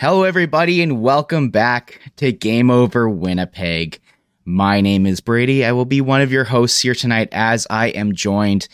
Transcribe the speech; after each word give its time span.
Hello, 0.00 0.22
everybody, 0.22 0.80
and 0.80 1.02
welcome 1.02 1.50
back 1.50 2.00
to 2.16 2.32
Game 2.32 2.70
Over 2.70 3.06
Winnipeg. 3.06 4.00
My 4.46 4.80
name 4.80 5.04
is 5.04 5.20
Brady. 5.20 5.62
I 5.62 5.72
will 5.72 5.84
be 5.84 6.00
one 6.00 6.22
of 6.22 6.32
your 6.32 6.44
hosts 6.44 6.80
here 6.80 6.94
tonight 6.94 7.28
as 7.32 7.66
I 7.68 7.88
am 7.88 8.14
joined 8.14 8.66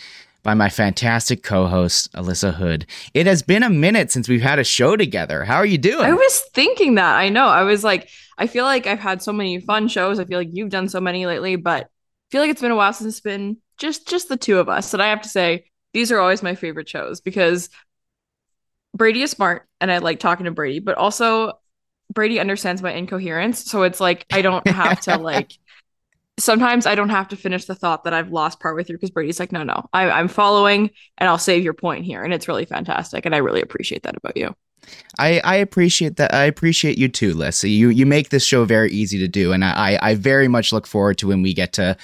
by 0.44 0.54
my 0.54 0.68
fantastic 0.68 1.42
co 1.42 1.66
host, 1.66 2.12
Alyssa 2.12 2.54
Houde. 2.54 2.86
It 3.12 3.26
has 3.26 3.42
been 3.42 3.64
a 3.64 3.70
minute 3.70 4.12
since 4.12 4.28
we've 4.28 4.40
had 4.40 4.60
a 4.60 4.64
show 4.64 4.94
together. 4.94 5.42
How 5.42 5.56
are 5.56 5.66
you 5.66 5.78
doing? 5.78 6.04
I 6.04 6.12
was 6.12 6.42
thinking 6.54 6.94
that. 6.94 7.16
I 7.16 7.28
know. 7.28 7.48
I 7.48 7.64
was 7.64 7.82
like, 7.82 8.08
I 8.38 8.46
feel 8.46 8.64
like 8.64 8.86
I've 8.86 9.00
had 9.00 9.20
so 9.20 9.32
many 9.32 9.58
fun 9.58 9.88
shows. 9.88 10.20
I 10.20 10.26
feel 10.26 10.38
like 10.38 10.50
you've 10.52 10.70
done 10.70 10.88
so 10.88 11.00
many 11.00 11.26
lately, 11.26 11.56
but 11.56 11.86
I 11.86 11.88
feel 12.30 12.40
like 12.40 12.50
it's 12.50 12.60
been 12.60 12.70
a 12.70 12.76
while 12.76 12.92
since 12.92 13.14
it's 13.14 13.20
been 13.20 13.56
just 13.78 14.06
just 14.06 14.28
the 14.28 14.36
two 14.36 14.60
of 14.60 14.68
us. 14.68 14.94
And 14.94 15.02
I 15.02 15.08
have 15.08 15.22
to 15.22 15.28
say, 15.28 15.64
these 15.92 16.12
are 16.12 16.20
always 16.20 16.44
my 16.44 16.54
favorite 16.54 16.88
shows 16.88 17.20
because 17.20 17.68
Brady 18.96 19.22
is 19.22 19.30
smart 19.30 19.66
and 19.80 19.90
I 19.90 19.98
like 19.98 20.20
talking 20.20 20.44
to 20.44 20.50
Brady, 20.50 20.80
but 20.80 20.96
also 20.96 21.58
Brady 22.12 22.40
understands 22.40 22.82
my 22.82 22.92
incoherence. 22.92 23.64
So 23.64 23.82
it's 23.82 24.00
like 24.00 24.26
I 24.32 24.42
don't 24.42 24.66
have 24.66 25.00
to 25.02 25.18
like 25.18 25.52
sometimes 26.38 26.86
I 26.86 26.94
don't 26.94 27.08
have 27.08 27.28
to 27.28 27.36
finish 27.36 27.64
the 27.64 27.74
thought 27.74 28.04
that 28.04 28.12
I've 28.12 28.30
lost 28.30 28.60
part 28.60 28.76
with 28.76 28.88
you 28.88 28.96
because 28.96 29.10
Brady's 29.10 29.40
like, 29.40 29.52
no, 29.52 29.62
no, 29.62 29.88
I, 29.92 30.10
I'm 30.10 30.28
following 30.28 30.90
and 31.18 31.28
I'll 31.28 31.38
save 31.38 31.64
your 31.64 31.74
point 31.74 32.04
here. 32.04 32.22
And 32.22 32.32
it's 32.34 32.48
really 32.48 32.64
fantastic. 32.64 33.26
And 33.26 33.34
I 33.34 33.38
really 33.38 33.62
appreciate 33.62 34.02
that 34.02 34.16
about 34.16 34.36
you. 34.36 34.54
I, 35.18 35.40
I 35.42 35.56
appreciate 35.56 36.16
that. 36.16 36.34
I 36.34 36.44
appreciate 36.44 36.98
you 36.98 37.08
too, 37.08 37.34
Lissa. 37.34 37.68
You 37.68 37.88
you 37.88 38.06
make 38.06 38.28
this 38.28 38.44
show 38.44 38.64
very 38.64 38.92
easy 38.92 39.18
to 39.18 39.26
do, 39.26 39.52
and 39.52 39.64
I 39.64 39.98
I 40.00 40.14
very 40.14 40.46
much 40.46 40.72
look 40.72 40.86
forward 40.86 41.18
to 41.18 41.26
when 41.26 41.42
we 41.42 41.54
get 41.54 41.72
to 41.74 41.96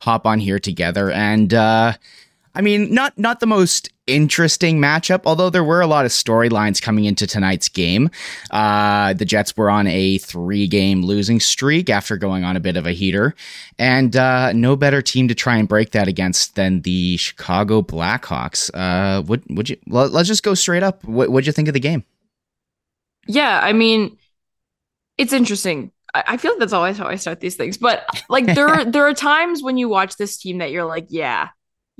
hop 0.00 0.26
on 0.26 0.38
here 0.38 0.58
together. 0.58 1.10
And 1.10 1.52
uh, 1.52 1.92
I 2.54 2.60
mean, 2.62 2.94
not 2.94 3.18
not 3.18 3.40
the 3.40 3.46
most 3.46 3.90
interesting 4.10 4.78
matchup, 4.78 5.22
although 5.24 5.50
there 5.50 5.64
were 5.64 5.80
a 5.80 5.86
lot 5.86 6.04
of 6.04 6.10
storylines 6.10 6.82
coming 6.82 7.04
into 7.04 7.26
tonight's 7.26 7.68
game. 7.68 8.10
Uh, 8.50 9.12
the 9.14 9.24
Jets 9.24 9.56
were 9.56 9.70
on 9.70 9.86
a 9.86 10.18
three 10.18 10.66
game 10.66 11.02
losing 11.02 11.40
streak 11.40 11.88
after 11.88 12.16
going 12.16 12.44
on 12.44 12.56
a 12.56 12.60
bit 12.60 12.76
of 12.76 12.86
a 12.86 12.92
heater, 12.92 13.34
and 13.78 14.16
uh, 14.16 14.52
no 14.52 14.76
better 14.76 15.02
team 15.02 15.28
to 15.28 15.34
try 15.34 15.56
and 15.56 15.68
break 15.68 15.92
that 15.92 16.08
against 16.08 16.56
than 16.56 16.82
the 16.82 17.16
Chicago 17.16 17.82
Blackhawks. 17.82 18.70
Uh, 18.74 19.22
would 19.22 19.42
would 19.50 19.70
you? 19.70 19.76
Let, 19.86 20.14
us 20.14 20.26
just 20.26 20.42
go 20.42 20.54
straight 20.54 20.82
up. 20.82 21.04
What 21.04 21.30
would 21.30 21.46
you 21.46 21.52
think 21.52 21.68
of 21.68 21.74
the 21.74 21.80
game? 21.80 22.04
Yeah, 23.26 23.60
I 23.62 23.72
mean, 23.72 24.16
it's 25.18 25.32
interesting. 25.32 25.92
I, 26.14 26.24
I 26.28 26.36
feel 26.36 26.52
like 26.52 26.60
that's 26.60 26.72
always 26.72 26.98
how 26.98 27.06
I 27.06 27.16
start 27.16 27.40
these 27.40 27.56
things, 27.56 27.78
but 27.78 28.04
like 28.28 28.46
there 28.46 28.84
there 28.90 29.06
are 29.06 29.14
times 29.14 29.62
when 29.62 29.76
you 29.76 29.88
watch 29.88 30.16
this 30.16 30.36
team 30.36 30.58
that 30.58 30.70
you're 30.70 30.84
like, 30.84 31.06
yeah, 31.08 31.50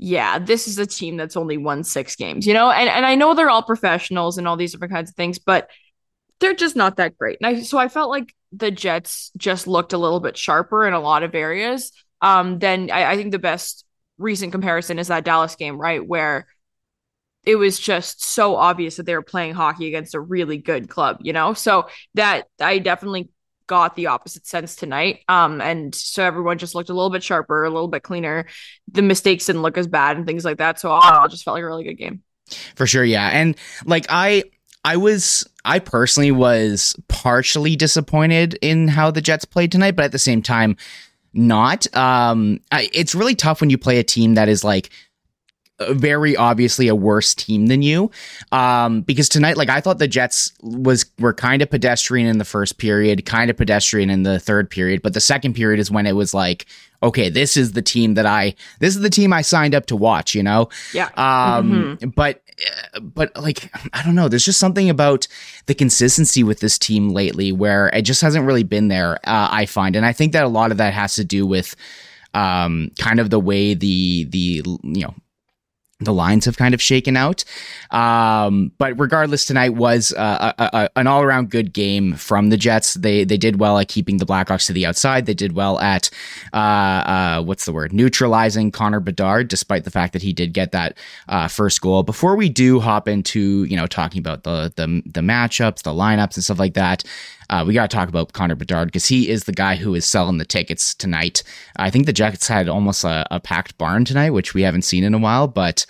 yeah, 0.03 0.39
this 0.39 0.67
is 0.67 0.79
a 0.79 0.87
team 0.87 1.15
that's 1.15 1.37
only 1.37 1.57
won 1.57 1.83
six 1.83 2.15
games, 2.15 2.47
you 2.47 2.55
know? 2.55 2.71
And 2.71 2.89
and 2.89 3.05
I 3.05 3.13
know 3.13 3.35
they're 3.35 3.51
all 3.51 3.61
professionals 3.61 4.39
and 4.39 4.47
all 4.47 4.57
these 4.57 4.71
different 4.71 4.91
kinds 4.91 5.11
of 5.11 5.15
things, 5.15 5.37
but 5.37 5.69
they're 6.39 6.55
just 6.55 6.75
not 6.75 6.97
that 6.97 7.15
great. 7.19 7.37
And 7.39 7.45
I, 7.45 7.61
so 7.61 7.77
I 7.77 7.87
felt 7.87 8.09
like 8.09 8.33
the 8.51 8.71
Jets 8.71 9.31
just 9.37 9.67
looked 9.67 9.93
a 9.93 9.99
little 9.99 10.19
bit 10.19 10.35
sharper 10.35 10.87
in 10.87 10.93
a 10.93 10.99
lot 10.99 11.21
of 11.21 11.35
areas. 11.35 11.91
Um, 12.19 12.57
then 12.57 12.89
I, 12.91 13.11
I 13.11 13.15
think 13.15 13.31
the 13.31 13.37
best 13.37 13.85
recent 14.17 14.51
comparison 14.51 14.97
is 14.97 15.09
that 15.09 15.23
Dallas 15.23 15.55
game, 15.55 15.79
right? 15.79 16.05
Where 16.05 16.47
it 17.43 17.57
was 17.57 17.79
just 17.79 18.23
so 18.23 18.55
obvious 18.55 18.95
that 18.95 19.05
they 19.05 19.13
were 19.13 19.21
playing 19.21 19.53
hockey 19.53 19.87
against 19.87 20.15
a 20.15 20.19
really 20.19 20.57
good 20.57 20.89
club, 20.89 21.17
you 21.21 21.31
know? 21.31 21.53
So 21.53 21.89
that 22.15 22.47
I 22.59 22.79
definitely 22.79 23.29
got 23.71 23.95
the 23.95 24.07
opposite 24.07 24.45
sense 24.45 24.75
tonight. 24.75 25.21
Um, 25.29 25.61
and 25.61 25.95
so 25.95 26.25
everyone 26.25 26.57
just 26.57 26.75
looked 26.75 26.89
a 26.89 26.93
little 26.93 27.09
bit 27.09 27.23
sharper, 27.23 27.63
a 27.63 27.69
little 27.69 27.87
bit 27.87 28.03
cleaner. 28.03 28.45
The 28.91 29.01
mistakes 29.01 29.45
didn't 29.45 29.61
look 29.61 29.77
as 29.77 29.87
bad 29.87 30.17
and 30.17 30.27
things 30.27 30.43
like 30.43 30.57
that. 30.57 30.77
So 30.77 30.91
I 30.91 31.25
just 31.29 31.45
felt 31.45 31.55
like 31.55 31.63
a 31.63 31.67
really 31.67 31.85
good 31.85 31.93
game. 31.93 32.21
For 32.75 32.85
sure, 32.85 33.05
yeah. 33.05 33.29
And 33.29 33.55
like 33.85 34.05
I 34.09 34.43
I 34.83 34.97
was 34.97 35.47
I 35.63 35.79
personally 35.79 36.31
was 36.31 36.97
partially 37.07 37.77
disappointed 37.77 38.59
in 38.61 38.89
how 38.89 39.09
the 39.09 39.21
Jets 39.21 39.45
played 39.45 39.71
tonight, 39.71 39.95
but 39.95 40.03
at 40.03 40.11
the 40.11 40.19
same 40.19 40.41
time 40.41 40.75
not. 41.33 41.87
Um 41.95 42.59
I, 42.73 42.89
it's 42.93 43.15
really 43.15 43.35
tough 43.35 43.61
when 43.61 43.69
you 43.69 43.77
play 43.77 43.99
a 43.99 44.03
team 44.03 44.33
that 44.33 44.49
is 44.49 44.65
like 44.65 44.89
very 45.89 46.35
obviously 46.35 46.87
a 46.87 46.95
worse 46.95 47.33
team 47.33 47.67
than 47.67 47.81
you. 47.81 48.11
Um, 48.51 49.01
because 49.01 49.29
tonight, 49.29 49.57
like 49.57 49.69
I 49.69 49.81
thought 49.81 49.99
the 49.99 50.07
Jets 50.07 50.53
was 50.61 51.05
were 51.19 51.33
kind 51.33 51.61
of 51.61 51.69
pedestrian 51.69 52.27
in 52.27 52.37
the 52.37 52.45
first 52.45 52.77
period, 52.77 53.25
kind 53.25 53.49
of 53.49 53.57
pedestrian 53.57 54.09
in 54.09 54.23
the 54.23 54.39
third 54.39 54.69
period, 54.69 55.01
but 55.01 55.13
the 55.13 55.21
second 55.21 55.53
period 55.53 55.79
is 55.79 55.91
when 55.91 56.05
it 56.05 56.13
was 56.13 56.33
like, 56.33 56.65
okay, 57.03 57.29
this 57.29 57.57
is 57.57 57.71
the 57.71 57.81
team 57.81 58.13
that 58.13 58.25
I 58.25 58.55
this 58.79 58.95
is 58.95 59.01
the 59.01 59.09
team 59.09 59.33
I 59.33 59.41
signed 59.41 59.75
up 59.75 59.87
to 59.87 59.95
watch, 59.95 60.35
you 60.35 60.43
know? 60.43 60.69
Yeah. 60.93 61.09
Um, 61.15 61.97
mm-hmm. 61.97 62.09
but 62.09 62.41
but 63.01 63.35
like 63.37 63.71
I 63.93 64.03
don't 64.03 64.15
know, 64.15 64.27
there's 64.27 64.45
just 64.45 64.59
something 64.59 64.89
about 64.89 65.27
the 65.65 65.75
consistency 65.75 66.43
with 66.43 66.59
this 66.59 66.77
team 66.77 67.09
lately 67.09 67.51
where 67.51 67.87
it 67.87 68.03
just 68.03 68.21
hasn't 68.21 68.45
really 68.45 68.63
been 68.63 68.87
there, 68.87 69.15
uh, 69.23 69.49
I 69.51 69.65
find. 69.65 69.95
And 69.95 70.05
I 70.05 70.13
think 70.13 70.33
that 70.33 70.43
a 70.43 70.49
lot 70.49 70.71
of 70.71 70.77
that 70.77 70.93
has 70.93 71.15
to 71.15 71.25
do 71.25 71.45
with 71.45 71.75
um, 72.33 72.91
kind 72.99 73.19
of 73.19 73.29
the 73.29 73.39
way 73.39 73.73
the 73.73 74.25
the 74.25 74.63
you 74.83 75.01
know 75.01 75.13
the 76.01 76.13
lines 76.13 76.45
have 76.45 76.57
kind 76.57 76.73
of 76.73 76.81
shaken 76.81 77.15
out. 77.15 77.43
Um, 77.91 78.71
but 78.77 78.99
regardless, 78.99 79.45
tonight 79.45 79.75
was 79.75 80.13
uh, 80.13 80.53
a, 80.57 80.63
a, 80.73 80.89
an 80.95 81.07
all 81.07 81.21
around 81.21 81.49
good 81.49 81.73
game 81.73 82.15
from 82.15 82.49
the 82.49 82.57
Jets. 82.57 82.95
They 82.95 83.23
they 83.23 83.37
did 83.37 83.59
well 83.59 83.77
at 83.77 83.87
keeping 83.87 84.17
the 84.17 84.25
Blackhawks 84.25 84.67
to 84.67 84.73
the 84.73 84.85
outside. 84.85 85.25
They 85.25 85.33
did 85.33 85.53
well 85.53 85.79
at 85.79 86.09
uh, 86.53 86.57
uh, 86.57 87.43
what's 87.43 87.65
the 87.65 87.73
word 87.73 87.93
neutralizing 87.93 88.71
Connor 88.71 88.99
Bedard, 88.99 89.47
despite 89.47 89.83
the 89.83 89.91
fact 89.91 90.13
that 90.13 90.21
he 90.21 90.33
did 90.33 90.53
get 90.53 90.71
that 90.71 90.97
uh, 91.27 91.47
first 91.47 91.81
goal. 91.81 92.03
Before 92.03 92.35
we 92.35 92.49
do 92.49 92.79
hop 92.79 93.07
into 93.07 93.63
you 93.65 93.75
know 93.75 93.87
talking 93.87 94.19
about 94.19 94.43
the 94.43 94.73
the 94.75 95.01
the 95.05 95.21
matchups, 95.21 95.83
the 95.83 95.91
lineups, 95.91 96.35
and 96.35 96.43
stuff 96.43 96.59
like 96.59 96.73
that. 96.73 97.03
Uh, 97.51 97.65
we 97.67 97.73
got 97.73 97.89
to 97.89 97.95
talk 97.95 98.07
about 98.07 98.31
Connor 98.31 98.55
Bedard 98.55 98.87
because 98.87 99.05
he 99.05 99.29
is 99.29 99.43
the 99.43 99.51
guy 99.51 99.75
who 99.75 99.93
is 99.93 100.05
selling 100.05 100.37
the 100.37 100.45
tickets 100.45 100.95
tonight. 100.95 101.43
I 101.75 101.89
think 101.89 102.05
the 102.05 102.13
Jets 102.13 102.47
had 102.47 102.69
almost 102.69 103.03
a, 103.03 103.27
a 103.29 103.41
packed 103.41 103.77
barn 103.77 104.05
tonight, 104.05 104.29
which 104.29 104.53
we 104.53 104.61
haven't 104.61 104.83
seen 104.83 105.03
in 105.03 105.13
a 105.13 105.19
while, 105.19 105.47
but 105.47 105.85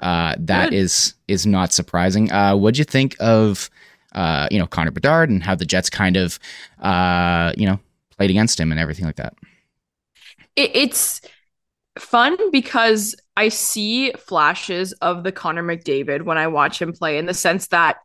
uh, 0.00 0.36
that 0.38 0.70
Good. 0.70 0.76
is 0.76 1.14
is 1.26 1.46
not 1.46 1.72
surprising. 1.72 2.30
Uh, 2.30 2.54
what'd 2.54 2.76
you 2.76 2.84
think 2.84 3.16
of 3.18 3.70
uh, 4.12 4.46
you 4.50 4.58
know 4.58 4.66
Connor 4.66 4.90
Bedard 4.90 5.30
and 5.30 5.42
how 5.42 5.54
the 5.54 5.64
Jets 5.64 5.88
kind 5.88 6.18
of 6.18 6.38
uh, 6.80 7.52
you 7.56 7.66
know 7.66 7.80
played 8.16 8.30
against 8.30 8.60
him 8.60 8.70
and 8.70 8.78
everything 8.78 9.06
like 9.06 9.16
that? 9.16 9.34
It, 10.54 10.70
it's 10.74 11.22
fun 11.98 12.36
because 12.50 13.16
I 13.38 13.48
see 13.48 14.12
flashes 14.12 14.92
of 15.00 15.24
the 15.24 15.32
Connor 15.32 15.62
McDavid 15.62 16.22
when 16.22 16.36
I 16.36 16.46
watch 16.46 16.80
him 16.80 16.92
play 16.92 17.16
in 17.16 17.24
the 17.24 17.34
sense 17.34 17.68
that 17.68 17.96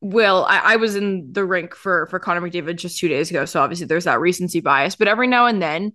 Will, 0.00 0.44
I, 0.48 0.58
I, 0.58 0.76
was 0.76 0.94
in 0.94 1.32
the 1.32 1.44
rink 1.44 1.74
for 1.74 2.06
for 2.06 2.18
Connor 2.18 2.42
McDavid 2.42 2.76
just 2.76 2.98
two 2.98 3.08
days 3.08 3.30
ago, 3.30 3.44
so 3.44 3.60
obviously 3.60 3.86
there's 3.86 4.04
that 4.04 4.20
recency 4.20 4.60
bias. 4.60 4.94
But 4.94 5.08
every 5.08 5.26
now 5.26 5.46
and 5.46 5.60
then, 5.60 5.92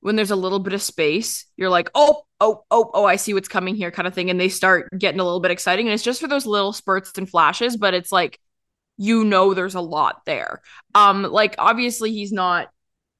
when 0.00 0.16
there's 0.16 0.30
a 0.30 0.36
little 0.36 0.58
bit 0.58 0.72
of 0.72 0.82
space, 0.82 1.46
you're 1.56 1.70
like, 1.70 1.90
oh, 1.94 2.22
oh, 2.40 2.64
oh, 2.70 2.90
oh, 2.94 3.04
I 3.04 3.16
see 3.16 3.34
what's 3.34 3.48
coming 3.48 3.74
here, 3.74 3.90
kind 3.90 4.08
of 4.08 4.14
thing, 4.14 4.30
and 4.30 4.40
they 4.40 4.48
start 4.48 4.88
getting 4.98 5.20
a 5.20 5.24
little 5.24 5.40
bit 5.40 5.50
exciting. 5.50 5.86
And 5.86 5.94
it's 5.94 6.02
just 6.02 6.20
for 6.20 6.28
those 6.28 6.46
little 6.46 6.72
spurts 6.72 7.16
and 7.18 7.28
flashes, 7.28 7.76
but 7.76 7.94
it's 7.94 8.10
like 8.10 8.40
you 8.96 9.24
know 9.24 9.54
there's 9.54 9.74
a 9.74 9.80
lot 9.80 10.24
there. 10.26 10.62
Um, 10.94 11.22
like 11.22 11.54
obviously 11.58 12.12
he's 12.12 12.32
not 12.32 12.70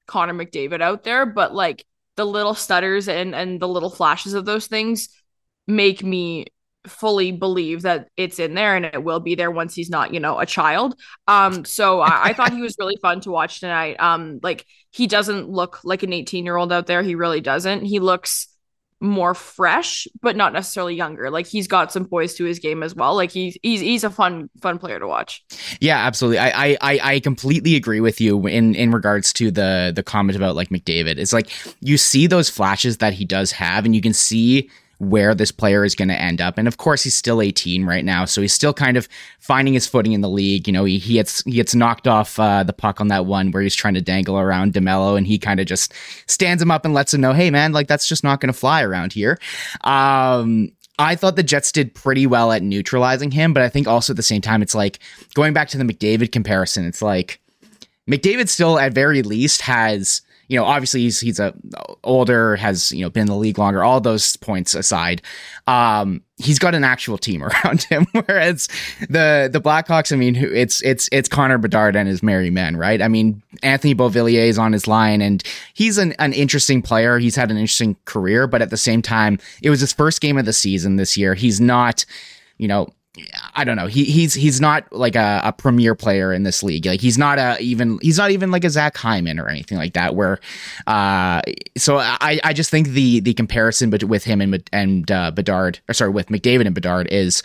Connor 0.07 0.35
McDavid 0.35 0.81
out 0.81 1.05
there, 1.05 1.27
but 1.27 1.55
like 1.55 1.85
the 2.17 2.25
little 2.25 2.55
stutters 2.55 3.09
and 3.09 3.35
and 3.35 3.61
the 3.61 3.69
little 3.69 3.91
flashes 3.91 4.35
of 4.35 4.45
those 4.45 4.67
things 4.67 5.09
make 5.67 6.03
me 6.03 6.47
fully 6.87 7.33
believe 7.33 7.83
that 7.83 8.09
it's 8.17 8.39
in 8.39 8.55
there 8.55 8.75
and 8.75 8.85
it 8.85 9.05
will 9.05 9.21
be 9.21 9.35
there 9.35 9.51
once 9.51 9.75
he's 9.75 9.91
not, 9.91 10.13
you 10.13 10.21
know, 10.21 10.39
a 10.39 10.47
child. 10.47 10.99
Um, 11.29 11.65
so 11.65 12.01
I, 12.01 12.25
I 12.25 12.33
thought 12.33 12.53
he 12.53 12.61
was 12.61 12.77
really 12.79 12.99
fun 13.01 13.21
to 13.23 13.31
watch 13.31 13.61
tonight. 13.61 13.97
Um, 14.01 14.41
like 14.43 14.67
he 14.91 15.07
doesn't 15.07 15.49
look 15.49 15.81
like 15.85 16.03
an 16.03 16.13
18 16.13 16.45
year 16.45 16.57
old 16.57 16.73
out 16.73 16.87
there. 16.87 17.03
He 17.03 17.15
really 17.15 17.41
doesn't. 17.41 17.85
He 17.85 18.01
looks 18.01 18.49
more 19.03 19.35
fresh, 19.35 20.07
but 20.23 20.37
not 20.37 20.53
necessarily 20.53 20.95
younger. 20.95 21.29
Like 21.29 21.47
he's 21.47 21.67
got 21.67 21.93
some 21.93 22.07
poise 22.07 22.35
to 22.35 22.45
his 22.45 22.61
game 22.61 22.83
as 22.83 22.95
well. 22.95 23.15
Like 23.15 23.33
he's 23.33 23.59
he's 23.63 23.81
he's 23.81 24.05
a 24.05 24.11
fun 24.11 24.49
fun 24.61 24.79
player 24.79 24.99
to 25.01 25.09
watch. 25.09 25.45
Yeah, 25.81 25.99
absolutely. 25.99 26.39
I 26.39 26.77
I 26.81 27.01
I 27.03 27.21
completely 27.21 27.75
agree 27.75 28.01
with 28.01 28.21
you 28.21 28.47
in 28.47 28.75
in 28.77 28.93
regards 28.93 29.33
to 29.35 29.51
the 29.51 29.93
the 29.95 30.03
comment 30.05 30.37
about 30.37 30.55
like 30.55 30.69
McDavid. 30.69 31.19
It's 31.19 31.33
like 31.33 31.51
you 31.81 31.99
see 31.99 32.29
those 32.29 32.49
flashes 32.49 32.99
that 32.99 33.13
he 33.13 33.25
does 33.25 33.51
have, 33.53 33.85
and 33.85 33.95
you 33.95 34.01
can 34.01 34.13
see 34.13 34.71
where 35.03 35.35
this 35.35 35.51
player 35.51 35.85
is 35.85 35.97
going 35.97 36.09
to 36.09 36.21
end 36.21 36.41
up. 36.41 36.57
And 36.57 36.69
of 36.69 36.77
course, 36.77 37.03
he's 37.03 37.17
still 37.17 37.43
18 37.43 37.85
right 37.85 38.05
now, 38.05 38.25
so 38.25 38.41
he's 38.41 38.53
still 38.53 38.73
kind 38.73 38.97
of 38.97 39.09
finding 39.41 39.75
his 39.75 39.85
footing 39.85 40.13
in 40.13 40.21
the 40.21 40.29
league. 40.29 40.69
You 40.69 40.73
know, 40.73 40.85
he, 40.85 40.99
he 40.99 41.15
gets 41.15 41.43
he 41.43 41.53
gets 41.53 41.75
knocked 41.75 42.07
off 42.07 42.39
uh, 42.39 42.63
the 42.63 42.73
puck 42.73 43.01
on 43.01 43.09
that 43.09 43.27
one 43.27 43.51
where 43.51 43.63
he's 43.63 43.75
trying 43.75 43.95
to 43.95 44.01
dangle 44.01 44.39
around 44.39 44.75
DeMelo, 44.75 45.19
and 45.19 45.27
he 45.27 45.39
kind 45.39 45.59
of 45.59 45.67
just 45.67 45.93
stands 46.29 46.63
him 46.63 46.71
up 46.71 46.85
and 46.85 46.95
lets 46.95 47.13
him 47.13 47.21
know, 47.21 47.33
"Hey, 47.33 47.51
man, 47.51 47.73
like 47.73 47.89
that's 47.89 48.07
just 48.07 48.23
not 48.23 48.41
going 48.41 48.53
to 48.53 48.59
fly 48.59 48.83
around 48.83 49.13
here." 49.13 49.39
Um, 49.83 50.71
I 51.01 51.17
thought 51.17 51.35
the 51.35 51.43
Jets 51.43 51.73
did 51.73 51.95
pretty 51.95 52.29
well 52.29 52.53
at 52.53 52.63
neutralizing 52.63 53.33
him, 53.33 53.53
but 53.53 53.65
I 53.65 53.69
think 53.69 53.89
also 53.89 54.13
at 54.13 54.17
the 54.17 54.23
same 54.23 54.41
time, 54.41 54.63
it's 54.63 54.75
like 54.75 55.01
going 55.35 55.53
back 55.53 55.69
to 55.71 55.79
the 55.79 55.85
McDavid 55.85 56.31
comparison. 56.31 56.87
It's 56.87 57.03
like 57.03 57.41
McDavid 58.09 58.49
still, 58.49 58.79
at 58.79 58.93
very 58.93 59.23
least, 59.23 59.63
has 59.63 60.23
you 60.49 60.59
know, 60.59 60.65
obviously 60.65 61.01
he's 61.01 61.21
he's 61.21 61.41
a 61.41 61.55
older, 62.05 62.57
has 62.57 62.93
you 62.93 63.03
know 63.03 63.11
been 63.11 63.23
in 63.23 63.27
the 63.29 63.37
league 63.37 63.59
longer. 63.59 63.83
All 63.83 64.01
those 64.01 64.37
points 64.37 64.75
aside, 64.75 65.23
um, 65.67 66.23
he's 66.37 66.59
got 66.59 66.75
an 66.75 66.85
actual 66.85 67.17
team 67.17 67.43
around 67.65 67.85
him. 67.85 68.07
Whereas 68.13 68.69
the 69.09 69.49
the 69.53 69.61
Blackhawks, 69.61 70.13
I 70.13 70.17
mean, 70.17 70.37
it's 70.37 70.83
it's 70.83 71.09
it's 71.13 71.29
Connor 71.29 71.59
Bedard 71.59 71.97
and 71.97 72.09
his 72.09 72.23
merry 72.23 72.51
men, 72.51 72.77
right? 72.77 73.01
I 73.01 73.09
mean, 73.09 73.43
Anthony 73.63 73.95
Beauvillier 73.95 74.47
is 74.47 74.59
on 74.59 74.73
his 74.73 74.87
line, 74.87 75.23
and 75.23 75.43
he's 75.75 75.99
an 75.99 76.13
an 76.19 76.33
interesting 76.33 76.83
player. 76.83 77.19
He's 77.19 77.37
had 77.37 77.51
an 77.51 77.57
interesting 77.57 77.97
career, 78.05 78.47
but 78.47 78.63
at 78.63 78.71
the 78.71 78.77
same 78.77 79.03
time, 79.03 79.39
it 79.63 79.71
was 79.71 79.81
his 79.81 79.93
first 79.93 80.21
game 80.21 80.39
of 80.39 80.45
the 80.45 80.53
season 80.53 80.97
this 80.97 81.17
year. 81.17 81.35
He's 81.35 81.61
not, 81.61 82.05
you 82.59 82.69
know, 82.69 82.89
I 83.55 83.65
don't 83.65 83.77
know. 83.77 83.89
He 83.89 84.05
he's 84.05 84.33
he's 84.33 84.59
not 84.59 84.91
like 84.91 85.17
a, 85.17 85.43
a 85.45 85.53
premier 85.53 85.95
player 85.95 86.33
in 86.33 86.45
this 86.45 86.63
league. 86.63 86.87
Like 86.87 87.01
he's 87.01 87.19
not 87.19 87.39
a 87.39 87.59
even 87.61 87.99
he's 88.01 88.17
not 88.17 88.31
even 88.31 88.51
like 88.51 88.65
a 88.65 88.71
Zach 88.71 88.97
Hyman 88.97 89.39
or 89.39 89.49
anything 89.49 89.77
like 89.77 89.93
that. 89.93 90.15
Where, 90.15 90.41
uh, 90.87 91.43
so 91.77 91.99
I 91.99 92.41
I 92.43 92.55
just 92.55 92.71
think 92.71 92.89
the 92.89 93.21
the 93.21 93.35
comparison 93.35 93.91
but 93.91 94.05
with 94.05 94.25
him 94.25 94.41
and 94.41 94.69
and 94.73 95.11
uh, 95.11 95.31
Bedard 95.31 95.81
or 95.91 95.95
sorry 95.95 96.11
with 96.11 96.29
McDavid 96.29 96.65
and 96.65 96.75
Bedard 96.75 97.07
is 97.09 97.43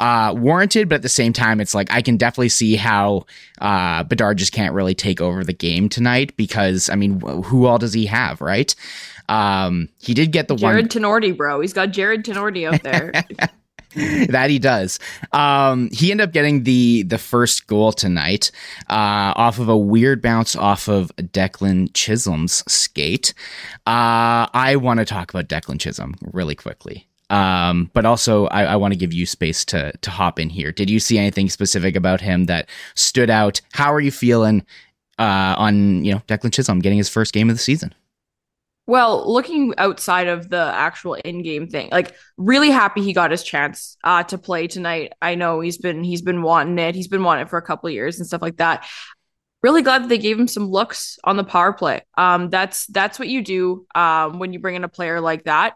uh, 0.00 0.34
warranted, 0.36 0.88
but 0.88 0.96
at 0.96 1.02
the 1.02 1.08
same 1.08 1.32
time, 1.32 1.60
it's 1.60 1.74
like 1.74 1.90
I 1.92 2.02
can 2.02 2.16
definitely 2.16 2.48
see 2.48 2.74
how 2.74 3.26
uh, 3.60 4.02
Bedard 4.02 4.38
just 4.38 4.52
can't 4.52 4.74
really 4.74 4.94
take 4.94 5.20
over 5.20 5.44
the 5.44 5.52
game 5.52 5.88
tonight 5.88 6.36
because 6.36 6.90
I 6.90 6.96
mean, 6.96 7.20
who 7.20 7.66
all 7.66 7.78
does 7.78 7.92
he 7.92 8.06
have, 8.06 8.40
right? 8.40 8.74
Um, 9.28 9.88
he 10.00 10.14
did 10.14 10.32
get 10.32 10.48
the 10.48 10.56
Jared 10.56 10.94
one. 10.94 11.02
Tenorti, 11.02 11.36
bro. 11.36 11.60
He's 11.60 11.72
got 11.72 11.86
Jared 11.92 12.24
Tenorti 12.24 12.72
out 12.72 12.82
there. 12.82 13.12
that 14.28 14.50
he 14.50 14.58
does. 14.58 14.98
Um, 15.32 15.88
he 15.90 16.10
ended 16.10 16.28
up 16.28 16.32
getting 16.34 16.64
the 16.64 17.02
the 17.04 17.16
first 17.16 17.66
goal 17.66 17.92
tonight 17.92 18.50
uh, 18.90 19.32
off 19.34 19.58
of 19.58 19.70
a 19.70 19.76
weird 19.76 20.20
bounce 20.20 20.54
off 20.54 20.86
of 20.88 21.10
Declan 21.16 21.90
Chisholm's 21.94 22.62
skate. 22.70 23.32
Uh, 23.86 24.44
I 24.52 24.76
want 24.76 24.98
to 24.98 25.06
talk 25.06 25.32
about 25.32 25.48
Declan 25.48 25.80
Chisholm 25.80 26.14
really 26.20 26.54
quickly. 26.54 27.08
Um, 27.30 27.90
but 27.94 28.04
also 28.04 28.46
I, 28.48 28.64
I 28.64 28.76
want 28.76 28.92
to 28.92 28.98
give 28.98 29.14
you 29.14 29.24
space 29.24 29.64
to 29.66 29.92
to 29.92 30.10
hop 30.10 30.38
in 30.38 30.50
here. 30.50 30.72
Did 30.72 30.90
you 30.90 31.00
see 31.00 31.16
anything 31.16 31.48
specific 31.48 31.96
about 31.96 32.20
him 32.20 32.44
that 32.44 32.68
stood 32.94 33.30
out? 33.30 33.62
How 33.72 33.92
are 33.94 34.00
you 34.00 34.12
feeling 34.12 34.64
uh, 35.18 35.54
on 35.56 36.04
you 36.04 36.12
know 36.12 36.22
Declan 36.28 36.52
Chisholm 36.52 36.80
getting 36.80 36.98
his 36.98 37.08
first 37.08 37.32
game 37.32 37.48
of 37.48 37.56
the 37.56 37.62
season? 37.62 37.94
Well, 38.86 39.32
looking 39.32 39.74
outside 39.78 40.28
of 40.28 40.48
the 40.48 40.70
actual 40.72 41.14
in-game 41.14 41.68
thing, 41.68 41.88
like 41.90 42.14
really 42.36 42.70
happy 42.70 43.02
he 43.02 43.12
got 43.12 43.32
his 43.32 43.42
chance 43.42 43.96
uh, 44.04 44.22
to 44.24 44.38
play 44.38 44.68
tonight. 44.68 45.12
I 45.20 45.34
know 45.34 45.60
he's 45.60 45.78
been 45.78 46.04
he's 46.04 46.22
been 46.22 46.42
wanting 46.42 46.78
it. 46.78 46.94
He's 46.94 47.08
been 47.08 47.24
wanting 47.24 47.46
it 47.46 47.50
for 47.50 47.58
a 47.58 47.62
couple 47.62 47.90
years 47.90 48.18
and 48.18 48.26
stuff 48.26 48.42
like 48.42 48.58
that. 48.58 48.86
Really 49.62 49.82
glad 49.82 50.04
that 50.04 50.08
they 50.08 50.18
gave 50.18 50.38
him 50.38 50.46
some 50.46 50.68
looks 50.68 51.18
on 51.24 51.36
the 51.36 51.42
power 51.42 51.72
play. 51.72 52.02
Um, 52.16 52.48
that's 52.48 52.86
that's 52.86 53.18
what 53.18 53.26
you 53.26 53.42
do 53.42 53.86
um, 53.96 54.38
when 54.38 54.52
you 54.52 54.60
bring 54.60 54.76
in 54.76 54.84
a 54.84 54.88
player 54.88 55.20
like 55.20 55.44
that. 55.44 55.74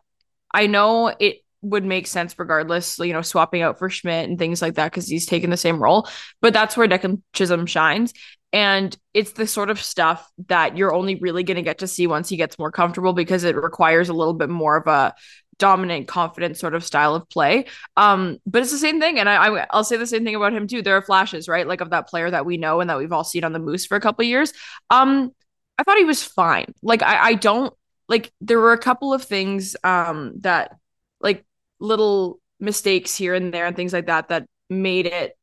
I 0.53 0.69
know 0.69 1.09
it 1.09 1.39
would 1.63 1.85
make 1.85 2.07
sense 2.07 2.39
regardless, 2.39 2.99
you 2.99 3.13
know, 3.13 3.23
swapping 3.23 3.63
out 3.63 3.79
for 3.79 3.91
Schmidt 3.91 4.29
and 4.29 4.39
things 4.39 4.63
like 4.63 4.75
that 4.75 4.91
because 4.91 5.09
he's 5.09 5.27
taking 5.27 5.51
the 5.51 5.57
same 5.57 5.83
role. 5.83 6.09
But 6.41 6.53
that's 6.53 6.77
where 6.77 6.89
Declan 6.89 7.23
Chisholm 7.33 7.67
shines. 7.67 8.13
And 8.53 8.97
it's 9.15 9.33
the 9.33 9.47
sort 9.47 9.71
of 9.71 9.81
stuff 9.81 10.29
that 10.49 10.77
you're 10.77 10.93
only 10.93 11.17
really 11.17 11.45
going 11.45 11.57
to 11.57 11.63
get 11.63 11.79
to 11.79 11.87
see 11.87 12.07
once 12.07 12.29
he 12.29 12.37
gets 12.37 12.59
more 12.59 12.73
comfortable 12.73 13.13
because 13.13 13.45
it 13.45 13.55
requires 13.55 14.09
a 14.09 14.15
little 14.15 14.35
bit 14.35 14.51
more 14.51 14.77
of 14.77 14.87
a 14.89 15.15
dominant, 15.59 16.09
confident 16.09 16.57
sort 16.57 16.75
of 16.75 16.85
style 16.85 17.15
of 17.15 17.29
play. 17.29 17.67
Um, 17.97 18.39
but 18.47 18.63
it's 18.63 18.73
the 18.73 18.79
same 18.79 18.99
thing. 18.99 19.21
And 19.21 19.29
I, 19.29 19.67
will 19.73 19.85
say 19.85 19.97
the 19.97 20.07
same 20.07 20.25
thing 20.25 20.35
about 20.35 20.53
him 20.53 20.67
too. 20.67 20.83
There 20.83 20.97
are 20.97 21.03
flashes, 21.03 21.49
right? 21.49 21.67
Like 21.67 21.81
of 21.81 21.91
that 21.91 22.09
player 22.09 22.31
that 22.31 22.47
we 22.47 22.57
know 22.57 22.81
and 22.81 22.91
that 22.91 22.99
we've 22.99 23.13
all 23.13 23.25
seen 23.25 23.45
on 23.45 23.53
the 23.53 23.59
Moose 23.61 23.87
for 23.87 23.97
a 23.97 24.01
couple 24.01 24.25
years. 24.25 24.53
Um, 24.89 25.31
I 25.79 25.85
thought 25.85 25.99
he 25.99 26.05
was 26.05 26.23
fine. 26.23 26.75
Like 26.83 27.03
I, 27.03 27.29
I 27.29 27.35
don't 27.35 27.73
like 28.09 28.33
there 28.43 28.59
were 28.59 28.75
a 28.75 28.79
couple 28.79 29.15
of 29.15 29.23
things 29.23 29.77
um 29.83 30.33
that 30.41 30.77
like 31.21 31.47
little 31.79 32.39
mistakes 32.59 33.17
here 33.17 33.35
and 33.35 33.55
there 33.55 33.65
and 33.65 33.75
things 33.75 33.93
like 33.93 34.07
that 34.07 34.29
that 34.29 34.47
made 34.69 35.07
it 35.07 35.39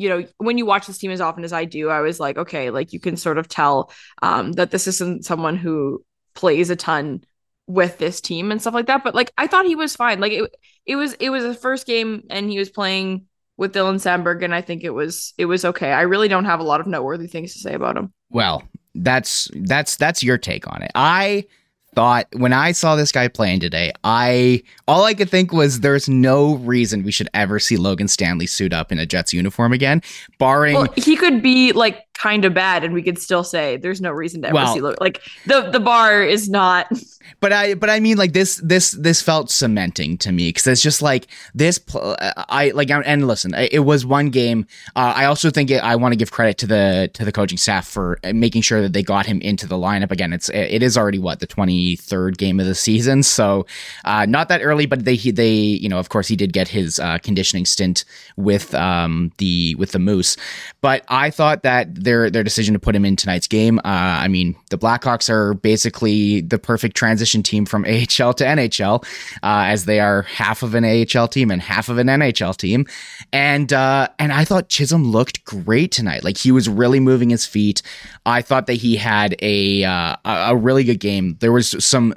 you 0.00 0.08
know 0.08 0.24
when 0.38 0.56
you 0.58 0.64
watch 0.64 0.86
this 0.86 0.98
team 0.98 1.10
as 1.10 1.20
often 1.20 1.44
as 1.44 1.52
i 1.52 1.64
do 1.64 1.90
i 1.90 2.00
was 2.00 2.18
like 2.18 2.38
okay 2.38 2.70
like 2.70 2.92
you 2.92 3.00
can 3.00 3.16
sort 3.16 3.38
of 3.38 3.48
tell 3.48 3.92
um 4.22 4.52
that 4.52 4.70
this 4.70 4.86
isn't 4.86 5.24
someone 5.24 5.56
who 5.56 6.02
plays 6.34 6.70
a 6.70 6.76
ton 6.76 7.22
with 7.66 7.98
this 7.98 8.20
team 8.20 8.50
and 8.50 8.60
stuff 8.60 8.74
like 8.74 8.86
that. 8.86 9.04
But 9.04 9.14
like 9.14 9.32
i 9.38 9.46
thought 9.46 9.66
he 9.66 9.76
was 9.76 9.96
fine. 9.96 10.20
Like 10.20 10.32
it, 10.32 10.56
it 10.86 10.96
was 10.96 11.14
it 11.14 11.30
was 11.30 11.44
a 11.44 11.54
first 11.54 11.86
game 11.86 12.24
and 12.30 12.50
he 12.50 12.58
was 12.58 12.70
playing 12.70 13.26
with 13.56 13.74
dylan 13.74 13.96
Samberg, 13.96 14.42
and 14.42 14.54
i 14.54 14.62
think 14.62 14.82
it 14.84 14.90
was 14.90 15.34
it 15.38 15.46
was 15.46 15.64
okay. 15.64 15.92
I 15.92 16.02
really 16.02 16.28
don't 16.28 16.46
have 16.46 16.60
a 16.60 16.64
lot 16.64 16.80
of 16.80 16.86
noteworthy 16.86 17.26
things 17.26 17.52
to 17.52 17.58
say 17.60 17.74
about 17.74 17.96
him. 17.96 18.12
Well 18.30 18.64
that's 18.94 19.48
that's 19.54 19.96
that's 19.96 20.22
your 20.22 20.38
take 20.38 20.66
on 20.66 20.82
it. 20.82 20.90
I 20.94 21.46
thought 21.94 22.26
when 22.32 22.52
I 22.52 22.72
saw 22.72 22.96
this 22.96 23.12
guy 23.12 23.28
playing 23.28 23.60
today, 23.60 23.92
I 24.04 24.62
all 24.86 25.04
I 25.04 25.14
could 25.14 25.30
think 25.30 25.52
was 25.52 25.80
there's 25.80 26.08
no 26.08 26.54
reason 26.56 27.02
we 27.02 27.12
should 27.12 27.28
ever 27.34 27.58
see 27.58 27.76
Logan 27.76 28.08
Stanley 28.08 28.46
suit 28.46 28.72
up 28.72 28.92
in 28.92 28.98
a 28.98 29.06
Jets 29.06 29.32
uniform 29.32 29.72
again, 29.72 30.02
barring 30.38 30.74
well, 30.74 30.88
he 30.96 31.16
could 31.16 31.42
be 31.42 31.72
like 31.72 32.04
kind 32.20 32.44
of 32.44 32.52
bad 32.52 32.84
and 32.84 32.92
we 32.92 33.02
could 33.02 33.18
still 33.18 33.42
say 33.42 33.76
there's 33.78 34.00
no 34.00 34.10
reason 34.10 34.42
to 34.42 34.48
ever 34.48 34.54
well, 34.54 34.74
see. 34.74 34.80
Like 34.80 35.22
the 35.46 35.70
the 35.70 35.80
bar 35.80 36.22
is 36.22 36.48
not 36.48 36.90
But 37.38 37.52
I 37.52 37.74
but 37.74 37.88
I 37.88 38.00
mean 38.00 38.16
like 38.16 38.32
this 38.32 38.56
this 38.56 38.90
this 38.92 39.22
felt 39.22 39.50
cementing 39.50 40.18
to 40.18 40.32
me 40.32 40.52
cuz 40.52 40.66
it's 40.66 40.82
just 40.82 41.00
like 41.00 41.28
this 41.54 41.78
pl- 41.78 42.16
I 42.20 42.70
like 42.74 42.90
and 42.90 43.26
listen, 43.26 43.54
it 43.54 43.84
was 43.84 44.04
one 44.04 44.30
game. 44.30 44.66
Uh, 44.96 45.12
I 45.16 45.24
also 45.26 45.50
think 45.50 45.70
it, 45.70 45.82
I 45.82 45.96
want 45.96 46.12
to 46.12 46.16
give 46.16 46.32
credit 46.32 46.58
to 46.58 46.66
the 46.66 47.10
to 47.14 47.24
the 47.24 47.32
coaching 47.32 47.58
staff 47.58 47.86
for 47.86 48.18
making 48.32 48.62
sure 48.62 48.82
that 48.82 48.92
they 48.92 49.02
got 49.02 49.26
him 49.26 49.40
into 49.40 49.66
the 49.66 49.76
lineup 49.76 50.10
again. 50.10 50.32
It's 50.32 50.48
it 50.50 50.82
is 50.82 50.98
already 50.98 51.18
what 51.18 51.40
the 51.40 51.46
23rd 51.46 52.36
game 52.36 52.58
of 52.58 52.66
the 52.66 52.74
season, 52.74 53.22
so 53.22 53.66
uh, 54.04 54.26
not 54.26 54.48
that 54.48 54.60
early, 54.62 54.86
but 54.86 55.04
they 55.04 55.16
they 55.16 55.52
you 55.52 55.88
know 55.88 55.98
of 55.98 56.08
course 56.08 56.28
he 56.28 56.36
did 56.36 56.52
get 56.52 56.68
his 56.68 56.98
uh, 56.98 57.18
conditioning 57.18 57.64
stint 57.64 58.04
with 58.36 58.74
um 58.74 59.32
the 59.38 59.74
with 59.76 59.92
the 59.92 59.98
Moose, 59.98 60.36
but 60.80 61.04
I 61.08 61.30
thought 61.30 61.62
that 61.62 61.94
their 62.10 62.28
their 62.28 62.42
decision 62.42 62.74
to 62.74 62.80
put 62.80 62.96
him 62.96 63.04
in 63.04 63.14
tonight's 63.14 63.46
game. 63.46 63.78
Uh, 63.78 64.18
I 64.24 64.28
mean 64.28 64.56
the 64.70 64.78
Blackhawks 64.78 65.30
are 65.30 65.54
basically 65.54 66.40
the 66.40 66.58
perfect 66.58 66.96
transition 66.96 67.42
team 67.42 67.64
from 67.64 67.84
AHL 67.86 68.34
to 68.34 68.44
NHL, 68.44 69.04
uh, 69.42 69.70
as 69.70 69.84
they 69.84 70.00
are 70.00 70.22
half 70.22 70.62
of 70.62 70.74
an 70.74 70.84
AHL 70.84 71.28
team 71.28 71.50
and 71.50 71.62
half 71.62 71.88
of 71.88 71.98
an 71.98 72.08
NHL 72.08 72.56
team, 72.56 72.86
and 73.32 73.72
uh, 73.72 74.08
and 74.18 74.32
I 74.32 74.44
thought 74.44 74.68
Chisholm 74.68 75.04
looked 75.04 75.44
great 75.44 75.92
tonight. 75.92 76.24
Like 76.24 76.36
he 76.36 76.50
was 76.50 76.68
really 76.68 77.00
moving 77.00 77.30
his 77.30 77.46
feet. 77.46 77.82
I 78.26 78.42
thought 78.42 78.66
that 78.66 78.74
he 78.74 78.96
had 78.96 79.36
a 79.40 79.84
uh, 79.84 80.16
a 80.24 80.56
really 80.56 80.84
good 80.84 81.00
game. 81.00 81.36
There 81.40 81.52
was 81.52 81.84
some, 81.84 82.14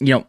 you 0.00 0.14
know, 0.14 0.26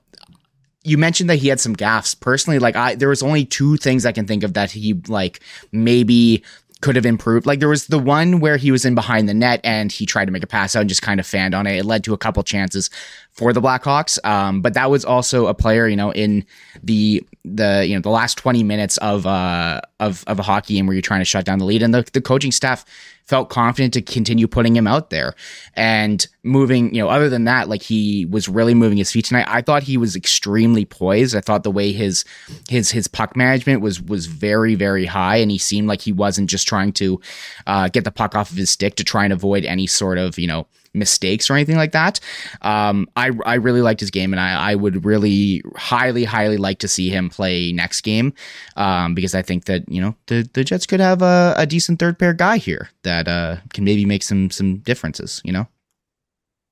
you 0.84 0.98
mentioned 0.98 1.30
that 1.30 1.38
he 1.38 1.48
had 1.48 1.60
some 1.60 1.76
gaffes. 1.76 2.20
Personally, 2.20 2.60
like 2.60 2.76
I, 2.76 2.96
there 2.96 3.10
was 3.10 3.24
only 3.24 3.46
two 3.46 3.78
things 3.78 4.06
I 4.06 4.12
can 4.12 4.28
think 4.28 4.44
of 4.44 4.54
that 4.54 4.72
he 4.72 4.94
like 5.08 5.40
maybe 5.72 6.44
could 6.82 6.96
have 6.96 7.06
improved. 7.06 7.46
Like 7.46 7.60
there 7.60 7.70
was 7.70 7.88
the 7.88 8.00
one 8.00 8.40
where 8.40 8.56
he 8.56 8.72
was 8.72 8.86
in 8.86 8.96
behind 8.96 9.28
the 9.28 9.34
net 9.34 9.60
and 9.64 9.92
he 9.92 10.06
tried 10.06 10.26
to 10.26 10.32
make 10.32 10.44
a 10.44 10.48
pass 10.48 10.76
out 10.76 10.82
and 10.82 10.90
just 10.90 11.02
kind 11.02 11.20
of 11.20 11.28
fanned 11.28 11.54
on 11.54 11.68
it. 11.68 11.78
It 11.78 11.86
led 11.86 12.04
to 12.06 12.14
a 12.14 12.18
couple 12.18 12.42
chances 12.44 12.90
for 13.32 13.52
the 13.52 13.62
Blackhawks. 13.62 14.24
Um, 14.26 14.62
but 14.62 14.74
that 14.76 14.90
was 14.90 15.04
also 15.04 15.48
a 15.48 15.54
player, 15.54 15.88
you 15.88 15.98
know, 15.98 16.12
in 16.12 16.46
the 16.82 17.26
the 17.44 17.86
you 17.88 17.96
know 17.96 18.02
the 18.02 18.10
last 18.10 18.38
20 18.38 18.64
minutes 18.64 18.98
of 18.98 19.26
uh 19.26 19.82
of 20.00 20.24
of 20.28 20.40
a 20.40 20.44
hockey 20.44 20.76
game 20.76 20.86
where 20.88 20.94
you're 20.94 21.02
trying 21.02 21.22
to 21.22 21.26
shut 21.26 21.46
down 21.46 21.60
the 21.60 21.66
lead 21.66 21.82
and 21.82 21.94
the, 21.94 22.08
the 22.14 22.22
coaching 22.22 22.52
staff 22.52 22.86
felt 23.30 23.50
confident 23.50 23.94
to 23.94 24.02
continue 24.02 24.48
putting 24.48 24.76
him 24.76 24.88
out 24.88 25.12
there. 25.12 25.36
And 25.76 26.28
moving 26.42 26.94
you 26.96 27.02
know 27.02 27.10
other 27.10 27.30
than 27.30 27.44
that 27.44 27.68
like 27.70 27.84
he 27.84 28.26
was 28.26 28.50
really 28.50 28.74
moving 28.74 28.98
his 28.98 29.12
feet 29.12 29.26
tonight. 29.26 29.46
I 29.48 29.62
thought 29.62 29.84
he 29.84 29.98
was 29.98 30.16
extremely 30.16 30.84
poised. 30.84 31.36
I 31.36 31.42
thought 31.42 31.64
the 31.64 31.72
way 31.72 31.92
his 31.92 32.26
his 32.68 32.90
his 32.90 33.08
puck 33.08 33.36
management 33.36 33.82
was 33.82 34.02
was 34.02 34.26
very 34.26 34.74
very 34.76 35.06
high. 35.06 35.38
And 35.38 35.52
he 35.52 35.60
seemed 35.60 35.88
like 35.88 36.02
he 36.02 36.12
wasn't 36.12 36.50
just 36.50 36.68
trying 36.68 36.92
to 36.94 37.22
uh, 37.68 37.88
get 37.90 38.04
the 38.04 38.12
puck 38.12 38.36
off 38.36 38.50
of 38.50 38.58
his 38.58 38.72
stick 38.72 38.96
to 38.96 39.04
try 39.04 39.24
and 39.24 39.32
avoid 39.32 39.64
any 39.64 39.86
sort 39.86 40.18
of 40.18 40.40
you 40.40 40.48
know 40.48 40.68
mistakes 40.94 41.50
or 41.50 41.54
anything 41.54 41.76
like 41.76 41.92
that. 41.92 42.20
Um, 42.62 43.08
I 43.16 43.32
I 43.46 43.56
really 43.56 43.82
liked 43.82 44.00
his 44.00 44.12
game, 44.12 44.34
and 44.34 44.40
I 44.40 44.72
I 44.72 44.76
would 44.76 45.06
really 45.06 45.64
highly 45.76 46.24
highly 46.24 46.58
like 46.58 46.80
to 46.80 46.88
see 46.88 47.10
him 47.10 47.30
play 47.30 47.72
next 47.72 48.02
game, 48.02 48.34
um, 48.76 49.16
because 49.16 49.36
I 49.36 49.42
think 49.42 49.66
that 49.66 49.88
you 49.90 50.02
know 50.02 50.16
the 50.28 50.50
the 50.54 50.64
Jets 50.64 50.86
could 50.86 51.00
have 51.00 51.22
a, 51.22 51.54
a 51.58 51.66
decent 51.66 52.00
third 52.00 52.20
pair 52.20 52.34
guy 52.34 52.58
here 52.58 52.90
that 53.04 53.28
uh 53.28 53.58
can 53.74 53.84
maybe 53.84 54.06
make 54.06 54.24
some 54.24 54.50
some 54.50 54.78
differences. 54.78 55.42
You 55.44 55.54
know. 55.54 55.68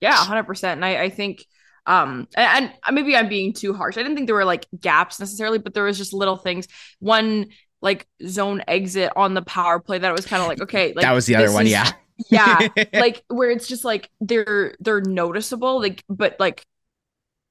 Yeah, 0.02 0.16
hundred 0.16 0.44
percent, 0.44 0.78
and 0.78 0.86
I 0.86 1.04
I 1.04 1.10
think. 1.10 1.46
Um, 1.86 2.28
and, 2.36 2.70
and 2.86 2.96
maybe 2.96 3.16
I'm 3.16 3.30
being 3.30 3.54
too 3.54 3.74
harsh. 3.74 3.98
I 3.98 4.02
didn't 4.02 4.18
think 4.18 4.28
there 4.28 4.36
were 4.36 4.44
like 4.44 4.68
gaps 4.78 5.22
necessarily, 5.22 5.58
but 5.58 5.74
there 5.74 5.86
was 5.86 5.98
just 5.98 6.12
little 6.12 6.36
things. 6.36 6.68
One 7.00 7.46
like 7.82 8.06
zone 8.28 8.62
exit 8.68 9.14
on 9.16 9.36
the 9.36 9.42
power 9.42 9.80
play 9.80 9.98
that 9.98 10.12
was 10.12 10.26
kind 10.26 10.42
of 10.42 10.50
like 10.50 10.60
okay, 10.60 10.88
like 10.96 11.04
that 11.04 11.14
was 11.14 11.28
the 11.28 11.36
other 11.38 11.50
one, 11.50 11.66
is, 11.66 11.72
yeah 11.72 11.94
yeah. 12.30 12.68
Like 12.94 13.24
where 13.28 13.52
it's 13.52 13.68
just 13.68 13.84
like 13.84 14.10
they're 14.22 14.76
they're 14.80 15.02
noticeable 15.02 15.80
like 15.80 16.04
but 16.10 16.36
like 16.40 16.66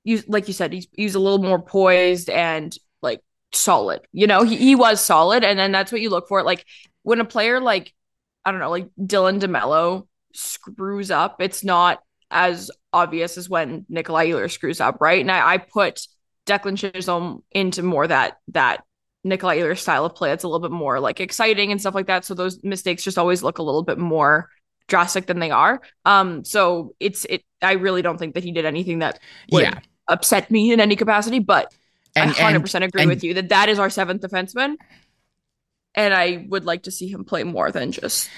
you 0.05 0.23
like 0.27 0.49
you 0.49 0.55
said 0.55 0.73
he's 0.73 0.89
he's 0.93 1.15
a 1.15 1.21
little 1.21 1.43
more 1.43 1.61
poised 1.61 2.31
and 2.31 2.77
like 3.03 3.23
solid 3.53 4.01
you 4.13 4.27
know? 4.27 4.43
He, 4.43 4.57
he 4.57 4.75
was 4.75 5.01
solid 5.01 5.45
and 5.45 5.59
then 5.59 5.73
that's 5.73 5.93
what 5.93 6.01
you 6.01 6.11
look 6.11 6.29
for. 6.29 6.43
Like 6.43 6.65
when 7.03 7.21
a 7.21 7.25
player 7.25 7.61
like 7.61 7.95
i 8.45 8.51
don't 8.51 8.61
know 8.61 8.71
like 8.71 8.89
dylan 8.99 9.41
DeMelo 9.41 10.07
screws 10.35 11.11
up 11.11 11.41
it's 11.41 11.63
not 11.65 12.03
as 12.31 12.71
obvious 12.93 13.39
as 13.39 13.49
when 13.49 13.87
nikolai 13.89 14.27
Ehlers 14.27 14.51
screws 14.51 14.81
up 14.81 15.01
right? 15.01 15.21
And 15.21 15.31
i, 15.31 15.55
I 15.55 15.59
put 15.59 16.07
declan 16.47 16.77
chisholm 16.77 17.43
into 17.53 17.83
more 17.83 18.07
that 18.07 18.39
that 18.49 18.83
Nikolai 19.27 19.59
Ehlers 19.59 19.79
style 19.79 20.05
of 20.05 20.15
play. 20.15 20.31
That's 20.31 20.45
a 20.45 20.49
little 20.49 20.67
bit 20.67 20.75
more 20.75 21.01
like 21.01 21.21
exciting 21.21 21.73
and 21.73 21.81
stuff 21.81 21.95
like 21.95 22.07
that. 22.07 22.25
So 22.25 22.35
those 22.35 22.63
mistakes 22.63 23.03
just 23.03 23.19
always 23.19 23.43
look 23.43 23.59
a 23.59 23.63
little 23.63 23.83
bit 23.83 23.99
more 23.99 24.49
drastic 24.89 25.27
than 25.27 25.39
they 25.39 25.51
are. 25.51 25.81
Um, 26.05 26.45
so 26.45 26.95
it's 27.01 27.25
it. 27.27 27.43
I 27.63 27.73
really 27.73 28.03
don't 28.03 28.19
think 28.19 28.35
that 28.35 28.45
he 28.45 28.53
did 28.53 28.65
anything 28.65 29.01
that 29.01 29.19
would 29.51 29.65
yeah. 29.65 29.81
upset 30.09 30.51
me 30.51 30.73
in 30.73 30.81
any 30.81 30.97
capacity. 30.97 31.39
But 31.39 31.75
and, 32.15 32.31
I 32.31 32.35
hundred 32.35 32.61
percent 32.61 32.85
agree 32.85 33.03
and, 33.03 33.11
with 33.11 33.25
you 33.25 33.35
that 33.35 33.49
that 33.51 33.69
is 33.69 33.79
our 33.79 33.91
seventh 33.91 34.23
defenseman, 34.23 34.77
and 35.95 36.15
I 36.15 36.47
would 36.49 36.65
like 36.65 36.85
to 36.85 36.91
see 36.91 37.09
him 37.09 37.25
play 37.25 37.45
more 37.45 37.71
than 37.71 37.93
just 37.93 38.29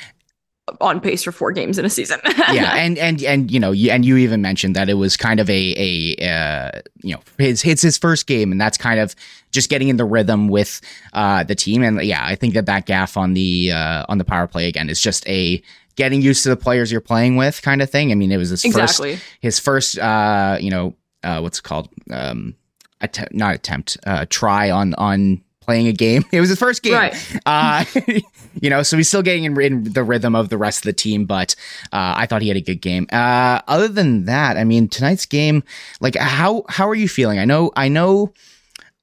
on 0.81 1.01
pace 1.01 1.23
for 1.23 1.33
four 1.33 1.53
games 1.53 1.79
in 1.79 1.85
a 1.85 1.91
season. 1.91 2.21
yeah, 2.53 2.75
and 2.77 2.99
and 2.99 3.23
and 3.23 3.51
you 3.51 3.61
know, 3.61 3.73
you, 3.73 3.91
and 3.91 4.05
you 4.05 4.17
even 4.17 4.43
mentioned 4.43 4.77
that 4.77 4.89
it 4.89 4.95
was 4.95 5.17
kind 5.17 5.41
of 5.41 5.49
a 5.49 5.75
a 5.77 6.27
uh, 6.27 6.81
you 7.03 7.15
know 7.15 7.21
his 7.39 7.65
it's 7.65 7.83
his 7.83 7.99
first 7.99 8.27
game, 8.27 8.53
and 8.53 8.61
that's 8.61 8.79
kind 8.79 9.01
of 9.01 9.15
just 9.51 9.71
getting 9.71 9.89
in 9.89 9.97
the 9.97 10.05
rhythm 10.05 10.49
with 10.49 10.81
uh, 11.13 11.45
the 11.45 11.55
team. 11.55 11.83
And 11.83 12.03
yeah, 12.03 12.25
I 12.25 12.35
think 12.35 12.55
that 12.55 12.67
that 12.67 12.87
gaff 12.87 13.17
on 13.17 13.35
the 13.35 13.73
uh, 13.73 14.05
on 14.09 14.19
the 14.19 14.25
power 14.25 14.47
play 14.47 14.69
again 14.69 14.89
is 14.89 15.01
just 15.01 15.27
a 15.29 15.63
getting 15.99 16.23
used 16.23 16.45
to 16.45 16.49
the 16.49 16.57
players 16.57 16.93
you're 16.93 17.01
playing 17.01 17.35
with 17.35 17.61
kind 17.61 17.83
of 17.83 17.91
thing. 17.91 18.13
I 18.13 18.15
mean, 18.15 18.31
it 18.31 18.37
was 18.37 18.51
his 18.51 18.65
exactly. 18.65 19.17
first 19.17 19.25
his 19.41 19.59
first 19.59 19.99
uh, 19.99 20.57
you 20.61 20.71
know, 20.71 20.95
uh, 21.25 21.41
what's 21.41 21.59
it 21.59 21.65
called? 21.65 21.89
Um 22.11 22.55
att- 23.01 23.35
not 23.35 23.55
attempt, 23.57 23.99
uh 24.07 24.25
try 24.31 24.71
on 24.71 24.95
on 24.95 25.43
playing 25.61 25.89
a 25.89 25.93
game. 25.93 26.25
It 26.33 26.41
was 26.41 26.49
his 26.49 26.59
first 26.59 26.83
game. 26.83 26.95
Right. 26.95 27.15
Uh, 27.45 27.85
you 28.63 28.71
know, 28.71 28.83
so 28.85 28.97
he's 28.97 29.09
still 29.09 29.23
getting 29.23 29.45
in, 29.45 29.61
in, 29.61 29.93
the 29.93 30.05
rhythm 30.05 30.37
of 30.37 30.49
the 30.49 30.57
rest 30.57 30.79
of 30.79 30.85
the 30.85 30.93
team, 30.93 31.27
but 31.27 31.57
uh, 31.93 32.15
I 32.17 32.27
thought 32.27 32.43
he 32.43 32.49
had 32.49 32.57
a 32.57 32.63
good 32.63 32.81
game. 32.81 33.09
Uh, 33.13 33.61
other 33.67 33.89
than 33.89 34.27
that, 34.27 34.57
I 34.57 34.63
mean, 34.63 34.89
tonight's 34.89 35.27
game, 35.27 35.65
like 36.01 36.15
how 36.15 36.65
how 36.69 36.89
are 36.89 36.95
you 36.95 37.09
feeling? 37.09 37.41
I 37.41 37.45
know 37.45 37.73
I 37.75 37.89
know 37.89 38.33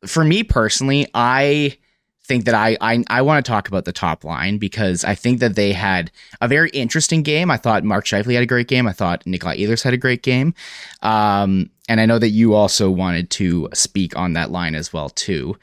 for 0.06 0.24
me 0.24 0.44
personally, 0.44 1.08
I 1.14 1.78
think 2.26 2.46
that 2.46 2.56
I 2.56 2.78
I, 2.82 3.04
I 3.08 3.22
want 3.22 3.46
to 3.46 3.50
talk 3.50 3.68
about 3.68 3.86
the 3.86 3.94
top 3.94 4.24
line 4.24 4.58
because 4.58 5.04
I 5.04 5.16
think 5.16 5.40
that 5.40 5.56
they 5.56 5.74
had 5.74 6.12
a 6.42 6.48
very 6.48 6.70
interesting 6.72 7.22
game. 7.22 7.52
I 7.52 7.58
thought 7.58 7.84
Mark 7.84 8.06
Scheifele 8.06 8.34
had 8.34 8.44
a 8.44 8.48
great 8.48 8.68
game. 8.68 8.88
I 8.88 8.94
thought 8.94 9.26
Nikolai 9.26 9.58
Ehlers 9.58 9.84
had 9.84 9.94
a 9.94 9.98
great 9.98 10.24
game. 10.24 10.54
Um, 11.02 11.70
and 11.88 12.02
I 12.02 12.06
know 12.06 12.18
that 12.20 12.30
you 12.30 12.54
also 12.54 12.90
wanted 12.90 13.30
to 13.32 13.70
speak 13.74 14.18
on 14.18 14.34
that 14.34 14.52
line 14.52 14.76
as 14.76 14.92
well 14.92 15.10
too. 15.10 15.56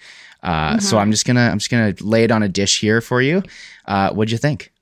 Uh, 0.43 0.71
mm-hmm. 0.71 0.79
So 0.81 0.99
I'm 0.99 1.11
just 1.11 1.27
gonna 1.27 1.49
I'm 1.51 1.59
just 1.59 1.71
gonna 1.71 1.95
lay 2.01 2.25
it 2.25 2.31
on 2.31 2.43
a 2.43 2.49
dish 2.49 2.81
here 2.81 3.01
for 3.01 3.21
you. 3.21 3.43
Uh, 3.85 4.11
what'd 4.13 4.31
you 4.31 4.39
think? 4.39 4.73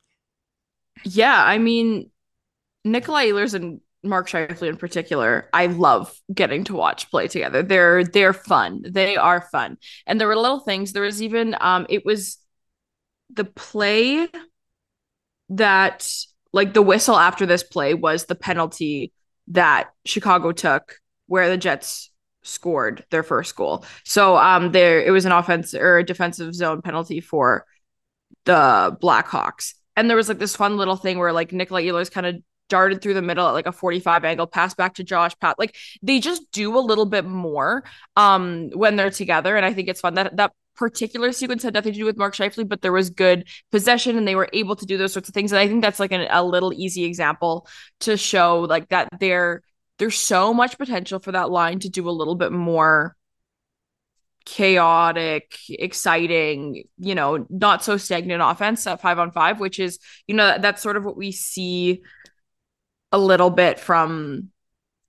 Yeah, 1.05 1.43
I 1.43 1.59
mean, 1.59 2.11
Nikolai 2.85 3.29
Ehlers 3.29 3.55
and 3.55 3.81
Mark 4.03 4.29
Scheifele 4.29 4.69
in 4.69 4.77
particular, 4.77 5.49
I 5.53 5.67
love 5.67 6.13
getting 6.33 6.65
to 6.65 6.75
watch 6.75 7.11
play 7.11 7.29
together. 7.29 7.63
They're 7.63 8.05
they're 8.05 8.33
fun. 8.33 8.83
They 8.89 9.17
are 9.17 9.41
fun. 9.41 9.77
And 10.07 10.21
there 10.21 10.29
were 10.29 10.37
little 10.37 10.61
things. 10.61 10.93
There 10.93 11.03
was 11.03 11.23
even 11.23 11.55
um 11.61 11.87
it 11.89 12.05
was 12.05 12.39
the 13.33 13.45
play 13.45 14.29
that 15.51 16.09
like 16.53 16.75
the 16.75 16.83
whistle 16.83 17.17
after 17.17 17.47
this 17.47 17.63
play 17.63 17.95
was 17.95 18.27
the 18.27 18.35
penalty 18.35 19.13
that 19.49 19.91
Chicago 20.05 20.53
took 20.53 20.97
where 21.27 21.49
the 21.49 21.57
Jets 21.57 22.11
scored 22.43 23.05
their 23.11 23.23
first 23.23 23.55
goal. 23.55 23.85
So 24.05 24.37
um 24.37 24.73
there 24.73 25.03
it 25.03 25.11
was 25.11 25.27
an 25.27 25.33
offense 25.33 25.75
or 25.75 25.99
a 25.99 26.05
defensive 26.05 26.55
zone 26.55 26.81
penalty 26.83 27.21
for 27.21 27.67
the 28.45 28.97
Blackhawks. 29.03 29.75
And 29.97 30.09
there 30.09 30.17
was 30.17 30.29
like 30.29 30.39
this 30.39 30.57
fun 30.57 30.77
little 30.79 30.97
thing 30.97 31.19
where 31.19 31.33
like 31.33 31.53
Nikolai 31.53 31.85
Ehlers 31.85 32.11
kind 32.11 32.27
of 32.27 32.37
darted 32.71 33.03
through 33.03 33.15
the 33.15 33.23
middle 33.23 33.47
at 33.47 33.53
like 33.53 33.67
a 33.67 33.73
45 33.73 34.25
angle, 34.25 34.47
pass 34.47 34.75
back 34.75 34.95
to 34.95 35.05
Josh 35.05 35.39
Pat. 35.39 35.59
Like 35.59 35.77
they 36.03 36.21
just 36.21 36.51
do 36.53 36.79
a 36.79 36.81
little 36.81 37.07
bit 37.07 37.27
more 37.27 37.85
um 38.17 38.71
when 38.71 38.97
they're 38.97 39.11
together. 39.11 39.57
And 39.57 39.67
I 39.67 39.75
think 39.75 39.89
it's 39.89 40.01
fun 40.01 40.15
that 40.15 40.37
that 40.37 40.53
particular 40.77 41.31
sequence 41.33 41.63
had 41.63 41.75
nothing 41.75 41.93
to 41.93 41.99
do 41.99 42.07
with 42.07 42.17
Mark 42.17 42.35
Scheifele, 42.35 42.67
but 42.67 42.81
there 42.81 42.93
was 42.93 43.11
good 43.11 43.47
possession 43.71 44.17
and 44.17 44.27
they 44.27 44.35
were 44.35 44.49
able 44.55 44.75
to 44.77 44.87
do 44.87 44.97
those 44.97 45.13
sorts 45.13 45.29
of 45.29 45.35
things. 45.35 45.53
And 45.53 45.59
I 45.59 45.69
think 45.69 45.83
that's 45.83 46.01
like 46.01 46.13
an, 46.13 46.27
a 46.31 46.43
little 46.43 46.73
easy 46.73 47.05
example 47.05 47.69
to 48.01 48.17
show 48.17 48.61
like 48.63 48.89
that 48.89 49.11
there 49.21 49.63
there's 49.99 50.17
so 50.17 50.55
much 50.55 50.79
potential 50.79 51.19
for 51.19 51.33
that 51.33 51.51
line 51.51 51.81
to 51.81 51.91
do 51.91 52.09
a 52.09 52.11
little 52.11 52.35
bit 52.35 52.53
more 52.53 53.15
chaotic, 54.47 55.59
exciting, 55.69 56.85
you 56.99 57.15
know, 57.15 57.47
not 57.51 57.85
so 57.85 57.97
stagnant 57.97 58.43
offense 58.43 58.87
at 58.87 59.03
five 59.03 59.19
on 59.19 59.31
five, 59.31 59.61
which 59.61 59.79
is, 59.79 59.99
you 60.27 60.35
know, 60.35 60.47
that, 60.47 60.63
that's 60.63 60.83
sort 60.83 60.97
of 60.97 61.05
what 61.05 61.17
we 61.17 61.31
see 61.31 62.03
a 63.13 63.19
little 63.19 63.51
bit 63.51 63.81
from 63.81 64.51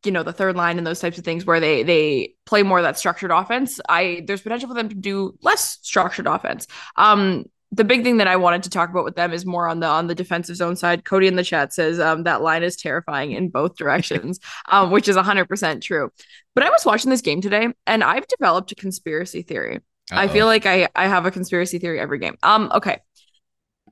you 0.06 0.12
know 0.12 0.24
the 0.24 0.34
third 0.34 0.56
line 0.56 0.78
and 0.78 0.88
those 0.88 1.00
types 1.00 1.18
of 1.18 1.24
things 1.24 1.46
where 1.46 1.60
they 1.60 1.84
they 1.84 2.34
play 2.46 2.64
more 2.64 2.80
of 2.80 2.84
that 2.84 2.98
structured 2.98 3.32
offense. 3.32 3.80
I 3.88 4.24
there's 4.26 4.42
potential 4.42 4.70
for 4.70 4.76
them 4.76 4.90
to 4.90 4.96
do 4.96 5.38
less 5.42 5.78
structured 5.82 6.28
offense. 6.28 6.68
Um 6.96 7.46
the 7.74 7.86
big 7.86 8.04
thing 8.04 8.18
that 8.18 8.28
i 8.28 8.36
wanted 8.36 8.64
to 8.64 8.70
talk 8.70 8.90
about 8.90 9.06
with 9.06 9.16
them 9.16 9.32
is 9.32 9.46
more 9.46 9.66
on 9.66 9.80
the 9.80 9.88
on 9.88 10.08
the 10.08 10.16
defensive 10.16 10.56
zone 10.56 10.76
side. 10.76 11.06
Cody 11.06 11.28
in 11.28 11.36
the 11.36 11.44
chat 11.44 11.74
says 11.74 12.00
um 12.00 12.24
that 12.24 12.42
line 12.42 12.64
is 12.64 12.76
terrifying 12.76 13.32
in 13.32 13.50
both 13.50 13.76
directions 13.76 14.40
um 14.70 14.92
which 14.92 15.08
is 15.08 15.16
100% 15.16 15.82
true. 15.82 16.12
But 16.56 16.64
i 16.64 16.70
was 16.70 16.86
watching 16.86 17.12
this 17.12 17.22
game 17.22 17.42
today 17.42 17.70
and 17.86 18.04
i've 18.04 18.28
developed 18.28 18.72
a 18.72 18.76
conspiracy 18.76 19.42
theory. 19.44 19.78
Uh-oh. 20.12 20.18
i 20.18 20.28
feel 20.28 20.48
like 20.48 20.66
i 20.66 20.90
i 20.96 21.08
have 21.08 21.26
a 21.26 21.32
conspiracy 21.32 21.78
theory 21.80 22.00
every 22.00 22.20
game. 22.20 22.38
Um 22.44 22.72
okay 22.74 23.00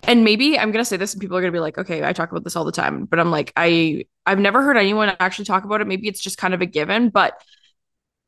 and 0.03 0.23
maybe 0.23 0.57
I'm 0.57 0.71
gonna 0.71 0.85
say 0.85 0.97
this 0.97 1.13
and 1.13 1.21
people 1.21 1.37
are 1.37 1.41
gonna 1.41 1.51
be 1.51 1.59
like, 1.59 1.77
okay, 1.77 2.03
I 2.03 2.13
talk 2.13 2.31
about 2.31 2.43
this 2.43 2.55
all 2.55 2.65
the 2.65 2.71
time, 2.71 3.05
but 3.05 3.19
I'm 3.19 3.31
like, 3.31 3.53
I 3.55 4.05
I've 4.25 4.39
never 4.39 4.61
heard 4.61 4.77
anyone 4.77 5.15
actually 5.19 5.45
talk 5.45 5.63
about 5.63 5.81
it. 5.81 5.87
Maybe 5.87 6.07
it's 6.07 6.21
just 6.21 6.37
kind 6.37 6.53
of 6.53 6.61
a 6.61 6.65
given, 6.65 7.09
but 7.09 7.41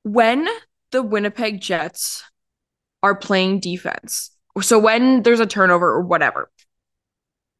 when 0.03 0.47
the 0.91 1.01
Winnipeg 1.01 1.61
Jets 1.61 2.23
are 3.03 3.15
playing 3.15 3.59
defense, 3.59 4.31
so 4.61 4.77
when 4.79 5.23
there's 5.23 5.39
a 5.39 5.45
turnover 5.45 5.87
or 5.87 6.01
whatever, 6.01 6.51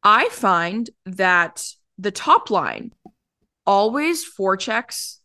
I 0.02 0.28
find 0.28 0.90
that 1.06 1.64
the 1.98 2.10
top 2.10 2.50
line 2.50 2.92
always 3.66 4.24
forechecks 4.24 5.18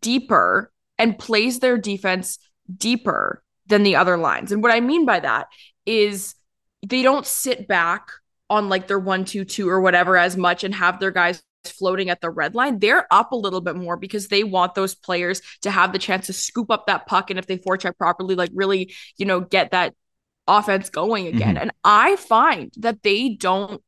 deeper 0.00 0.70
and 0.98 1.18
plays 1.18 1.60
their 1.60 1.78
defense 1.78 2.38
deeper 2.76 3.42
than 3.66 3.82
the 3.82 3.96
other 3.96 4.16
lines. 4.16 4.52
And 4.52 4.62
what 4.62 4.72
I 4.72 4.80
mean 4.80 5.06
by 5.06 5.20
that 5.20 5.48
is 5.86 6.34
they 6.86 7.02
don't 7.02 7.26
sit 7.26 7.66
back 7.66 8.10
on 8.50 8.68
like 8.68 8.86
their 8.86 8.98
one 8.98 9.24
two 9.24 9.44
two 9.44 9.68
or 9.68 9.80
whatever 9.80 10.16
as 10.16 10.36
much 10.36 10.64
and 10.64 10.74
have 10.74 11.00
their 11.00 11.10
guys 11.10 11.42
floating 11.64 12.10
at 12.10 12.20
the 12.20 12.30
red 12.30 12.54
line, 12.54 12.78
they're 12.78 13.06
up 13.12 13.32
a 13.32 13.36
little 13.36 13.60
bit 13.60 13.76
more 13.76 13.96
because 13.96 14.28
they 14.28 14.44
want 14.44 14.74
those 14.74 14.94
players 14.94 15.42
to 15.62 15.70
have 15.70 15.92
the 15.92 15.98
chance 15.98 16.26
to 16.26 16.32
scoop 16.32 16.70
up 16.70 16.86
that 16.86 17.06
puck 17.06 17.30
and 17.30 17.38
if 17.38 17.46
they 17.46 17.58
forecheck 17.58 17.96
properly, 17.98 18.34
like 18.34 18.50
really, 18.54 18.94
you 19.16 19.26
know, 19.26 19.40
get 19.40 19.72
that 19.72 19.94
offense 20.46 20.88
going 20.90 21.26
again. 21.26 21.54
Mm-hmm. 21.54 21.62
And 21.62 21.72
I 21.84 22.16
find 22.16 22.72
that 22.78 23.02
they 23.02 23.30
don't 23.30 23.82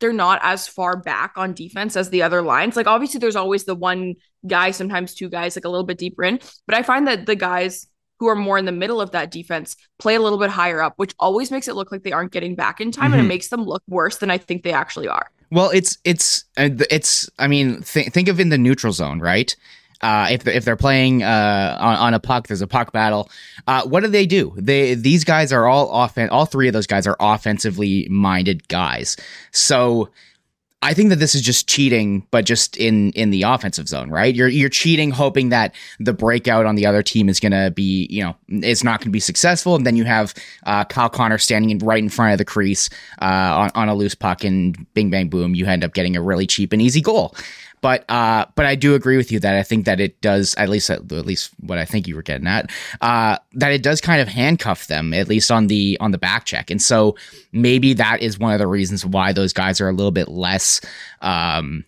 they're 0.00 0.12
not 0.14 0.40
as 0.42 0.66
far 0.66 0.96
back 0.96 1.34
on 1.36 1.52
defense 1.52 1.94
as 1.94 2.08
the 2.08 2.22
other 2.22 2.40
lines. 2.40 2.74
Like 2.74 2.86
obviously 2.86 3.20
there's 3.20 3.36
always 3.36 3.64
the 3.64 3.74
one 3.74 4.14
guy, 4.46 4.70
sometimes 4.70 5.14
two 5.14 5.28
guys 5.28 5.56
like 5.56 5.66
a 5.66 5.68
little 5.68 5.84
bit 5.84 5.98
deeper 5.98 6.24
in, 6.24 6.40
but 6.66 6.74
I 6.74 6.82
find 6.82 7.06
that 7.06 7.26
the 7.26 7.36
guys 7.36 7.86
who 8.20 8.28
are 8.28 8.36
more 8.36 8.58
in 8.58 8.66
the 8.66 8.72
middle 8.72 9.00
of 9.00 9.10
that 9.10 9.30
defense 9.30 9.76
play 9.98 10.14
a 10.14 10.20
little 10.20 10.38
bit 10.38 10.50
higher 10.50 10.82
up, 10.82 10.92
which 10.96 11.14
always 11.18 11.50
makes 11.50 11.66
it 11.66 11.74
look 11.74 11.90
like 11.90 12.02
they 12.02 12.12
aren't 12.12 12.32
getting 12.32 12.54
back 12.54 12.80
in 12.80 12.92
time 12.92 13.06
mm-hmm. 13.06 13.14
and 13.14 13.20
it 13.20 13.22
mm-hmm. 13.22 13.28
makes 13.28 13.48
them 13.48 13.64
look 13.64 13.82
worse 13.88 14.18
than 14.18 14.30
I 14.30 14.38
think 14.38 14.62
they 14.62 14.72
actually 14.72 15.08
are. 15.08 15.30
Well, 15.50 15.70
it's 15.70 15.98
it's 16.04 16.44
uh, 16.56 16.68
it's 16.90 17.28
I 17.38 17.48
mean 17.48 17.82
th- 17.82 18.10
think 18.10 18.28
of 18.28 18.38
in 18.38 18.50
the 18.50 18.58
neutral 18.58 18.92
zone, 18.92 19.18
right? 19.18 19.56
Uh, 20.02 20.28
if 20.30 20.46
if 20.46 20.64
they're 20.64 20.76
playing 20.76 21.22
uh, 21.22 21.76
on, 21.80 21.96
on, 21.96 22.14
a 22.14 22.20
puck, 22.20 22.46
there's 22.46 22.62
a 22.62 22.66
puck 22.66 22.92
battle. 22.92 23.30
Uh, 23.66 23.82
what 23.82 24.00
do 24.00 24.08
they 24.08 24.26
do? 24.26 24.54
They 24.56 24.94
these 24.94 25.24
guys 25.24 25.52
are 25.52 25.66
all 25.66 25.90
offen- 25.90 26.30
All 26.30 26.46
three 26.46 26.68
of 26.68 26.72
those 26.72 26.86
guys 26.86 27.06
are 27.06 27.16
offensively 27.18 28.06
minded 28.08 28.68
guys. 28.68 29.16
So 29.50 30.08
I 30.82 30.94
think 30.94 31.10
that 31.10 31.16
this 31.16 31.34
is 31.34 31.42
just 31.42 31.68
cheating, 31.68 32.26
but 32.30 32.46
just 32.46 32.76
in 32.78 33.12
in 33.12 33.28
the 33.28 33.42
offensive 33.42 33.86
zone, 33.86 34.08
right? 34.08 34.34
You're 34.34 34.48
you're 34.48 34.70
cheating, 34.70 35.10
hoping 35.10 35.50
that 35.50 35.74
the 35.98 36.14
breakout 36.14 36.64
on 36.64 36.74
the 36.74 36.86
other 36.86 37.02
team 37.02 37.28
is 37.28 37.38
to 37.52 37.70
be, 37.70 38.06
you 38.08 38.22
know, 38.24 38.34
it's 38.48 38.82
not 38.82 39.02
to 39.02 39.10
be 39.10 39.20
successful, 39.20 39.74
and 39.74 39.84
then 39.84 39.94
you 39.94 40.04
have 40.04 40.32
uh, 40.64 40.84
Kyle 40.84 41.10
Connor 41.10 41.36
standing 41.36 41.70
in, 41.70 41.78
right 41.78 42.02
in 42.02 42.08
front 42.08 42.32
of 42.32 42.38
the 42.38 42.46
crease 42.46 42.88
uh, 43.20 43.24
on 43.24 43.70
on 43.74 43.88
a 43.90 43.94
loose 43.94 44.14
puck, 44.14 44.42
and 44.42 44.86
bing 44.94 45.10
bang 45.10 45.28
boom, 45.28 45.54
you 45.54 45.66
end 45.66 45.84
up 45.84 45.92
getting 45.92 46.16
a 46.16 46.22
really 46.22 46.46
cheap 46.46 46.72
and 46.72 46.80
easy 46.80 47.02
goal. 47.02 47.34
But 47.80 48.04
uh, 48.10 48.46
but 48.54 48.66
I 48.66 48.74
do 48.74 48.94
agree 48.94 49.16
with 49.16 49.32
you 49.32 49.40
that 49.40 49.54
I 49.54 49.62
think 49.62 49.86
that 49.86 50.00
it 50.00 50.20
does 50.20 50.54
at 50.56 50.68
least 50.68 50.90
at, 50.90 51.10
least 51.10 51.50
what 51.60 51.78
I 51.78 51.84
think 51.84 52.06
you 52.06 52.14
were 52.14 52.22
getting 52.22 52.46
at 52.46 52.70
uh, 53.00 53.38
that 53.54 53.72
it 53.72 53.82
does 53.82 54.00
kind 54.00 54.20
of 54.20 54.28
handcuff 54.28 54.86
them 54.86 55.14
at 55.14 55.28
least 55.28 55.50
on 55.50 55.68
the 55.68 55.96
on 56.00 56.10
the 56.10 56.18
back 56.18 56.44
check, 56.44 56.70
and 56.70 56.80
so 56.80 57.16
maybe 57.52 57.94
that 57.94 58.22
is 58.22 58.38
one 58.38 58.52
of 58.52 58.58
the 58.58 58.66
reasons 58.66 59.06
why 59.06 59.32
those 59.32 59.52
guys 59.52 59.80
are 59.80 59.88
a 59.88 59.92
little 59.92 60.12
bit 60.12 60.28
less. 60.28 60.80
Um, 61.22 61.84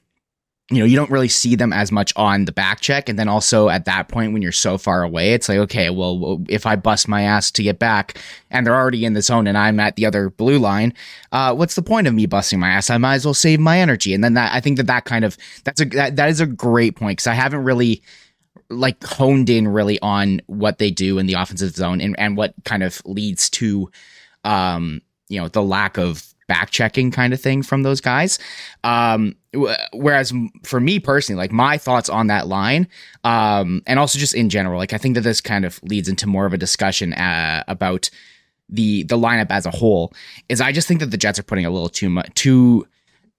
you 0.72 0.78
know, 0.78 0.86
you 0.86 0.96
don't 0.96 1.10
really 1.10 1.28
see 1.28 1.54
them 1.54 1.72
as 1.72 1.92
much 1.92 2.12
on 2.16 2.46
the 2.46 2.52
back 2.52 2.80
check. 2.80 3.08
And 3.08 3.18
then 3.18 3.28
also 3.28 3.68
at 3.68 3.84
that 3.84 4.08
point, 4.08 4.32
when 4.32 4.42
you're 4.42 4.52
so 4.52 4.78
far 4.78 5.02
away, 5.02 5.34
it's 5.34 5.48
like, 5.48 5.58
okay, 5.58 5.90
well, 5.90 6.42
if 6.48 6.66
I 6.66 6.76
bust 6.76 7.08
my 7.08 7.22
ass 7.22 7.50
to 7.52 7.62
get 7.62 7.78
back 7.78 8.18
and 8.50 8.66
they're 8.66 8.74
already 8.74 9.04
in 9.04 9.12
the 9.12 9.22
zone 9.22 9.46
and 9.46 9.58
I'm 9.58 9.78
at 9.80 9.96
the 9.96 10.06
other 10.06 10.30
blue 10.30 10.58
line, 10.58 10.94
uh, 11.32 11.54
what's 11.54 11.74
the 11.74 11.82
point 11.82 12.06
of 12.06 12.14
me 12.14 12.26
busting 12.26 12.58
my 12.58 12.70
ass? 12.70 12.90
I 12.90 12.98
might 12.98 13.16
as 13.16 13.24
well 13.24 13.34
save 13.34 13.60
my 13.60 13.78
energy. 13.78 14.14
And 14.14 14.24
then 14.24 14.34
that, 14.34 14.52
I 14.54 14.60
think 14.60 14.76
that 14.78 14.86
that 14.86 15.04
kind 15.04 15.24
of, 15.24 15.36
that's 15.64 15.80
a, 15.80 15.84
that, 15.86 16.16
that 16.16 16.28
is 16.28 16.40
a 16.40 16.46
great 16.46 16.96
point 16.96 17.18
because 17.18 17.26
I 17.26 17.34
haven't 17.34 17.64
really 17.64 18.02
like 18.70 19.04
honed 19.04 19.50
in 19.50 19.68
really 19.68 19.98
on 20.00 20.40
what 20.46 20.78
they 20.78 20.90
do 20.90 21.18
in 21.18 21.26
the 21.26 21.34
offensive 21.34 21.74
zone 21.74 22.00
and, 22.00 22.18
and 22.18 22.36
what 22.36 22.54
kind 22.64 22.82
of 22.82 23.02
leads 23.04 23.50
to, 23.50 23.90
um, 24.44 25.02
you 25.28 25.40
know, 25.40 25.48
the 25.48 25.62
lack 25.62 25.98
of 25.98 26.31
back 26.52 26.68
checking 26.68 27.10
kind 27.10 27.32
of 27.32 27.40
thing 27.40 27.62
from 27.62 27.82
those 27.82 28.02
guys. 28.02 28.38
Um, 28.84 29.36
whereas 29.94 30.34
for 30.64 30.80
me 30.80 30.98
personally, 30.98 31.38
like 31.38 31.50
my 31.50 31.78
thoughts 31.78 32.10
on 32.10 32.26
that 32.26 32.46
line, 32.46 32.88
um, 33.24 33.82
and 33.86 33.98
also 33.98 34.18
just 34.18 34.34
in 34.34 34.50
general, 34.50 34.76
like 34.78 34.92
I 34.92 34.98
think 34.98 35.14
that 35.14 35.22
this 35.22 35.40
kind 35.40 35.64
of 35.64 35.82
leads 35.82 36.10
into 36.10 36.26
more 36.26 36.44
of 36.44 36.52
a 36.52 36.58
discussion 36.58 37.14
uh, 37.14 37.64
about 37.68 38.10
the 38.68 39.04
the 39.04 39.16
lineup 39.16 39.46
as 39.48 39.64
a 39.64 39.70
whole. 39.70 40.12
Is 40.50 40.60
I 40.60 40.72
just 40.72 40.86
think 40.86 41.00
that 41.00 41.10
the 41.10 41.16
Jets 41.16 41.38
are 41.38 41.42
putting 41.42 41.64
a 41.64 41.70
little 41.70 41.88
too 41.88 42.10
much 42.10 42.28
too. 42.34 42.86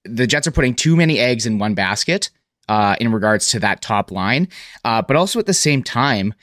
The 0.06 0.26
Jets 0.26 0.48
are 0.48 0.52
putting 0.52 0.74
too 0.74 0.96
many 0.96 1.20
eggs 1.20 1.46
in 1.46 1.60
one 1.60 1.76
basket 1.76 2.32
uh, 2.68 2.96
in 3.00 3.12
regards 3.12 3.46
to 3.52 3.60
that 3.60 3.84
top 3.84 4.10
line, 4.10 4.48
uh, 4.84 5.04
but 5.04 5.16
also 5.16 5.38
at 5.38 5.46
the 5.46 5.54
same 5.54 5.84
time, 5.84 6.34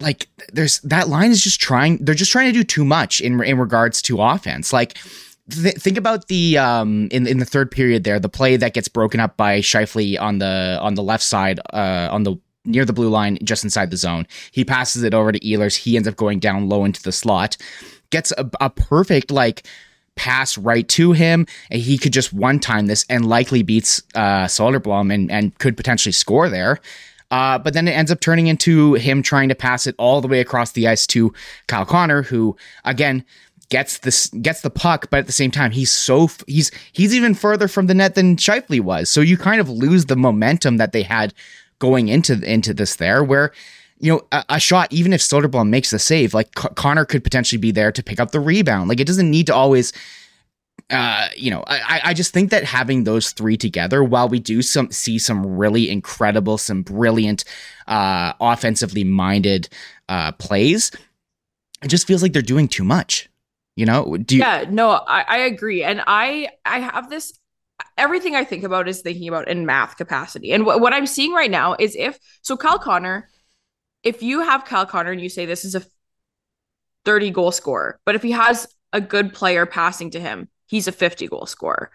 like 0.00 0.28
there's 0.52 0.80
that 0.80 1.08
line 1.08 1.30
is 1.30 1.42
just 1.42 1.62
trying. 1.62 1.96
They're 1.96 2.14
just 2.14 2.30
trying 2.30 2.52
to 2.52 2.58
do 2.58 2.62
too 2.62 2.84
much 2.84 3.22
in 3.22 3.42
in 3.42 3.56
regards 3.56 4.02
to 4.02 4.20
offense, 4.20 4.70
like 4.70 4.98
th- 5.50 5.76
think 5.76 5.96
about 5.96 6.28
the 6.28 6.58
um 6.58 7.08
in 7.10 7.26
in 7.26 7.38
the 7.38 7.44
third 7.44 7.70
period 7.70 8.04
there, 8.04 8.18
the 8.18 8.28
play 8.28 8.56
that 8.56 8.74
gets 8.74 8.88
broken 8.88 9.20
up 9.20 9.36
by 9.36 9.60
Scheifele 9.60 10.20
on 10.20 10.38
the 10.38 10.78
on 10.80 10.94
the 10.94 11.02
left 11.02 11.22
side, 11.22 11.60
uh, 11.72 12.08
on 12.10 12.24
the 12.24 12.36
near 12.64 12.84
the 12.84 12.92
blue 12.92 13.08
line, 13.08 13.38
just 13.42 13.64
inside 13.64 13.90
the 13.90 13.96
zone. 13.96 14.26
He 14.52 14.64
passes 14.64 15.02
it 15.02 15.14
over 15.14 15.32
to 15.32 15.40
Ehlers. 15.40 15.76
He 15.76 15.96
ends 15.96 16.08
up 16.08 16.16
going 16.16 16.38
down 16.38 16.68
low 16.68 16.84
into 16.84 17.02
the 17.02 17.12
slot, 17.12 17.56
gets 18.10 18.32
a, 18.32 18.48
a 18.60 18.70
perfect 18.70 19.30
like 19.30 19.66
pass 20.16 20.58
right 20.58 20.86
to 20.88 21.12
him, 21.12 21.46
and 21.70 21.80
he 21.80 21.96
could 21.96 22.12
just 22.12 22.32
one 22.32 22.58
time 22.60 22.86
this 22.86 23.04
and 23.08 23.26
likely 23.26 23.62
beats 23.62 24.02
uh, 24.14 24.44
Soderblom 24.44 25.12
and 25.12 25.30
and 25.30 25.58
could 25.58 25.76
potentially 25.76 26.12
score 26.12 26.48
there. 26.48 26.80
Uh, 27.30 27.58
but 27.58 27.74
then 27.74 27.86
it 27.86 27.92
ends 27.92 28.10
up 28.10 28.20
turning 28.20 28.48
into 28.48 28.94
him 28.94 29.22
trying 29.22 29.48
to 29.48 29.54
pass 29.54 29.86
it 29.86 29.94
all 29.98 30.20
the 30.20 30.26
way 30.26 30.40
across 30.40 30.72
the 30.72 30.88
ice 30.88 31.06
to 31.06 31.32
Kyle 31.68 31.86
Connor, 31.86 32.22
who 32.22 32.56
again 32.84 33.24
gets 33.70 33.98
this 33.98 34.26
gets 34.28 34.60
the 34.60 34.70
puck, 34.70 35.08
but 35.10 35.20
at 35.20 35.26
the 35.26 35.32
same 35.32 35.50
time, 35.50 35.70
he's 35.70 35.90
so 35.90 36.28
he's 36.46 36.70
he's 36.92 37.14
even 37.14 37.34
further 37.34 37.68
from 37.68 37.86
the 37.86 37.94
net 37.94 38.14
than 38.14 38.36
Scheifele 38.36 38.80
was. 38.80 39.08
So 39.08 39.20
you 39.20 39.38
kind 39.38 39.60
of 39.60 39.70
lose 39.70 40.06
the 40.06 40.16
momentum 40.16 40.76
that 40.76 40.92
they 40.92 41.02
had 41.02 41.32
going 41.78 42.08
into 42.08 42.34
into 42.42 42.74
this 42.74 42.96
there, 42.96 43.24
where 43.24 43.52
you 43.98 44.12
know 44.12 44.22
a, 44.32 44.44
a 44.50 44.60
shot, 44.60 44.92
even 44.92 45.12
if 45.12 45.20
Soderblom 45.20 45.68
makes 45.68 45.90
the 45.90 45.98
save, 45.98 46.34
like 46.34 46.56
C- 46.58 46.68
Connor 46.74 47.04
could 47.04 47.24
potentially 47.24 47.58
be 47.58 47.70
there 47.70 47.92
to 47.92 48.02
pick 48.02 48.20
up 48.20 48.32
the 48.32 48.40
rebound. 48.40 48.88
Like 48.88 49.00
it 49.00 49.06
doesn't 49.06 49.30
need 49.30 49.46
to 49.46 49.54
always. 49.54 49.92
Uh, 50.88 51.28
you 51.36 51.52
know, 51.52 51.62
I, 51.68 52.00
I 52.06 52.14
just 52.14 52.32
think 52.32 52.50
that 52.50 52.64
having 52.64 53.04
those 53.04 53.30
three 53.30 53.56
together, 53.56 54.02
while 54.02 54.28
we 54.28 54.40
do 54.40 54.60
some 54.60 54.90
see 54.90 55.20
some 55.20 55.46
really 55.46 55.88
incredible, 55.88 56.58
some 56.58 56.82
brilliant, 56.82 57.44
uh, 57.86 58.32
offensively 58.40 59.04
minded 59.04 59.68
uh, 60.08 60.32
plays, 60.32 60.90
it 61.80 61.88
just 61.88 62.08
feels 62.08 62.22
like 62.22 62.32
they're 62.32 62.42
doing 62.42 62.66
too 62.66 62.82
much. 62.82 63.28
You 63.76 63.86
know, 63.86 64.16
do 64.16 64.36
you- 64.36 64.42
yeah, 64.42 64.64
no, 64.68 64.90
I, 64.90 65.24
I 65.26 65.36
agree, 65.38 65.82
and 65.84 66.02
I 66.06 66.48
I 66.64 66.80
have 66.80 67.08
this. 67.08 67.32
Everything 67.96 68.34
I 68.36 68.44
think 68.44 68.64
about 68.64 68.88
is 68.88 69.00
thinking 69.00 69.28
about 69.28 69.48
in 69.48 69.64
math 69.64 69.96
capacity, 69.96 70.52
and 70.52 70.66
what 70.66 70.80
what 70.80 70.92
I'm 70.92 71.06
seeing 71.06 71.32
right 71.32 71.50
now 71.50 71.76
is 71.78 71.96
if 71.96 72.18
so, 72.42 72.56
Kyle 72.56 72.78
Connor, 72.78 73.28
if 74.02 74.22
you 74.22 74.40
have 74.40 74.64
Kyle 74.64 74.86
Connor 74.86 75.12
and 75.12 75.20
you 75.20 75.28
say 75.28 75.46
this 75.46 75.64
is 75.64 75.74
a 75.74 75.82
30 77.04 77.30
goal 77.30 77.52
scorer, 77.52 77.98
but 78.04 78.14
if 78.14 78.22
he 78.22 78.32
has 78.32 78.66
a 78.92 79.00
good 79.00 79.32
player 79.32 79.64
passing 79.66 80.10
to 80.10 80.20
him, 80.20 80.48
he's 80.66 80.88
a 80.88 80.92
50 80.92 81.28
goal 81.28 81.46
scorer. 81.46 81.90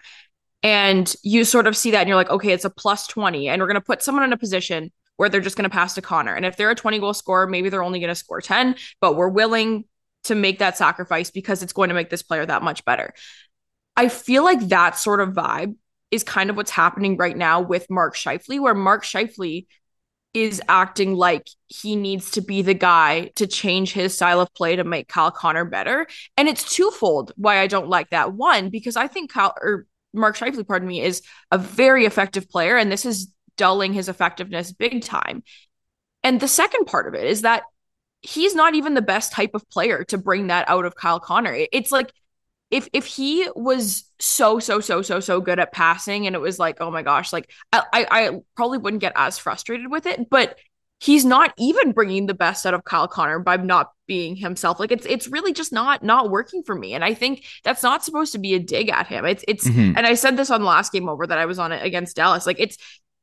And 0.64 1.14
you 1.22 1.44
sort 1.44 1.68
of 1.68 1.78
see 1.78 1.92
that 1.92 2.00
and 2.00 2.08
you're 2.08 2.16
like, 2.16 2.32
okay, 2.32 2.52
it's 2.52 2.66
a 2.66 2.72
plus 2.72 3.06
20. 3.06 3.48
And 3.50 3.62
we're 3.62 3.68
going 3.68 3.76
to 3.76 3.82
put 3.82 4.02
someone 4.02 4.24
in 4.24 4.34
a 4.34 4.38
position 4.38 4.92
where 5.18 5.30
they're 5.30 5.42
just 5.42 5.56
going 5.56 5.70
to 5.70 5.74
pass 5.74 5.94
to 5.94 6.02
Connor. 6.02 6.34
And 6.34 6.44
if 6.46 6.58
they're 6.58 6.72
a 6.72 6.76
20 6.76 6.98
goal 7.00 7.14
scorer, 7.14 7.46
maybe 7.46 7.70
they're 7.70 7.84
only 7.84 8.00
going 8.00 8.10
to 8.10 8.16
score 8.16 8.42
10, 8.42 8.76
but 9.00 9.16
we're 9.16 9.30
willing 9.30 9.86
to 10.26 10.36
make 10.36 10.60
that 10.60 10.78
sacrifice 10.78 11.32
because 11.32 11.64
it's 11.64 11.74
going 11.74 11.90
to 11.90 11.96
make 11.96 12.10
this 12.10 12.24
player 12.24 12.46
that 12.46 12.64
much 12.64 12.86
better. 12.86 13.14
I 13.96 14.10
feel 14.10 14.44
like 14.44 14.68
that 14.70 14.98
sort 14.98 15.22
of 15.22 15.30
vibe 15.30 15.76
is 16.12 16.24
kind 16.24 16.50
of 16.50 16.56
what's 16.56 16.72
happening 16.72 17.18
right 17.18 17.36
now 17.36 17.62
with 17.62 17.90
Mark 17.90 18.16
Scheifele, 18.16 18.60
where 18.60 18.74
Mark 18.74 19.04
Scheifele 19.04 19.66
is 20.34 20.62
acting 20.68 21.16
like 21.16 21.48
he 21.68 21.96
needs 21.96 22.32
to 22.32 22.42
be 22.42 22.62
the 22.62 22.74
guy 22.74 23.32
to 23.36 23.48
change 23.48 23.94
his 23.94 24.14
style 24.14 24.42
of 24.42 24.54
play 24.54 24.76
to 24.76 24.84
make 24.84 25.08
Kyle 25.08 25.32
Connor 25.32 25.64
better. 25.64 26.08
And 26.36 26.50
it's 26.50 26.76
twofold 26.76 27.32
why 27.38 27.60
I 27.60 27.68
don't 27.68 27.88
like 27.88 28.10
that. 28.10 28.34
One, 28.34 28.70
because 28.70 28.98
I 28.98 29.08
think 29.08 29.32
Kyle 29.32 29.56
or 29.62 29.88
Mark 30.14 30.38
Scheifele, 30.38 30.68
pardon 30.68 30.88
me, 30.88 31.02
is 31.02 31.22
a 31.52 31.58
very 31.58 32.06
effective 32.06 32.50
player, 32.50 32.78
and 32.78 32.92
this 32.92 33.06
is 33.06 33.32
dulling 33.58 33.94
his 33.94 34.10
effectiveness 34.10 34.74
big 34.74 35.04
time. 35.04 35.44
And 36.24 36.40
the 36.40 36.48
second 36.48 36.86
part 36.86 37.08
of 37.08 37.14
it 37.14 37.28
is 37.28 37.44
that 37.44 37.64
he's 38.26 38.56
not 38.56 38.76
even 38.76 38.94
the 38.94 39.02
best 39.02 39.32
type 39.32 39.52
of 39.54 39.70
player 39.70 40.04
to 40.06 40.18
bring 40.18 40.48
that 40.48 40.68
out 40.70 40.86
of 40.86 40.96
Kyle 40.96 41.20
Connor. 41.20 41.56
It's 41.72 41.92
like 41.92 42.12
if 42.72 42.90
if 42.94 43.06
he 43.06 43.48
was 43.56 44.10
so 44.20 44.60
so 44.60 44.80
so 44.80 45.02
so 45.02 45.20
so 45.20 45.40
good 45.40 45.60
at 45.60 45.72
passing 45.72 46.26
and 46.26 46.36
it 46.36 46.40
was 46.40 46.58
like 46.58 46.78
oh 46.82 46.90
my 46.90 47.04
gosh 47.04 47.32
like 47.32 47.50
I 47.72 47.84
I 47.94 48.40
probably 48.56 48.80
wouldn't 48.80 49.02
get 49.02 49.14
as 49.16 49.38
frustrated 49.38 49.92
with 49.92 50.06
it 50.08 50.30
but 50.30 50.58
he's 51.00 51.26
not 51.26 51.54
even 51.60 51.92
bringing 51.92 52.26
the 52.26 52.34
best 52.34 52.66
out 52.66 52.74
of 52.74 52.84
Kyle 52.84 53.08
Connor 53.08 53.40
by 53.40 53.58
not 53.58 53.92
being 54.08 54.36
himself 54.36 54.80
like 54.80 54.92
it's 54.92 55.06
it's 55.06 55.28
really 55.28 55.54
just 55.54 55.72
not 55.72 56.04
not 56.04 56.32
working 56.32 56.64
for 56.64 56.74
me 56.74 56.94
and 56.94 57.04
I 57.04 57.14
think 57.14 57.46
that's 57.64 57.84
not 57.84 58.04
supposed 58.04 58.32
to 58.32 58.40
be 58.40 58.56
a 58.56 58.60
dig 58.60 58.90
at 58.90 59.08
him 59.08 59.26
it's 59.26 59.46
it's 59.48 59.68
mm-hmm. 59.68 59.96
and 59.96 60.08
I 60.08 60.16
said 60.16 60.36
this 60.36 60.50
on 60.50 60.62
the 60.62 60.68
last 60.68 60.92
game 60.92 61.08
over 61.08 61.28
that 61.28 61.38
I 61.38 61.46
was 61.46 61.60
on 61.60 61.72
it 61.72 61.86
against 61.86 62.16
Dallas 62.16 62.48
like 62.48 62.60
it's 62.60 62.78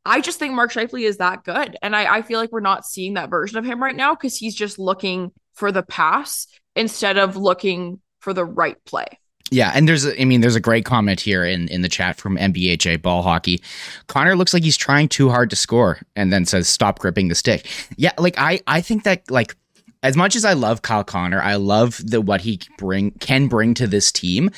I 0.05 0.21
just 0.21 0.39
think 0.39 0.55
Mark 0.55 0.73
Scheifele 0.73 1.07
is 1.07 1.19
that 1.19 1.45
good. 1.45 1.77
And 1.83 1.95
I, 1.95 2.17
I 2.17 2.23
feel 2.23 2.41
like 2.41 2.51
we're 2.51 2.61
not 2.61 2.85
seeing 2.85 3.15
that 3.15 3.31
version 3.31 3.59
of 3.59 3.65
him 3.65 3.83
right 3.83 3.95
now 3.95 4.15
because 4.15 4.37
he's 4.37 4.55
just 4.55 4.79
looking 4.79 5.31
for 5.55 5.71
the 5.71 5.83
pass 5.83 6.47
instead 6.75 7.19
of 7.19 7.37
looking 7.37 8.01
for 8.21 8.33
the 8.33 8.45
right 8.45 8.83
play. 8.85 9.07
Yeah, 9.51 9.71
and 9.75 9.87
there's 9.87 10.07
a, 10.07 10.19
I 10.19 10.25
mean 10.25 10.41
there's 10.41 10.57
a 10.57 10.61
great 10.61 10.87
comment 10.87 11.21
here 11.21 11.45
in 11.45 11.69
in 11.69 11.83
the 11.83 11.89
chat 11.89 12.17
from 12.17 12.39
MBHA 12.39 13.03
ball 13.03 13.23
hockey. 13.23 13.63
Connor 14.07 14.35
looks 14.35 14.55
like 14.55 14.63
he's 14.63 14.79
trying 14.79 15.09
too 15.09 15.29
hard 15.29 15.51
to 15.51 15.57
score 15.57 15.99
and 16.17 16.33
then 16.33 16.47
says 16.47 16.69
stop 16.69 16.99
gripping 16.99 17.29
the 17.29 17.35
stick. 17.35 17.67
Yeah, 17.97 18.13
like 18.17 18.35
I 18.39 18.61
I 18.67 18.81
think 18.81 19.05
that 19.05 19.31
like 19.31 19.55
as 20.03 20.17
much 20.17 20.37
as 20.37 20.47
I 20.47 20.55
love 20.55 20.81
Kyle 20.81 21.05
Connor, 21.05 21.43
I 21.43 21.57
love 21.57 22.01
the 22.03 22.23
what 22.23 22.41
he 22.41 22.61
bring 22.79 23.11
can 23.13 23.47
bring 23.47 23.75
to 23.75 23.87
this 23.87 24.11
team. 24.11 24.51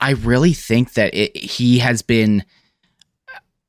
I 0.00 0.12
really 0.12 0.54
think 0.54 0.94
that 0.94 1.14
it, 1.14 1.36
he 1.36 1.78
has 1.80 2.00
been 2.00 2.42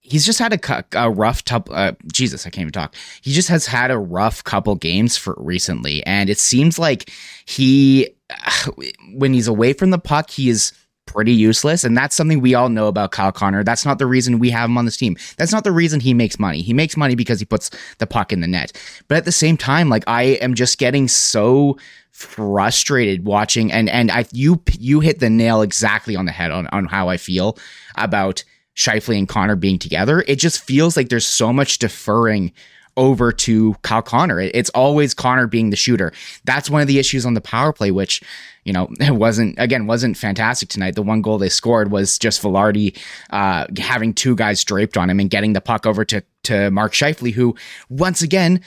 he's 0.10 0.26
just 0.26 0.39
had 0.39 0.54
a, 0.54 0.86
a 0.93 1.10
rough 1.10 1.45
couple. 1.45 1.76
Uh, 1.76 1.93
Jesus, 2.12 2.45
I 2.45 2.50
can't 2.50 2.62
even 2.62 2.72
talk. 2.72 2.95
He 3.22 3.32
just 3.32 3.50
has 3.50 3.65
had 3.65 3.91
a 3.91 3.98
rough 3.98 4.43
couple 4.43 4.76
games 4.76 5.15
for 5.15 5.36
recently, 5.38 6.06
and 6.06 6.30
it 6.30 6.39
seems 6.39 6.80
like 6.80 7.12
he, 7.45 8.10
when 9.13 9.34
he's 9.34 9.48
away 9.48 9.74
from 9.74 9.91
the 9.91 10.00
puck, 10.00 10.30
he 10.30 10.50
is 10.50 10.74
pretty 11.06 11.34
useless. 11.34 11.84
And 11.84 11.98
that's 11.98 12.15
something 12.15 12.39
we 12.39 12.54
all 12.54 12.69
know 12.69 12.88
about 12.88 13.12
Kyle 13.12 13.32
Connor. 13.32 13.63
That's 13.63 13.84
not 13.84 13.98
the 13.98 14.06
reason 14.06 14.38
we 14.38 14.52
have 14.52 14.69
him 14.69 14.78
on 14.78 14.86
this 14.86 14.98
team. 14.98 15.17
That's 15.38 15.52
not 15.52 15.63
the 15.63 15.72
reason 15.72 16.00
he 16.00 16.13
makes 16.13 16.38
money. 16.38 16.62
He 16.62 16.74
makes 16.74 16.95
money 16.95 17.15
because 17.15 17.39
he 17.39 17.45
puts 17.45 17.72
the 17.98 18.06
puck 18.06 18.32
in 18.32 18.41
the 18.41 18.48
net. 18.48 18.74
But 19.08 19.17
at 19.17 19.26
the 19.26 19.32
same 19.32 19.58
time, 19.58 19.89
like 19.89 20.04
I 20.06 20.24
am 20.24 20.54
just 20.54 20.78
getting 20.78 21.08
so 21.08 21.78
frustrated 22.12 23.26
watching 23.26 23.72
and 23.72 23.89
and 23.89 24.12
I 24.12 24.26
you 24.34 24.62
you 24.78 25.00
hit 25.00 25.19
the 25.19 25.30
nail 25.30 25.62
exactly 25.62 26.17
on 26.17 26.26
the 26.26 26.34
head 26.34 26.52
on, 26.52 26.67
on 26.67 26.86
how 26.86 27.08
I 27.08 27.15
feel 27.15 27.58
about 27.95 28.43
Scheifele 28.75 29.17
and 29.17 29.27
Connor 29.27 29.55
being 29.55 29.79
together. 29.79 30.23
It 30.27 30.38
just 30.38 30.62
feels 30.62 30.95
like 30.95 31.10
there's 31.10 31.25
so 31.25 31.51
much 31.51 31.79
deferring 31.79 32.53
over 32.97 33.32
to 33.32 33.75
Kyle 33.82 34.01
Connor. 34.01 34.41
It's 34.41 34.69
always 34.71 35.13
Connor 35.13 35.47
being 35.47 35.69
the 35.69 35.77
shooter. 35.77 36.12
That's 36.43 36.69
one 36.69 36.82
of 36.82 36.88
the 36.88 36.99
issues 36.99 37.25
on 37.25 37.34
the 37.34 37.41
power 37.41 37.71
play, 37.71 37.91
which, 37.91 38.21
you 38.65 38.73
know, 38.73 38.89
it 38.99 39.15
wasn't, 39.15 39.55
again, 39.58 39.88
wasn't 39.88 40.17
fantastic 40.17 40.69
tonight. 40.69 40.95
The 40.95 41.01
one 41.01 41.21
goal 41.21 41.38
they 41.38 41.49
scored 41.49 41.91
was 41.91 42.19
just 42.19 42.41
Vilardi 42.41 42.97
uh, 43.29 43.67
having 43.77 44.13
two 44.13 44.36
guys 44.36 44.63
draped 44.63 44.97
on 44.97 45.10
him 45.10 45.19
and 45.19 45.29
getting 45.29 45.53
the 45.53 45.62
puck 45.62 45.86
over 45.86 46.03
to, 46.05 46.23
to 46.43 46.69
Mark 46.71 46.91
Scheifele, 46.91 47.34
who, 47.34 47.55
once 47.89 48.21
again, 48.21 48.62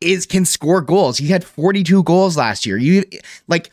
is 0.00 0.26
can 0.26 0.44
score 0.44 0.80
goals. 0.80 1.18
He 1.18 1.28
had 1.28 1.44
42 1.44 2.02
goals 2.02 2.36
last 2.36 2.66
year. 2.66 2.76
You 2.76 3.04
like 3.46 3.70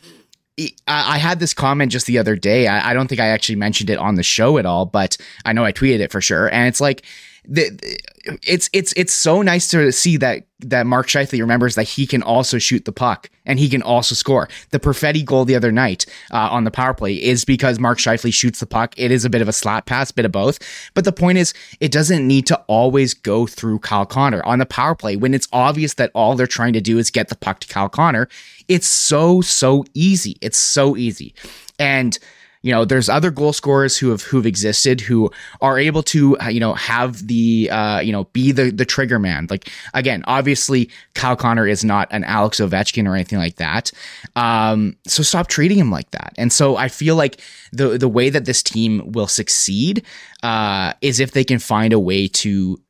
I 0.86 1.18
had 1.18 1.38
this 1.40 1.54
comment 1.54 1.92
just 1.92 2.06
the 2.06 2.18
other 2.18 2.36
day. 2.36 2.66
I, 2.66 2.92
don't 2.92 3.06
think 3.06 3.20
I 3.20 3.28
actually 3.28 3.56
mentioned 3.56 3.90
it 3.90 3.98
on 3.98 4.16
the 4.16 4.22
show 4.22 4.58
at 4.58 4.66
all, 4.66 4.86
but 4.86 5.16
I 5.44 5.52
know 5.52 5.64
I 5.64 5.72
tweeted 5.72 6.00
it 6.00 6.10
for 6.10 6.20
sure. 6.20 6.52
And 6.52 6.66
it's 6.66 6.80
like 6.80 7.04
the, 7.50 7.98
it's 8.46 8.68
it's 8.74 8.92
it's 8.94 9.12
so 9.12 9.40
nice 9.40 9.68
to 9.68 9.90
see 9.90 10.18
that 10.18 10.44
that 10.60 10.86
Mark 10.86 11.06
Scheifele 11.06 11.40
remembers 11.40 11.76
that 11.76 11.84
he 11.84 12.06
can 12.06 12.22
also 12.22 12.58
shoot 12.58 12.84
the 12.84 12.92
puck 12.92 13.30
and 13.46 13.58
he 13.58 13.70
can 13.70 13.80
also 13.80 14.14
score. 14.14 14.48
The 14.70 14.78
Perfetti 14.78 15.24
goal 15.24 15.46
the 15.46 15.56
other 15.56 15.72
night 15.72 16.04
uh, 16.30 16.48
on 16.50 16.64
the 16.64 16.70
power 16.70 16.92
play 16.92 17.14
is 17.14 17.46
because 17.46 17.78
Mark 17.78 17.98
Scheifele 17.98 18.34
shoots 18.34 18.60
the 18.60 18.66
puck. 18.66 18.92
It 18.98 19.10
is 19.10 19.24
a 19.24 19.30
bit 19.30 19.40
of 19.40 19.48
a 19.48 19.52
slap 19.52 19.86
pass, 19.86 20.12
bit 20.12 20.26
of 20.26 20.32
both. 20.32 20.58
But 20.92 21.06
the 21.06 21.12
point 21.12 21.38
is, 21.38 21.54
it 21.80 21.90
doesn't 21.90 22.26
need 22.26 22.46
to 22.48 22.56
always 22.66 23.14
go 23.14 23.46
through 23.46 23.78
Kyle 23.78 24.04
Connor 24.04 24.42
on 24.44 24.58
the 24.58 24.66
power 24.66 24.94
play 24.94 25.16
when 25.16 25.32
it's 25.32 25.48
obvious 25.50 25.94
that 25.94 26.10
all 26.14 26.34
they're 26.34 26.46
trying 26.46 26.74
to 26.74 26.82
do 26.82 26.98
is 26.98 27.10
get 27.10 27.28
the 27.28 27.36
puck 27.36 27.60
to 27.60 27.68
Kyle 27.68 27.88
Connor. 27.88 28.28
It's 28.68 28.86
so 28.86 29.40
so 29.40 29.86
easy. 29.94 30.36
It's 30.42 30.58
so 30.58 30.98
easy, 30.98 31.34
and 31.78 32.18
you 32.62 32.72
know 32.72 32.84
there's 32.84 33.08
other 33.08 33.30
goal 33.30 33.52
scorers 33.52 33.96
who 33.96 34.10
have 34.10 34.22
who've 34.22 34.46
existed 34.46 35.00
who 35.00 35.30
are 35.60 35.78
able 35.78 36.02
to 36.02 36.38
uh, 36.38 36.48
you 36.48 36.60
know 36.60 36.74
have 36.74 37.26
the 37.26 37.68
uh, 37.70 38.00
you 38.00 38.12
know 38.12 38.24
be 38.24 38.52
the 38.52 38.70
the 38.70 38.84
trigger 38.84 39.18
man. 39.18 39.46
Like 39.48 39.70
again 39.94 40.24
obviously 40.26 40.90
Kyle 41.14 41.36
Connor 41.36 41.66
is 41.66 41.84
not 41.84 42.08
an 42.10 42.24
Alex 42.24 42.58
Ovechkin 42.58 43.06
or 43.06 43.14
anything 43.14 43.38
like 43.38 43.56
that. 43.56 43.92
Um, 44.36 44.96
so 45.06 45.22
stop 45.22 45.48
treating 45.48 45.78
him 45.78 45.90
like 45.90 46.10
that. 46.10 46.34
And 46.36 46.52
so 46.52 46.76
I 46.76 46.88
feel 46.88 47.16
like 47.16 47.40
the 47.72 47.98
the 47.98 48.08
way 48.08 48.30
that 48.30 48.44
this 48.44 48.62
team 48.62 49.12
will 49.12 49.28
succeed 49.28 50.04
uh, 50.42 50.92
is 51.00 51.20
if 51.20 51.32
they 51.32 51.44
can 51.44 51.58
find 51.58 51.92
a 51.92 52.00
way 52.00 52.28
to 52.28 52.80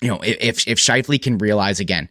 you 0.00 0.08
know 0.08 0.20
if 0.22 0.66
if 0.66 0.78
Scheifele 0.78 1.20
can 1.22 1.38
realize 1.38 1.80
again 1.80 2.08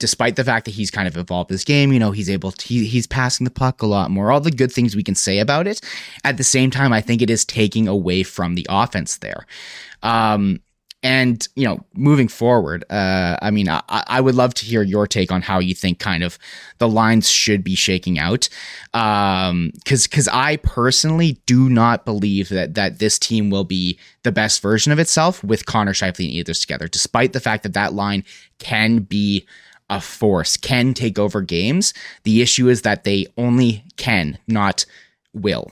despite 0.00 0.34
the 0.34 0.42
fact 0.42 0.64
that 0.64 0.72
he's 0.72 0.90
kind 0.90 1.06
of 1.06 1.16
evolved 1.16 1.50
his 1.50 1.62
game, 1.62 1.92
you 1.92 2.00
know, 2.00 2.10
he's 2.10 2.28
able 2.28 2.50
to, 2.50 2.66
he, 2.66 2.84
he's 2.86 3.06
passing 3.06 3.44
the 3.44 3.50
puck 3.50 3.82
a 3.82 3.86
lot 3.86 4.10
more, 4.10 4.32
all 4.32 4.40
the 4.40 4.50
good 4.50 4.72
things 4.72 4.96
we 4.96 5.04
can 5.04 5.14
say 5.14 5.38
about 5.38 5.68
it. 5.68 5.80
At 6.24 6.36
the 6.36 6.44
same 6.44 6.72
time, 6.72 6.92
I 6.92 7.00
think 7.00 7.22
it 7.22 7.30
is 7.30 7.44
taking 7.44 7.86
away 7.86 8.24
from 8.24 8.56
the 8.56 8.66
offense 8.68 9.18
there. 9.18 9.46
Um, 10.02 10.60
and 11.02 11.48
you 11.56 11.66
know, 11.66 11.82
moving 11.94 12.28
forward, 12.28 12.84
uh, 12.90 13.36
I 13.40 13.50
mean, 13.50 13.70
I, 13.70 13.82
I, 13.88 14.20
would 14.20 14.34
love 14.34 14.52
to 14.54 14.66
hear 14.66 14.82
your 14.82 15.06
take 15.06 15.32
on 15.32 15.40
how 15.40 15.58
you 15.58 15.74
think 15.74 15.98
kind 15.98 16.22
of 16.22 16.38
the 16.76 16.88
lines 16.88 17.26
should 17.26 17.64
be 17.64 17.74
shaking 17.74 18.18
out, 18.18 18.50
because 18.92 19.50
um, 19.50 19.72
because 19.82 20.28
I 20.28 20.56
personally 20.56 21.40
do 21.46 21.70
not 21.70 22.04
believe 22.04 22.50
that 22.50 22.74
that 22.74 22.98
this 22.98 23.18
team 23.18 23.48
will 23.48 23.64
be 23.64 23.98
the 24.24 24.32
best 24.32 24.60
version 24.60 24.92
of 24.92 24.98
itself 24.98 25.42
with 25.42 25.64
Connor 25.64 25.94
Scheifele 25.94 26.38
and 26.38 26.46
Ehlers 26.46 26.60
together, 26.60 26.86
despite 26.86 27.32
the 27.32 27.40
fact 27.40 27.62
that 27.62 27.72
that 27.72 27.94
line 27.94 28.22
can 28.58 28.98
be 28.98 29.46
a 29.90 30.00
force, 30.00 30.56
can 30.56 30.94
take 30.94 31.18
over 31.18 31.42
games. 31.42 31.92
The 32.22 32.40
issue 32.40 32.68
is 32.68 32.82
that 32.82 33.04
they 33.04 33.26
only 33.36 33.84
can, 33.96 34.38
not 34.46 34.86
will. 35.34 35.70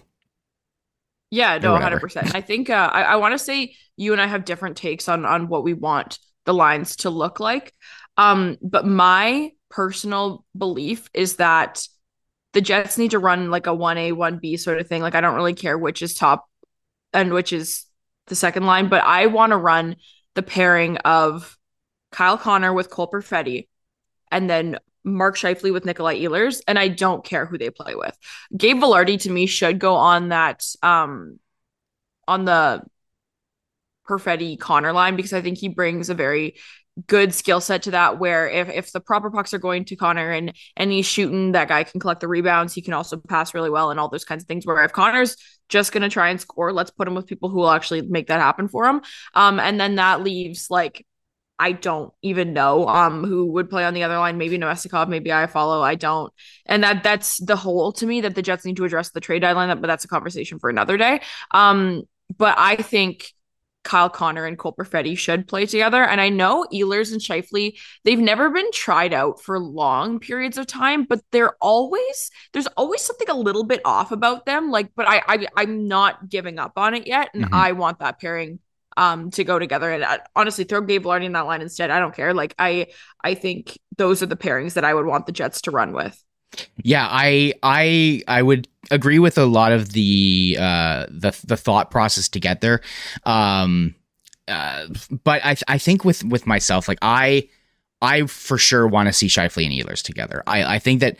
Yeah, 1.30 1.58
no, 1.58 1.76
hundred 1.76 2.00
percent. 2.00 2.34
I 2.34 2.40
think 2.40 2.68
uh, 2.68 2.90
I, 2.92 3.02
I 3.02 3.16
want 3.16 3.32
to 3.32 3.38
say 3.38 3.76
you 3.96 4.12
and 4.12 4.20
I 4.20 4.26
have 4.26 4.44
different 4.44 4.76
takes 4.76 5.08
on 5.08 5.24
on 5.24 5.48
what 5.48 5.62
we 5.62 5.72
want 5.72 6.18
the 6.44 6.54
lines 6.54 6.96
to 6.96 7.10
look 7.10 7.38
like. 7.38 7.74
Um, 8.16 8.56
but 8.62 8.86
my 8.86 9.52
personal 9.68 10.44
belief 10.56 11.08
is 11.14 11.36
that 11.36 11.86
the 12.54 12.60
Jets 12.60 12.98
need 12.98 13.10
to 13.10 13.18
run 13.18 13.50
like 13.50 13.66
a 13.66 13.74
one 13.74 13.98
A 13.98 14.12
one 14.12 14.38
B 14.38 14.56
sort 14.56 14.78
of 14.78 14.88
thing. 14.88 15.02
Like 15.02 15.14
I 15.14 15.20
don't 15.20 15.36
really 15.36 15.54
care 15.54 15.76
which 15.76 16.02
is 16.02 16.14
top 16.14 16.48
and 17.12 17.32
which 17.32 17.52
is 17.52 17.84
the 18.26 18.34
second 18.34 18.64
line, 18.64 18.88
but 18.88 19.04
I 19.04 19.26
want 19.26 19.50
to 19.50 19.56
run 19.56 19.96
the 20.34 20.42
pairing 20.42 20.96
of 20.98 21.56
Kyle 22.10 22.38
Connor 22.38 22.72
with 22.72 22.90
Cole 22.90 23.10
Perfetti 23.10 23.68
and 24.30 24.48
then 24.48 24.78
Mark 25.04 25.36
Scheifele 25.36 25.72
with 25.72 25.84
Nikolai 25.84 26.20
Ehlers, 26.20 26.60
and 26.66 26.78
I 26.78 26.88
don't 26.88 27.24
care 27.24 27.46
who 27.46 27.58
they 27.58 27.70
play 27.70 27.94
with. 27.94 28.16
Gabe 28.56 28.78
Vilardi 28.78 29.20
to 29.22 29.30
me 29.30 29.46
should 29.46 29.78
go 29.78 29.94
on 29.94 30.28
that 30.28 30.64
um 30.82 31.38
on 32.26 32.44
the 32.44 32.82
Perfetti 34.08 34.58
Connor 34.58 34.92
line 34.92 35.16
because 35.16 35.32
I 35.32 35.42
think 35.42 35.58
he 35.58 35.68
brings 35.68 36.08
a 36.08 36.14
very 36.14 36.56
good 37.06 37.32
skill 37.32 37.60
set 37.60 37.82
to 37.82 37.92
that 37.92 38.18
where 38.18 38.48
if, 38.48 38.68
if 38.68 38.92
the 38.92 39.00
proper 39.00 39.30
pucks 39.30 39.54
are 39.54 39.58
going 39.58 39.84
to 39.84 39.96
Connor 39.96 40.32
and 40.32 40.52
and 40.76 40.90
he's 40.90 41.06
shooting 41.06 41.52
that 41.52 41.68
guy 41.68 41.84
can 41.84 42.00
collect 42.00 42.20
the 42.20 42.28
rebounds 42.28 42.74
he 42.74 42.82
can 42.82 42.92
also 42.92 43.16
pass 43.16 43.54
really 43.54 43.70
well 43.70 43.90
and 43.90 44.00
all 44.00 44.08
those 44.08 44.24
kinds 44.24 44.42
of 44.42 44.48
things 44.48 44.66
where 44.66 44.82
if 44.82 44.92
Connor's 44.92 45.36
just 45.68 45.92
to 45.92 46.08
try 46.08 46.30
and 46.30 46.40
score 46.40 46.72
let's 46.72 46.90
put 46.90 47.06
him 47.06 47.14
with 47.14 47.26
people 47.26 47.50
who 47.50 47.58
will 47.58 47.70
actually 47.70 48.02
make 48.02 48.26
that 48.26 48.40
happen 48.40 48.66
for 48.66 48.84
him 48.86 49.00
um 49.34 49.60
and 49.60 49.78
then 49.78 49.94
that 49.96 50.22
leaves 50.22 50.70
like 50.70 51.06
I 51.58 51.72
don't 51.72 52.12
even 52.22 52.52
know 52.52 52.86
um 52.88 53.24
who 53.24 53.46
would 53.52 53.70
play 53.70 53.84
on 53.84 53.94
the 53.94 54.04
other 54.04 54.18
line. 54.18 54.38
Maybe 54.38 54.58
Namestnikov, 54.58 55.08
maybe 55.08 55.30
Iafallo. 55.30 55.82
I 55.82 55.94
don't. 55.94 56.32
And 56.66 56.82
that 56.84 57.02
that's 57.02 57.38
the 57.38 57.56
hole 57.56 57.92
to 57.92 58.06
me 58.06 58.20
that 58.22 58.34
the 58.34 58.42
Jets 58.42 58.64
need 58.64 58.76
to 58.76 58.84
address 58.84 59.10
the 59.10 59.20
trade 59.20 59.40
deadline. 59.40 59.68
But 59.80 59.86
that's 59.86 60.04
a 60.04 60.08
conversation 60.08 60.58
for 60.58 60.70
another 60.70 60.96
day. 60.96 61.20
Um, 61.50 62.02
but 62.36 62.54
I 62.58 62.76
think 62.76 63.32
Kyle 63.88 64.10
Connor 64.10 64.44
and 64.44 64.58
Cole 64.58 64.74
Perfetti 64.74 65.16
should 65.16 65.48
play 65.48 65.64
together. 65.64 66.02
And 66.04 66.20
I 66.20 66.28
know 66.28 66.66
Ehlers 66.72 67.10
and 67.10 67.20
Scheifele, 67.20 67.78
they've 68.04 68.18
never 68.18 68.50
been 68.50 68.70
tried 68.70 69.14
out 69.14 69.40
for 69.40 69.58
long 69.58 70.20
periods 70.20 70.58
of 70.58 70.66
time, 70.66 71.04
but 71.04 71.20
they're 71.32 71.54
always 71.60 72.30
there's 72.52 72.66
always 72.76 73.00
something 73.00 73.30
a 73.30 73.34
little 73.34 73.64
bit 73.64 73.80
off 73.86 74.12
about 74.12 74.44
them. 74.44 74.70
Like, 74.70 74.90
but 74.94 75.08
I, 75.08 75.22
I 75.26 75.46
I'm 75.56 75.88
not 75.88 76.28
giving 76.28 76.58
up 76.58 76.72
on 76.76 76.94
it 76.94 77.06
yet, 77.06 77.30
and 77.32 77.44
mm-hmm. 77.44 77.54
I 77.54 77.72
want 77.72 78.00
that 78.00 78.20
pairing 78.20 78.58
um 78.98 79.30
to 79.30 79.44
go 79.44 79.58
together 79.58 79.90
and 79.90 80.04
uh, 80.04 80.18
honestly 80.36 80.64
throw 80.64 80.82
Gabe 80.82 81.04
Vilardi 81.04 81.24
in 81.24 81.32
that 81.32 81.46
line 81.46 81.62
instead. 81.62 81.90
I 81.90 82.00
don't 82.00 82.14
care. 82.14 82.34
Like 82.34 82.54
I 82.58 82.88
I 83.24 83.34
think 83.34 83.78
those 83.96 84.22
are 84.22 84.26
the 84.26 84.36
pairings 84.36 84.74
that 84.74 84.84
I 84.84 84.92
would 84.92 85.06
want 85.06 85.24
the 85.26 85.32
Jets 85.32 85.62
to 85.62 85.70
run 85.70 85.92
with. 85.92 86.22
Yeah, 86.82 87.06
I 87.08 87.54
I 87.62 88.22
I 88.28 88.42
would 88.42 88.68
agree 88.90 89.18
with 89.18 89.38
a 89.38 89.46
lot 89.46 89.72
of 89.72 89.92
the 89.92 90.56
uh 90.60 91.06
the 91.08 91.38
the 91.46 91.56
thought 91.56 91.90
process 91.90 92.28
to 92.30 92.40
get 92.40 92.60
there. 92.60 92.80
Um 93.24 93.94
uh, 94.48 94.86
but 95.24 95.44
I 95.44 95.56
I 95.68 95.78
think 95.78 96.04
with 96.04 96.24
with 96.24 96.46
myself 96.46 96.88
like 96.88 96.98
I 97.02 97.48
I 98.02 98.26
for 98.26 98.58
sure 98.58 98.86
want 98.86 99.08
to 99.08 99.12
see 99.12 99.28
Scheifele 99.28 99.66
and 99.66 99.74
Ehlers 99.74 100.02
together. 100.02 100.42
I 100.46 100.76
I 100.76 100.78
think 100.78 101.00
that 101.00 101.16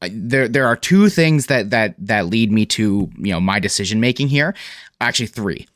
uh, 0.00 0.08
there 0.10 0.48
there 0.48 0.66
are 0.66 0.76
two 0.76 1.08
things 1.08 1.46
that 1.46 1.70
that 1.70 1.94
that 1.98 2.26
lead 2.26 2.50
me 2.50 2.66
to 2.66 3.10
you 3.16 3.32
know 3.32 3.40
my 3.40 3.60
decision 3.60 4.00
making 4.00 4.28
here. 4.28 4.54
Actually, 5.00 5.26
three. 5.26 5.66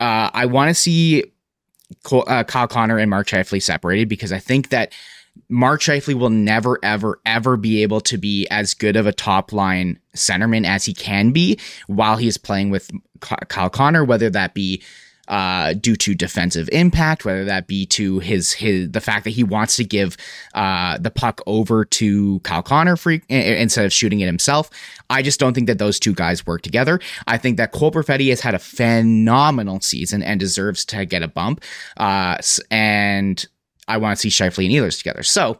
Uh, 0.00 0.30
I 0.32 0.46
want 0.46 0.68
to 0.68 0.74
see 0.74 1.24
uh, 2.12 2.44
Kyle 2.44 2.68
Connor 2.68 2.98
and 2.98 3.10
Mark 3.10 3.28
Scheifele 3.28 3.62
separated 3.62 4.08
because 4.08 4.32
I 4.32 4.38
think 4.38 4.68
that 4.70 4.92
Mark 5.48 5.80
Scheifele 5.80 6.14
will 6.14 6.30
never, 6.30 6.78
ever, 6.82 7.20
ever 7.24 7.56
be 7.56 7.82
able 7.82 8.00
to 8.02 8.18
be 8.18 8.46
as 8.50 8.74
good 8.74 8.96
of 8.96 9.06
a 9.06 9.12
top 9.12 9.52
line 9.52 9.98
centerman 10.14 10.66
as 10.66 10.84
he 10.84 10.94
can 10.94 11.30
be 11.30 11.58
while 11.86 12.16
he 12.16 12.26
is 12.26 12.38
playing 12.38 12.70
with 12.70 12.90
Kyle 13.20 13.70
Connor, 13.70 14.04
whether 14.04 14.30
that 14.30 14.54
be 14.54 14.82
uh, 15.28 15.74
due 15.74 15.96
to 15.96 16.14
defensive 16.14 16.68
impact, 16.72 17.24
whether 17.24 17.44
that 17.44 17.66
be 17.66 17.86
to 17.86 18.18
his 18.20 18.52
his 18.52 18.90
the 18.90 19.00
fact 19.00 19.24
that 19.24 19.30
he 19.30 19.44
wants 19.44 19.76
to 19.76 19.84
give 19.84 20.16
uh, 20.54 20.98
the 20.98 21.10
puck 21.10 21.40
over 21.46 21.84
to 21.84 22.40
Kyle 22.40 22.62
Connor 22.62 22.96
free, 22.96 23.22
instead 23.28 23.84
of 23.84 23.92
shooting 23.92 24.20
it 24.20 24.26
himself. 24.26 24.70
I 25.10 25.22
just 25.22 25.38
don't 25.38 25.54
think 25.54 25.66
that 25.68 25.78
those 25.78 25.98
two 25.98 26.14
guys 26.14 26.46
work 26.46 26.62
together. 26.62 27.00
I 27.26 27.38
think 27.38 27.56
that 27.58 27.72
Cole 27.72 27.92
Perfetti 27.92 28.28
has 28.30 28.40
had 28.40 28.54
a 28.54 28.58
phenomenal 28.58 29.80
season 29.80 30.22
and 30.22 30.40
deserves 30.40 30.84
to 30.86 31.04
get 31.04 31.22
a 31.22 31.28
bump. 31.28 31.62
Uh, 31.96 32.38
and 32.70 33.46
I 33.88 33.98
want 33.98 34.18
to 34.18 34.20
see 34.20 34.30
Scheifele 34.30 34.66
and 34.66 34.74
Ehlers 34.74 34.98
together. 34.98 35.22
So 35.22 35.58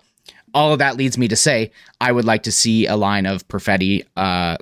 all 0.55 0.73
of 0.73 0.79
that 0.79 0.97
leads 0.97 1.19
me 1.19 1.29
to 1.29 1.37
say 1.37 1.71
I 2.01 2.13
would 2.13 2.25
like 2.25 2.45
to 2.45 2.53
see 2.53 2.87
a 2.87 2.97
line 2.97 3.27
of 3.27 3.47
Perfetti, 3.49 4.05
uh, 4.17 4.57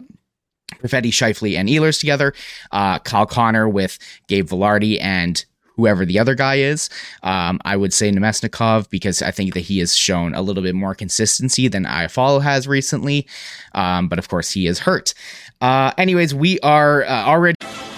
Perfetti, 0.85 1.11
Scheifele, 1.11 1.57
and 1.57 1.69
Ehlers 1.69 1.99
together. 1.99 2.35
Uh, 2.73 2.99
Kyle 2.99 3.27
Connor 3.27 3.69
with 3.69 3.99
Gabe 4.29 4.49
Vilardi 4.49 5.01
and 5.01 5.45
whoever 5.77 6.05
the 6.05 6.19
other 6.19 6.35
guy 6.35 6.57
is. 6.57 6.89
Um, 7.23 7.61
I 7.65 7.77
would 7.77 7.93
say 7.93 8.11
Namestnikov 8.11 8.89
because 8.91 9.23
I 9.23 9.31
think 9.31 9.55
that 9.55 9.61
he 9.61 9.79
has 9.81 9.97
shown 9.97 10.35
a 10.35 10.43
little 10.43 10.63
bit 10.63 10.75
more 10.75 10.95
consistency 10.95 11.69
than 11.69 11.85
Iafallo 11.85 12.43
has 12.43 12.69
recently. 12.69 13.27
Um, 13.75 14.09
but 14.09 14.19
of 14.19 14.29
course, 14.29 14.51
he 14.53 14.67
is 14.67 14.81
hurt. 14.81 15.15
Uh, 15.61 15.93
anyways, 15.99 16.35
we 16.35 16.61
are 16.61 17.05
uh, 17.05 17.25
already. 17.25 17.57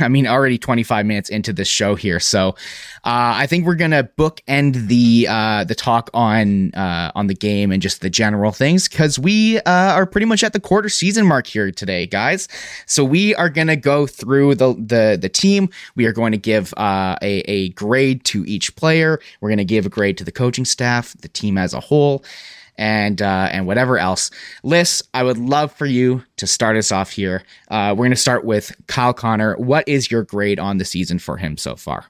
I 0.00 0.08
mean, 0.08 0.26
already 0.26 0.58
25 0.58 1.06
minutes 1.06 1.28
into 1.28 1.52
this 1.52 1.68
show 1.68 1.94
here, 1.94 2.20
so 2.20 2.50
uh, 3.04 3.36
I 3.36 3.46
think 3.46 3.66
we're 3.66 3.74
gonna 3.74 4.08
bookend 4.16 4.88
the 4.88 5.26
uh, 5.28 5.64
the 5.64 5.74
talk 5.74 6.10
on 6.14 6.72
uh, 6.74 7.12
on 7.14 7.26
the 7.26 7.34
game 7.34 7.70
and 7.70 7.82
just 7.82 8.00
the 8.00 8.10
general 8.10 8.52
things 8.52 8.88
because 8.88 9.18
we 9.18 9.58
uh, 9.60 9.92
are 9.94 10.06
pretty 10.06 10.26
much 10.26 10.42
at 10.42 10.52
the 10.52 10.60
quarter 10.60 10.88
season 10.88 11.26
mark 11.26 11.46
here 11.46 11.70
today, 11.70 12.06
guys. 12.06 12.48
So 12.86 13.04
we 13.04 13.34
are 13.34 13.48
gonna 13.48 13.76
go 13.76 14.06
through 14.06 14.54
the 14.56 14.74
the 14.74 15.18
the 15.20 15.28
team. 15.28 15.68
We 15.96 16.06
are 16.06 16.12
going 16.12 16.32
to 16.32 16.38
give 16.38 16.72
uh, 16.76 17.16
a 17.22 17.40
a 17.40 17.68
grade 17.70 18.24
to 18.26 18.44
each 18.46 18.74
player. 18.76 19.20
We're 19.40 19.50
gonna 19.50 19.64
give 19.64 19.86
a 19.86 19.90
grade 19.90 20.18
to 20.18 20.24
the 20.24 20.32
coaching 20.32 20.64
staff, 20.64 21.14
the 21.20 21.28
team 21.28 21.58
as 21.58 21.74
a 21.74 21.80
whole 21.80 22.24
and 22.76 23.22
uh, 23.22 23.48
and 23.52 23.66
whatever 23.66 23.98
else. 23.98 24.30
Lyss, 24.64 25.02
I 25.14 25.22
would 25.22 25.38
love 25.38 25.72
for 25.72 25.86
you 25.86 26.22
to 26.36 26.46
start 26.46 26.76
us 26.76 26.92
off 26.92 27.10
here. 27.10 27.42
Uh, 27.70 27.94
we're 27.96 28.04
going 28.04 28.10
to 28.10 28.16
start 28.16 28.44
with 28.44 28.74
Kyle 28.86 29.14
Connor. 29.14 29.56
What 29.56 29.88
is 29.88 30.10
your 30.10 30.22
grade 30.22 30.58
on 30.58 30.78
the 30.78 30.84
season 30.84 31.18
for 31.18 31.36
him 31.36 31.56
so 31.56 31.76
far? 31.76 32.06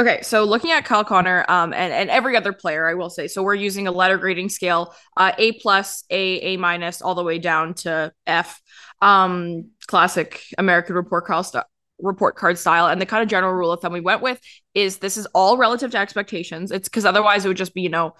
Okay, 0.00 0.22
so 0.22 0.44
looking 0.44 0.70
at 0.70 0.86
Kyle 0.86 1.04
Connor 1.04 1.44
um, 1.48 1.74
and, 1.74 1.92
and 1.92 2.08
every 2.08 2.34
other 2.34 2.54
player, 2.54 2.88
I 2.88 2.94
will 2.94 3.10
say, 3.10 3.28
so 3.28 3.42
we're 3.42 3.54
using 3.54 3.86
a 3.86 3.92
letter 3.92 4.16
grading 4.16 4.48
scale, 4.48 4.94
uh, 5.18 5.32
A 5.36 5.52
plus, 5.52 6.04
A, 6.08 6.38
A 6.40 6.56
minus, 6.56 7.02
all 7.02 7.14
the 7.14 7.22
way 7.22 7.38
down 7.38 7.74
to 7.74 8.10
F. 8.26 8.62
Um, 9.02 9.70
classic 9.86 10.42
American 10.56 10.94
report 10.94 11.26
report 12.02 12.36
card 12.36 12.58
style. 12.58 12.86
And 12.86 13.00
the 13.00 13.06
kind 13.06 13.22
of 13.22 13.28
general 13.28 13.52
rule 13.52 13.72
of 13.72 13.80
thumb 13.80 13.92
we 13.92 14.00
went 14.00 14.22
with 14.22 14.40
is 14.74 14.98
this 14.98 15.16
is 15.16 15.26
all 15.34 15.58
relative 15.58 15.90
to 15.90 15.98
expectations. 15.98 16.70
It's 16.70 16.88
because 16.88 17.04
otherwise 17.04 17.44
it 17.44 17.48
would 17.48 17.56
just 17.56 17.74
be, 17.74 17.82
you 17.82 17.88
know, 17.88 18.14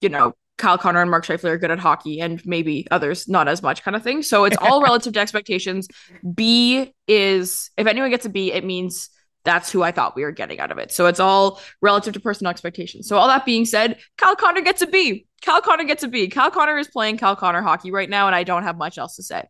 you 0.00 0.08
know, 0.08 0.34
Kyle 0.58 0.78
Connor 0.78 1.00
and 1.00 1.10
Mark 1.10 1.24
Scheifele 1.24 1.50
are 1.50 1.58
good 1.58 1.70
at 1.70 1.78
hockey 1.78 2.20
and 2.20 2.44
maybe 2.46 2.86
others 2.90 3.28
not 3.28 3.48
as 3.48 3.62
much 3.62 3.82
kind 3.82 3.96
of 3.96 4.02
thing. 4.02 4.22
So 4.22 4.44
it's 4.44 4.56
all 4.58 4.82
relative 4.84 5.12
to 5.14 5.20
expectations. 5.20 5.88
B 6.34 6.92
is 7.08 7.70
if 7.76 7.86
anyone 7.86 8.10
gets 8.10 8.26
a 8.26 8.28
B, 8.28 8.52
it 8.52 8.64
means 8.64 9.10
that's 9.44 9.72
who 9.72 9.82
I 9.82 9.90
thought 9.90 10.14
we 10.14 10.22
were 10.22 10.32
getting 10.32 10.60
out 10.60 10.70
of 10.70 10.78
it. 10.78 10.92
So 10.92 11.06
it's 11.06 11.18
all 11.20 11.60
relative 11.80 12.14
to 12.14 12.20
personal 12.20 12.50
expectations. 12.50 13.08
So 13.08 13.16
all 13.16 13.26
that 13.26 13.44
being 13.44 13.64
said, 13.64 13.98
Kyle 14.18 14.36
Connor 14.36 14.60
gets 14.60 14.82
a 14.82 14.86
B. 14.86 15.26
Kyle 15.42 15.60
Connor 15.60 15.84
gets 15.84 16.04
a 16.04 16.08
B. 16.08 16.28
Kyle 16.28 16.50
Connor 16.50 16.78
is 16.78 16.86
playing 16.86 17.18
Kyle 17.18 17.34
Connor 17.34 17.62
hockey 17.62 17.90
right 17.90 18.08
now, 18.08 18.26
and 18.26 18.36
I 18.36 18.44
don't 18.44 18.62
have 18.62 18.76
much 18.76 18.98
else 18.98 19.16
to 19.16 19.22
say. 19.22 19.42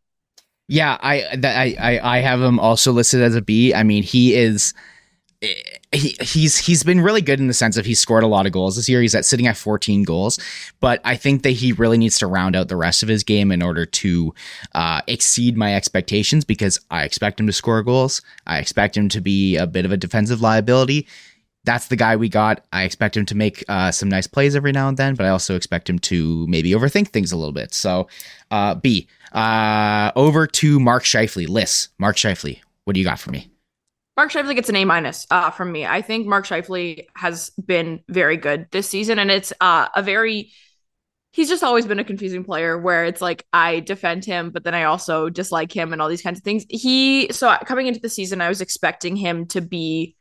Yeah, 0.69 0.97
I 1.01 1.23
I 1.45 1.77
I, 1.79 2.17
I 2.17 2.21
have 2.21 2.41
him 2.41 2.59
also 2.59 2.93
listed 2.93 3.21
as 3.21 3.35
a 3.35 3.43
B. 3.43 3.75
I 3.75 3.83
mean, 3.83 4.03
he 4.03 4.35
is 4.35 4.73
he, 5.42 6.16
he's 6.20 6.59
he's 6.59 6.83
been 6.85 7.00
really 7.00 7.20
good 7.20 7.40
in 7.40 7.48
the 7.48 7.55
sense 7.55 7.76
of 7.76 7.85
he's 7.85 8.00
scored 8.00 8.22
a 8.22 8.28
lot 8.28 8.46
of 8.46 8.52
goals 8.52 8.76
this 8.76 8.88
year. 8.88 9.00
He's 9.00 9.14
at 9.14 9.24
sitting 9.24 9.46
at 9.46 9.57
14 9.57 10.05
goals, 10.05 10.38
but 10.81 11.00
I 11.05 11.16
think 11.16 11.42
that 11.42 11.50
he 11.50 11.72
really 11.72 11.98
needs 11.98 12.18
to 12.20 12.26
round 12.26 12.55
out 12.55 12.68
the 12.68 12.76
rest 12.76 13.02
of 13.02 13.09
his 13.09 13.24
game 13.24 13.50
in 13.50 13.61
order 13.61 13.85
to 13.85 14.35
uh, 14.74 15.00
exceed 15.07 15.57
my 15.57 15.74
expectations 15.74 16.44
because 16.44 16.81
I 16.90 17.05
expect 17.05 17.40
him 17.40 17.46
to 17.46 17.52
score 17.52 17.83
goals. 17.83 18.22
I 18.46 18.59
expect 18.59 18.96
him 18.96 19.09
to 19.11 19.20
be 19.20 19.57
a 19.57 19.66
bit 19.66 19.85
of 19.85 19.92
a 19.92 19.96
defensive 19.96 20.40
liability. 20.40 21.09
That's 21.64 21.88
the 21.88 21.96
guy 21.96 22.16
we 22.16 22.28
got. 22.28 22.64
I 22.72 22.85
expect 22.85 23.16
him 23.16 23.26
to 23.26 23.37
make 23.37 23.64
uh, 23.68 23.92
some 23.92 24.09
nice 24.09 24.26
plays 24.26 24.57
every 24.57 24.72
now 24.72 24.88
and 24.88 24.96
then, 24.96 25.14
but 25.14 25.26
I 25.26 25.28
also 25.28 25.55
expect 25.55 25.88
him 25.88 25.98
to 26.00 26.46
maybe 26.48 26.70
overthink 26.70 27.09
things 27.09 27.31
a 27.31 27.37
little 27.37 27.52
bit. 27.52 27.74
So, 27.74 28.09
uh, 28.50 28.74
B. 28.74 29.07
Uh, 29.33 30.11
over 30.16 30.46
to 30.46 30.81
Mark 30.81 31.05
Scheifele. 31.05 31.46
Lyss, 31.46 31.88
Mark 31.98 32.16
Scheifele, 32.16 32.61
what 32.85 32.94
do 32.94 33.00
you 33.00 33.07
got 33.07 33.18
for 33.20 33.31
me? 33.31 33.52
Mark 34.16 34.31
Scheifele 34.31 34.55
gets 34.55 34.68
an 34.68 34.77
A 34.77 34.85
minus 34.85 35.27
uh, 35.31 35.51
from 35.51 35.72
me. 35.72 35.87
I 35.87 36.03
think 36.03 36.27
Mark 36.27 36.46
Scheifele 36.46 37.07
has 37.16 37.51
been 37.51 38.01
very 38.09 38.37
good 38.37 38.66
this 38.70 38.88
season, 38.88 39.18
and 39.18 39.31
it's 39.31 39.53
uh, 39.61 39.88
a 39.94 40.03
very 40.03 40.53
he's 41.33 41.48
just 41.48 41.64
always 41.64 41.87
been 41.87 41.98
a 41.98 42.05
confusing 42.05 42.44
player 42.44 42.79
where 42.79 43.07
it's 43.07 43.22
like 43.22 43.46
I 43.53 43.81
defend 43.81 44.25
him, 44.25 44.51
but 44.51 44.64
then 44.64 44.75
I 44.75 44.85
also 44.85 45.31
dislike 45.31 45.72
him 45.72 45.92
and 45.92 46.03
all 46.03 46.09
these 46.09 46.22
kinds 46.22 46.38
of 46.38 46.44
things. 46.44 46.66
He 46.68 47.33
so 47.33 47.57
coming 47.64 47.87
into 47.87 48.01
the 48.01 48.09
season, 48.09 48.40
I 48.40 48.48
was 48.48 48.61
expecting 48.61 49.16
him 49.16 49.46
to 49.48 49.61
be 49.61 50.14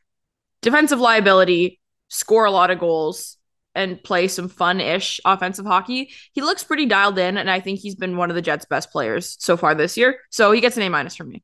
defensive 0.62 0.99
liability, 0.99 1.80
score 2.08 2.45
a 2.45 2.51
lot 2.51 2.71
of 2.71 2.80
goals, 2.80 3.38
and 3.75 4.01
play 4.01 4.30
some 4.30 4.47
fun-ish 4.47 5.19
offensive 5.25 5.65
hockey. 5.65 6.12
He 6.32 6.41
looks 6.41 6.63
pretty 6.63 6.86
dialed 6.86 7.19
in, 7.19 7.38
and 7.38 7.49
I 7.49 7.60
think 7.60 7.80
he's 7.80 7.95
been 7.95 8.15
one 8.15 8.30
of 8.30 8.36
the 8.36 8.41
Jets' 8.41 8.65
best 8.65 8.91
players 8.91 9.36
so 9.39 9.58
far 9.58 9.75
this 9.75 9.97
year. 9.97 10.19
So 10.30 10.54
he 10.54 10.62
gets 10.62 10.77
an 10.77 10.84
A 10.84 10.89
minus 10.89 11.15
from 11.15 11.30
me. 11.30 11.43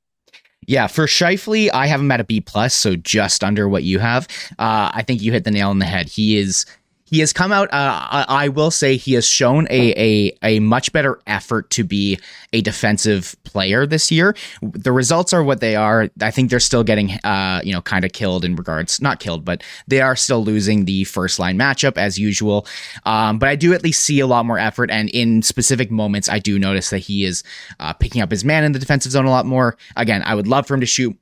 Yeah, 0.68 0.88
for 0.88 1.06
Scheifele, 1.06 1.70
I 1.74 1.88
have 1.88 2.02
him 2.02 2.12
at 2.12 2.20
a 2.20 2.26
B 2.26 2.42
plus, 2.42 2.76
so 2.76 2.98
just 2.98 3.42
under 3.42 3.70
what 3.70 3.84
you 3.84 4.00
have. 4.00 4.28
Uh, 4.60 4.92
I 4.94 5.02
think 5.02 5.22
you 5.22 5.32
hit 5.32 5.46
the 5.46 5.52
nail 5.52 5.70
on 5.70 5.80
the 5.80 5.86
head. 5.86 6.10
He 6.10 6.38
is 6.38 6.66
he 7.10 7.20
has 7.20 7.32
come 7.32 7.54
out. 7.54 7.70
Uh, 7.74 8.26
I 8.28 8.50
will 8.50 8.70
say 8.70 8.98
he 8.98 9.14
has 9.14 9.26
shown 9.26 9.66
a, 9.70 9.94
a 9.98 10.38
a 10.44 10.60
much 10.60 10.92
better 10.92 11.20
effort 11.26 11.70
to 11.72 11.86
be 11.86 12.20
a 12.52 12.62
defensive 12.62 13.36
player 13.46 13.86
this 13.86 14.12
year. 14.12 14.36
The 14.62 14.92
results 14.92 15.32
are 15.32 15.44
what 15.44 15.62
they 15.62 15.78
are. 15.78 16.10
I 16.22 16.32
think 16.32 16.50
they're 16.50 16.60
still 16.60 16.84
getting, 16.84 17.12
uh, 17.24 17.62
you 17.64 17.72
know, 17.72 17.82
kind 17.82 18.04
of 18.04 18.12
killed 18.12 18.44
in 18.44 18.58
regards, 18.58 19.02
not 19.02 19.22
killed, 19.22 19.46
but 19.46 19.64
they 19.88 20.02
are 20.02 20.18
still 20.18 20.44
losing 20.44 20.84
the 20.84 21.06
first 21.06 21.40
line 21.40 21.58
matchup 21.58 21.98
as 21.98 22.20
usual. 22.20 22.68
Um, 23.06 23.40
but 23.40 23.48
I 23.48 23.56
do 23.56 23.74
at 23.74 23.84
least 23.84 24.04
see 24.04 24.20
a 24.20 24.28
lot 24.28 24.46
more 24.46 24.60
effort, 24.60 24.92
and 24.92 25.10
in 25.10 25.42
specific 25.44 25.90
moments, 25.90 26.28
I 26.28 26.40
do 26.40 26.60
notice 26.60 26.90
that 26.90 27.00
he 27.00 27.24
is 27.24 27.42
uh, 27.80 27.94
picking 27.94 28.22
up 28.22 28.32
his 28.32 28.44
man 28.44 28.66
in 28.66 28.74
the 28.74 28.80
defensive 28.80 29.14
zone 29.14 29.26
a 29.26 29.32
lot 29.32 29.46
more. 29.46 29.78
Again, 29.96 30.24
I 30.24 30.36
would 30.36 30.48
love 30.48 30.68
for 30.68 30.74
him 30.74 30.82
to 30.82 30.86
shoot 30.86 31.18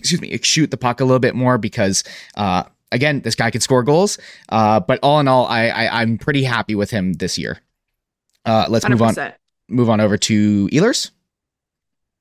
excuse 0.00 0.20
me, 0.20 0.38
shoot 0.42 0.70
the 0.70 0.78
puck 0.78 1.00
a 1.00 1.04
little 1.04 1.18
bit 1.18 1.34
more 1.34 1.58
because 1.58 2.04
uh, 2.34 2.64
again, 2.92 3.20
this 3.20 3.34
guy 3.34 3.50
can 3.50 3.60
score 3.60 3.82
goals. 3.82 4.18
Uh, 4.48 4.80
but 4.80 4.98
all 5.02 5.20
in 5.20 5.28
all, 5.28 5.46
I, 5.46 5.68
I 5.68 6.02
am 6.02 6.18
pretty 6.18 6.44
happy 6.44 6.74
with 6.74 6.90
him 6.90 7.14
this 7.14 7.38
year. 7.38 7.60
Uh, 8.44 8.66
let's 8.68 8.84
100%. 8.84 8.90
move 8.90 9.02
on. 9.02 9.32
Move 9.68 9.90
on 9.90 10.00
over 10.00 10.16
to 10.18 10.68
Ehlers. 10.68 11.10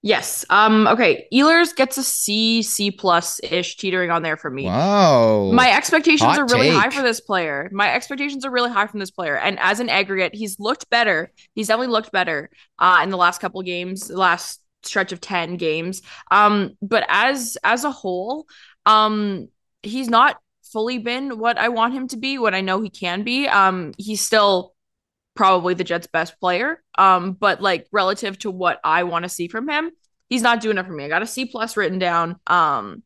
Yes. 0.01 0.45
Um. 0.49 0.87
Okay. 0.87 1.27
Ehlers 1.33 1.75
gets 1.75 1.97
a 1.97 2.03
C, 2.03 2.61
C 2.61 2.89
plus 2.89 3.41
ish, 3.43 3.75
teetering 3.75 4.11
on 4.11 4.23
there 4.23 4.37
for 4.37 4.49
me. 4.49 4.63
Wow. 4.65 5.51
My 5.51 5.71
expectations 5.75 6.21
Hot 6.21 6.39
are 6.39 6.45
really 6.45 6.69
take. 6.69 6.79
high 6.79 6.89
for 6.89 7.01
this 7.01 7.19
player. 7.19 7.69
My 7.73 7.93
expectations 7.93 8.45
are 8.45 8.51
really 8.51 8.69
high 8.69 8.87
from 8.87 9.01
this 9.01 9.11
player, 9.11 9.35
and 9.35 9.59
as 9.59 9.81
an 9.81 9.89
aggregate, 9.89 10.33
he's 10.33 10.57
looked 10.57 10.89
better. 10.89 11.33
He's 11.53 11.67
definitely 11.67 11.91
looked 11.91 12.13
better 12.13 12.49
uh, 12.77 13.01
in 13.03 13.09
the 13.09 13.17
last 13.17 13.41
couple 13.41 13.61
games, 13.61 14.07
the 14.07 14.17
last 14.17 14.61
stretch 14.83 15.11
of 15.11 15.19
ten 15.19 15.57
games. 15.57 16.01
Um. 16.31 16.77
But 16.81 17.03
as 17.09 17.57
as 17.61 17.83
a 17.83 17.91
whole, 17.91 18.47
um, 18.85 19.49
he's 19.83 20.07
not 20.07 20.37
fully 20.71 20.97
been 20.97 21.39
what 21.39 21.57
I 21.57 21.69
want 21.69 21.93
him 21.93 22.07
to 22.09 22.17
be, 22.17 22.37
what 22.37 22.53
I 22.53 22.61
know 22.61 22.81
he 22.81 22.89
can 22.89 23.23
be. 23.23 23.47
Um, 23.47 23.93
he's 23.97 24.21
still 24.21 24.73
probably 25.35 25.73
the 25.73 25.83
Jets' 25.83 26.07
best 26.07 26.39
player. 26.39 26.81
Um, 26.97 27.33
but 27.33 27.61
like 27.61 27.87
relative 27.91 28.37
to 28.39 28.51
what 28.51 28.79
I 28.83 29.03
want 29.03 29.23
to 29.23 29.29
see 29.29 29.47
from 29.47 29.69
him, 29.69 29.91
he's 30.27 30.41
not 30.41 30.61
doing 30.61 30.77
it 30.77 30.85
for 30.85 30.91
me. 30.91 31.05
I 31.05 31.07
got 31.07 31.21
a 31.21 31.27
C 31.27 31.45
plus 31.45 31.77
written 31.77 31.99
down. 31.99 32.39
Um, 32.47 33.03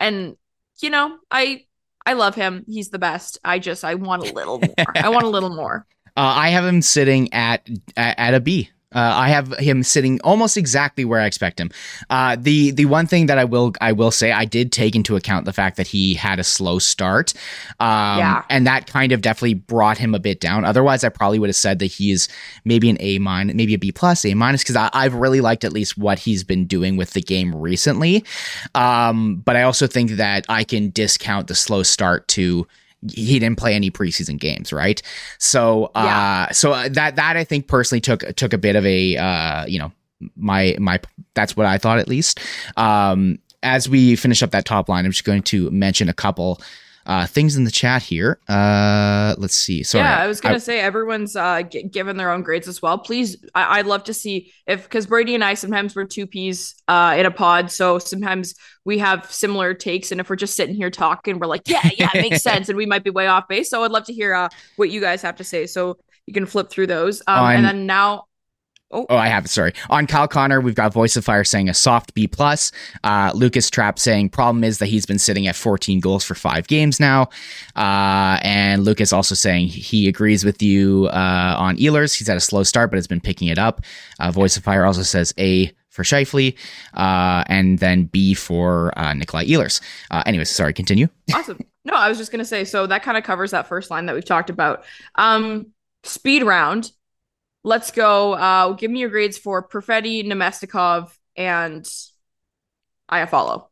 and 0.00 0.36
you 0.80 0.90
know, 0.90 1.16
I 1.30 1.64
I 2.04 2.14
love 2.14 2.34
him. 2.34 2.64
He's 2.66 2.88
the 2.88 2.98
best. 2.98 3.38
I 3.44 3.58
just 3.58 3.84
I 3.84 3.94
want 3.94 4.28
a 4.28 4.32
little 4.32 4.58
more. 4.58 4.96
I 4.96 5.08
want 5.08 5.24
a 5.24 5.30
little 5.30 5.54
more. 5.54 5.86
Uh, 6.16 6.34
I 6.34 6.48
have 6.48 6.64
him 6.64 6.82
sitting 6.82 7.32
at 7.32 7.68
at 7.96 8.34
a 8.34 8.40
B. 8.40 8.70
Uh, 8.98 9.12
I 9.26 9.28
have 9.28 9.48
him 9.58 9.82
sitting 9.84 10.20
almost 10.24 10.56
exactly 10.56 11.04
where 11.04 11.20
I 11.20 11.26
expect 11.26 11.60
him. 11.60 11.70
Uh, 12.10 12.36
the 12.38 12.72
the 12.72 12.86
one 12.86 13.06
thing 13.06 13.26
that 13.26 13.38
I 13.38 13.44
will 13.44 13.72
I 13.80 13.92
will 13.92 14.10
say 14.10 14.32
I 14.32 14.44
did 14.44 14.72
take 14.72 14.96
into 14.96 15.14
account 15.14 15.44
the 15.44 15.52
fact 15.52 15.76
that 15.76 15.86
he 15.86 16.14
had 16.14 16.38
a 16.40 16.44
slow 16.44 16.78
start, 16.80 17.32
um, 17.78 18.18
Yeah. 18.18 18.42
and 18.50 18.66
that 18.66 18.86
kind 18.86 19.12
of 19.12 19.20
definitely 19.20 19.54
brought 19.54 19.98
him 19.98 20.14
a 20.14 20.18
bit 20.18 20.40
down. 20.40 20.64
Otherwise, 20.64 21.04
I 21.04 21.10
probably 21.10 21.38
would 21.38 21.48
have 21.48 21.56
said 21.66 21.78
that 21.78 21.86
he 21.98 22.10
is 22.10 22.28
maybe 22.64 22.90
an 22.90 22.96
A 23.00 23.18
minus, 23.18 23.54
maybe 23.54 23.74
a 23.74 23.78
B 23.78 23.92
plus, 23.92 24.24
A 24.24 24.34
minus, 24.34 24.62
because 24.64 24.90
I've 24.92 25.14
really 25.14 25.40
liked 25.40 25.64
at 25.64 25.72
least 25.72 25.96
what 25.96 26.18
he's 26.18 26.42
been 26.42 26.66
doing 26.66 26.96
with 26.96 27.12
the 27.12 27.22
game 27.22 27.54
recently. 27.54 28.24
Um, 28.74 29.36
but 29.44 29.54
I 29.56 29.62
also 29.62 29.86
think 29.86 30.12
that 30.12 30.44
I 30.48 30.64
can 30.64 30.90
discount 30.90 31.46
the 31.46 31.54
slow 31.54 31.82
start 31.84 32.26
to 32.28 32.66
he 33.12 33.38
didn't 33.38 33.58
play 33.58 33.74
any 33.74 33.90
preseason 33.90 34.38
games, 34.38 34.72
right? 34.72 35.00
So, 35.38 35.90
uh, 35.94 36.02
Yeah. 36.04 36.52
so 36.52 36.72
uh, 36.72 36.88
that 36.90 37.16
that 37.16 37.36
I 37.36 37.44
think 37.44 37.68
personally 37.68 38.00
took 38.00 38.34
took 38.36 38.52
a 38.52 38.58
bit 38.58 38.76
of 38.76 38.84
a 38.86 39.16
uh, 39.16 39.66
you 39.66 39.78
know 39.78 39.92
my 40.36 40.76
my 40.80 41.00
that's 41.34 41.56
what 41.56 41.66
I 41.66 41.78
thought 41.78 41.98
at 41.98 42.08
least. 42.08 42.40
Um, 42.76 43.38
as 43.62 43.88
we 43.88 44.16
finish 44.16 44.42
up 44.42 44.50
that 44.52 44.64
top 44.64 44.88
line, 44.88 45.04
I'm 45.04 45.10
just 45.12 45.24
going 45.24 45.42
to 45.44 45.70
mention 45.70 46.08
a 46.08 46.14
couple 46.14 46.60
uh, 47.08 47.26
things 47.26 47.56
in 47.56 47.64
the 47.64 47.70
chat 47.70 48.02
here. 48.02 48.38
Uh, 48.48 49.34
let's 49.38 49.54
see. 49.56 49.82
Sorry, 49.82 50.04
yeah, 50.04 50.18
I 50.18 50.26
was 50.26 50.40
gonna 50.40 50.56
I- 50.56 50.58
say 50.58 50.78
everyone's 50.80 51.34
uh, 51.34 51.62
g- 51.62 51.82
given 51.84 52.16
their 52.18 52.30
own 52.30 52.42
grades 52.42 52.68
as 52.68 52.80
well. 52.80 52.98
Please, 52.98 53.36
I- 53.54 53.78
I'd 53.78 53.86
love 53.86 54.04
to 54.04 54.14
see 54.14 54.52
if 54.66 54.82
because 54.84 55.06
Brady 55.06 55.34
and 55.34 55.42
I 55.42 55.54
sometimes 55.54 55.96
we're 55.96 56.04
two 56.04 56.26
peas 56.26 56.74
uh, 56.86 57.16
in 57.18 57.24
a 57.26 57.30
pod, 57.30 57.70
so 57.72 57.98
sometimes 57.98 58.54
we 58.84 58.98
have 58.98 59.30
similar 59.32 59.74
takes, 59.74 60.12
and 60.12 60.20
if 60.20 60.28
we're 60.30 60.36
just 60.36 60.54
sitting 60.54 60.74
here 60.74 60.90
talking, 60.90 61.38
we're 61.38 61.46
like, 61.46 61.62
yeah, 61.66 61.88
yeah, 61.98 62.10
it 62.14 62.20
makes 62.20 62.42
sense, 62.50 62.68
and 62.68 62.76
we 62.78 62.86
might 62.86 63.02
be 63.02 63.10
way 63.10 63.26
off 63.26 63.48
base. 63.48 63.70
So 63.70 63.82
I'd 63.82 63.90
love 63.90 64.04
to 64.04 64.12
hear 64.12 64.34
uh, 64.34 64.48
what 64.76 64.90
you 64.90 65.00
guys 65.00 65.22
have 65.22 65.36
to 65.36 65.44
say. 65.44 65.66
So 65.66 65.96
you 66.26 66.34
can 66.34 66.44
flip 66.46 66.68
through 66.70 66.88
those, 66.88 67.22
um, 67.26 67.44
and 67.56 67.64
then 67.64 67.86
now. 67.86 68.24
Oh, 68.90 69.06
I 69.10 69.28
have 69.28 69.44
it. 69.44 69.48
Sorry. 69.48 69.74
On 69.90 70.06
Kyle 70.06 70.26
Connor, 70.26 70.60
we've 70.62 70.74
got 70.74 70.94
Voice 70.94 71.16
of 71.16 71.24
Fire 71.24 71.44
saying 71.44 71.68
a 71.68 71.74
soft 71.74 72.14
B 72.14 72.26
plus. 72.26 72.72
Uh, 73.04 73.30
Lucas 73.34 73.68
Trapp 73.68 73.98
saying 73.98 74.30
problem 74.30 74.64
is 74.64 74.78
that 74.78 74.86
he's 74.86 75.04
been 75.04 75.18
sitting 75.18 75.46
at 75.46 75.56
14 75.56 76.00
goals 76.00 76.24
for 76.24 76.34
five 76.34 76.66
games 76.68 76.98
now. 76.98 77.28
Uh, 77.76 78.38
and 78.42 78.84
Lucas 78.84 79.12
also 79.12 79.34
saying 79.34 79.68
he 79.68 80.08
agrees 80.08 80.42
with 80.42 80.62
you 80.62 81.08
uh, 81.12 81.54
on 81.58 81.76
Ehlers. 81.76 82.16
He's 82.16 82.28
had 82.28 82.38
a 82.38 82.40
slow 82.40 82.62
start, 82.62 82.90
but 82.90 82.96
has 82.96 83.06
been 83.06 83.20
picking 83.20 83.48
it 83.48 83.58
up. 83.58 83.82
Uh, 84.20 84.30
Voice 84.30 84.56
of 84.56 84.64
Fire 84.64 84.86
also 84.86 85.02
says 85.02 85.34
A 85.38 85.70
for 85.90 86.02
Scheifele, 86.02 86.56
uh, 86.94 87.44
and 87.48 87.80
then 87.80 88.04
B 88.04 88.32
for 88.32 88.96
uh, 88.96 89.12
Nikolaj 89.12 89.48
Ehlers. 89.48 89.82
Uh, 90.10 90.22
anyways, 90.24 90.48
sorry. 90.48 90.72
Continue. 90.72 91.08
Awesome. 91.34 91.60
No, 91.84 91.94
I 91.94 92.08
was 92.08 92.18
just 92.18 92.30
gonna 92.32 92.44
say. 92.44 92.64
So 92.64 92.86
that 92.86 93.02
kind 93.02 93.16
of 93.16 93.24
covers 93.24 93.50
that 93.52 93.66
first 93.66 93.90
line 93.90 94.06
that 94.06 94.14
we've 94.14 94.24
talked 94.24 94.50
about. 94.50 94.84
Um, 95.14 95.68
speed 96.04 96.42
round. 96.42 96.92
Let's 97.68 97.90
go. 97.90 98.32
Uh, 98.32 98.72
give 98.72 98.90
me 98.90 99.00
your 99.00 99.10
grades 99.10 99.36
for 99.36 99.62
Perfetti, 99.62 100.24
Namestnikov, 100.24 101.14
and 101.36 101.86
Iafallo. 103.12 103.66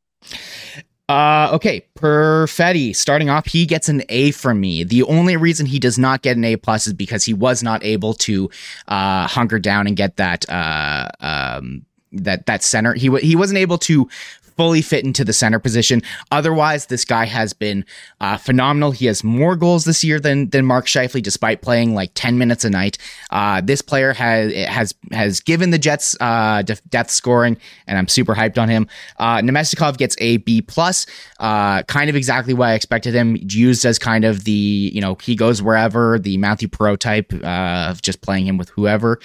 Uh, 1.08 1.48
okay, 1.54 1.86
Perfetti. 1.96 2.94
Starting 2.94 3.30
off, 3.30 3.46
he 3.46 3.64
gets 3.64 3.88
an 3.88 4.02
A 4.10 4.32
from 4.32 4.60
me. 4.60 4.84
The 4.84 5.02
only 5.04 5.38
reason 5.38 5.64
he 5.64 5.78
does 5.78 5.98
not 5.98 6.20
get 6.20 6.36
an 6.36 6.44
A 6.44 6.56
plus 6.56 6.86
is 6.86 6.92
because 6.92 7.24
he 7.24 7.32
was 7.32 7.62
not 7.62 7.82
able 7.82 8.12
to 8.14 8.50
uh, 8.88 9.26
hunker 9.28 9.58
down 9.58 9.86
and 9.86 9.96
get 9.96 10.16
that 10.16 10.46
uh, 10.50 11.08
um, 11.20 11.86
that 12.12 12.44
that 12.44 12.62
center. 12.62 12.92
He 12.92 13.08
wa 13.08 13.18
he 13.20 13.34
wasn't 13.34 13.58
able 13.58 13.78
to 13.78 14.10
fully 14.56 14.82
fit 14.82 15.04
into 15.04 15.24
the 15.24 15.32
center 15.32 15.58
position. 15.58 16.02
Otherwise, 16.30 16.86
this 16.86 17.04
guy 17.04 17.26
has 17.26 17.52
been 17.52 17.84
uh, 18.20 18.36
phenomenal. 18.36 18.90
He 18.90 19.06
has 19.06 19.22
more 19.22 19.56
goals 19.56 19.84
this 19.84 20.02
year 20.02 20.18
than 20.18 20.50
than 20.50 20.64
Mark 20.64 20.86
Scheifele, 20.86 21.22
despite 21.22 21.62
playing 21.62 21.94
like 21.94 22.10
ten 22.14 22.38
minutes 22.38 22.64
a 22.64 22.70
night. 22.70 22.98
Uh, 23.30 23.60
this 23.60 23.82
player 23.82 24.12
has 24.12 24.52
has 24.52 24.94
has 25.12 25.40
given 25.40 25.70
the 25.70 25.78
Jets 25.78 26.16
uh, 26.20 26.62
scoring, 27.06 27.56
and 27.86 27.98
I'm 27.98 28.08
super 28.08 28.34
hyped 28.34 28.58
on 28.58 28.68
him. 28.68 28.88
Uh, 29.18 29.38
Namestnikov 29.38 29.96
gets 29.96 30.16
a 30.18 30.38
B 30.38 30.62
plus, 30.62 31.06
uh, 31.38 31.82
kind 31.84 32.10
of 32.10 32.16
exactly 32.16 32.54
what 32.54 32.68
I 32.68 32.74
expected 32.74 33.14
him. 33.14 33.36
Used 33.40 33.84
as 33.84 33.98
kind 33.98 34.24
of 34.24 34.44
the 34.44 34.52
you 34.52 35.00
know 35.00 35.16
he 35.22 35.36
goes 35.36 35.62
wherever 35.62 36.18
the 36.18 36.36
Mathieu 36.38 36.68
Perreault 36.68 36.98
type 36.98 37.32
uh, 37.32 37.88
of 37.90 38.02
just 38.02 38.20
playing 38.22 38.46
him 38.46 38.58
with 38.58 38.70
whoever, 38.70 39.20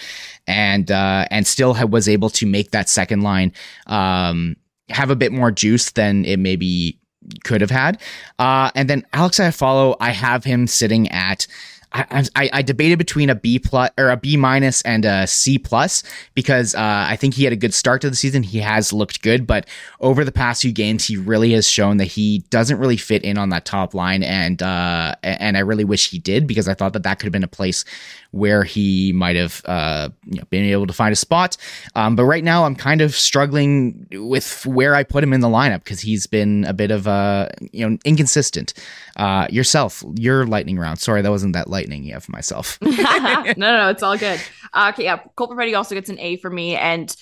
and 0.47 0.91
uh, 0.91 1.25
and 1.31 1.47
still 1.47 1.75
was 1.87 2.07
able 2.09 2.29
to 2.29 2.45
make 2.45 2.71
that 2.71 2.89
second 2.89 3.21
line. 3.21 3.53
Um, 3.87 4.55
have 4.91 5.09
a 5.09 5.15
bit 5.15 5.31
more 5.31 5.51
juice 5.51 5.91
than 5.91 6.25
it 6.25 6.37
maybe 6.37 6.97
could 7.43 7.61
have 7.61 7.71
had. 7.71 8.01
Uh, 8.39 8.71
and 8.75 8.89
then 8.89 9.05
Alex 9.13 9.39
Iafallo, 9.39 9.95
I 9.99 10.11
have 10.11 10.43
him 10.43 10.67
sitting 10.67 11.11
at. 11.11 11.47
I, 11.93 12.49
I, 12.53 12.61
debated 12.61 12.97
between 12.97 13.29
a 13.29 13.35
B 13.35 13.59
plus 13.59 13.89
or 13.97 14.11
a 14.11 14.17
B 14.17 14.37
minus 14.37 14.81
and 14.83 15.03
a 15.03 15.27
C 15.27 15.57
plus 15.57 16.03
because 16.33 16.73
uh, 16.73 16.79
I 16.79 17.17
think 17.17 17.33
he 17.33 17.43
had 17.43 17.51
a 17.51 17.57
good 17.57 17.73
start 17.73 18.01
to 18.01 18.09
the 18.09 18.15
season. 18.15 18.43
He 18.43 18.59
has 18.59 18.93
looked 18.93 19.21
good, 19.21 19.45
but 19.45 19.67
over 19.99 20.23
the 20.23 20.31
past 20.31 20.61
few 20.61 20.71
games, 20.71 21.05
he 21.05 21.17
really 21.17 21.51
has 21.51 21.67
shown 21.67 21.97
that 21.97 22.05
he 22.05 22.39
doesn't 22.49 22.77
really 22.77 22.95
fit 22.95 23.23
in 23.23 23.37
on 23.37 23.49
that 23.49 23.65
top 23.65 23.93
line, 23.93 24.23
and 24.23 24.61
uh, 24.63 25.15
and 25.21 25.57
I 25.57 25.61
really 25.61 25.83
wish 25.83 26.09
he 26.09 26.17
did 26.17 26.47
because 26.47 26.69
I 26.69 26.73
thought 26.73 26.93
that 26.93 27.03
that 27.03 27.19
could 27.19 27.25
have 27.25 27.33
been 27.33 27.43
a 27.43 27.47
place 27.47 27.83
where 28.31 28.63
he 28.63 29.11
might 29.11 29.35
have 29.35 29.61
uh, 29.65 30.09
you 30.25 30.37
know, 30.37 30.45
been 30.49 30.63
able 30.63 30.87
to 30.87 30.93
find 30.93 31.11
a 31.11 31.17
spot. 31.17 31.57
Um, 31.95 32.15
but 32.15 32.23
right 32.23 32.43
now, 32.43 32.63
I'm 32.63 32.75
kind 32.75 33.01
of 33.01 33.13
struggling 33.13 34.07
with 34.11 34.65
where 34.65 34.95
I 34.95 35.03
put 35.03 35.23
him 35.23 35.33
in 35.33 35.41
the 35.41 35.49
lineup 35.49 35.79
because 35.79 35.99
he's 35.99 36.27
been 36.27 36.63
a 36.65 36.73
bit 36.73 36.91
of 36.91 37.07
a 37.07 37.51
you 37.71 37.89
know 37.89 37.97
inconsistent. 38.05 38.73
Uh, 39.17 39.45
yourself, 39.49 40.03
your 40.15 40.45
lightning 40.45 40.79
round. 40.79 40.99
Sorry, 40.99 41.21
that 41.21 41.29
wasn't 41.29 41.53
that 41.53 41.69
lightning. 41.81 42.03
Yeah, 42.03 42.19
for 42.19 42.31
myself. 42.31 42.77
no, 42.81 42.91
no, 42.91 43.53
no, 43.55 43.89
it's 43.89 44.03
all 44.03 44.17
good. 44.17 44.39
Uh, 44.73 44.91
okay, 44.93 45.03
yeah, 45.03 45.17
Cole 45.35 45.49
Perfetti 45.49 45.75
also 45.75 45.95
gets 45.95 46.09
an 46.09 46.19
A 46.19 46.37
for 46.37 46.49
me, 46.49 46.75
and 46.75 47.15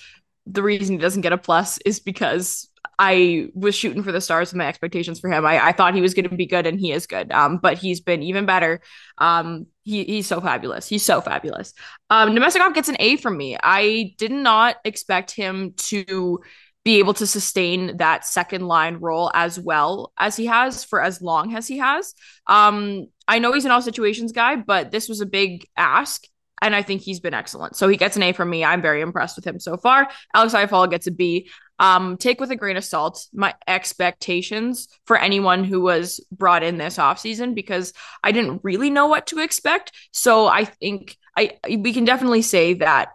the 0.46 0.64
reason 0.64 0.96
he 0.96 1.02
doesn't 1.02 1.22
get 1.22 1.34
a 1.34 1.38
plus 1.38 1.78
is 1.80 2.00
because 2.00 2.68
I 2.98 3.48
was 3.54 3.76
shooting 3.76 4.04
for 4.04 4.12
the 4.12 4.20
stars 4.20 4.52
with 4.52 4.58
my 4.58 4.68
expectations 4.68 5.20
for 5.20 5.32
him. 5.32 5.46
I, 5.46 5.68
I 5.68 5.72
thought 5.72 5.96
he 5.96 6.02
was 6.02 6.14
going 6.14 6.30
to 6.30 6.36
be 6.36 6.46
good, 6.46 6.68
and 6.68 6.80
he 6.80 6.92
is 6.92 7.08
good. 7.08 7.32
Um, 7.32 7.58
but 7.58 7.78
he's 7.78 8.02
been 8.02 8.22
even 8.24 8.46
better. 8.46 8.82
Um, 9.18 9.68
he 9.84 10.04
he's 10.04 10.28
so 10.28 10.42
fabulous. 10.42 10.88
He's 10.88 11.04
so 11.04 11.22
fabulous. 11.22 11.74
Um, 12.10 12.32
Namestnikov 12.32 12.74
gets 12.74 12.90
an 12.90 12.98
A 13.00 13.16
from 13.16 13.38
me. 13.38 13.58
I 13.62 14.16
did 14.18 14.32
not 14.32 14.78
expect 14.84 15.32
him 15.32 15.74
to 15.78 16.42
be 16.90 16.98
able 16.98 17.14
to 17.14 17.28
sustain 17.28 17.98
that 17.98 18.26
second 18.26 18.68
line 18.68 18.96
role 18.96 19.30
as 19.36 19.60
well 19.60 20.12
as 20.18 20.36
he 20.36 20.48
has 20.48 20.84
for 20.84 21.04
as 21.04 21.22
long 21.22 21.56
as 21.56 21.68
he 21.68 21.78
has. 21.78 22.16
Um, 22.48 23.06
I 23.28 23.38
know 23.38 23.54
he's 23.54 23.66
an 23.66 23.70
all 23.70 23.84
situations 23.84 24.32
guy, 24.32 24.56
but 24.56 24.90
this 24.90 25.08
was 25.08 25.22
a 25.22 25.28
big 25.28 25.68
ask. 25.78 26.26
And 26.64 26.76
I 26.76 26.82
think 26.82 27.04
he's 27.04 27.20
been 27.20 27.36
excellent. 27.36 27.76
So 27.76 27.88
he 27.88 27.96
gets 27.96 28.18
an 28.18 28.24
A 28.24 28.32
from 28.32 28.50
me. 28.50 28.66
I'm 28.66 28.82
very 28.82 29.02
impressed 29.02 29.36
with 29.36 29.46
him 29.46 29.60
so 29.60 29.78
far. 29.78 30.10
Alex 30.34 30.56
Iafallo 30.56 30.90
gets 30.90 31.06
a 31.06 31.12
B. 31.12 31.52
Um, 31.78 32.18
take 32.18 32.42
with 32.42 32.50
a 32.50 32.56
grain 32.56 32.76
of 32.76 32.84
salt 32.84 33.28
my 33.34 33.54
expectations 33.68 34.88
for 35.06 35.16
anyone 35.16 35.64
who 35.64 35.82
was 35.82 36.20
brought 36.32 36.64
in 36.64 36.80
this 36.80 36.98
offseason 36.98 37.54
because 37.54 37.94
I 38.24 38.32
didn't 38.32 38.62
really 38.64 38.90
know 38.90 39.06
what 39.06 39.28
to 39.28 39.40
expect. 39.40 39.92
So 40.12 40.48
I 40.48 40.66
think 40.66 41.18
I 41.38 41.52
we 41.70 41.94
can 41.94 42.04
definitely 42.04 42.42
say 42.42 42.74
that 42.74 43.10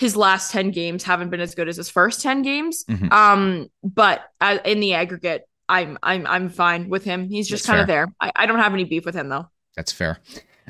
his 0.00 0.16
last 0.16 0.50
10 0.50 0.70
games 0.70 1.04
haven't 1.04 1.28
been 1.28 1.40
as 1.40 1.54
good 1.54 1.68
as 1.68 1.76
his 1.76 1.90
first 1.90 2.22
10 2.22 2.40
games. 2.40 2.86
Mhm. 2.88 3.12
Um, 3.12 3.68
but 3.84 4.22
uh, 4.40 4.56
in 4.64 4.80
the 4.80 4.94
aggregate, 4.94 5.46
I'm 5.68 5.98
I'm 6.02 6.26
I'm 6.26 6.48
fine 6.48 6.88
with 6.88 7.04
him. 7.04 7.28
He's 7.28 7.46
just 7.46 7.66
kind 7.66 7.80
of 7.80 7.86
there. 7.86 8.12
I, 8.18 8.32
I 8.34 8.46
don't 8.46 8.58
have 8.58 8.72
any 8.72 8.84
beef 8.84 9.04
with 9.04 9.14
him 9.14 9.28
though. 9.28 9.50
That's 9.76 9.92
fair. 9.92 10.18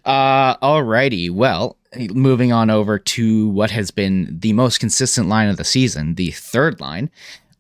Uh, 0.05 0.57
alrighty. 0.57 1.31
Well, 1.31 1.79
moving 2.13 2.53
on 2.53 2.71
over 2.71 2.99
to 2.99 3.49
what 3.51 3.71
has 3.71 3.93
been 3.93 4.37
the 4.41 4.53
most 4.53 4.81
consistent 4.81 5.29
line 5.29 5.49
of 5.49 5.57
the 5.57 5.65
season, 5.65 6.17
the 6.17 6.33
third 6.33 6.81
line. 6.81 7.09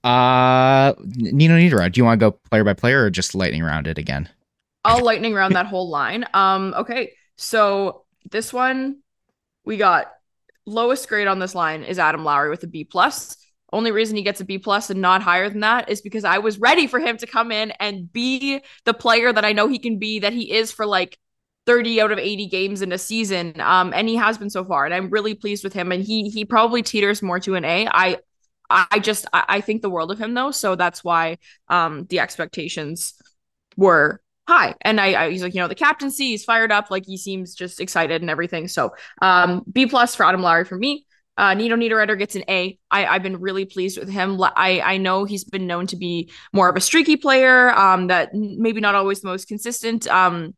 Uh, 0.02 0.94
Nino 0.98 1.56
Niederreiter, 1.56 1.92
do 1.92 2.00
you 2.00 2.04
want 2.04 2.18
to 2.18 2.30
go 2.30 2.38
player 2.50 2.64
by 2.64 2.74
player 2.74 3.04
or 3.04 3.10
just 3.10 3.34
lightning 3.34 3.62
round 3.62 3.86
it 3.86 3.96
again? 3.96 4.28
I'll 4.84 5.04
lightning 5.04 5.34
round 5.34 5.54
that 5.54 5.66
whole 5.66 5.88
line. 5.88 6.26
Um, 6.34 6.74
okay, 6.76 7.12
so 7.36 8.02
this 8.30 8.52
one 8.52 9.02
we 9.64 9.76
got 9.76 10.10
lowest 10.66 11.08
grade 11.08 11.28
on 11.28 11.38
this 11.38 11.54
line 11.54 11.82
is 11.82 11.98
Adam 11.98 12.24
Lowry 12.24 12.50
with 12.50 12.62
a 12.62 12.66
B 12.66 12.84
plus. 12.84 13.36
Only 13.72 13.92
reason 13.92 14.16
he 14.16 14.22
gets 14.22 14.40
a 14.40 14.44
B 14.44 14.58
plus 14.58 14.90
and 14.90 15.00
not 15.00 15.22
higher 15.22 15.48
than 15.48 15.60
that 15.60 15.88
is 15.88 16.00
because 16.00 16.24
I 16.24 16.38
was 16.38 16.58
ready 16.58 16.86
for 16.86 16.98
him 16.98 17.16
to 17.18 17.26
come 17.26 17.52
in 17.52 17.70
and 17.72 18.12
be 18.12 18.62
the 18.84 18.94
player 18.94 19.32
that 19.32 19.44
I 19.44 19.52
know 19.52 19.68
he 19.68 19.78
can 19.78 19.98
be, 19.98 20.18
that 20.20 20.32
he 20.32 20.52
is 20.52 20.72
for 20.72 20.86
like 20.86 21.18
30 21.66 22.00
out 22.00 22.10
of 22.10 22.18
80 22.18 22.46
games 22.48 22.82
in 22.82 22.90
a 22.90 22.98
season. 22.98 23.60
Um, 23.60 23.92
and 23.94 24.08
he 24.08 24.16
has 24.16 24.38
been 24.38 24.50
so 24.50 24.64
far, 24.64 24.86
and 24.86 24.94
I'm 24.94 25.10
really 25.10 25.34
pleased 25.34 25.62
with 25.62 25.72
him. 25.72 25.92
And 25.92 26.02
he 26.02 26.30
he 26.30 26.44
probably 26.44 26.82
teeters 26.82 27.22
more 27.22 27.38
to 27.40 27.54
an 27.54 27.64
A. 27.64 27.86
I 27.86 28.18
I 28.68 28.98
just 28.98 29.26
I, 29.32 29.44
I 29.48 29.60
think 29.60 29.82
the 29.82 29.90
world 29.90 30.10
of 30.10 30.18
him 30.18 30.34
though, 30.34 30.50
so 30.50 30.74
that's 30.74 31.04
why 31.04 31.38
um 31.68 32.06
the 32.08 32.20
expectations 32.20 33.14
were 33.76 34.20
high. 34.50 34.74
And 34.82 35.00
I, 35.00 35.08
I 35.20 35.30
he's 35.30 35.42
like, 35.42 35.54
you 35.54 35.60
know, 35.62 35.68
the 35.68 35.74
captaincy, 35.86 36.30
he's 36.30 36.44
fired 36.44 36.72
up, 36.72 36.90
like 36.90 37.04
he 37.06 37.16
seems 37.16 37.54
just 37.54 37.80
excited 37.80 38.20
and 38.22 38.30
everything. 38.30 38.68
So 38.68 38.82
um 39.22 39.62
B 39.70 39.86
plus 39.86 40.14
for 40.14 40.24
Adam 40.26 40.42
Lowry 40.42 40.64
for 40.64 40.78
me. 40.78 41.06
Uh, 41.36 41.54
Nino 41.54 41.76
Niederreiter 41.76 42.18
gets 42.18 42.36
an 42.36 42.44
A. 42.48 42.78
I, 42.90 43.06
I've 43.06 43.22
been 43.22 43.40
really 43.40 43.64
pleased 43.64 43.96
with 43.98 44.10
him. 44.10 44.38
I, 44.42 44.82
I 44.84 44.96
know 44.98 45.24
he's 45.24 45.44
been 45.44 45.66
known 45.66 45.86
to 45.86 45.96
be 45.96 46.30
more 46.52 46.68
of 46.68 46.76
a 46.76 46.80
streaky 46.82 47.16
player, 47.16 47.70
um, 47.70 48.08
that 48.08 48.34
maybe 48.34 48.80
not 48.80 48.94
always 48.94 49.20
the 49.22 49.28
most 49.28 49.48
consistent. 49.48 50.06
Um, 50.06 50.54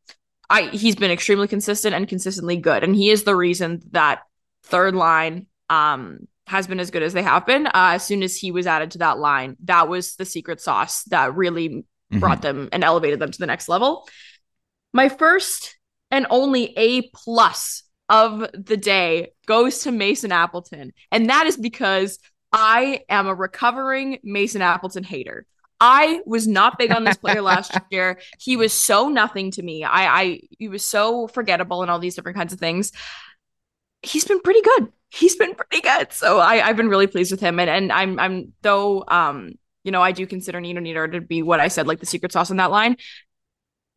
I 0.51 0.63
he's 0.83 0.97
been 0.97 1.13
extremely 1.13 1.47
consistent 1.47 1.95
and 1.95 2.09
consistently 2.09 2.57
good, 2.57 2.83
and 2.83 2.97
he 2.97 3.11
is 3.11 3.23
the 3.23 3.37
reason 3.37 3.81
that 3.93 4.23
third 4.65 4.97
line 4.97 5.47
um 5.71 6.27
has 6.49 6.67
been 6.67 6.81
as 6.81 6.91
good 6.91 7.05
as 7.05 7.13
they 7.13 7.23
have 7.23 7.47
been. 7.47 7.67
Uh, 7.67 7.95
as 7.97 8.05
soon 8.05 8.23
as 8.25 8.37
he 8.37 8.51
was 8.51 8.67
added 8.67 8.91
to 8.91 8.99
that 8.99 9.19
line, 9.19 9.57
that 9.65 9.89
was 9.89 10.17
the 10.17 10.25
secret 10.25 10.61
sauce 10.61 11.05
that 11.05 11.37
really 11.37 11.85
mm-hmm. 12.13 12.21
brought 12.21 12.43
them 12.43 12.69
and 12.73 12.85
elevated 12.85 13.19
them 13.19 13.31
to 13.31 13.39
the 13.39 13.47
next 13.47 13.69
level. 13.69 14.09
My 14.93 15.09
first 15.09 15.77
and 16.11 16.27
only 16.31 16.73
A 16.77 17.11
plus 17.15 17.85
of 18.09 18.47
the 18.53 18.77
day 18.77 19.33
goes 19.47 19.81
to 19.81 19.93
Mason 19.93 20.33
Appleton, 20.33 20.93
and 21.11 21.31
that 21.31 21.47
is 21.47 21.57
because 21.57 22.19
I 22.53 23.01
am 23.09 23.27
a 23.27 23.35
recovering 23.35 24.19
Mason 24.23 24.63
Appleton 24.63 25.05
hater. 25.05 25.47
I 25.81 26.21
was 26.27 26.47
not 26.47 26.79
big 26.79 26.93
on 26.93 27.05
this 27.05 27.17
player 27.17 27.43
last 27.43 27.77
year. 27.91 28.21
He 28.39 28.57
was 28.57 28.73
so 28.73 29.09
nothing 29.09 29.51
to 29.53 29.63
me. 29.63 29.83
I, 29.83 30.21
I, 30.21 30.41
he 30.59 30.69
was 30.69 30.87
so 30.87 31.27
forgettable 31.27 31.83
and 31.83 31.91
all 31.91 31.99
these 31.99 32.15
different 32.15 32.37
kinds 32.37 32.53
of 32.53 32.61
things. 32.61 32.93
He's 34.03 34.25
been 34.25 34.41
pretty 34.41 34.61
good 34.61 34.93
he's 35.13 35.37
been 35.37 35.55
pretty 35.55 35.83
good. 35.83 36.13
So 36.13 36.39
I, 36.39 36.67
I've 36.67 36.77
been 36.77 36.89
really 36.89 37.07
pleased 37.07 37.31
with 37.31 37.41
him. 37.41 37.61
And 37.61 37.69
and 37.69 37.93
I'm 37.93 38.19
I'm 38.19 38.53
though 38.63 39.05
um, 39.07 39.53
you 39.85 39.93
know, 39.93 40.03
I 40.03 40.13
do 40.13 40.27
consider 40.27 40.61
Nino 40.61 40.81
Niederreiter 40.81 41.13
to 41.13 41.21
be 41.21 41.43
what 41.43 41.61
I 41.61 41.69
said, 41.69 41.87
like 41.87 42.01
the 42.01 42.07
secret 42.07 42.33
sauce 42.33 42.51
in 42.51 42.59
that 42.59 42.71
line. 42.71 42.97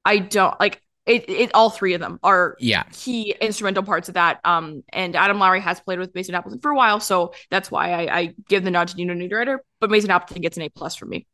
I 0.04 0.20
don't 0.20 0.60
like 0.60 0.82
it, 1.06 1.30
it 1.30 1.52
all 1.54 1.70
three 1.70 1.94
of 1.94 2.02
them 2.02 2.20
are 2.24 2.56
yeah 2.60 2.84
key 2.92 3.36
instrumental 3.40 3.84
parts 3.84 4.08
of 4.08 4.16
that. 4.16 4.40
Um 4.44 4.84
and 4.92 5.16
Adam 5.16 5.40
Lowry 5.40 5.62
has 5.62 5.80
played 5.80 6.00
with 6.00 6.14
Mason 6.16 6.36
Appleton 6.36 6.60
for 6.62 6.72
a 6.72 6.76
while, 6.76 7.00
so 7.00 7.34
that's 7.50 7.70
why 7.70 7.92
I, 7.92 8.20
I 8.20 8.36
give 8.48 8.64
the 8.64 8.72
nod 8.72 8.88
to 8.90 8.98
Nino 8.98 9.14
Niederreiter, 9.14 9.58
but 9.80 9.90
Mason 9.90 10.12
Appleton 10.12 10.42
gets 10.42 10.58
an 10.58 10.64
A 10.64 10.70
plus 10.70 10.96
for 10.96 11.06
me 11.06 11.28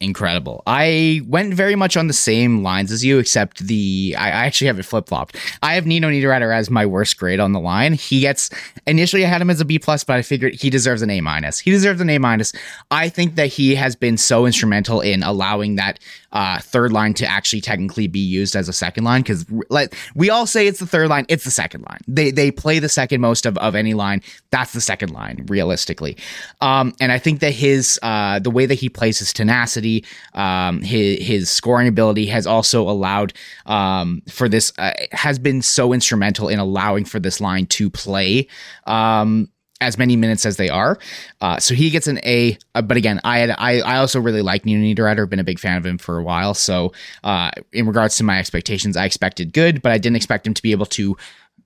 incredible. 0.00 0.62
I 0.66 1.22
went 1.26 1.54
very 1.54 1.76
much 1.76 1.96
on 1.96 2.08
the 2.08 2.12
same 2.12 2.62
lines 2.62 2.90
as 2.90 3.04
you, 3.04 3.18
except 3.18 3.66
the 3.66 4.14
I, 4.18 4.26
I 4.26 4.46
actually 4.46 4.66
have 4.66 4.78
it 4.78 4.84
flip 4.84 5.08
flopped. 5.08 5.36
I 5.62 5.74
have 5.74 5.86
Nino 5.86 6.10
Niederreiter 6.10 6.54
as 6.54 6.70
my 6.70 6.84
worst 6.84 7.16
grade 7.18 7.40
on 7.40 7.52
the 7.52 7.60
line. 7.60 7.92
He 7.94 8.20
gets 8.20 8.50
initially 8.86 9.24
I 9.24 9.28
had 9.28 9.40
him 9.40 9.50
as 9.50 9.60
a 9.60 9.64
B 9.64 9.78
plus, 9.78 10.04
but 10.04 10.16
I 10.16 10.22
figured 10.22 10.54
he 10.54 10.70
deserves 10.70 11.02
an 11.02 11.10
A 11.10 11.20
minus. 11.20 11.58
He 11.58 11.70
deserves 11.70 12.00
an 12.00 12.10
A 12.10 12.18
minus. 12.18 12.52
I 12.90 13.08
think 13.08 13.36
that 13.36 13.46
he 13.46 13.74
has 13.76 13.94
been 13.94 14.16
so 14.16 14.44
instrumental 14.44 15.00
in 15.00 15.22
allowing 15.22 15.76
that 15.76 15.98
uh, 16.32 16.58
third 16.60 16.92
line 16.92 17.14
to 17.14 17.26
actually 17.26 17.60
technically 17.60 18.06
be 18.06 18.18
used 18.18 18.56
as 18.56 18.68
a 18.68 18.72
second 18.72 19.04
line 19.04 19.22
because 19.22 19.44
like 19.68 19.94
we 20.14 20.30
all 20.30 20.46
say 20.46 20.66
it's 20.66 20.78
the 20.80 20.86
third 20.86 21.08
line, 21.08 21.26
it's 21.28 21.44
the 21.44 21.50
second 21.50 21.82
line. 21.88 22.00
They 22.08 22.30
they 22.30 22.50
play 22.50 22.78
the 22.78 22.88
second 22.88 23.20
most 23.20 23.46
of, 23.46 23.58
of 23.58 23.74
any 23.74 23.94
line. 23.94 24.22
That's 24.50 24.72
the 24.72 24.80
second 24.80 25.10
line 25.10 25.44
realistically. 25.48 26.16
Um, 26.60 26.94
and 27.00 27.12
I 27.12 27.18
think 27.18 27.40
that 27.40 27.52
his 27.52 27.98
uh, 28.02 28.38
the 28.38 28.50
way 28.50 28.66
that 28.66 28.74
he 28.74 28.88
plays 28.88 29.18
his 29.18 29.32
tenacity, 29.32 30.04
um, 30.34 30.82
his 30.82 31.24
his 31.24 31.50
scoring 31.50 31.88
ability 31.88 32.26
has 32.26 32.46
also 32.46 32.88
allowed 32.88 33.32
um, 33.66 34.22
for 34.28 34.48
this 34.48 34.72
uh, 34.78 34.92
has 35.12 35.38
been 35.38 35.62
so 35.62 35.92
instrumental 35.92 36.48
in 36.48 36.58
allowing 36.58 37.04
for 37.04 37.20
this 37.20 37.40
line 37.40 37.66
to 37.66 37.90
play 37.90 38.48
um, 38.86 39.48
as 39.82 39.98
many 39.98 40.16
minutes 40.16 40.46
as 40.46 40.56
they 40.56 40.68
are. 40.68 40.98
Uh, 41.40 41.58
so 41.58 41.74
he 41.74 41.90
gets 41.90 42.06
an 42.06 42.18
A. 42.24 42.58
Uh, 42.74 42.82
but 42.82 42.96
again, 42.96 43.20
I 43.24 43.38
had 43.38 43.50
I, 43.50 43.80
I 43.80 43.96
also 43.98 44.20
really 44.20 44.42
like 44.42 44.64
Nino 44.64 44.80
Niederreiter. 44.80 45.28
Been 45.28 45.38
a 45.38 45.44
big 45.44 45.58
fan 45.58 45.76
of 45.76 45.84
him 45.84 45.98
for 45.98 46.18
a 46.18 46.22
while. 46.22 46.54
So 46.54 46.92
uh, 47.24 47.50
in 47.72 47.86
regards 47.86 48.16
to 48.16 48.24
my 48.24 48.38
expectations, 48.38 48.96
I 48.96 49.04
expected 49.04 49.52
good, 49.52 49.82
but 49.82 49.92
I 49.92 49.98
didn't 49.98 50.16
expect 50.16 50.46
him 50.46 50.54
to 50.54 50.62
be 50.62 50.72
able 50.72 50.86
to 50.86 51.16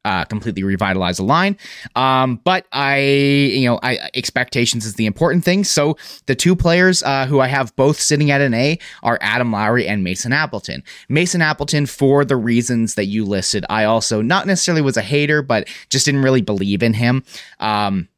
uh, 0.07 0.25
completely 0.25 0.63
revitalize 0.63 1.17
the 1.17 1.25
line. 1.25 1.59
Um, 1.97 2.41
but 2.45 2.67
I, 2.71 3.01
you 3.01 3.69
know, 3.69 3.81
I 3.83 4.09
expectations 4.15 4.87
is 4.87 4.95
the 4.95 5.05
important 5.05 5.45
thing. 5.45 5.65
So 5.65 5.97
the 6.27 6.37
two 6.37 6.55
players 6.55 7.03
uh, 7.03 7.27
who 7.27 7.41
I 7.41 7.49
have 7.49 7.75
both 7.75 7.99
sitting 7.99 8.31
at 8.31 8.41
an 8.41 8.55
A 8.55 8.79
are 9.03 9.19
Adam 9.21 9.51
Lowry 9.51 9.89
and 9.89 10.05
Mason 10.05 10.33
Appleton. 10.33 10.85
Mason 11.09 11.43
Appleton 11.43 11.87
for 11.87 12.25
the 12.25 12.37
reasons 12.37 12.95
that 12.95 13.07
you 13.07 13.25
listed. 13.25 13.67
I 13.69 13.85
also 13.85 14.23
not 14.23 14.47
necessarily 14.47 14.81
was 14.81 14.97
a 14.97 15.03
hater, 15.03 15.43
but 15.43 15.69
just 15.91 16.07
didn't 16.07 16.23
really 16.23 16.43
believe 16.43 16.85
in 16.85 16.95
him. 16.95 17.25
Um, 17.59 18.09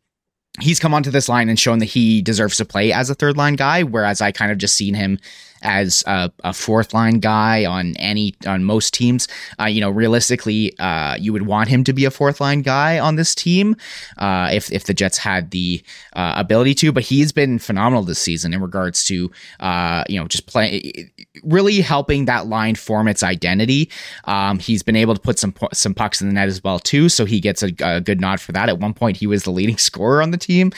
he's 0.60 0.78
come 0.78 0.92
onto 0.92 1.10
this 1.10 1.28
line 1.28 1.48
and 1.48 1.58
shown 1.58 1.78
that 1.78 1.86
he 1.86 2.20
deserves 2.20 2.58
to 2.58 2.66
play 2.66 2.92
as 2.92 3.08
a 3.08 3.14
third 3.14 3.38
line 3.38 3.54
guy, 3.54 3.82
whereas 3.82 4.20
I 4.20 4.30
kind 4.30 4.52
of 4.52 4.58
just 4.58 4.74
seen 4.74 4.92
him 4.92 5.18
as 5.62 6.04
a, 6.06 6.30
a 6.44 6.52
fourth 6.52 6.94
line 6.94 7.18
guy 7.20 7.64
on 7.64 7.94
any 7.96 8.34
on 8.46 8.64
most 8.64 8.94
teams. 8.94 9.28
Uh, 9.60 9.64
you 9.64 9.80
know, 9.80 9.90
realistically, 9.90 10.76
uh, 10.78 11.16
you 11.18 11.32
would 11.32 11.46
want 11.46 11.68
him 11.68 11.84
to 11.84 11.92
be 11.92 12.04
a 12.04 12.10
fourth 12.10 12.40
line 12.40 12.62
guy 12.62 12.98
on 12.98 13.16
this 13.16 13.34
team 13.34 13.76
uh, 14.18 14.48
if 14.52 14.70
if 14.72 14.84
the 14.84 14.94
Jets 14.94 15.18
had 15.18 15.50
the 15.50 15.82
uh, 16.14 16.34
ability 16.36 16.74
to. 16.74 16.92
But 16.92 17.04
he's 17.04 17.32
been 17.32 17.58
phenomenal 17.58 18.02
this 18.02 18.18
season 18.18 18.54
in 18.54 18.60
regards 18.60 19.04
to 19.04 19.30
uh, 19.60 20.04
you 20.08 20.18
know 20.18 20.26
just 20.26 20.46
play, 20.46 21.10
really 21.42 21.80
helping 21.80 22.26
that 22.26 22.46
line 22.46 22.74
form 22.74 23.08
its 23.08 23.22
identity. 23.22 23.90
Um, 24.24 24.58
he's 24.58 24.82
been 24.82 24.96
able 24.96 25.14
to 25.14 25.20
put 25.20 25.38
some 25.38 25.54
some 25.72 25.94
pucks 25.94 26.20
in 26.20 26.28
the 26.28 26.34
net 26.34 26.48
as 26.48 26.62
well 26.62 26.78
too, 26.78 27.08
so 27.08 27.24
he 27.24 27.40
gets 27.40 27.62
a, 27.62 27.72
a 27.80 28.00
good 28.00 28.20
nod 28.20 28.40
for 28.40 28.52
that. 28.52 28.68
At 28.68 28.78
one 28.78 28.94
point, 28.94 29.16
he 29.16 29.26
was 29.26 29.44
the 29.44 29.50
leading 29.50 29.78
scorer 29.88 30.22
on 30.22 30.30
the 30.30 30.38
team. 30.38 30.72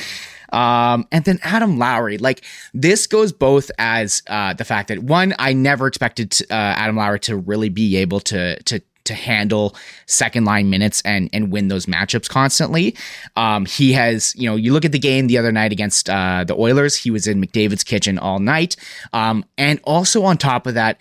Um, 0.52 1.06
and 1.12 1.24
then 1.24 1.38
Adam 1.42 1.78
Lowry, 1.78 2.18
like 2.18 2.44
this 2.74 3.06
goes 3.06 3.32
both 3.32 3.70
as 3.78 4.22
uh, 4.26 4.54
the 4.54 4.64
fact 4.64 4.88
that 4.88 5.00
one, 5.00 5.34
I 5.38 5.52
never 5.52 5.86
expected 5.86 6.36
uh, 6.50 6.54
Adam 6.54 6.96
Lowry 6.96 7.20
to 7.20 7.36
really 7.36 7.68
be 7.68 7.96
able 7.96 8.20
to 8.20 8.62
to 8.64 8.82
to 9.04 9.14
handle 9.14 9.74
second 10.06 10.44
line 10.44 10.70
minutes 10.70 11.02
and 11.04 11.28
and 11.32 11.50
win 11.50 11.68
those 11.68 11.86
matchups 11.86 12.28
constantly. 12.28 12.96
Um, 13.36 13.66
he 13.66 13.92
has, 13.92 14.34
you 14.36 14.48
know, 14.48 14.56
you 14.56 14.72
look 14.72 14.84
at 14.84 14.92
the 14.92 14.98
game 14.98 15.26
the 15.26 15.38
other 15.38 15.52
night 15.52 15.72
against 15.72 16.08
uh, 16.08 16.44
the 16.44 16.54
Oilers. 16.54 16.96
He 16.96 17.10
was 17.10 17.26
in 17.26 17.42
McDavid's 17.42 17.84
kitchen 17.84 18.18
all 18.18 18.38
night, 18.38 18.76
um, 19.12 19.44
and 19.58 19.80
also 19.84 20.22
on 20.24 20.38
top 20.38 20.66
of 20.66 20.74
that. 20.74 20.98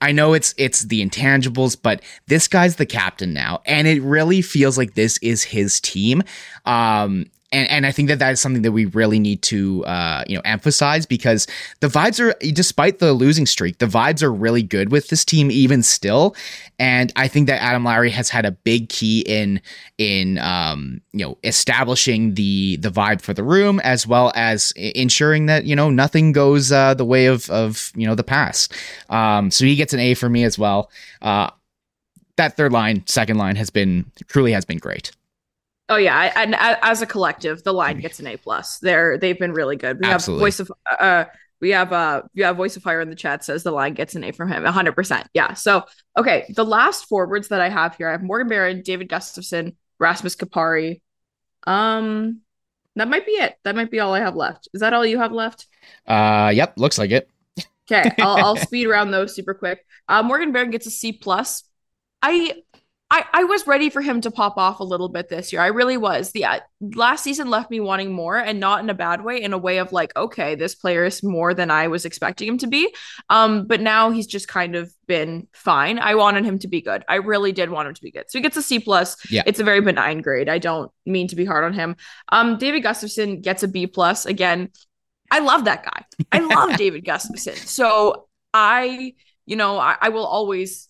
I 0.00 0.12
know 0.12 0.32
it's 0.32 0.54
it's 0.56 0.82
the 0.82 1.04
intangibles, 1.04 1.76
but 1.80 2.02
this 2.28 2.46
guy's 2.46 2.76
the 2.76 2.86
captain 2.86 3.32
now, 3.32 3.62
and 3.66 3.88
it 3.88 4.00
really 4.02 4.42
feels 4.42 4.78
like 4.78 4.94
this 4.94 5.18
is 5.18 5.42
his 5.42 5.80
team. 5.80 6.22
Um, 6.64 7.26
and 7.52 7.68
and 7.70 7.86
I 7.86 7.92
think 7.92 8.08
that 8.08 8.18
that 8.18 8.32
is 8.32 8.40
something 8.40 8.62
that 8.62 8.72
we 8.72 8.86
really 8.86 9.18
need 9.18 9.42
to 9.42 9.84
uh, 9.86 10.24
you 10.26 10.36
know 10.36 10.42
emphasize 10.44 11.06
because 11.06 11.46
the 11.80 11.88
vibes 11.88 12.20
are 12.20 12.34
despite 12.52 12.98
the 12.98 13.12
losing 13.12 13.46
streak, 13.46 13.78
the 13.78 13.86
vibes 13.86 14.22
are 14.22 14.32
really 14.32 14.62
good 14.62 14.90
with 14.90 15.08
this 15.08 15.24
team 15.24 15.50
even 15.50 15.82
still, 15.82 16.36
and 16.78 17.12
I 17.16 17.28
think 17.28 17.46
that 17.46 17.62
Adam 17.62 17.84
Lowry 17.84 18.10
has 18.10 18.28
had 18.28 18.44
a 18.44 18.50
big 18.50 18.88
key 18.88 19.20
in 19.20 19.60
in 19.96 20.38
um, 20.38 21.00
you 21.12 21.24
know 21.24 21.38
establishing 21.44 22.34
the 22.34 22.76
the 22.76 22.90
vibe 22.90 23.20
for 23.22 23.32
the 23.32 23.44
room 23.44 23.80
as 23.80 24.06
well 24.06 24.32
as 24.34 24.72
ensuring 24.76 25.46
that 25.46 25.64
you 25.64 25.74
know 25.74 25.90
nothing 25.90 26.32
goes 26.32 26.70
uh, 26.70 26.94
the 26.94 27.04
way 27.04 27.26
of 27.26 27.48
of 27.50 27.92
you 27.94 28.06
know 28.06 28.14
the 28.14 28.24
past. 28.24 28.74
Um, 29.08 29.50
so 29.50 29.64
he 29.64 29.76
gets 29.76 29.94
an 29.94 30.00
A 30.00 30.14
for 30.14 30.28
me 30.28 30.44
as 30.44 30.58
well. 30.58 30.90
Uh, 31.22 31.50
that 32.36 32.56
third 32.56 32.72
line, 32.72 33.04
second 33.06 33.36
line 33.36 33.56
has 33.56 33.70
been 33.70 34.10
truly 34.28 34.52
has 34.52 34.64
been 34.64 34.78
great. 34.78 35.12
Oh 35.88 35.96
yeah, 35.96 36.32
and 36.36 36.54
as 36.58 37.00
a 37.00 37.06
collective, 37.06 37.62
the 37.64 37.72
line 37.72 37.98
gets 37.98 38.20
an 38.20 38.26
A 38.26 38.36
plus. 38.36 38.78
They're 38.78 39.16
they've 39.16 39.38
been 39.38 39.52
really 39.52 39.76
good. 39.76 39.98
We 40.00 40.06
Absolutely. 40.06 40.44
have 40.44 40.46
voice 40.46 40.60
of 40.60 40.72
uh 41.00 41.24
we 41.60 41.70
have 41.70 41.92
uh 41.92 42.22
have 42.38 42.56
voice 42.56 42.76
of 42.76 42.82
fire 42.82 43.00
in 43.00 43.08
the 43.08 43.16
chat 43.16 43.42
says 43.42 43.62
the 43.62 43.70
line 43.72 43.94
gets 43.94 44.14
an 44.14 44.22
A 44.24 44.32
from 44.32 44.48
him 44.50 44.64
100%. 44.64 45.26
Yeah. 45.32 45.54
So, 45.54 45.84
okay, 46.16 46.44
the 46.54 46.64
last 46.64 47.06
forwards 47.06 47.48
that 47.48 47.60
I 47.60 47.70
have 47.70 47.96
here, 47.96 48.08
I 48.08 48.12
have 48.12 48.22
Morgan 48.22 48.48
Barron, 48.48 48.82
David 48.82 49.08
Gustafsson, 49.08 49.76
Rasmus 49.98 50.36
Kupari. 50.36 51.00
Um 51.66 52.42
that 52.96 53.08
might 53.08 53.24
be 53.26 53.32
it. 53.32 53.56
That 53.64 53.76
might 53.76 53.90
be 53.90 54.00
all 54.00 54.14
I 54.14 54.20
have 54.20 54.36
left. 54.36 54.68
Is 54.74 54.80
that 54.80 54.92
all 54.92 55.06
you 55.06 55.18
have 55.18 55.32
left? 55.32 55.66
Uh 56.06 56.52
yep, 56.54 56.74
looks 56.76 56.98
like 56.98 57.10
it. 57.12 57.30
okay, 57.90 58.12
I'll, 58.20 58.36
I'll 58.36 58.56
speed 58.68 58.86
around 58.86 59.10
those 59.10 59.34
super 59.34 59.54
quick. 59.54 59.84
Uh, 60.06 60.22
Morgan 60.22 60.52
Barron 60.52 60.70
gets 60.70 60.86
a 60.86 60.90
C 60.90 61.12
plus. 61.12 61.64
I 62.20 62.62
I, 63.10 63.24
I 63.32 63.44
was 63.44 63.66
ready 63.66 63.88
for 63.88 64.02
him 64.02 64.20
to 64.20 64.30
pop 64.30 64.58
off 64.58 64.80
a 64.80 64.84
little 64.84 65.08
bit 65.08 65.30
this 65.30 65.50
year. 65.50 65.62
I 65.62 65.68
really 65.68 65.96
was. 65.96 66.32
The 66.32 66.44
uh, 66.44 66.60
last 66.94 67.24
season 67.24 67.48
left 67.48 67.70
me 67.70 67.80
wanting 67.80 68.12
more 68.12 68.36
and 68.36 68.60
not 68.60 68.82
in 68.82 68.90
a 68.90 68.94
bad 68.94 69.24
way, 69.24 69.40
in 69.42 69.54
a 69.54 69.58
way 69.58 69.78
of 69.78 69.92
like, 69.92 70.14
okay, 70.14 70.54
this 70.54 70.74
player 70.74 71.06
is 71.06 71.22
more 71.22 71.54
than 71.54 71.70
I 71.70 71.88
was 71.88 72.04
expecting 72.04 72.48
him 72.48 72.58
to 72.58 72.66
be. 72.66 72.94
Um, 73.30 73.66
but 73.66 73.80
now 73.80 74.10
he's 74.10 74.26
just 74.26 74.46
kind 74.46 74.76
of 74.76 74.92
been 75.06 75.48
fine. 75.54 75.98
I 75.98 76.16
wanted 76.16 76.44
him 76.44 76.58
to 76.58 76.68
be 76.68 76.82
good. 76.82 77.02
I 77.08 77.16
really 77.16 77.50
did 77.50 77.70
want 77.70 77.88
him 77.88 77.94
to 77.94 78.02
be 78.02 78.10
good. 78.10 78.24
So 78.28 78.38
he 78.38 78.42
gets 78.42 78.58
a 78.58 78.62
C 78.62 78.78
plus. 78.78 79.16
Yeah. 79.30 79.42
It's 79.46 79.60
a 79.60 79.64
very 79.64 79.80
benign 79.80 80.20
grade. 80.20 80.50
I 80.50 80.58
don't 80.58 80.92
mean 81.06 81.28
to 81.28 81.36
be 81.36 81.46
hard 81.46 81.64
on 81.64 81.72
him. 81.72 81.96
Um, 82.28 82.58
David 82.58 82.84
Gustafsson 82.84 83.40
gets 83.40 83.62
a 83.62 83.68
B 83.68 83.86
plus. 83.86 84.26
Again, 84.26 84.68
I 85.30 85.38
love 85.38 85.64
that 85.64 85.82
guy. 85.82 86.04
I 86.30 86.40
love 86.40 86.76
David 86.76 87.06
Gustafsson. 87.06 87.56
So 87.56 88.28
I, 88.52 89.14
you 89.46 89.56
know, 89.56 89.78
I, 89.78 89.96
I 89.98 90.08
will 90.10 90.26
always 90.26 90.88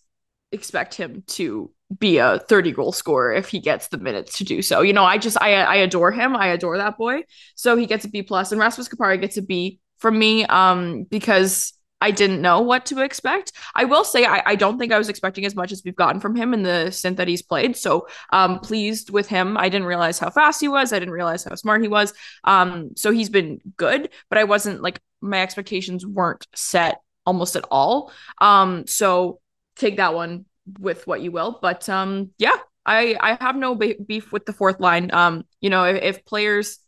expect 0.50 0.94
him 0.94 1.22
to 1.28 1.70
be 1.96 2.18
a 2.18 2.38
30 2.40 2.72
goal 2.72 2.92
scorer 2.92 3.32
if 3.32 3.48
he 3.48 3.60
gets 3.60 3.88
the 3.88 3.98
minutes 3.98 4.38
to 4.38 4.44
do 4.44 4.60
so. 4.62 4.82
You 4.82 4.92
know, 4.92 5.04
I 5.04 5.18
just 5.18 5.40
I 5.40 5.54
I 5.54 5.76
adore 5.76 6.12
him. 6.12 6.36
I 6.36 6.48
adore 6.48 6.78
that 6.78 6.98
boy. 6.98 7.22
So 7.54 7.76
he 7.76 7.86
gets 7.86 8.04
a 8.04 8.08
B 8.08 8.22
plus 8.22 8.52
and 8.52 8.60
Rasmus 8.60 8.88
Kupari 8.88 9.20
gets 9.20 9.36
a 9.36 9.42
B 9.42 9.80
from 9.98 10.18
me 10.18 10.44
um 10.46 11.04
because 11.04 11.72
I 12.00 12.12
didn't 12.12 12.42
know 12.42 12.60
what 12.60 12.86
to 12.86 13.02
expect. 13.02 13.52
I 13.74 13.84
will 13.84 14.04
say 14.04 14.24
I, 14.24 14.42
I 14.46 14.54
don't 14.54 14.78
think 14.78 14.92
I 14.92 14.98
was 14.98 15.08
expecting 15.08 15.44
as 15.46 15.56
much 15.56 15.72
as 15.72 15.82
we've 15.84 15.96
gotten 15.96 16.20
from 16.20 16.36
him 16.36 16.54
in 16.54 16.62
the 16.62 16.90
stint 16.92 17.16
that 17.16 17.26
he's 17.26 17.42
played. 17.42 17.76
So 17.76 18.06
um 18.30 18.60
pleased 18.60 19.10
with 19.10 19.28
him. 19.28 19.56
I 19.56 19.68
didn't 19.70 19.86
realize 19.86 20.18
how 20.18 20.30
fast 20.30 20.60
he 20.60 20.68
was. 20.68 20.92
I 20.92 20.98
didn't 20.98 21.14
realize 21.14 21.44
how 21.44 21.54
smart 21.54 21.82
he 21.82 21.88
was. 21.88 22.12
Um 22.44 22.90
so 22.96 23.12
he's 23.12 23.30
been 23.30 23.60
good, 23.76 24.10
but 24.28 24.38
I 24.38 24.44
wasn't 24.44 24.82
like 24.82 25.00
my 25.20 25.40
expectations 25.40 26.06
weren't 26.06 26.46
set 26.54 27.00
almost 27.24 27.56
at 27.56 27.64
all. 27.70 28.12
Um 28.40 28.86
so 28.86 29.40
take 29.74 29.96
that 29.96 30.14
one 30.14 30.44
with 30.78 31.06
what 31.06 31.20
you 31.20 31.30
will. 31.30 31.58
But 31.60 31.88
um, 31.88 32.30
yeah, 32.38 32.56
I 32.84 33.16
I 33.20 33.38
have 33.40 33.56
no 33.56 33.74
beef 33.74 34.32
with 34.32 34.46
the 34.46 34.52
fourth 34.52 34.80
line. 34.80 35.10
Um, 35.12 35.44
you 35.60 35.70
know, 35.70 35.84
if, 35.84 36.02
if 36.02 36.24
players 36.24 36.78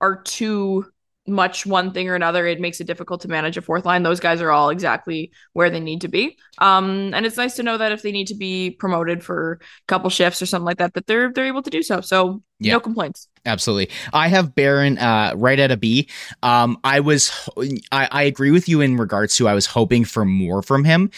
are 0.00 0.22
too 0.22 0.86
much 1.28 1.66
one 1.66 1.92
thing 1.92 2.08
or 2.08 2.14
another, 2.14 2.46
it 2.46 2.60
makes 2.60 2.80
it 2.80 2.86
difficult 2.86 3.22
to 3.22 3.28
manage 3.28 3.56
a 3.56 3.62
fourth 3.62 3.84
line. 3.84 4.02
Those 4.02 4.20
guys 4.20 4.40
are 4.40 4.50
all 4.50 4.70
exactly 4.70 5.32
where 5.52 5.70
they 5.70 5.80
need 5.80 6.02
to 6.02 6.08
be. 6.08 6.38
Um, 6.58 7.12
and 7.14 7.26
it's 7.26 7.36
nice 7.36 7.56
to 7.56 7.62
know 7.62 7.78
that 7.78 7.92
if 7.92 8.02
they 8.02 8.12
need 8.12 8.28
to 8.28 8.34
be 8.34 8.70
promoted 8.70 9.24
for 9.24 9.58
a 9.62 9.86
couple 9.88 10.08
shifts 10.10 10.40
or 10.40 10.46
something 10.46 10.64
like 10.64 10.78
that, 10.78 10.94
that 10.94 11.06
they're 11.06 11.32
they're 11.32 11.46
able 11.46 11.62
to 11.62 11.70
do 11.70 11.82
so. 11.82 12.00
So 12.00 12.42
yeah. 12.60 12.72
no 12.72 12.80
complaints. 12.80 13.28
Absolutely. 13.46 13.94
I 14.12 14.28
have 14.28 14.54
Barron 14.54 14.98
uh, 14.98 15.32
right 15.36 15.58
at 15.58 15.70
a 15.70 15.76
B. 15.76 16.08
Um, 16.42 16.78
I 16.84 17.00
was, 17.00 17.48
I, 17.92 18.08
I, 18.10 18.22
agree 18.24 18.50
with 18.50 18.68
you 18.68 18.80
in 18.80 18.96
regards 18.96 19.36
to 19.36 19.46
I 19.46 19.54
was 19.54 19.66
hoping 19.66 20.04
for 20.04 20.24
more 20.24 20.62
from 20.62 20.84
him 20.84 21.10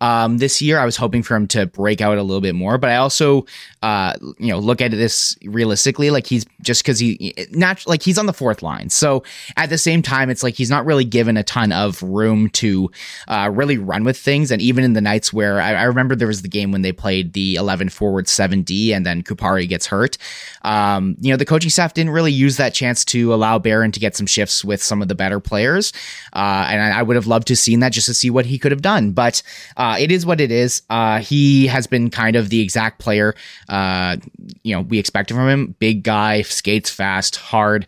um, 0.00 0.38
this 0.38 0.62
year. 0.62 0.78
I 0.78 0.86
was 0.86 0.96
hoping 0.96 1.22
for 1.22 1.36
him 1.36 1.46
to 1.48 1.66
break 1.66 2.00
out 2.00 2.16
a 2.16 2.22
little 2.22 2.40
bit 2.40 2.54
more, 2.54 2.78
but 2.78 2.90
I 2.90 2.96
also, 2.96 3.44
uh, 3.82 4.14
you 4.38 4.48
know, 4.48 4.58
look 4.58 4.80
at 4.80 4.90
this 4.92 5.36
realistically. 5.44 6.10
Like 6.10 6.26
he's 6.26 6.46
just 6.62 6.82
because 6.82 6.98
he 6.98 7.34
not 7.50 7.86
like 7.86 8.02
he's 8.02 8.18
on 8.18 8.26
the 8.26 8.32
fourth 8.32 8.62
line. 8.62 8.88
So 8.88 9.22
at 9.56 9.68
the 9.68 9.78
same 9.78 10.00
time, 10.00 10.30
it's 10.30 10.42
like 10.42 10.54
he's 10.54 10.70
not 10.70 10.86
really 10.86 11.04
given 11.04 11.36
a 11.36 11.42
ton 11.42 11.70
of 11.70 12.02
room 12.02 12.48
to 12.50 12.90
uh, 13.28 13.50
really 13.52 13.76
run 13.78 14.04
with 14.04 14.16
things. 14.16 14.50
And 14.50 14.62
even 14.62 14.84
in 14.84 14.94
the 14.94 15.00
nights 15.00 15.32
where 15.32 15.60
I, 15.60 15.74
I, 15.74 15.82
remember 15.84 16.16
there 16.16 16.28
was 16.28 16.42
the 16.42 16.48
game 16.48 16.72
when 16.72 16.82
they 16.82 16.92
played 16.92 17.34
the 17.34 17.56
11 17.56 17.90
forward 17.90 18.26
7D 18.26 18.90
and 18.90 19.04
then 19.04 19.22
Kupari 19.22 19.68
gets 19.68 19.86
hurt. 19.86 20.16
Um, 20.62 21.16
you 21.20 21.30
know, 21.30 21.36
the 21.36 21.44
coaching 21.44 21.70
staff 21.74 21.94
didn't 21.94 22.12
really 22.12 22.32
use 22.32 22.56
that 22.56 22.74
chance 22.74 23.04
to 23.06 23.34
allow 23.34 23.58
Barron 23.58 23.92
to 23.92 24.00
get 24.00 24.16
some 24.16 24.26
shifts 24.26 24.64
with 24.64 24.82
some 24.82 25.02
of 25.02 25.08
the 25.08 25.14
better 25.14 25.40
players. 25.40 25.92
Uh, 26.32 26.66
and 26.68 26.80
I, 26.80 27.00
I, 27.00 27.02
would 27.02 27.16
have 27.16 27.26
loved 27.26 27.48
to 27.48 27.56
seen 27.56 27.80
that 27.80 27.92
just 27.92 28.06
to 28.06 28.14
see 28.14 28.30
what 28.30 28.46
he 28.46 28.58
could 28.58 28.72
have 28.72 28.82
done. 28.82 29.12
But 29.12 29.42
uh, 29.76 29.96
it 29.98 30.10
is 30.10 30.24
what 30.24 30.40
it 30.40 30.50
is. 30.50 30.82
Uh, 30.88 31.18
he 31.18 31.66
has 31.66 31.86
been 31.86 32.10
kind 32.10 32.36
of 32.36 32.48
the 32.48 32.60
exact 32.60 32.98
player, 32.98 33.34
uh, 33.68 34.16
you 34.62 34.74
know, 34.74 34.82
we 34.82 34.98
expected 34.98 35.34
from 35.34 35.48
him. 35.48 35.74
Big 35.78 36.02
guy, 36.02 36.42
skates 36.42 36.90
fast, 36.90 37.36
hard, 37.36 37.86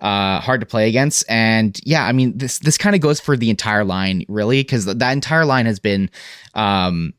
uh, 0.00 0.40
hard 0.40 0.60
to 0.60 0.66
play 0.66 0.88
against. 0.88 1.24
And 1.28 1.78
yeah, 1.84 2.04
I 2.04 2.12
mean, 2.12 2.36
this 2.36 2.58
this 2.58 2.78
kind 2.78 2.94
of 2.94 3.00
goes 3.00 3.20
for 3.20 3.36
the 3.36 3.50
entire 3.50 3.84
line, 3.84 4.24
really, 4.28 4.60
because 4.60 4.84
that 4.86 5.12
entire 5.12 5.44
line 5.44 5.66
has 5.66 5.78
been. 5.78 6.10
Um, 6.54 7.14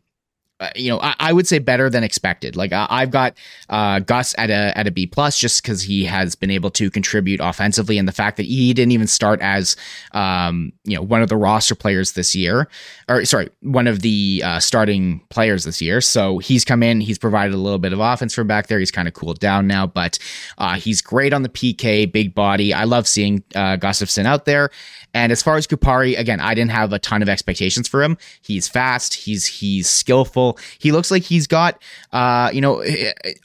uh, 0.59 0.69
you 0.75 0.89
know, 0.89 0.99
I, 0.99 1.15
I, 1.19 1.33
would 1.33 1.47
say 1.47 1.59
better 1.59 1.89
than 1.89 2.03
expected. 2.03 2.57
Like 2.57 2.73
I, 2.73 2.99
have 2.99 3.11
got 3.11 3.37
uh, 3.69 3.99
Gus 3.99 4.35
at 4.37 4.49
a 4.49 4.77
at 4.77 4.87
a 4.87 4.91
B 4.91 5.07
plus 5.07 5.39
just 5.39 5.63
because 5.63 5.81
he 5.81 6.03
has 6.03 6.35
been 6.35 6.51
able 6.51 6.69
to 6.71 6.91
contribute 6.91 7.39
offensively, 7.41 7.97
and 7.97 8.07
the 8.07 8.11
fact 8.13 8.35
that 8.37 8.45
he 8.45 8.73
didn't 8.73 8.91
even 8.91 9.07
start 9.07 9.39
as 9.41 9.77
um, 10.11 10.73
you 10.83 10.95
know 10.95 11.01
one 11.01 11.21
of 11.21 11.29
the 11.29 11.37
roster 11.37 11.75
players 11.75 12.11
this 12.11 12.35
year, 12.35 12.67
or 13.07 13.23
sorry, 13.23 13.49
one 13.61 13.87
of 13.87 14.01
the 14.01 14.41
uh, 14.43 14.59
starting 14.59 15.21
players 15.29 15.63
this 15.63 15.81
year. 15.81 16.01
So 16.01 16.39
he's 16.39 16.65
come 16.65 16.83
in, 16.83 16.99
he's 16.99 17.17
provided 17.17 17.53
a 17.53 17.57
little 17.57 17.79
bit 17.79 17.93
of 17.93 17.99
offense 18.01 18.33
from 18.33 18.47
back 18.47 18.67
there. 18.67 18.79
He's 18.79 18.91
kind 18.91 19.07
of 19.07 19.13
cooled 19.13 19.39
down 19.39 19.65
now, 19.65 19.87
but 19.87 20.19
uh, 20.57 20.75
he's 20.75 21.01
great 21.01 21.31
on 21.31 21.43
the 21.43 21.49
PK, 21.49 22.11
big 22.11 22.35
body. 22.35 22.73
I 22.73 22.83
love 22.83 23.07
seeing 23.07 23.43
uh, 23.55 23.77
Gustafsson 23.77 24.25
out 24.25 24.43
there, 24.43 24.71
and 25.13 25.31
as 25.31 25.41
far 25.41 25.55
as 25.55 25.65
Kupari, 25.67 26.17
again, 26.17 26.39
I 26.39 26.53
didn't 26.53 26.71
have 26.71 26.91
a 26.91 26.99
ton 26.99 27.21
of 27.21 27.29
expectations 27.29 27.87
for 27.87 28.03
him. 28.03 28.17
He's 28.41 28.67
fast. 28.67 29.13
He's 29.13 29.45
he's 29.45 29.89
skillful. 29.89 30.48
He 30.79 30.91
looks 30.91 31.11
like 31.11 31.23
he's 31.23 31.47
got, 31.47 31.81
uh, 32.13 32.49
you 32.53 32.61
know, 32.61 32.83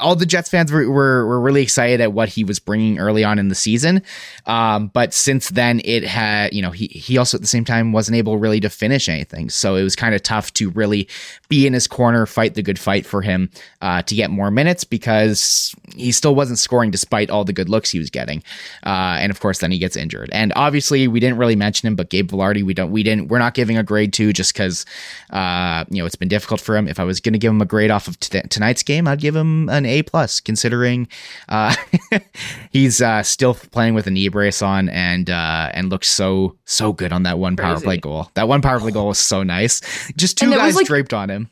all 0.01 0.17
the 0.17 0.27
Jets 0.27 0.49
fans 0.49 0.73
were, 0.73 0.89
were, 0.89 1.27
were 1.27 1.41
really 1.41 1.63
excited 1.63 2.01
at 2.01 2.13
what 2.13 2.29
he 2.29 2.45
was 2.45 2.59
bringing 2.59 2.99
early 2.99 3.25
on 3.25 3.39
in 3.39 3.49
the 3.49 3.55
season. 3.55 4.03
Um, 4.47 4.89
but 4.89 5.13
since 5.13 5.51
then, 5.51 5.81
it 5.85 6.05
had, 6.05 6.53
you 6.53 6.63
know, 6.63 6.71
he 6.71 6.87
he 6.87 7.19
also 7.19 7.37
at 7.37 7.41
the 7.41 7.47
same 7.49 7.65
time 7.65 7.93
wasn't 7.93 8.17
able 8.17 8.39
really 8.39 8.61
to 8.61 8.71
finish 8.71 9.09
anything. 9.09 9.51
So 9.51 9.77
it 9.77 9.83
was 9.83 9.97
kind 9.97 10.15
of 10.15 10.23
tough 10.23 10.53
to 10.55 10.71
really 10.71 11.09
be 11.49 11.67
in 11.67 11.73
his 11.73 11.87
corner, 11.87 12.27
fight 12.27 12.55
the 12.55 12.63
good 12.63 12.79
fight 12.79 13.07
for 13.07 13.23
him 13.23 13.51
uh, 13.83 14.03
to 14.03 14.15
get 14.15 14.31
more 14.31 14.51
minutes 14.51 14.85
because 14.85 15.75
he 15.95 16.13
still 16.13 16.35
wasn't 16.35 16.59
scoring 16.59 16.91
despite 16.91 17.31
all 17.31 17.45
the 17.45 17.53
good 17.53 17.69
looks 17.69 17.91
he 17.91 17.99
was 17.99 18.11
getting. 18.11 18.43
Uh, 18.85 19.19
and 19.21 19.31
of 19.31 19.41
course, 19.41 19.59
then 19.59 19.71
he 19.71 19.79
gets 19.79 19.97
injured. 19.97 20.31
And 20.33 20.53
obviously, 20.57 21.09
we 21.09 21.21
didn't 21.21 21.39
really 21.39 21.57
mention 21.57 21.87
him, 21.87 21.97
but 21.97 22.11
Gabe 22.11 22.31
Vilardi, 22.31 22.63
we 22.63 22.75
don't, 22.75 22.91
we 22.91 23.03
didn't, 23.03 23.29
we're 23.29 23.39
not 23.39 23.55
giving 23.55 23.77
a 23.79 23.83
grade 23.83 24.13
to 24.15 24.33
just 24.33 24.53
because, 24.53 24.85
uh, 25.31 25.85
you 25.91 25.99
know, 25.99 26.07
it's 26.07 26.17
been 26.17 26.29
difficult 26.29 26.61
for 26.61 26.77
him. 26.77 26.89
I 26.99 27.05
was 27.05 27.21
going 27.21 27.33
to 27.33 27.39
give 27.39 27.51
him 27.51 27.61
a 27.61 27.67
grade 27.67 27.91
off 27.91 28.09
of 28.09 28.19
t- 28.21 28.41
tonight's 28.49 28.83
game, 28.83 29.07
I'd 29.09 29.21
give 29.21 29.37
him 29.37 29.69
an 29.69 29.87
A 29.87 30.03
plus, 30.03 30.41
considering 30.41 31.09
uh, 31.49 31.75
he's 32.71 33.01
uh, 33.01 33.23
still 33.23 33.55
playing 33.55 33.95
with 33.95 34.07
a 34.07 34.11
knee 34.11 34.29
brace 34.29 34.63
on 34.63 34.89
and 34.89 35.31
uh, 35.31 35.71
and 35.75 35.91
looks 35.91 36.09
so 36.09 36.57
so 36.65 36.93
good 36.93 37.13
on 37.13 37.25
that 37.25 37.39
one 37.39 37.57
power 37.57 37.81
play 37.81 37.99
goal. 37.99 38.31
That 38.35 38.49
one 38.49 38.63
power 38.63 38.81
play 38.81 38.93
goal 38.93 39.09
was 39.09 39.19
so 39.19 39.43
nice. 39.43 39.81
Just 40.17 40.39
two 40.39 40.51
guys 40.51 40.77
like, 40.77 40.87
draped 40.87 41.13
on 41.13 41.31
him 41.31 41.51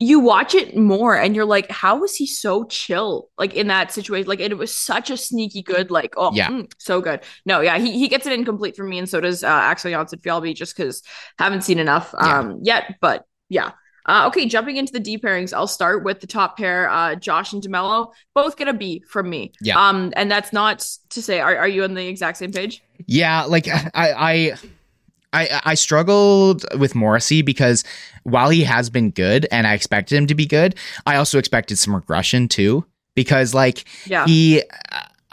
you 0.00 0.18
watch 0.18 0.54
it 0.54 0.76
more 0.76 1.16
and 1.16 1.36
you're 1.36 1.44
like, 1.44 1.70
how 1.70 2.00
was 2.00 2.16
he 2.16 2.26
so 2.26 2.64
chill? 2.64 3.30
Like 3.38 3.54
in 3.54 3.68
that 3.68 3.92
situation, 3.92 4.28
like 4.28 4.40
it 4.40 4.56
was 4.58 4.74
such 4.74 5.08
a 5.08 5.16
sneaky 5.16 5.62
good, 5.62 5.90
like, 5.90 6.14
oh, 6.16 6.32
yeah, 6.34 6.50
mm, 6.50 6.70
so 6.78 7.00
good. 7.00 7.20
No, 7.46 7.60
yeah, 7.60 7.78
he, 7.78 7.98
he 7.98 8.08
gets 8.08 8.26
it 8.26 8.32
incomplete 8.32 8.76
for 8.76 8.84
me, 8.84 8.98
and 8.98 9.08
so 9.08 9.20
does 9.20 9.44
uh, 9.44 9.48
Axel 9.48 9.92
Jonsson-Fjallby, 9.92 10.54
just 10.54 10.76
because 10.76 11.02
haven't 11.38 11.62
seen 11.62 11.78
enough 11.78 12.14
um 12.18 12.60
yeah. 12.62 12.80
yet. 12.80 12.96
But 13.00 13.24
yeah. 13.48 13.72
Uh, 14.06 14.26
okay, 14.26 14.46
jumping 14.46 14.76
into 14.76 14.92
the 14.92 15.00
D 15.00 15.18
pairings, 15.18 15.54
I'll 15.54 15.66
start 15.66 16.04
with 16.04 16.20
the 16.20 16.26
top 16.26 16.58
pair, 16.58 16.90
uh, 16.90 17.14
Josh 17.14 17.52
and 17.52 17.62
DeMelo. 17.62 18.12
Both 18.34 18.56
get 18.56 18.68
a 18.68 18.74
B 18.74 19.02
from 19.08 19.30
me. 19.30 19.52
Yeah. 19.62 19.78
Um, 19.78 20.12
and 20.16 20.30
that's 20.30 20.52
not 20.52 20.86
to 21.10 21.22
say, 21.22 21.40
are, 21.40 21.56
are 21.56 21.68
you 21.68 21.84
on 21.84 21.94
the 21.94 22.06
exact 22.06 22.38
same 22.38 22.52
page? 22.52 22.82
Yeah, 23.06 23.44
like 23.44 23.68
I, 23.72 23.90
I 23.94 24.54
I, 25.34 25.60
I 25.64 25.74
struggled 25.74 26.64
with 26.78 26.94
Morrissey 26.94 27.42
because 27.42 27.82
while 28.22 28.50
he 28.50 28.62
has 28.62 28.88
been 28.88 29.10
good 29.10 29.46
and 29.50 29.66
I 29.66 29.74
expected 29.74 30.16
him 30.16 30.28
to 30.28 30.34
be 30.34 30.46
good, 30.46 30.76
I 31.06 31.16
also 31.16 31.38
expected 31.38 31.76
some 31.76 31.94
regression 31.94 32.48
too. 32.48 32.86
Because 33.16 33.54
like 33.54 33.84
yeah. 34.06 34.26
he 34.26 34.62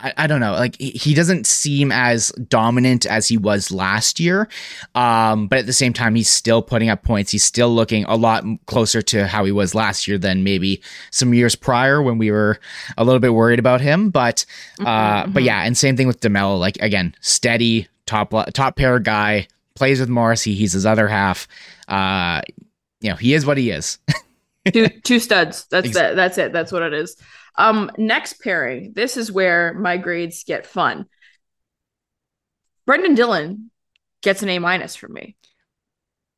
I, 0.02 0.14
I, 0.18 0.28
don't 0.28 0.40
know, 0.40 0.54
like 0.54 0.80
he 0.80 1.14
doesn't 1.14 1.46
seem 1.46 1.92
as 1.92 2.30
dominant 2.48 3.06
as 3.06 3.28
he 3.28 3.38
was 3.38 3.72
last 3.72 4.20
year. 4.20 4.48
Um, 4.96 5.48
but 5.48 5.60
at 5.60 5.66
the 5.66 5.74
same 5.74 5.94
time, 5.94 6.16
he's 6.16 6.30
still 6.30 6.62
putting 6.62 6.90
up 6.90 7.04
points. 7.04 7.32
He's 7.32 7.44
still 7.44 7.74
looking 7.74 8.06
a 8.06 8.16
lot 8.16 8.44
closer 8.66 9.02
to 9.04 9.28
how 9.28 9.46
he 9.46 9.52
was 9.52 9.76
last 9.76 10.08
year 10.08 10.18
than 10.18 10.44
maybe 10.44 10.82
some 11.12 11.34
years 11.34 11.56
prior 11.56 12.02
when 12.02 12.18
we 12.18 12.32
were 12.32 12.60
a 12.98 13.04
little 13.04 13.20
bit 13.20 13.34
worried 13.34 13.60
about 13.60 13.82
him. 13.82 14.10
But 14.10 14.46
uh, 14.80 14.84
mm-hmm, 14.84 15.32
but 15.32 15.40
mm-hmm. 15.40 15.48
yeah, 15.48 15.64
and 15.64 15.78
same 15.78 15.96
thing 15.96 16.08
with 16.08 16.20
DeMelo. 16.20 16.60
Like 16.60 16.78
again, 16.78 17.16
steady 17.22 17.88
top 18.06 18.34
top 18.54 18.76
pair 18.76 19.00
guy 19.00 19.48
plays 19.76 20.00
with 20.00 20.10
Morrissey. 20.10 20.56
He's 20.56 20.74
his 20.74 20.86
other 20.86 21.08
half. 21.08 21.48
Uh, 21.88 22.42
you 23.02 23.10
know, 23.10 23.16
he 23.16 23.34
is 23.34 23.46
what 23.46 23.58
he 23.58 23.72
is. 23.72 24.00
two 24.74 24.88
two 24.88 25.20
studs. 25.20 25.66
That's 25.70 25.88
exactly. 25.88 26.16
That's 26.16 26.38
it. 26.38 26.54
That's 26.54 26.72
what 26.72 26.84
it 26.84 26.94
is. 26.94 27.18
Um, 27.56 27.92
next 27.98 28.42
pairing. 28.42 28.94
This 28.96 29.18
is 29.18 29.32
where 29.32 29.74
my 29.74 29.98
grades 29.98 30.44
get 30.44 30.66
fun. 30.66 31.06
Brenden 32.88 33.16
Dillon 33.16 33.72
gets 34.22 34.44
an 34.44 34.50
A 34.50 34.60
minus 34.60 34.96
from 34.96 35.14
me. 35.14 35.36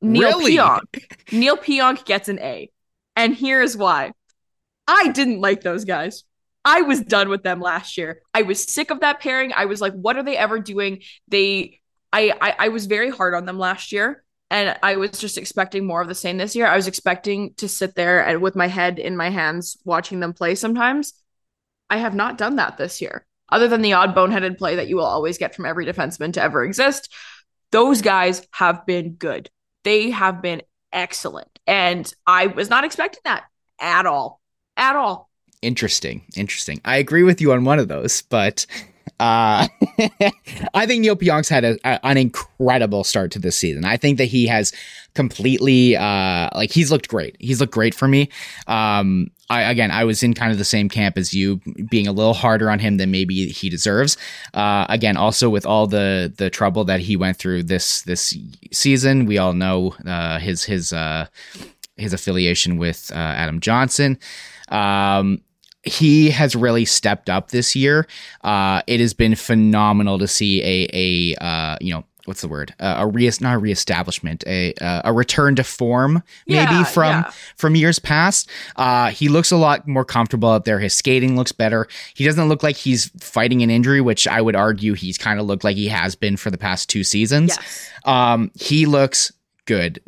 Neal 0.01 0.39
really? 0.39 0.57
Pionk. 0.57 0.81
Neal 1.31 1.57
Pionk 1.57 2.05
gets 2.05 2.29
an 2.29 2.39
A. 2.39 2.69
And 3.15 3.35
here's 3.35 3.77
why. 3.77 4.11
I 4.87 5.09
didn't 5.09 5.39
like 5.39 5.61
those 5.61 5.85
guys. 5.85 6.23
I 6.65 6.81
was 6.81 7.01
done 7.01 7.29
with 7.29 7.43
them 7.43 7.59
last 7.59 7.97
year. 7.97 8.21
I 8.33 8.41
was 8.43 8.63
sick 8.63 8.89
of 8.89 9.01
that 9.01 9.19
pairing. 9.19 9.53
I 9.53 9.65
was 9.65 9.81
like, 9.81 9.93
what 9.93 10.17
are 10.17 10.23
they 10.23 10.37
ever 10.37 10.59
doing? 10.59 11.01
They 11.27 11.81
I, 12.11 12.31
I, 12.39 12.55
I 12.59 12.67
was 12.69 12.85
very 12.85 13.09
hard 13.09 13.33
on 13.33 13.45
them 13.45 13.57
last 13.57 13.91
year 13.91 14.22
and 14.53 14.77
I 14.83 14.97
was 14.97 15.19
just 15.19 15.39
expecting 15.39 15.83
more 15.83 15.99
of 15.99 16.07
the 16.07 16.13
same 16.13 16.37
this 16.37 16.55
year. 16.55 16.67
I 16.67 16.75
was 16.75 16.87
expecting 16.87 17.55
to 17.55 17.67
sit 17.67 17.95
there 17.95 18.23
and 18.23 18.39
with 18.39 18.55
my 18.55 18.67
head 18.67 18.99
in 18.99 19.17
my 19.17 19.31
hands 19.31 19.79
watching 19.83 20.19
them 20.19 20.31
play 20.31 20.53
sometimes. 20.53 21.13
I 21.89 21.97
have 21.97 22.13
not 22.13 22.37
done 22.37 22.57
that 22.57 22.77
this 22.77 23.01
year. 23.01 23.25
Other 23.49 23.67
than 23.67 23.81
the 23.81 23.93
odd 23.93 24.13
boneheaded 24.13 24.59
play 24.59 24.75
that 24.75 24.87
you 24.87 24.95
will 24.95 25.05
always 25.05 25.39
get 25.39 25.55
from 25.55 25.65
every 25.65 25.87
defenseman 25.87 26.33
to 26.33 26.41
ever 26.41 26.63
exist, 26.63 27.11
those 27.71 28.03
guys 28.03 28.45
have 28.51 28.85
been 28.85 29.13
good. 29.15 29.49
They 29.83 30.11
have 30.11 30.43
been 30.43 30.61
excellent. 30.91 31.49
And 31.65 32.13
I 32.27 32.45
was 32.45 32.69
not 32.69 32.83
expecting 32.83 33.21
that 33.25 33.45
at 33.79 34.05
all. 34.05 34.39
At 34.77 34.95
all. 34.95 35.31
Interesting. 35.63 36.25
Interesting. 36.35 36.79
I 36.85 36.97
agree 36.97 37.23
with 37.23 37.41
you 37.41 37.53
on 37.53 37.63
one 37.65 37.79
of 37.79 37.87
those, 37.87 38.21
but 38.21 38.67
uh, 39.19 39.67
I 40.73 40.85
think 40.85 41.01
Neal 41.01 41.15
Pionk's 41.15 41.49
had 41.49 41.63
a, 41.63 41.77
a, 41.83 42.05
an 42.05 42.17
incredible 42.17 43.03
start 43.03 43.31
to 43.31 43.39
this 43.39 43.55
season. 43.55 43.85
I 43.85 43.97
think 43.97 44.17
that 44.17 44.25
he 44.25 44.47
has 44.47 44.73
completely, 45.13 45.95
uh, 45.95 46.49
like 46.55 46.71
he's 46.71 46.91
looked 46.91 47.07
great. 47.07 47.35
He's 47.39 47.59
looked 47.59 47.73
great 47.73 47.93
for 47.93 48.07
me. 48.07 48.29
Um, 48.67 49.29
I, 49.49 49.63
again, 49.63 49.91
I 49.91 50.03
was 50.03 50.23
in 50.23 50.33
kind 50.33 50.51
of 50.51 50.57
the 50.57 50.65
same 50.65 50.89
camp 50.89 51.17
as 51.17 51.33
you, 51.33 51.61
being 51.89 52.07
a 52.07 52.11
little 52.11 52.33
harder 52.33 52.69
on 52.69 52.79
him 52.79 52.97
than 52.97 53.11
maybe 53.11 53.47
he 53.47 53.69
deserves. 53.69 54.17
Uh, 54.53 54.85
again, 54.89 55.15
also 55.15 55.49
with 55.49 55.65
all 55.65 55.85
the 55.85 56.33
the 56.37 56.49
trouble 56.49 56.85
that 56.85 57.01
he 57.01 57.15
went 57.15 57.37
through 57.37 57.63
this 57.63 58.01
this 58.03 58.35
season, 58.71 59.25
we 59.25 59.37
all 59.37 59.53
know 59.53 59.95
uh, 60.07 60.39
his 60.39 60.63
his 60.63 60.91
uh, 60.91 61.27
his 61.97 62.13
affiliation 62.13 62.77
with 62.77 63.11
uh, 63.13 63.15
Adam 63.15 63.59
Johnson. 63.59 64.17
Um, 64.69 65.41
he 65.83 66.29
has 66.29 66.55
really 66.55 66.85
stepped 66.85 67.29
up 67.29 67.49
this 67.51 67.75
year. 67.75 68.07
Uh, 68.43 68.81
it 68.87 68.99
has 68.99 69.13
been 69.13 69.35
phenomenal 69.35 70.17
to 70.19 70.27
see 70.27 70.61
a 70.63 70.87
a 70.93 71.43
uh, 71.43 71.77
you 71.81 71.93
know 71.93 72.03
what's 72.25 72.39
the 72.39 72.47
word? 72.47 72.73
Uh, 72.79 72.95
a 72.99 73.07
re 73.07 73.29
not 73.41 73.55
a 73.55 73.57
reestablishment 73.57 74.45
a 74.47 74.73
uh, 74.75 75.01
a 75.03 75.11
return 75.11 75.55
to 75.57 75.63
form 75.63 76.23
maybe 76.47 76.71
Yeah, 76.71 76.83
from 76.85 77.09
yeah. 77.09 77.31
from 77.57 77.75
years 77.75 77.99
past. 77.99 78.49
Uh 78.77 79.09
he 79.09 79.27
looks 79.27 79.51
a 79.51 79.57
lot 79.57 79.85
more 79.87 80.05
comfortable 80.05 80.49
out 80.49 80.63
there. 80.63 80.79
His 80.79 80.93
skating 80.93 81.35
looks 81.35 81.51
better. 81.51 81.85
He 82.13 82.23
doesn't 82.23 82.47
look 82.47 82.63
like 82.63 82.77
he's 82.77 83.09
fighting 83.19 83.61
an 83.61 83.69
injury 83.69 83.99
which 83.99 84.25
i 84.25 84.41
would 84.41 84.55
argue 84.55 84.93
he's 84.93 85.17
kind 85.17 85.37
of 85.37 85.45
looked 85.45 85.65
like 85.65 85.75
he 85.75 85.89
has 85.89 86.15
been 86.15 86.37
for 86.37 86.49
the 86.49 86.57
past 86.57 86.89
two 86.89 87.03
seasons. 87.03 87.49
Yes. 87.49 87.89
um 88.05 88.51
he 88.55 88.85
looks 88.85 89.33
good. 89.65 89.99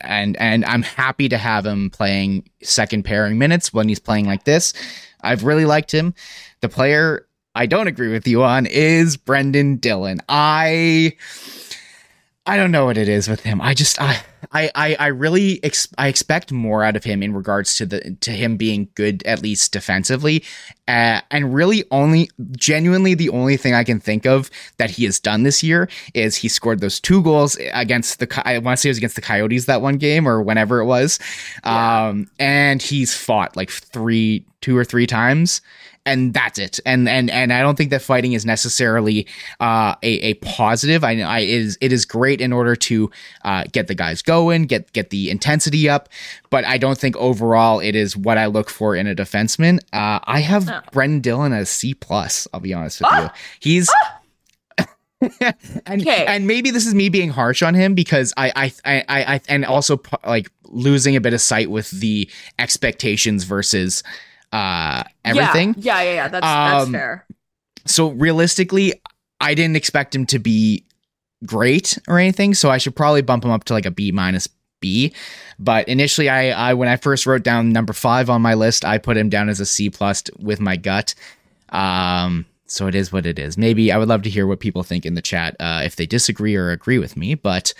And 0.00 0.38
and 0.38 0.64
i'm 0.64 0.80
happy 0.82 1.28
to 1.28 1.36
have 1.36 1.66
him 1.66 1.90
playing 1.90 2.48
second 2.62 3.02
pairing 3.04 3.36
minutes 3.36 3.70
when 3.74 3.86
he's 3.86 4.00
playing 4.00 4.24
like 4.24 4.44
this 4.44 4.72
i've 5.22 5.44
really 5.44 5.64
liked 5.64 5.92
him 5.92 6.14
the 6.60 6.68
player 6.68 7.26
I 7.54 7.66
don't 7.66 7.88
agree 7.88 8.12
with 8.12 8.28
you 8.28 8.44
on 8.44 8.66
is 8.66 9.16
Brenden 9.16 9.80
Dillon. 9.80 10.20
I 10.28 11.16
I 12.46 12.56
don't 12.56 12.70
know 12.70 12.86
what 12.86 12.96
it 12.96 13.08
is 13.08 13.28
with 13.28 13.40
him. 13.40 13.60
I 13.60 13.74
just 13.74 14.00
I 14.00 14.22
I 14.52 14.96
I, 14.98 15.06
really 15.08 15.62
ex- 15.62 15.88
I 15.98 16.08
expect 16.08 16.50
more 16.50 16.82
out 16.82 16.96
of 16.96 17.04
him 17.04 17.22
in 17.22 17.34
regards 17.34 17.76
to 17.76 17.86
the 17.86 18.16
to 18.22 18.30
him 18.30 18.56
being 18.56 18.88
good 18.94 19.22
at 19.24 19.42
least 19.42 19.72
defensively, 19.72 20.42
uh, 20.88 21.20
and 21.30 21.54
really 21.54 21.84
only 21.90 22.30
genuinely 22.56 23.14
the 23.14 23.28
only 23.28 23.56
thing 23.56 23.74
I 23.74 23.84
can 23.84 24.00
think 24.00 24.26
of 24.26 24.50
that 24.78 24.90
he 24.90 25.04
has 25.04 25.20
done 25.20 25.42
this 25.42 25.62
year 25.62 25.88
is 26.14 26.36
he 26.36 26.48
scored 26.48 26.80
those 26.80 26.98
two 26.98 27.22
goals 27.22 27.56
against 27.72 28.20
the 28.20 28.42
I 28.48 28.58
want 28.58 28.78
to 28.78 28.80
say 28.80 28.88
it 28.88 28.92
was 28.92 28.98
against 28.98 29.16
the 29.16 29.22
Coyotes 29.22 29.66
that 29.66 29.82
one 29.82 29.98
game 29.98 30.26
or 30.26 30.40
whenever 30.40 30.80
it 30.80 30.86
was, 30.86 31.18
um, 31.62 32.30
and 32.38 32.80
he's 32.80 33.14
fought 33.14 33.56
like 33.56 33.70
three 33.70 34.44
two 34.60 34.76
or 34.76 34.84
three 34.84 35.06
times 35.06 35.60
and 36.06 36.32
that's 36.32 36.58
it. 36.58 36.80
And 36.86 37.06
and 37.10 37.30
and 37.30 37.52
I 37.52 37.60
don't 37.60 37.76
think 37.76 37.90
that 37.90 38.00
fighting 38.00 38.32
is 38.32 38.46
necessarily 38.46 39.26
uh, 39.60 39.94
a 40.02 40.08
a 40.30 40.34
positive. 40.34 41.04
I, 41.04 41.20
I 41.20 41.40
it 41.40 41.48
is 41.50 41.78
it 41.82 41.92
is 41.92 42.06
great 42.06 42.40
in 42.40 42.54
order 42.54 42.74
to 42.74 43.10
uh, 43.44 43.64
get 43.70 43.86
the 43.86 43.94
guys 43.94 44.22
going, 44.22 44.64
get 44.64 44.90
get 44.94 45.10
the 45.10 45.30
intensity 45.30 45.90
up, 45.90 46.08
but 46.48 46.64
I 46.64 46.78
don't 46.78 46.96
think 46.96 47.16
overall 47.18 47.80
it 47.80 47.94
is 47.94 48.16
what 48.16 48.38
I 48.38 48.46
look 48.46 48.70
for 48.70 48.96
in 48.96 49.06
a 49.06 49.14
defenseman. 49.14 49.78
Uh, 49.92 50.20
I 50.24 50.40
have 50.40 50.66
No. 50.68 50.80
Brenden 50.90 51.20
Dillon 51.20 51.52
as 51.52 51.68
C 51.68 51.92
plus. 51.92 52.48
I'll 52.54 52.60
be 52.60 52.72
honest 52.72 53.02
with 53.02 53.10
you. 53.12 53.28
He's. 53.60 53.90
and 55.86 56.00
Okay. 56.00 56.24
and 56.26 56.46
maybe 56.46 56.70
this 56.70 56.86
is 56.86 56.94
me 56.94 57.10
being 57.10 57.28
harsh 57.28 57.62
on 57.62 57.74
him 57.74 57.94
because 57.94 58.32
I 58.38 58.50
I 58.56 58.72
I, 58.86 59.04
I, 59.08 59.34
I 59.34 59.40
and 59.48 59.66
also 59.66 60.00
like 60.26 60.50
losing 60.64 61.14
a 61.14 61.20
bit 61.20 61.34
of 61.34 61.42
sight 61.42 61.70
with 61.70 61.90
the 61.90 62.30
expectations 62.58 63.44
versus 63.44 64.02
uh 64.52 65.02
everything. 65.24 65.74
Yeah, 65.78 66.00
yeah, 66.00 66.02
yeah. 66.02 66.14
yeah. 66.14 66.28
That's 66.28 66.44
that's 66.44 66.86
Um, 66.86 66.92
fair. 66.92 67.26
So 67.86 68.08
realistically, 68.10 68.94
I 69.40 69.54
didn't 69.54 69.76
expect 69.76 70.14
him 70.14 70.26
to 70.26 70.38
be 70.38 70.84
great 71.46 71.98
or 72.08 72.18
anything, 72.18 72.54
so 72.54 72.70
I 72.70 72.78
should 72.78 72.94
probably 72.94 73.22
bump 73.22 73.44
him 73.44 73.50
up 73.50 73.64
to 73.64 73.72
like 73.72 73.86
a 73.86 73.90
B 73.90 74.12
minus 74.12 74.48
B. 74.80 75.12
But 75.58 75.88
initially, 75.88 76.28
I, 76.28 76.70
I 76.70 76.74
when 76.74 76.88
I 76.88 76.96
first 76.96 77.26
wrote 77.26 77.42
down 77.42 77.70
number 77.72 77.92
five 77.92 78.30
on 78.30 78.42
my 78.42 78.54
list, 78.54 78.84
I 78.84 78.98
put 78.98 79.16
him 79.16 79.28
down 79.28 79.48
as 79.48 79.60
a 79.60 79.66
C 79.66 79.90
plus 79.90 80.24
with 80.38 80.60
my 80.60 80.76
gut. 80.76 81.14
Um, 81.70 82.46
so 82.66 82.86
it 82.86 82.94
is 82.94 83.12
what 83.12 83.26
it 83.26 83.38
is. 83.38 83.58
Maybe 83.58 83.90
I 83.92 83.98
would 83.98 84.08
love 84.08 84.22
to 84.22 84.30
hear 84.30 84.46
what 84.46 84.60
people 84.60 84.82
think 84.82 85.04
in 85.04 85.14
the 85.14 85.22
chat 85.22 85.56
uh, 85.60 85.82
if 85.84 85.96
they 85.96 86.06
disagree 86.06 86.54
or 86.56 86.70
agree 86.70 86.98
with 86.98 87.16
me. 87.16 87.34
But 87.34 87.74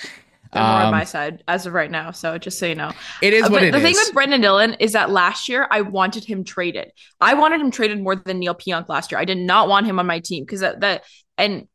They're 0.53 0.63
more 0.63 0.73
on 0.73 0.87
um, 0.87 0.91
my 0.91 1.05
side 1.05 1.45
as 1.47 1.67
of 1.67 1.73
right 1.73 1.91
now. 1.91 2.11
So 2.11 2.37
just 2.39 2.59
so 2.59 2.67
you 2.67 2.75
know. 2.75 2.93
it 3.23 3.33
is 3.33 3.45
Uh, 3.45 3.51
what 3.51 3.61
but 3.61 3.63
it 3.69 3.73
the 3.73 3.79
is. 3.79 3.85
thing 3.85 3.95
with 3.95 4.13
Brenden 4.15 4.41
Dillon 4.43 4.75
is 4.81 4.93
that 4.93 5.11
last 5.11 5.49
year 5.49 5.67
I 5.71 5.83
wanted 5.83 6.25
him 6.25 6.43
traded. 6.45 6.91
I 7.21 7.35
wanted 7.35 7.61
him 7.61 7.71
traded 7.71 8.03
more 8.03 8.17
than 8.17 8.39
Neal 8.41 8.55
Pionk 8.55 8.89
last 8.89 9.13
year. 9.13 9.21
I 9.21 9.25
did 9.25 9.39
not 9.39 9.69
want 9.69 9.87
him 9.87 9.99
on 9.99 10.07
my 10.07 10.19
team 10.19 10.45
because 10.45 10.61
that, 10.61 10.81
that 10.81 11.05
and 11.39 11.69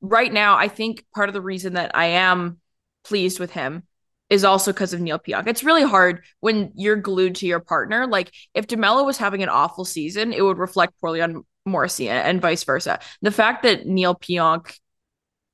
right 0.00 0.32
now 0.32 0.56
I 0.56 0.68
think 0.68 1.04
part 1.14 1.28
of 1.28 1.32
the 1.32 1.40
reason 1.40 1.74
that 1.74 1.90
I 1.94 2.06
am 2.06 2.58
pleased 3.04 3.40
with 3.40 3.50
him 3.50 3.82
is 4.30 4.44
also 4.44 4.72
because 4.72 4.92
of 4.92 5.00
Neal 5.00 5.18
Pionk. 5.18 5.46
It's 5.46 5.64
really 5.64 5.84
hard 5.84 6.22
when 6.40 6.72
you're 6.76 6.96
glued 6.96 7.36
to 7.36 7.46
your 7.46 7.60
partner. 7.60 8.06
Like 8.06 8.32
if 8.54 8.66
DeMelo 8.66 9.04
was 9.04 9.18
having 9.18 9.42
an 9.42 9.48
awful 9.48 9.84
season, 9.84 10.32
it 10.32 10.42
would 10.42 10.58
reflect 10.58 10.94
poorly 11.00 11.20
on 11.20 11.44
Morrissey 11.66 12.08
and, 12.08 12.26
and 12.26 12.40
vice 12.40 12.64
versa. 12.64 13.00
The 13.22 13.30
fact 13.30 13.64
that 13.64 13.86
Neal 13.86 14.14
Pionk 14.14 14.72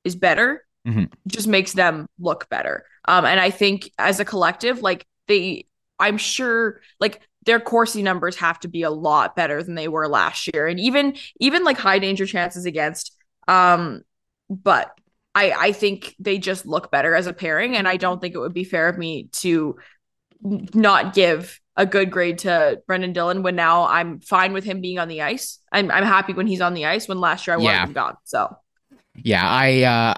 is 0.03 0.15
better 0.15 0.63
Mhm. 0.87 1.11
just 1.27 1.47
makes 1.47 1.73
them 1.73 2.07
look 2.19 2.49
better. 2.49 2.85
Um, 3.07 3.25
and 3.25 3.39
I 3.39 3.49
think 3.51 3.91
as 3.99 4.19
a 4.19 4.25
collective, 4.25 4.81
like 4.81 5.05
they, 5.27 5.67
I'm 5.99 6.17
sure, 6.17 6.81
like 6.99 7.21
their 7.45 7.59
Corsi 7.59 8.01
numbers 8.03 8.35
have 8.37 8.59
to 8.61 8.67
be 8.67 8.83
a 8.83 8.89
lot 8.89 9.35
better 9.35 9.61
than 9.63 9.75
they 9.75 9.87
were 9.87 10.07
last 10.07 10.49
year, 10.53 10.67
and 10.67 10.79
even 10.79 11.15
even 11.39 11.63
like 11.63 11.77
high 11.77 11.99
danger 11.99 12.25
chances 12.25 12.65
against. 12.65 13.15
Um, 13.47 14.01
but 14.49 14.91
I 15.35 15.51
I 15.51 15.71
think 15.71 16.15
they 16.19 16.37
just 16.39 16.65
look 16.65 16.91
better 16.91 17.15
as 17.15 17.27
a 17.27 17.33
pairing, 17.33 17.75
and 17.75 17.87
I 17.87 17.97
don't 17.97 18.19
think 18.19 18.35
it 18.35 18.39
would 18.39 18.53
be 18.53 18.63
fair 18.63 18.87
of 18.89 18.97
me 18.97 19.29
to 19.33 19.77
not 20.43 21.13
give 21.13 21.59
a 21.77 21.85
good 21.85 22.11
grade 22.11 22.39
to 22.39 22.81
Brenden 22.87 23.13
Dillon 23.13 23.43
when 23.43 23.55
now 23.55 23.87
I'm 23.87 24.19
fine 24.19 24.53
with 24.53 24.63
him 24.63 24.81
being 24.81 24.99
on 24.99 25.07
the 25.07 25.21
ice. 25.21 25.59
I'm 25.71 25.89
I'm 25.91 26.03
happy 26.03 26.33
when 26.33 26.47
he's 26.47 26.61
on 26.61 26.73
the 26.73 26.85
ice. 26.85 27.07
When 27.07 27.19
last 27.19 27.47
year 27.47 27.53
I 27.55 27.57
wanted 27.57 27.77
Yeah. 27.77 27.85
him 27.85 27.93
gone. 27.93 28.17
So 28.25 28.55
Yeah, 29.15 29.47
I, 29.47 29.81
uh, 29.83 30.13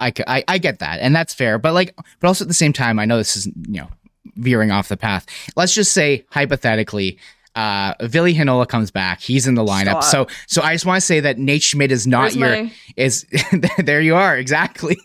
I 0.46 0.58
get 0.58 0.78
that, 0.78 1.00
and 1.00 1.14
that's 1.14 1.34
fair. 1.34 1.58
But 1.58 1.74
like, 1.74 1.96
but 2.20 2.28
also 2.28 2.44
at 2.44 2.48
the 2.48 2.54
same 2.54 2.72
time, 2.72 2.98
I 2.98 3.04
know 3.04 3.16
this 3.16 3.36
is 3.36 3.46
you 3.46 3.80
know 3.80 3.88
veering 4.36 4.70
off 4.70 4.88
the 4.88 4.96
path. 4.96 5.26
Let's 5.56 5.74
just 5.74 5.92
say 5.92 6.24
hypothetically, 6.30 7.18
uh, 7.54 7.94
Ville 8.02 8.26
Heinola 8.26 8.68
comes 8.68 8.90
back. 8.90 9.20
He's 9.20 9.46
in 9.46 9.54
the 9.54 9.64
lineup. 9.64 10.02
Stop. 10.02 10.04
So, 10.04 10.26
so 10.46 10.62
I 10.62 10.74
just 10.74 10.86
want 10.86 11.00
to 11.00 11.06
say 11.06 11.20
that 11.20 11.38
Nate 11.38 11.62
Schmidt 11.62 11.92
is 11.92 12.06
not 12.06 12.22
Where's 12.22 12.36
your 12.36 12.64
my, 12.64 12.72
is. 12.96 13.26
there 13.78 14.00
you 14.00 14.14
are 14.14 14.36
exactly. 14.36 14.96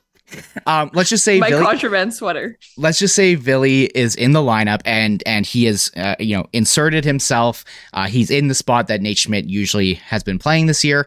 um, 0.66 0.90
let's 0.94 1.10
just 1.10 1.24
say 1.24 1.38
my 1.38 1.50
Billy, 1.50 1.64
contraband 1.64 2.14
sweater. 2.14 2.58
let's 2.78 2.98
just 2.98 3.14
say 3.14 3.34
Ville 3.34 3.64
is 3.94 4.14
in 4.14 4.32
the 4.32 4.40
lineup 4.40 4.80
and 4.86 5.22
and 5.26 5.44
he 5.44 5.66
is 5.66 5.90
uh, 5.96 6.16
you 6.18 6.36
know 6.36 6.46
inserted 6.52 7.04
himself. 7.04 7.64
Uh, 7.92 8.06
he's 8.06 8.30
in 8.30 8.48
the 8.48 8.54
spot 8.54 8.88
that 8.88 9.02
Nate 9.02 9.18
Schmidt 9.18 9.46
usually 9.46 9.94
has 9.94 10.22
been 10.22 10.38
playing 10.38 10.66
this 10.66 10.84
year. 10.84 11.06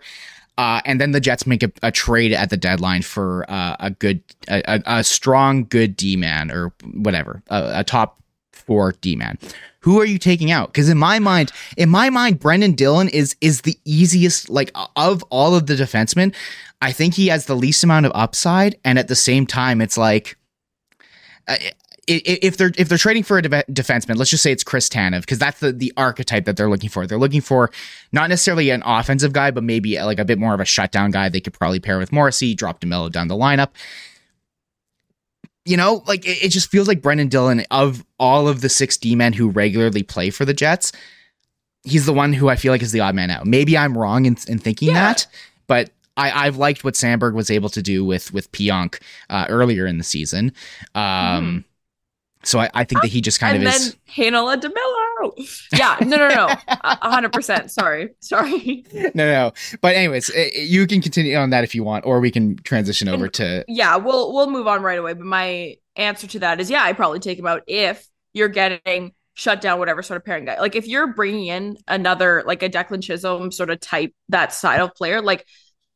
Uh, 0.58 0.82
and 0.86 1.02
then 1.02 1.12
the 1.12 1.20
Jets 1.20 1.46
make 1.46 1.64
a, 1.64 1.72
a 1.84 1.92
trade 1.92 2.32
at 2.32 2.50
the 2.50 2.58
deadline 2.58 3.02
for 3.02 3.46
uh, 3.50 3.76
a 3.80 3.92
good, 3.92 4.22
a, 4.48 4.82
a, 4.86 5.04
strong, 5.04 5.66
good 5.66 5.98
D 5.98 6.16
man 6.16 6.50
or 6.50 6.72
whatever, 6.94 7.44
a, 7.50 7.80
a 7.80 7.84
top 7.84 8.22
four 8.54 8.94
D 9.02 9.16
man. 9.16 9.38
Who 9.82 10.00
are 10.00 10.06
you 10.06 10.18
taking 10.18 10.52
out? 10.52 10.72
Because 10.72 10.90
in 10.90 10.98
my 10.98 11.20
mind, 11.20 11.52
in 11.78 11.90
my 11.90 12.10
mind, 12.10 12.40
Brenden 12.40 12.76
Dillon 12.76 13.10
is 13.10 13.36
is 13.40 13.62
the 13.62 13.78
easiest. 13.86 14.50
Like 14.50 14.72
of 14.96 15.24
all 15.30 15.54
of 15.56 15.68
the 15.68 15.76
defensemen, 15.76 16.34
I 16.82 16.92
think 16.92 17.14
he 17.14 17.28
has 17.28 17.46
the 17.46 17.56
least 17.56 17.84
amount 17.84 18.08
of 18.08 18.12
upside, 18.16 18.80
and 18.84 18.98
at 18.98 19.08
the 19.08 19.16
same 19.16 19.46
time, 19.46 19.82
it's 19.82 19.98
like. 19.98 20.38
If 22.08 22.58
they're 22.58 22.72
if 22.78 22.88
they're 22.88 22.98
trading 23.00 23.24
for 23.24 23.38
a 23.40 23.42
de- 23.42 23.50
defenseman, 23.72 24.16
let's 24.18 24.30
just 24.30 24.44
say 24.44 24.52
it's 24.52 24.64
Chris 24.64 24.88
Tanev 24.90 25.22
because 25.22 25.40
that's 25.40 25.60
the 25.60 25.72
the 25.72 25.92
archetype 25.98 26.46
that 26.46 26.56
they're 26.56 26.70
looking 26.70 26.90
for. 26.90 27.08
They're 27.08 27.18
looking 27.18 27.42
for 27.42 27.72
not 28.12 28.30
necessarily 28.30 28.70
an 28.70 28.84
offensive 28.86 29.34
guy, 29.34 29.50
but 29.50 29.64
maybe 29.64 30.00
like 30.00 30.20
a 30.20 30.26
bit 30.26 30.38
more 30.38 30.54
of 30.54 30.60
a 30.60 30.66
shutdown 30.66 31.10
guy. 31.10 31.30
They 31.30 31.40
could 31.40 31.54
probably 31.54 31.80
pair 31.80 31.98
with 31.98 32.12
Morrissey, 32.12 32.54
drop 32.54 32.80
DeMelo 32.82 33.12
down 33.12 33.28
the 33.28 33.36
lineup. 33.36 33.70
You 35.66 35.78
know, 35.78 36.04
like 36.06 36.26
it, 36.26 36.44
it 36.46 36.50
just 36.50 36.70
feels 36.70 36.88
like 36.88 37.02
Brenden 37.02 37.30
Dillon 37.30 37.66
of 37.72 38.06
all 38.20 38.48
of 38.48 38.62
the 38.62 38.70
six 38.70 38.98
D 38.98 39.16
men 39.16 39.34
who 39.34 39.50
regularly 39.50 40.04
play 40.04 40.30
for 40.30 40.46
the 40.46 40.54
Jets, 40.54 40.92
he's 41.84 42.06
the 42.06 42.14
one 42.14 42.34
who 42.34 42.50
I 42.50 42.56
feel 42.56 42.72
like 42.72 42.84
is 42.84 42.92
the 42.92 43.00
odd 43.00 43.16
man 43.16 43.32
out. 43.32 43.48
Maybe 43.48 43.76
I'm 43.76 43.98
wrong 43.98 44.26
in, 44.28 44.38
in 44.48 44.60
thinking 44.60 44.90
Yeah. 44.90 44.94
that, 44.94 45.28
but 45.66 45.90
I, 46.18 46.46
I've 46.46 46.58
liked 46.58 46.84
what 46.84 46.94
Samberg 46.94 47.34
was 47.34 47.50
able 47.50 47.70
to 47.70 47.82
do 47.82 48.06
with 48.06 48.32
with 48.32 48.52
Pionk 48.52 49.02
uh, 49.32 49.48
earlier 49.50 49.88
in 49.88 49.98
the 49.98 50.04
season. 50.04 50.54
Um, 50.94 51.66
So 52.46 52.60
I, 52.60 52.70
I 52.74 52.84
think 52.84 53.02
that 53.02 53.08
he 53.08 53.22
just 53.22 53.40
kind 53.40 53.58
and 53.58 53.66
of 53.66 53.74
then 53.74 53.82
is. 53.82 53.98
Heinola 54.16 54.62
DeMelo. 54.62 55.70
Yeah, 55.78 55.98
no, 56.02 56.16
no, 56.16 56.28
no, 56.28 56.56
hundred 57.02 57.34
percent. 57.34 57.72
Sorry, 57.72 58.10
sorry. 58.20 58.86
No, 58.94 59.26
no. 59.26 59.52
But 59.82 59.96
anyways, 59.96 60.30
you 60.56 60.86
can 60.86 61.02
continue 61.02 61.36
on 61.38 61.50
that 61.50 61.64
if 61.64 61.74
you 61.74 61.84
want, 61.84 62.06
or 62.06 62.20
we 62.20 62.30
can 62.30 62.58
transition 62.58 63.08
over 63.08 63.28
to. 63.30 63.66
Yeah, 63.68 63.96
we'll 63.96 64.32
we'll 64.34 64.50
move 64.50 64.68
on 64.68 64.84
right 64.84 65.00
away. 65.00 65.14
But 65.14 65.26
my 65.26 65.76
answer 65.96 66.28
to 66.28 66.40
that 66.40 66.62
is, 66.62 66.70
yeah, 66.70 66.84
I 66.84 66.94
probably 66.94 67.20
take 67.20 67.40
him 67.40 67.48
out 67.48 67.64
if 67.68 68.08
you're 68.34 68.50
getting 68.50 69.14
shut 69.34 69.60
down 69.60 69.80
whatever 69.80 70.04
sort 70.04 70.18
of 70.18 70.26
pairing 70.26 70.46
guy. 70.46 70.60
Like 70.60 70.76
if 70.76 70.88
you're 70.88 71.08
bringing 71.14 71.48
in 71.48 71.78
another 71.88 72.44
like 72.46 72.62
a 72.64 72.70
Declan 72.70 73.02
Chisholm 73.02 73.52
sort 73.52 73.72
of 73.72 73.80
type 73.80 74.14
that 74.30 74.54
side 74.54 74.82
of 74.82 74.94
player, 74.94 75.22
like 75.22 75.48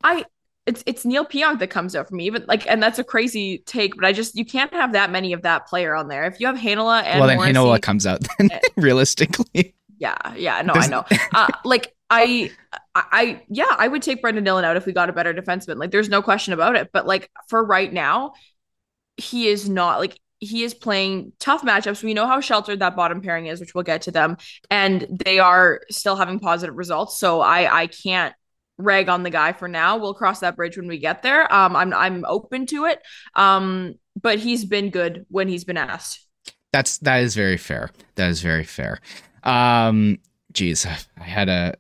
I. 0.04 0.26
It's, 0.66 0.84
it's 0.86 1.04
Neal 1.06 1.26
Pionk 1.26 1.60
that 1.60 1.70
comes 1.72 1.96
out 1.96 2.08
for 2.08 2.16
me, 2.16 2.26
even 2.28 2.46
like, 2.48 2.68
and 2.70 2.82
that's 2.84 3.00
a 3.00 3.04
crazy 3.04 3.64
take, 3.66 3.96
but 3.96 4.06
I 4.06 4.14
just 4.14 4.36
you 4.36 4.46
can't 4.46 4.72
have 4.74 4.94
that 4.94 5.12
many 5.12 5.34
of 5.34 5.42
that 5.42 5.66
player 5.68 5.96
on 5.96 6.08
there. 6.10 6.26
If 6.26 6.40
you 6.40 6.46
have 6.48 6.58
Heinola 6.58 7.04
and 7.04 7.20
well, 7.20 7.28
then 7.28 7.38
Morrissey, 7.38 7.54
Heinola 7.56 7.82
comes 7.82 8.06
out 8.06 8.20
then, 8.38 8.52
Eh. 8.52 8.60
realistically. 8.78 9.74
Yeah, 9.98 10.16
yeah, 10.36 10.62
no, 10.62 10.74
There's- 10.74 10.88
I 10.88 10.92
know. 10.92 11.06
Uh, 11.34 11.48
like 11.66 11.96
I, 12.12 12.52
I, 12.96 13.04
I, 13.12 13.42
yeah, 13.50 13.76
I 13.78 13.88
would 13.88 14.02
take 14.02 14.22
Brenden 14.22 14.44
Dillon 14.44 14.64
out 14.64 14.78
if 14.78 14.86
we 14.86 14.94
got 14.94 15.10
a 15.10 15.14
better 15.14 15.34
defenseman. 15.34 15.78
Like, 15.78 15.92
there's 15.92 16.10
no 16.10 16.22
question 16.22 16.54
about 16.54 16.76
it. 16.76 16.90
But 16.94 17.06
like 17.08 17.30
for 17.50 17.64
right 17.64 17.92
now, 17.92 18.34
he 19.18 19.48
is 19.48 19.68
not 19.70 20.00
like 20.00 20.20
he 20.40 20.64
is 20.64 20.74
playing 20.74 21.34
tough 21.40 21.64
matchups. 21.64 22.02
We 22.02 22.14
know 22.14 22.26
how 22.28 22.40
sheltered 22.42 22.80
that 22.80 22.96
bottom 22.96 23.22
pairing 23.22 23.48
is, 23.48 23.60
which 23.60 23.76
we'll 23.76 23.84
get 23.84 24.04
to 24.04 24.12
them, 24.12 24.38
and 24.72 25.06
they 25.26 25.40
are 25.40 25.82
still 25.92 26.16
having 26.16 26.40
positive 26.40 26.76
results. 26.78 27.20
So 27.20 27.42
I, 27.42 27.82
I 27.82 27.88
can't 27.88 28.34
rag 28.80 29.10
on 29.10 29.24
the 29.24 29.30
guy 29.30 29.54
for 29.54 29.68
now. 29.68 29.98
We'll 29.98 30.16
cross 30.16 30.40
that 30.40 30.56
bridge 30.56 30.78
when 30.78 30.88
we 30.88 30.98
get 30.98 31.22
there. 31.22 31.54
Um, 31.54 31.76
I'm 31.76 31.94
I'm 31.94 32.26
open 32.28 32.66
to 32.68 32.86
it. 32.86 33.02
Um, 33.36 33.96
but 34.20 34.40
he's 34.40 34.66
been 34.66 34.90
good 34.90 35.26
when 35.30 35.48
he's 35.48 35.64
been 35.64 35.78
asked. 35.78 36.26
That's 36.72 36.98
that 37.00 37.22
is 37.22 37.36
very 37.36 37.58
fair. 37.58 37.92
That 38.16 38.30
is 38.30 38.42
very 38.42 38.64
fair. 38.64 39.00
Um, 39.44 40.20
geez, 40.54 40.86
I 40.86 41.24
had 41.24 41.50
a, 41.50 41.76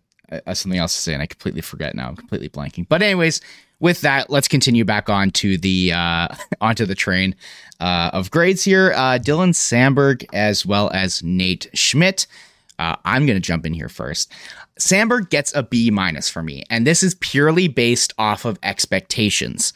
a 0.45 0.56
something 0.56 0.80
else 0.80 0.93
to 0.93 1.02
say 1.02 1.14
and 1.14 1.22
I 1.22 1.26
completely 1.26 1.62
forget 1.62 1.95
now. 1.95 2.10
I'm 2.10 2.16
completely 2.16 2.50
blanking. 2.50 2.88
But 2.88 3.02
anyways, 3.02 3.41
with 3.80 4.02
that, 4.02 4.30
let's 4.30 4.47
continue 4.47 4.86
back 4.86 5.10
on 5.10 5.32
to 5.32 5.58
the 5.58 5.93
uh, 5.93 6.28
onto 6.62 6.86
the 6.86 6.95
train 6.95 7.36
uh, 7.80 8.12
of 8.14 8.32
grades 8.32 8.64
here. 8.64 8.93
Uh, 8.95 9.20
Dylan 9.20 9.54
Samberg 9.54 10.26
as 10.34 10.66
well 10.66 10.89
as 10.93 11.24
Nate 11.24 11.68
Schmidt. 11.74 12.28
Uh, 12.80 12.95
I'm 13.05 13.25
going 13.25 13.36
to 13.36 13.41
jump 13.41 13.65
in 13.65 13.73
here 13.73 13.89
first. 13.89 14.32
Samberg 14.80 15.30
gets 15.30 15.53
a 15.53 15.61
B 15.61 15.91
minus 15.91 16.30
for 16.30 16.41
me, 16.41 16.63
and 16.69 16.88
this 16.88 17.03
is 17.03 17.15
purely 17.15 17.67
based 17.67 18.13
off 18.17 18.45
of 18.45 18.57
expectations 18.63 19.73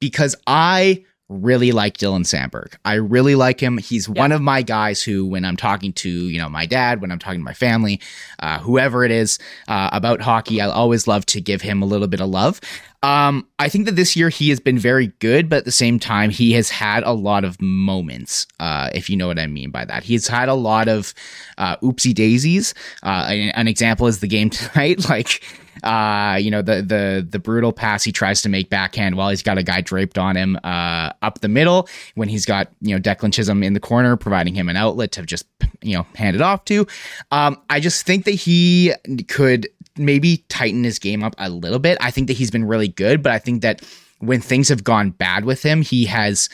because 0.00 0.34
I 0.46 1.04
really 1.28 1.72
like 1.72 1.98
Dylan 1.98 2.24
Samberg. 2.24 2.76
I 2.84 2.94
really 2.94 3.34
like 3.34 3.58
him. 3.60 3.78
He's 3.78 4.08
yeah. 4.08 4.20
one 4.20 4.32
of 4.32 4.40
my 4.40 4.62
guys 4.62 5.02
who, 5.02 5.26
when 5.26 5.44
I'm 5.44 5.56
talking 5.56 5.92
to, 5.94 6.08
you 6.08 6.38
know, 6.38 6.48
my 6.48 6.66
dad, 6.66 7.00
when 7.00 7.10
I'm 7.10 7.18
talking 7.18 7.40
to 7.40 7.44
my 7.44 7.52
family, 7.52 8.00
uh, 8.38 8.58
whoever 8.58 9.04
it 9.04 9.10
is 9.10 9.38
uh, 9.66 9.90
about 9.92 10.20
hockey, 10.20 10.60
I 10.60 10.68
always 10.68 11.08
love 11.08 11.26
to 11.26 11.40
give 11.40 11.62
him 11.62 11.82
a 11.82 11.86
little 11.86 12.06
bit 12.06 12.20
of 12.20 12.28
love. 12.28 12.60
Um, 13.02 13.46
I 13.58 13.68
think 13.68 13.86
that 13.86 13.96
this 13.96 14.16
year 14.16 14.28
he 14.28 14.48
has 14.48 14.60
been 14.60 14.78
very 14.78 15.08
good, 15.18 15.48
but 15.48 15.58
at 15.58 15.64
the 15.64 15.72
same 15.72 15.98
time, 15.98 16.30
he 16.30 16.52
has 16.52 16.70
had 16.70 17.02
a 17.04 17.12
lot 17.12 17.44
of 17.44 17.60
moments, 17.60 18.46
uh, 18.58 18.90
if 18.94 19.08
you 19.08 19.16
know 19.16 19.26
what 19.26 19.38
I 19.38 19.46
mean 19.46 19.70
by 19.70 19.84
that. 19.84 20.02
He's 20.02 20.26
had 20.26 20.48
a 20.48 20.54
lot 20.54 20.88
of 20.88 21.14
uh, 21.58 21.76
oopsie 21.78 22.14
daisies. 22.14 22.74
Uh, 23.02 23.26
an, 23.28 23.50
an 23.50 23.68
example 23.68 24.06
is 24.06 24.20
the 24.20 24.26
game 24.26 24.50
tonight. 24.50 25.08
like, 25.08 25.42
uh, 25.82 26.38
you 26.40 26.50
know, 26.50 26.62
the 26.62 26.82
the 26.82 27.26
the 27.28 27.38
brutal 27.38 27.72
pass 27.72 28.04
he 28.04 28.12
tries 28.12 28.42
to 28.42 28.48
make 28.48 28.70
backhand 28.70 29.16
while 29.16 29.30
he's 29.30 29.42
got 29.42 29.58
a 29.58 29.62
guy 29.62 29.80
draped 29.80 30.18
on 30.18 30.36
him 30.36 30.58
uh, 30.64 31.12
up 31.22 31.40
the 31.40 31.48
middle 31.48 31.88
when 32.14 32.28
he's 32.28 32.44
got 32.46 32.68
you 32.80 32.94
know 32.94 33.00
Declan 33.00 33.32
Chisholm 33.32 33.62
in 33.62 33.74
the 33.74 33.80
corner 33.80 34.16
providing 34.16 34.54
him 34.54 34.68
an 34.68 34.76
outlet 34.76 35.12
to 35.12 35.22
just 35.22 35.46
you 35.82 35.96
know 35.96 36.06
hand 36.14 36.36
it 36.36 36.42
off 36.42 36.64
to. 36.66 36.86
Um, 37.30 37.60
I 37.70 37.80
just 37.80 38.06
think 38.06 38.24
that 38.24 38.32
he 38.32 38.92
could 39.28 39.68
maybe 39.98 40.44
tighten 40.48 40.84
his 40.84 40.98
game 40.98 41.22
up 41.22 41.34
a 41.38 41.48
little 41.48 41.78
bit. 41.78 41.98
I 42.00 42.10
think 42.10 42.28
that 42.28 42.34
he's 42.34 42.50
been 42.50 42.64
really 42.64 42.88
good, 42.88 43.22
but 43.22 43.32
I 43.32 43.38
think 43.38 43.62
that 43.62 43.82
when 44.18 44.40
things 44.40 44.68
have 44.68 44.84
gone 44.84 45.10
bad 45.10 45.44
with 45.44 45.62
him, 45.62 45.82
he 45.82 46.06
has 46.06 46.48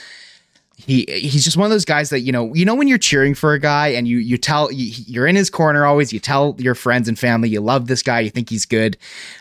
he 0.76 1.04
he's 1.08 1.44
just 1.44 1.56
one 1.56 1.64
of 1.64 1.70
those 1.70 1.84
guys 1.84 2.10
that 2.10 2.20
you 2.20 2.32
know 2.32 2.52
you 2.54 2.64
know 2.64 2.74
when 2.74 2.88
you're 2.88 2.98
cheering 2.98 3.34
for 3.34 3.52
a 3.52 3.58
guy 3.58 3.88
and 3.88 4.08
you 4.08 4.18
you 4.18 4.36
tell 4.36 4.70
you're 4.72 5.26
in 5.26 5.36
his 5.36 5.50
corner 5.50 5.84
always 5.84 6.12
you 6.12 6.18
tell 6.18 6.56
your 6.58 6.74
friends 6.74 7.08
and 7.08 7.18
family 7.18 7.48
you 7.48 7.60
love 7.60 7.86
this 7.86 8.02
guy 8.02 8.20
you 8.20 8.30
think 8.30 8.50
he's 8.50 8.66
good 8.66 8.96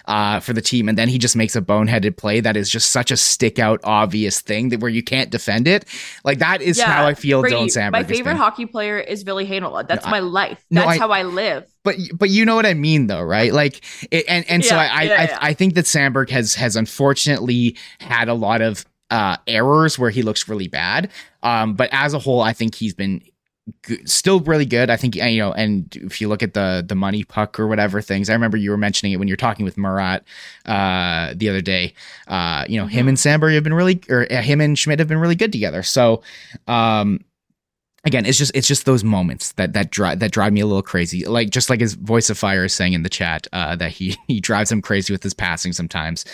uh, 0.06 0.40
for 0.40 0.54
the 0.54 0.62
team 0.62 0.90
and 0.90 0.98
then 0.98 1.08
he 1.08 1.18
just 1.18 1.36
makes 1.36 1.56
a 1.56 1.62
boneheaded 1.62 2.18
play 2.18 2.40
that 2.40 2.58
is 2.58 2.70
just 2.70 2.92
such 2.92 3.12
a 3.12 3.18
stick 3.18 3.60
out 3.60 3.80
obvious 3.84 4.42
thing 4.42 4.70
that 4.70 4.80
where 4.80 4.90
you 4.90 5.04
can't 5.04 5.30
defend 5.30 5.68
it. 5.68 5.86
Like 6.24 6.40
that 6.40 6.62
is 6.62 6.78
yeah, 6.78 6.92
how 6.92 7.06
I 7.06 7.14
feel 7.14 7.42
Brady, 7.42 7.56
Dylan 7.56 7.68
Samberg 7.68 7.92
my 7.92 8.04
favorite 8.04 8.38
hockey 8.38 8.66
player 8.66 9.00
is 9.00 9.24
Ville 9.24 9.38
Heinola 9.38 9.88
that's 9.88 10.06
no, 10.06 10.12
my 10.12 10.20
life. 10.20 10.64
that's 10.70 10.86
no, 10.86 10.90
I, 10.90 10.98
how 10.98 11.12
I 11.12 11.24
live. 11.24 11.66
But 11.84 11.96
but 12.14 12.30
you 12.30 12.46
know 12.46 12.56
what 12.56 12.66
I 12.66 12.74
mean 12.74 13.08
though, 13.08 13.24
right? 13.24 13.52
Like, 13.52 13.82
it, 14.12 14.26
and 14.28 14.48
and 14.50 14.64
yeah, 14.64 14.70
so 14.70 14.76
I 14.76 14.84
yeah, 14.84 15.14
I, 15.14 15.24
yeah. 15.24 15.38
I 15.42 15.54
think 15.54 15.74
that 15.76 15.86
Samberg 15.86 16.30
has 16.30 16.54
has 16.56 16.76
unfortunately 16.76 17.76
had 18.00 18.30
a 18.30 18.34
lot 18.34 18.62
of 18.62 18.86
uh, 19.12 19.38
errors 19.46 20.00
where 20.00 20.10
he 20.10 20.24
looks 20.24 20.48
really 20.50 20.68
bad. 20.68 21.12
Um, 21.44 21.76
but 21.76 21.90
as 21.92 22.14
a 22.14 22.20
whole, 22.20 22.42
I 22.42 22.54
think 22.54 22.74
he's 22.74 22.94
been 22.94 23.22
good, 23.84 24.10
still 24.10 24.40
really 24.40 24.66
good. 24.66 24.90
I 24.90 24.98
think 24.98 25.16
you 25.16 25.38
know, 25.38 25.52
and 25.52 25.96
if 25.96 26.22
you 26.22 26.28
look 26.28 26.42
at 26.42 26.54
the 26.54 26.84
the 26.88 26.96
MoneyPuck 26.96 27.60
or 27.60 27.68
whatever 27.68 28.02
things, 28.02 28.30
I 28.30 28.34
remember 28.34 28.58
you 28.58 28.72
were 28.72 28.78
mentioning 28.78 29.14
it 29.14 29.18
when 29.18 29.28
you're 29.28 29.38
talking 29.38 29.66
with 29.66 29.78
Murat 29.78 30.24
uh, 30.66 31.34
the 31.36 31.50
other 31.50 31.62
day. 31.62 31.94
Uh, 32.28 32.66
you 32.68 32.78
know, 32.78 32.86
mm-hmm. 32.86 32.94
him 32.94 33.08
and 33.10 33.18
Samberg 33.18 33.54
have 33.54 33.64
been 33.64 33.74
really, 33.74 34.02
or 34.10 34.32
uh, 34.32 34.42
him 34.42 34.62
and 34.62 34.78
Schmidt 34.78 35.00
have 35.00 35.08
been 35.08 35.20
really 35.20 35.36
good 35.36 35.52
together. 35.52 35.84
So, 35.84 36.24
um, 36.68 37.24
again, 38.04 38.26
it's 38.26 38.38
just 38.38 38.52
it's 38.56 38.68
just 38.68 38.86
those 38.86 39.04
moments 39.04 39.54
that 39.54 39.74
that 39.74 39.92
drive 39.92 40.20
that 40.20 40.32
drive 40.32 40.54
me 40.54 40.62
a 40.62 40.66
little 40.66 40.82
crazy. 40.82 41.26
Like 41.26 41.50
just 41.50 41.70
like 41.70 41.80
his 41.80 41.94
voice 41.94 42.30
of 42.30 42.38
fire 42.38 42.66
is 42.66 42.74
saying 42.74 42.94
in 42.94 43.04
the 43.04 43.10
chat 43.10 43.48
uh, 43.54 43.76
that 43.76 43.92
he 43.92 44.18
he 44.28 44.40
drives 44.40 44.72
him 44.72 44.82
crazy 44.82 45.14
with 45.14 45.24
his 45.24 45.34
passing 45.34 45.74
sometimes. 45.74 46.26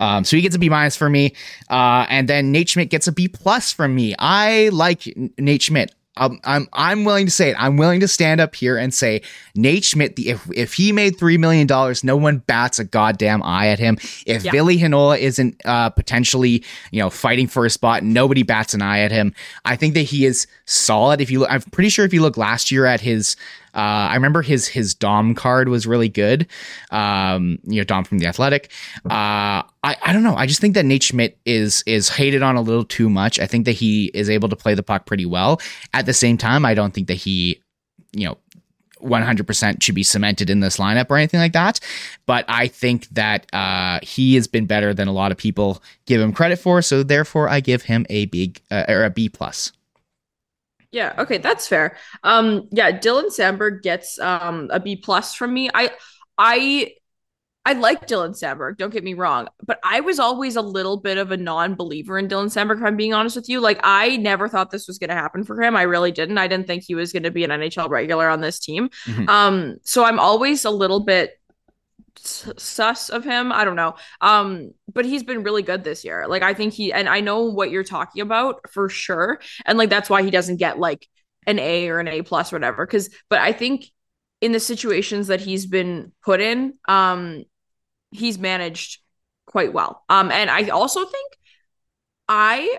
Um, 0.00 0.24
so 0.24 0.36
he 0.36 0.42
gets 0.42 0.56
a 0.56 0.58
B 0.58 0.68
minus 0.68 0.96
for 0.96 1.08
me, 1.08 1.34
uh, 1.70 2.06
and 2.08 2.28
then 2.28 2.52
Nate 2.52 2.68
Schmidt 2.70 2.90
gets 2.90 3.06
a 3.06 3.12
B 3.12 3.28
plus 3.28 3.72
from 3.72 3.94
me. 3.94 4.14
I 4.18 4.68
like 4.70 5.12
Nate 5.38 5.62
Schmidt. 5.62 5.94
I'm, 6.16 6.38
I'm 6.44 6.68
I'm 6.72 7.04
willing 7.04 7.26
to 7.26 7.32
say 7.32 7.50
it. 7.50 7.56
I'm 7.58 7.76
willing 7.76 8.00
to 8.00 8.08
stand 8.08 8.40
up 8.40 8.54
here 8.54 8.76
and 8.76 8.94
say 8.94 9.22
Nate 9.56 9.84
Schmidt. 9.84 10.16
The, 10.16 10.30
if 10.30 10.48
if 10.54 10.74
he 10.74 10.92
made 10.92 11.18
three 11.18 11.36
million 11.36 11.66
dollars, 11.66 12.04
no 12.04 12.16
one 12.16 12.38
bats 12.38 12.78
a 12.78 12.84
goddamn 12.84 13.42
eye 13.42 13.68
at 13.68 13.80
him. 13.80 13.98
If 14.26 14.44
yeah. 14.44 14.52
Ville 14.52 14.66
Heinola 14.66 15.18
isn't 15.18 15.60
uh, 15.64 15.90
potentially 15.90 16.64
you 16.92 17.00
know 17.00 17.10
fighting 17.10 17.48
for 17.48 17.66
a 17.66 17.70
spot, 17.70 18.04
nobody 18.04 18.44
bats 18.44 18.74
an 18.74 18.82
eye 18.82 19.00
at 19.00 19.10
him. 19.10 19.34
I 19.64 19.74
think 19.74 19.94
that 19.94 20.02
he 20.02 20.24
is 20.24 20.46
solid. 20.66 21.20
If 21.20 21.30
you 21.30 21.40
look, 21.40 21.50
I'm 21.50 21.62
pretty 21.62 21.88
sure 21.88 22.04
if 22.04 22.14
you 22.14 22.22
look 22.22 22.36
last 22.36 22.70
year 22.70 22.86
at 22.86 23.00
his 23.00 23.36
uh, 23.74 24.08
I 24.10 24.14
remember 24.14 24.42
his 24.42 24.68
his 24.68 24.94
Dom 24.94 25.34
card 25.34 25.68
was 25.68 25.86
really 25.86 26.08
good. 26.08 26.46
Um, 26.90 27.58
you 27.64 27.80
know, 27.80 27.84
Dom 27.84 28.04
from 28.04 28.18
the 28.18 28.26
Athletic. 28.26 28.70
Uh, 29.04 29.62
I 29.82 29.96
I 30.02 30.12
don't 30.12 30.22
know. 30.22 30.36
I 30.36 30.46
just 30.46 30.60
think 30.60 30.74
that 30.74 30.84
Nate 30.84 31.02
Schmidt 31.02 31.38
is 31.44 31.82
is 31.86 32.08
hated 32.08 32.42
on 32.42 32.56
a 32.56 32.60
little 32.60 32.84
too 32.84 33.10
much. 33.10 33.40
I 33.40 33.46
think 33.46 33.64
that 33.64 33.72
he 33.72 34.06
is 34.14 34.30
able 34.30 34.48
to 34.48 34.56
play 34.56 34.74
the 34.74 34.82
puck 34.82 35.06
pretty 35.06 35.26
well. 35.26 35.60
At 35.92 36.06
the 36.06 36.14
same 36.14 36.38
time, 36.38 36.64
I 36.64 36.74
don't 36.74 36.94
think 36.94 37.08
that 37.08 37.14
he, 37.14 37.60
you 38.12 38.26
know, 38.26 38.38
100% 39.04 39.82
should 39.82 39.94
be 39.94 40.02
cemented 40.02 40.50
in 40.50 40.60
this 40.60 40.78
lineup 40.78 41.10
or 41.10 41.16
anything 41.16 41.40
like 41.40 41.52
that. 41.52 41.80
But 42.26 42.44
I 42.48 42.68
think 42.68 43.08
that 43.08 43.46
uh, 43.52 44.00
he 44.02 44.34
has 44.36 44.46
been 44.46 44.66
better 44.66 44.94
than 44.94 45.08
a 45.08 45.12
lot 45.12 45.30
of 45.30 45.36
people 45.38 45.82
give 46.06 46.20
him 46.20 46.32
credit 46.32 46.58
for. 46.58 46.80
So 46.82 47.02
therefore, 47.02 47.48
I 47.48 47.60
give 47.60 47.82
him 47.82 48.06
a 48.08 48.26
big 48.26 48.60
uh, 48.70 48.84
or 48.88 49.04
a 49.04 49.10
B 49.10 49.28
plus. 49.28 49.72
Yeah, 50.94 51.12
okay, 51.18 51.38
that's 51.38 51.66
fair. 51.66 51.96
Um, 52.22 52.68
yeah, 52.70 52.92
Dylan 52.92 53.26
Samberg 53.26 53.82
gets 53.82 54.16
um 54.20 54.70
a 54.72 54.78
B 54.78 54.94
plus 54.94 55.34
from 55.34 55.52
me. 55.52 55.68
I 55.74 55.90
I 56.38 56.92
I 57.64 57.72
like 57.72 58.06
Dylan 58.06 58.30
Samberg. 58.30 58.76
don't 58.76 58.92
get 58.92 59.02
me 59.02 59.14
wrong, 59.14 59.48
but 59.66 59.80
I 59.82 60.02
was 60.02 60.20
always 60.20 60.54
a 60.54 60.62
little 60.62 60.98
bit 60.98 61.18
of 61.18 61.32
a 61.32 61.36
non-believer 61.36 62.16
in 62.16 62.28
Dylan 62.28 62.46
Samberg. 62.46 62.76
if 62.76 62.84
I'm 62.84 62.96
being 62.96 63.12
honest 63.12 63.34
with 63.34 63.48
you. 63.48 63.58
Like 63.58 63.80
I 63.82 64.18
never 64.18 64.48
thought 64.48 64.70
this 64.70 64.86
was 64.86 64.98
gonna 64.98 65.14
happen 65.14 65.42
for 65.42 65.60
him. 65.60 65.74
I 65.74 65.82
really 65.82 66.12
didn't. 66.12 66.38
I 66.38 66.46
didn't 66.46 66.68
think 66.68 66.84
he 66.84 66.94
was 66.94 67.12
gonna 67.12 67.32
be 67.32 67.42
an 67.42 67.50
NHL 67.50 67.88
regular 67.88 68.28
on 68.28 68.40
this 68.40 68.60
team. 68.60 68.88
Mm-hmm. 69.06 69.28
Um, 69.28 69.76
so 69.82 70.04
I'm 70.04 70.20
always 70.20 70.64
a 70.64 70.70
little 70.70 71.00
bit 71.00 71.40
sus 72.16 73.08
of 73.08 73.24
him. 73.24 73.52
I 73.52 73.64
don't 73.64 73.76
know. 73.76 73.94
Um, 74.20 74.72
but 74.92 75.04
he's 75.04 75.22
been 75.22 75.42
really 75.42 75.62
good 75.62 75.84
this 75.84 76.04
year. 76.04 76.26
Like 76.28 76.42
I 76.42 76.54
think 76.54 76.72
he 76.72 76.92
and 76.92 77.08
I 77.08 77.20
know 77.20 77.44
what 77.44 77.70
you're 77.70 77.84
talking 77.84 78.22
about 78.22 78.70
for 78.70 78.88
sure. 78.88 79.40
And 79.66 79.78
like 79.78 79.90
that's 79.90 80.10
why 80.10 80.22
he 80.22 80.30
doesn't 80.30 80.56
get 80.56 80.78
like 80.78 81.06
an 81.46 81.58
A 81.58 81.88
or 81.88 82.00
an 82.00 82.08
A 82.08 82.22
plus 82.22 82.52
or 82.52 82.56
whatever. 82.56 82.86
Cause 82.86 83.10
but 83.28 83.40
I 83.40 83.52
think 83.52 83.86
in 84.40 84.52
the 84.52 84.60
situations 84.60 85.28
that 85.28 85.40
he's 85.40 85.66
been 85.66 86.12
put 86.22 86.40
in, 86.40 86.74
um, 86.86 87.44
he's 88.10 88.38
managed 88.38 89.00
quite 89.46 89.72
well. 89.72 90.02
Um, 90.08 90.30
and 90.30 90.50
I 90.50 90.68
also 90.68 91.04
think 91.04 91.32
I 92.28 92.78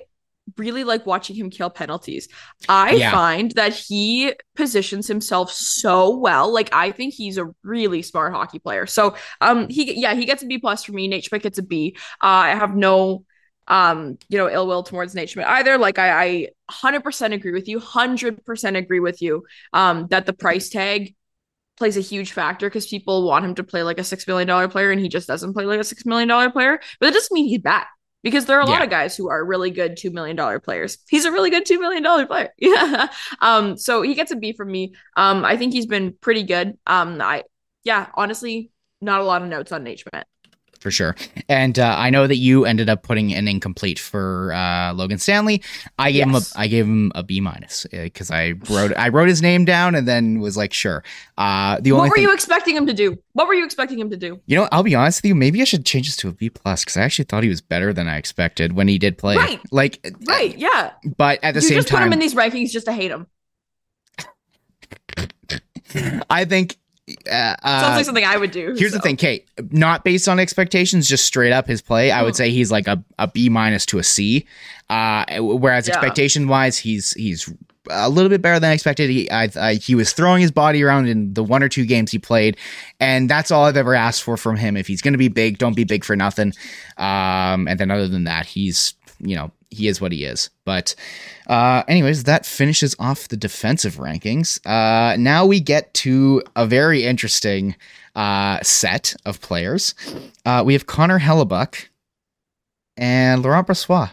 really 0.57 0.83
like 0.83 1.05
watching 1.05 1.35
him 1.35 1.49
kill 1.49 1.69
penalties. 1.69 2.27
I 2.69 2.91
yeah. 2.91 3.11
find 3.11 3.51
that 3.51 3.73
he 3.73 4.33
positions 4.55 5.07
himself 5.07 5.51
so 5.51 6.15
well. 6.15 6.53
Like 6.53 6.73
I 6.73 6.91
think 6.91 7.13
he's 7.13 7.37
a 7.37 7.53
really 7.63 8.01
smart 8.01 8.33
hockey 8.33 8.59
player. 8.59 8.85
So 8.85 9.15
um 9.41 9.67
he 9.69 9.99
yeah, 9.99 10.13
he 10.13 10.25
gets 10.25 10.43
a 10.43 10.45
B 10.45 10.57
plus 10.57 10.83
for 10.83 10.93
me. 10.93 11.07
Nate 11.07 11.25
Schmidt 11.25 11.43
gets 11.43 11.57
a 11.57 11.63
B. 11.63 11.95
Uh, 12.21 12.27
I 12.27 12.49
have 12.49 12.75
no 12.75 13.25
um 13.67 14.17
you 14.29 14.37
know 14.37 14.49
ill 14.49 14.67
will 14.67 14.83
towards 14.83 15.15
Nate 15.15 15.29
Schmidt 15.29 15.47
either. 15.47 15.77
Like 15.77 15.99
I, 15.99 16.23
I 16.25 16.47
100% 16.71 17.33
agree 17.33 17.51
with 17.51 17.67
you. 17.67 17.79
100% 17.79 18.77
agree 18.77 18.99
with 18.99 19.21
you 19.21 19.43
um 19.73 20.07
that 20.07 20.25
the 20.25 20.33
price 20.33 20.69
tag 20.69 21.15
plays 21.77 21.97
a 21.97 22.01
huge 22.01 22.31
factor 22.31 22.67
because 22.69 22.87
people 22.87 23.27
want 23.27 23.43
him 23.43 23.55
to 23.55 23.63
play 23.63 23.83
like 23.83 23.99
a 23.99 24.03
six 24.03 24.25
million 24.27 24.47
dollar 24.47 24.67
player 24.69 24.91
and 24.91 25.01
he 25.01 25.09
just 25.09 25.27
doesn't 25.27 25.53
play 25.53 25.65
like 25.65 25.79
a 25.79 25.83
six 25.83 26.05
million 26.05 26.27
dollar 26.27 26.49
player. 26.49 26.79
But 26.99 27.09
it 27.09 27.13
doesn't 27.13 27.33
mean 27.33 27.47
he's 27.47 27.59
bad 27.59 27.85
because 28.25 28.45
there 28.45 28.57
are 28.57 28.63
a 28.63 28.65
yeah. 28.65 28.71
lot 28.71 28.81
of 28.81 28.89
guys 28.89 29.15
who 29.15 29.29
are 29.29 29.45
really 29.45 29.69
good 29.69 29.95
$2 29.97 30.11
million 30.11 30.59
players. 30.59 30.97
He's 31.07 31.25
a 31.25 31.31
really 31.31 31.51
good 31.51 31.63
$2 31.63 31.79
million 31.79 32.27
player. 32.27 32.49
Yeah. 32.57 33.07
Um, 33.39 33.77
so 33.77 34.01
he 34.01 34.15
gets 34.15 34.31
a 34.31 34.35
B 34.35 34.51
from 34.51 34.71
me. 34.71 34.95
Um, 35.15 35.45
I 35.45 35.57
think 35.57 35.73
he's 35.73 35.85
been 35.85 36.15
pretty 36.19 36.41
good. 36.41 36.75
Um, 36.87 37.21
I, 37.21 37.43
yeah, 37.83 38.07
honestly, 38.15 38.71
not 38.99 39.21
a 39.21 39.23
lot 39.23 39.43
of 39.43 39.47
notes 39.47 39.71
on 39.71 39.83
Nate 39.83 39.99
Schmidt 39.99 40.25
for 40.85 40.91
sure. 40.91 41.15
And 41.49 41.79
uh, 41.79 41.95
I 41.97 42.11
know 42.11 42.27
that 42.27 42.35
you 42.35 42.65
ended 42.65 42.91
up 42.91 43.01
putting 43.01 43.33
an 43.33 43.47
incomplete 43.47 43.97
for 43.97 44.53
uh, 44.53 44.93
Logan 44.93 45.17
Stanley. 45.17 45.63
I 45.97 46.11
gave 46.11 46.27
yes. 46.27 46.27
him 46.27 46.35
a 46.35 46.61
I 46.61 46.67
gave 46.67 46.85
him 46.85 47.11
a 47.15 47.23
B 47.23 47.41
minus 47.41 47.87
because 47.91 48.29
uh, 48.29 48.35
I 48.35 48.53
wrote 48.69 48.95
I 48.95 49.09
wrote 49.09 49.27
his 49.27 49.41
name 49.41 49.65
down 49.65 49.95
and 49.95 50.07
then 50.07 50.41
was 50.41 50.55
like, 50.55 50.73
sure. 50.73 51.03
Uh, 51.39 51.79
the 51.81 51.91
only 51.91 52.01
what 52.01 52.09
were 52.09 52.15
thing, 52.17 52.25
you 52.25 52.33
expecting 52.35 52.75
him 52.75 52.85
to 52.85 52.93
do? 52.93 53.17
What 53.33 53.47
were 53.47 53.55
you 53.55 53.65
expecting 53.65 53.97
him 53.97 54.11
to 54.11 54.15
do? 54.15 54.39
You 54.45 54.57
know, 54.57 54.69
I'll 54.71 54.83
be 54.83 54.93
honest 54.93 55.23
with 55.23 55.29
you. 55.29 55.33
Maybe 55.33 55.59
I 55.59 55.63
should 55.63 55.87
change 55.87 56.05
this 56.05 56.17
to 56.17 56.27
a 56.27 56.33
B 56.33 56.51
plus 56.51 56.85
because 56.85 56.97
I 56.97 57.01
actually 57.01 57.25
thought 57.25 57.41
he 57.41 57.49
was 57.49 57.61
better 57.61 57.91
than 57.91 58.07
I 58.07 58.17
expected 58.17 58.73
when 58.73 58.87
he 58.87 58.99
did 58.99 59.17
play. 59.17 59.37
Right, 59.37 59.59
like 59.71 60.05
right, 60.27 60.55
yeah. 60.55 60.91
But 61.17 61.39
at 61.41 61.55
the 61.55 61.61
same 61.63 61.69
time 61.69 61.77
you 61.77 61.77
same 61.77 61.77
just 61.77 61.87
time, 61.87 61.97
put 61.97 62.05
him 62.05 62.13
in 62.13 62.19
these 62.19 62.35
rankings 62.35 62.69
just 62.69 62.85
to 62.85 62.93
hate 62.93 63.09
him. 63.09 63.25
I 66.29 66.45
think 66.45 66.77
uh, 67.31 67.55
Sounds 67.63 67.95
like 67.97 68.05
something 68.05 68.25
I 68.25 68.37
would 68.37 68.51
do. 68.51 68.75
Here's 68.77 68.91
so. 68.91 68.97
the 68.97 69.01
thing, 69.01 69.15
Kate. 69.15 69.47
Not 69.71 70.03
based 70.03 70.27
on 70.27 70.39
expectations, 70.39 71.07
just 71.07 71.25
straight 71.25 71.51
up 71.51 71.67
his 71.67 71.81
play. 71.81 72.11
I 72.11 72.23
would 72.23 72.33
Hmm. 72.33 72.37
say 72.37 72.49
he's 72.51 72.71
like 72.71 72.87
a, 72.87 73.03
a 73.19 73.27
B 73.27 73.49
minus 73.49 73.85
to 73.87 73.99
a 73.99 74.03
C. 74.03 74.45
Uh, 74.89 75.25
whereas 75.39 75.87
Yeah. 75.87 75.93
expectation 75.95 76.47
wise, 76.47 76.77
he's 76.77 77.13
he's 77.13 77.51
a 77.91 78.09
little 78.09 78.29
bit 78.29 78.41
better 78.41 78.59
than 78.59 78.71
expected. 78.71 79.11
He 79.11 79.29
I, 79.29 79.49
I, 79.55 79.73
he 79.75 79.93
was 79.93 80.11
throwing 80.13 80.41
his 80.41 80.49
body 80.49 80.81
around 80.83 81.07
in 81.07 81.35
the 81.35 81.43
one 81.43 81.61
or 81.61 81.69
two 81.69 81.85
games 81.85 82.11
he 82.11 82.17
played, 82.17 82.57
and 82.99 83.29
that's 83.29 83.51
all 83.51 83.65
I've 83.65 83.77
ever 83.77 83.93
asked 83.93 84.23
for 84.23 84.37
from 84.37 84.55
him. 84.55 84.75
If 84.75 84.87
he's 84.87 85.01
going 85.03 85.13
to 85.13 85.19
be 85.19 85.27
big, 85.27 85.59
don't 85.59 85.75
be 85.75 85.83
big 85.83 86.03
for 86.03 86.15
nothing. 86.15 86.53
Um, 86.97 87.67
and 87.67 87.79
then 87.79 87.91
other 87.91 88.07
than 88.07 88.23
that, 88.23 88.47
he's 88.47 88.95
you 89.25 89.35
know 89.35 89.51
he 89.69 89.87
is 89.87 89.99
what 89.99 90.11
he 90.11 90.23
is. 90.23 90.49
But 90.63 90.95
uh, 91.47 91.83
anyways, 91.87 92.23
that 92.23 92.45
finishes 92.45 92.95
off 92.99 93.27
the 93.27 93.37
defensive 93.37 93.95
rankings. 93.95 94.59
Uh, 94.65 95.17
now 95.17 95.45
we 95.45 95.59
get 95.59 95.93
to 95.95 96.43
a 96.55 96.65
very 96.65 97.03
interesting 97.03 97.75
uh, 98.15 98.61
set 98.61 99.15
of 99.25 99.41
players. 99.41 99.93
Uh, 100.45 100.63
we 100.65 100.73
have 100.73 100.85
Connor 100.85 101.19
Hellebuyck 101.19 101.87
and 102.97 103.43
Laurent 103.43 103.67
Brossoit. 103.67 104.11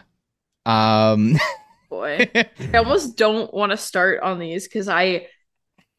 Um, 0.65 1.37
boy. 1.89 2.29
I 2.35 2.77
almost 2.77 3.17
don't 3.17 3.53
want 3.53 3.71
to 3.71 3.77
start 3.77 4.21
on 4.21 4.39
these 4.39 4.67
because 4.67 4.89
I 4.89 5.27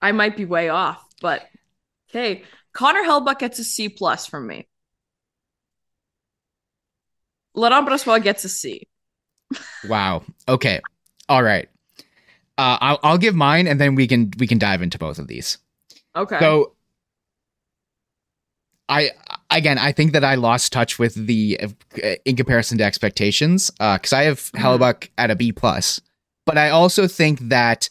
I 0.02 0.12
might 0.12 0.36
be 0.36 0.44
way 0.44 0.68
off, 0.68 1.02
but 1.20 1.46
okay. 2.10 2.42
Connor 2.72 3.02
Hellebuyck 3.02 3.38
gets 3.38 3.58
a 3.60 3.64
C 3.64 3.88
plus 3.88 4.26
from 4.26 4.48
me. 4.48 4.68
Laurent 7.54 7.88
Brossoit 7.88 8.22
gets 8.22 8.44
a 8.44 8.48
C. 8.48 8.88
wow. 9.88 10.22
Okay. 10.48 10.80
All 11.28 11.42
right. 11.42 11.68
Uh, 12.56 12.78
I'll, 12.80 13.00
I'll 13.02 13.18
give 13.18 13.34
mine, 13.34 13.66
and 13.66 13.80
then 13.80 13.94
we 13.94 14.06
can 14.06 14.32
we 14.38 14.46
can 14.46 14.58
dive 14.58 14.80
into 14.82 14.98
both 14.98 15.18
of 15.18 15.26
these. 15.26 15.58
Okay. 16.14 16.38
So, 16.38 16.72
I 18.88 19.10
again, 19.50 19.78
I 19.78 19.92
think 19.92 20.12
that 20.12 20.24
I 20.24 20.34
lost 20.34 20.72
touch 20.72 20.98
with 20.98 21.14
the 21.26 21.58
uh, 21.62 22.08
in 22.24 22.36
comparison 22.36 22.78
to 22.78 22.84
expectations 22.84 23.70
because 23.70 24.12
I 24.12 24.24
have 24.24 24.52
Hellebuyck 24.52 25.08
at 25.16 25.30
a 25.30 25.36
B 25.36 25.52
plus, 25.52 26.00
but 26.44 26.58
I 26.58 26.70
also 26.70 27.06
think 27.08 27.40
that 27.48 27.88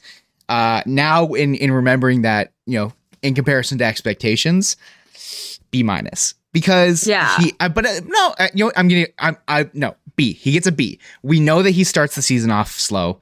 uh, 0.50 0.82
now 0.86 1.34
in 1.34 1.56
in 1.56 1.72
remembering 1.72 2.22
that 2.22 2.54
you 2.66 2.78
know 2.78 2.94
in 3.24 3.34
comparison 3.34 3.80
to 3.80 3.84
expectations, 3.86 4.78
B 5.72 5.82
minus 5.84 6.36
because 6.52 7.08
Yeah. 7.08 7.36
he 7.40 7.54
uh, 7.60 7.70
but 7.70 7.86
uh, 7.88 8.00
no 8.06 8.36
uh, 8.38 8.48
you 8.54 8.66
know 8.66 8.72
I'm 8.76 8.88
getting 8.88 9.08
I'm 9.18 9.38
I 9.48 9.70
no 9.74 9.96
B 10.16 10.34
he 10.34 10.52
gets 10.54 10.68
a 10.68 10.72
B. 10.72 11.00
We 11.24 11.40
know 11.40 11.64
that 11.64 11.72
he 11.72 11.84
starts 11.84 12.16
the 12.16 12.22
season 12.22 12.52
off 12.52 12.72
slow. 12.72 13.20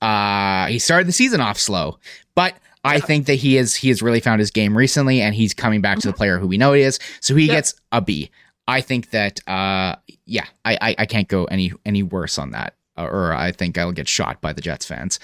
Uh, 0.00 0.66
he 0.66 0.78
started 0.78 1.08
the 1.08 1.12
season 1.12 1.40
off 1.40 1.58
slow, 1.58 1.98
but 2.34 2.54
I 2.84 3.00
think 3.00 3.26
that 3.26 3.36
he 3.36 3.56
is 3.56 3.74
he 3.74 3.88
has 3.88 4.02
really 4.02 4.20
found 4.20 4.40
his 4.40 4.50
game 4.50 4.76
recently, 4.76 5.20
and 5.22 5.34
he's 5.34 5.54
coming 5.54 5.80
back 5.80 6.00
to 6.00 6.06
the 6.08 6.12
player 6.12 6.38
who 6.38 6.46
we 6.46 6.58
know 6.58 6.72
he 6.74 6.82
is. 6.82 6.98
So 7.20 7.34
he 7.34 7.46
Yeah. 7.46 7.54
gets 7.54 7.74
a 7.92 8.00
B. 8.02 8.30
I 8.68 8.80
think 8.80 9.10
that 9.10 9.40
uh, 9.48 9.96
yeah, 10.26 10.46
I, 10.64 10.78
I 10.80 10.94
I 11.00 11.06
can't 11.06 11.28
go 11.28 11.44
any 11.46 11.72
any 11.86 12.02
worse 12.02 12.38
on 12.38 12.50
that, 12.50 12.74
or, 12.96 13.08
or 13.10 13.32
I 13.34 13.52
think 13.52 13.78
I'll 13.78 13.92
get 13.92 14.08
shot 14.08 14.40
by 14.40 14.52
the 14.52 14.60
Jets 14.60 14.84
fans. 14.86 15.18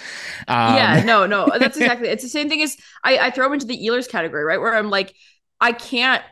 Um, 0.49 0.57
yeah, 0.75 1.03
no, 1.05 1.27
no, 1.27 1.51
that's 1.59 1.77
exactly. 1.77 2.09
It's 2.09 2.23
the 2.23 2.29
same 2.29 2.49
thing 2.49 2.63
as 2.63 2.77
I, 3.03 3.19
I 3.19 3.31
throw 3.31 3.47
him 3.47 3.55
into 3.55 3.67
the 3.67 3.79
Ehlers 3.79 4.09
category, 4.09 4.45
right? 4.45 4.61
Where 4.61 4.75
I'm 4.75 4.91
like, 4.91 5.15
I 5.61 5.73
can't 5.73 6.23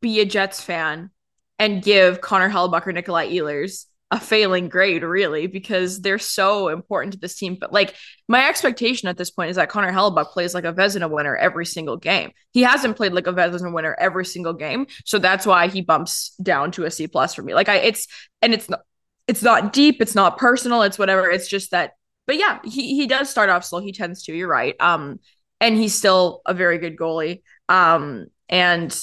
be 0.00 0.20
a 0.20 0.24
Jets 0.24 0.60
fan 0.60 1.10
and 1.58 1.82
give 1.82 2.20
Connor 2.20 2.48
Hellebuyck 2.50 2.86
or 2.86 2.92
Nikolaj 2.92 3.32
Ehlers 3.32 3.86
a 4.12 4.20
failing 4.20 4.68
grade, 4.68 5.02
really, 5.02 5.46
because 5.46 6.02
they're 6.02 6.18
so 6.18 6.68
important 6.68 7.14
to 7.14 7.18
this 7.18 7.34
team. 7.34 7.56
But 7.58 7.72
like, 7.72 7.96
my 8.28 8.46
expectation 8.46 9.08
at 9.08 9.16
this 9.16 9.30
point 9.30 9.50
is 9.50 9.56
that 9.56 9.70
Connor 9.70 9.90
Hellebuyck 9.90 10.30
plays 10.32 10.54
like 10.54 10.64
a 10.64 10.72
Vezina 10.72 11.10
winner 11.10 11.34
every 11.34 11.64
single 11.64 11.96
game. 11.96 12.30
He 12.52 12.62
hasn't 12.62 12.96
played 12.96 13.14
like 13.14 13.26
a 13.26 13.32
Vezina 13.32 13.72
winner 13.72 13.96
every 13.98 14.26
single 14.26 14.52
game, 14.52 14.86
so 15.06 15.18
that's 15.18 15.46
why 15.46 15.68
he 15.68 15.80
bumps 15.80 16.34
down 16.42 16.70
to 16.72 16.84
a 16.84 16.90
C 16.90 17.06
plus 17.08 17.34
for 17.34 17.42
me. 17.42 17.54
Like, 17.54 17.70
I 17.70 17.76
it's 17.76 18.06
and 18.42 18.52
it's 18.52 18.68
not 18.68 18.80
it's 19.26 19.42
not 19.42 19.72
deep, 19.72 20.02
it's 20.02 20.14
not 20.14 20.36
personal, 20.36 20.82
it's 20.82 20.98
whatever. 20.98 21.30
It's 21.30 21.48
just 21.48 21.70
that 21.70 21.92
but 22.26 22.36
yeah, 22.36 22.60
he 22.64 22.94
he 22.94 23.06
does 23.06 23.30
start 23.30 23.48
off 23.48 23.64
slow. 23.64 23.80
He 23.80 23.92
tends 23.92 24.22
to. 24.24 24.34
You're 24.34 24.46
right. 24.46 24.76
Um, 24.78 25.20
and 25.60 25.76
he's 25.76 25.94
still 25.94 26.42
a 26.46 26.54
very 26.54 26.78
good 26.78 26.96
goalie. 26.96 27.42
Um, 27.68 28.26
and 28.48 28.94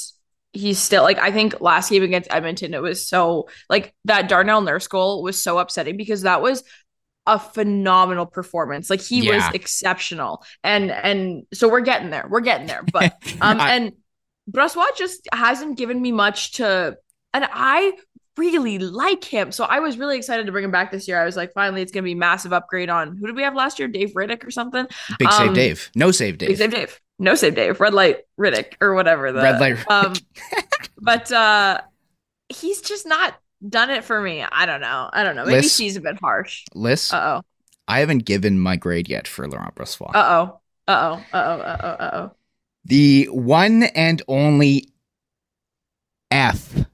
he's 0.54 0.80
still 0.80 1.04
like 1.04 1.20
I 1.20 1.32
think 1.32 1.62
last 1.62 1.90
game 1.90 2.04
against 2.04 2.34
Edmonton, 2.34 2.74
it 2.74 2.82
was 2.82 3.08
so 3.08 3.50
like 3.70 3.94
that 4.06 4.28
Darnell 4.30 4.62
Nurse 4.62 4.88
goal 4.88 5.22
was 5.24 5.42
so 5.42 5.60
upsetting 5.60 5.98
because 5.98 6.24
that 6.24 6.42
was 6.42 6.64
a 7.28 7.38
phenomenal 7.38 8.26
performance. 8.26 8.90
Like 8.90 9.02
he 9.02 9.22
Yeah. 9.22 9.36
was 9.36 9.56
exceptional, 9.56 10.44
and 10.64 10.90
and 10.92 11.44
so 11.54 11.70
we're 11.70 11.82
getting 11.82 12.10
there. 12.10 12.26
We're 12.30 12.40
getting 12.42 12.68
there. 12.68 12.84
But 12.92 13.14
um, 13.42 13.60
I- 13.60 13.76
and 13.76 13.92
Brossoit 14.50 14.98
just 14.98 15.28
hasn't 15.32 15.78
given 15.78 16.02
me 16.02 16.12
much 16.12 16.54
to, 16.54 16.98
and 17.36 17.48
I 17.52 17.94
really 18.36 18.80
like 18.80 19.24
him. 19.24 19.52
So 19.52 19.66
I 19.66 19.80
was 19.80 19.98
really 19.98 20.18
excited 20.18 20.48
to 20.48 20.52
bring 20.52 20.64
him 20.64 20.72
back 20.72 20.92
this 20.92 21.08
year. 21.08 21.22
I 21.22 21.26
was 21.26 21.36
like, 21.36 21.54
finally, 21.54 21.82
it's 21.84 21.92
gonna 21.92 22.04
be 22.04 22.16
massive 22.16 22.52
upgrade 22.54 22.90
on 22.90 23.16
who 23.18 23.28
did 23.28 23.36
we 23.36 23.44
have 23.44 23.54
last 23.54 23.78
year? 23.78 23.88
Dave 23.88 24.14
Rittich 24.14 24.44
or 24.48 24.50
something? 24.50 24.88
big 25.20 25.32
save 25.32 25.50
um, 25.50 25.54
Dave, 25.54 25.92
no 25.94 26.10
save 26.10 26.38
Big 26.40 26.50
Dave, 26.50 26.58
save 26.58 26.72
Dave. 26.72 27.00
No 27.20 27.36
save 27.36 27.56
Dave. 27.56 27.80
Red 27.80 27.94
light 27.94 28.20
Rittich 28.40 28.76
or 28.82 28.96
whatever. 28.96 29.32
The, 29.32 29.42
red 29.42 29.60
light. 29.60 29.78
Um, 29.92 30.14
but 30.98 31.32
uh, 31.32 31.82
he's 32.48 32.82
just 32.82 33.06
not 33.06 33.36
done 33.68 33.90
it 33.90 34.06
for 34.06 34.22
me. 34.22 34.42
I 34.42 34.66
don't 34.66 34.82
know. 34.82 35.10
I 35.12 35.24
don't 35.24 35.36
know. 35.36 35.46
Maybe 35.46 35.68
Lyss? 35.68 35.78
she's 35.78 35.98
a 35.98 36.02
bit 36.02 36.18
harsh. 36.20 36.64
Lyss, 36.74 37.14
Uh 37.14 37.40
oh. 37.40 37.42
I 37.88 38.00
haven't 38.00 38.26
given 38.26 38.60
my 38.60 38.76
grade 38.76 39.10
yet 39.10 39.28
for 39.28 39.48
Laurent 39.48 39.76
Brossoit. 39.76 40.12
Uh 40.16 40.48
oh. 40.48 40.60
Uh 40.88 41.18
oh. 41.34 41.38
Uh 41.38 41.44
oh. 41.44 41.62
Uh 41.62 41.78
oh. 41.82 41.88
Uh 41.88 42.10
oh. 42.14 42.32
the 42.86 43.26
one 43.32 43.84
and 43.84 44.22
only 44.28 44.90
F 46.32 46.86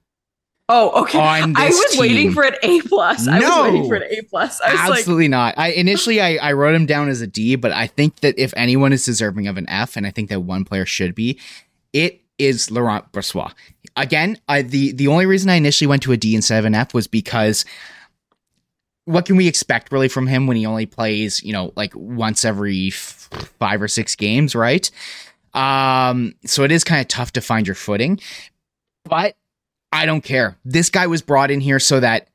Oh, 0.68 1.04
okay. 1.04 1.20
I 1.20 1.46
was 1.46 1.96
waiting 2.00 2.32
for 2.34 2.44
an 2.44 2.56
A 2.64 2.82
plus. 2.82 3.28
I 3.28 3.38
No. 3.38 3.48
was 3.62 3.72
waiting 3.72 3.88
for 3.88 3.96
an 3.96 4.04
A 4.12 4.22
plus. 4.24 4.60
I 4.62 4.72
was 4.72 4.90
like, 4.90 5.00
Absolutely 5.00 5.28
not. 5.28 5.54
I 5.58 5.70
initially 5.72 6.20
I, 6.20 6.38
I 6.38 6.54
wrote 6.54 6.74
him 6.74 6.88
down 6.88 7.08
as 7.08 7.22
a 7.22 7.28
D, 7.28 7.56
but 7.56 7.72
I 7.72 7.86
think 7.86 8.22
that 8.22 8.38
if 8.40 8.52
anyone 8.58 8.92
is 8.92 9.06
deserving 9.06 9.48
of 9.48 9.58
an 9.58 9.70
F, 9.70 9.96
and 9.96 10.08
I 10.08 10.12
think 10.12 10.30
that 10.30 10.40
one 10.40 10.66
player 10.66 10.86
should 10.88 11.14
be, 11.14 11.40
it 11.94 12.20
is 12.40 12.72
Laurent 12.72 13.12
Brossoit. 13.12 13.54
Again, 13.96 14.40
I, 14.50 14.64
the 14.64 14.92
the 14.94 15.08
only 15.08 15.28
reason 15.28 15.50
I 15.52 15.56
initially 15.56 15.88
went 15.88 16.02
to 16.04 16.12
a 16.12 16.18
D 16.18 16.36
instead 16.36 16.58
of 16.60 16.66
an 16.66 16.74
F 16.74 16.94
was 16.96 17.06
because 17.08 17.64
what 19.06 19.26
can 19.28 19.36
we 19.38 19.48
expect 19.48 19.92
really 19.92 20.08
from 20.10 20.26
him 20.26 20.48
when 20.48 20.58
he 20.58 20.66
only 20.66 20.88
plays, 20.88 21.44
you 21.44 21.54
know, 21.54 21.74
like 21.76 21.94
once 21.96 22.44
every 22.44 22.88
f- 22.88 23.30
five 23.60 23.82
or 23.84 23.88
six 23.88 24.16
games, 24.16 24.56
right? 24.56 24.90
Um, 25.54 26.34
so 26.44 26.64
it 26.64 26.72
is 26.72 26.84
kind 26.84 27.00
of 27.02 27.08
tough 27.08 27.34
to 27.34 27.42
find 27.42 27.68
your 27.68 27.76
footing, 27.76 28.20
but 29.04 29.38
I 29.96 30.06
don't 30.06 30.24
care. 30.24 30.58
This 30.66 30.90
guy 30.90 31.08
was 31.08 31.22
brought 31.22 31.52
in 31.52 31.62
here 31.62 31.80
so 31.80 32.02
that 32.02 32.28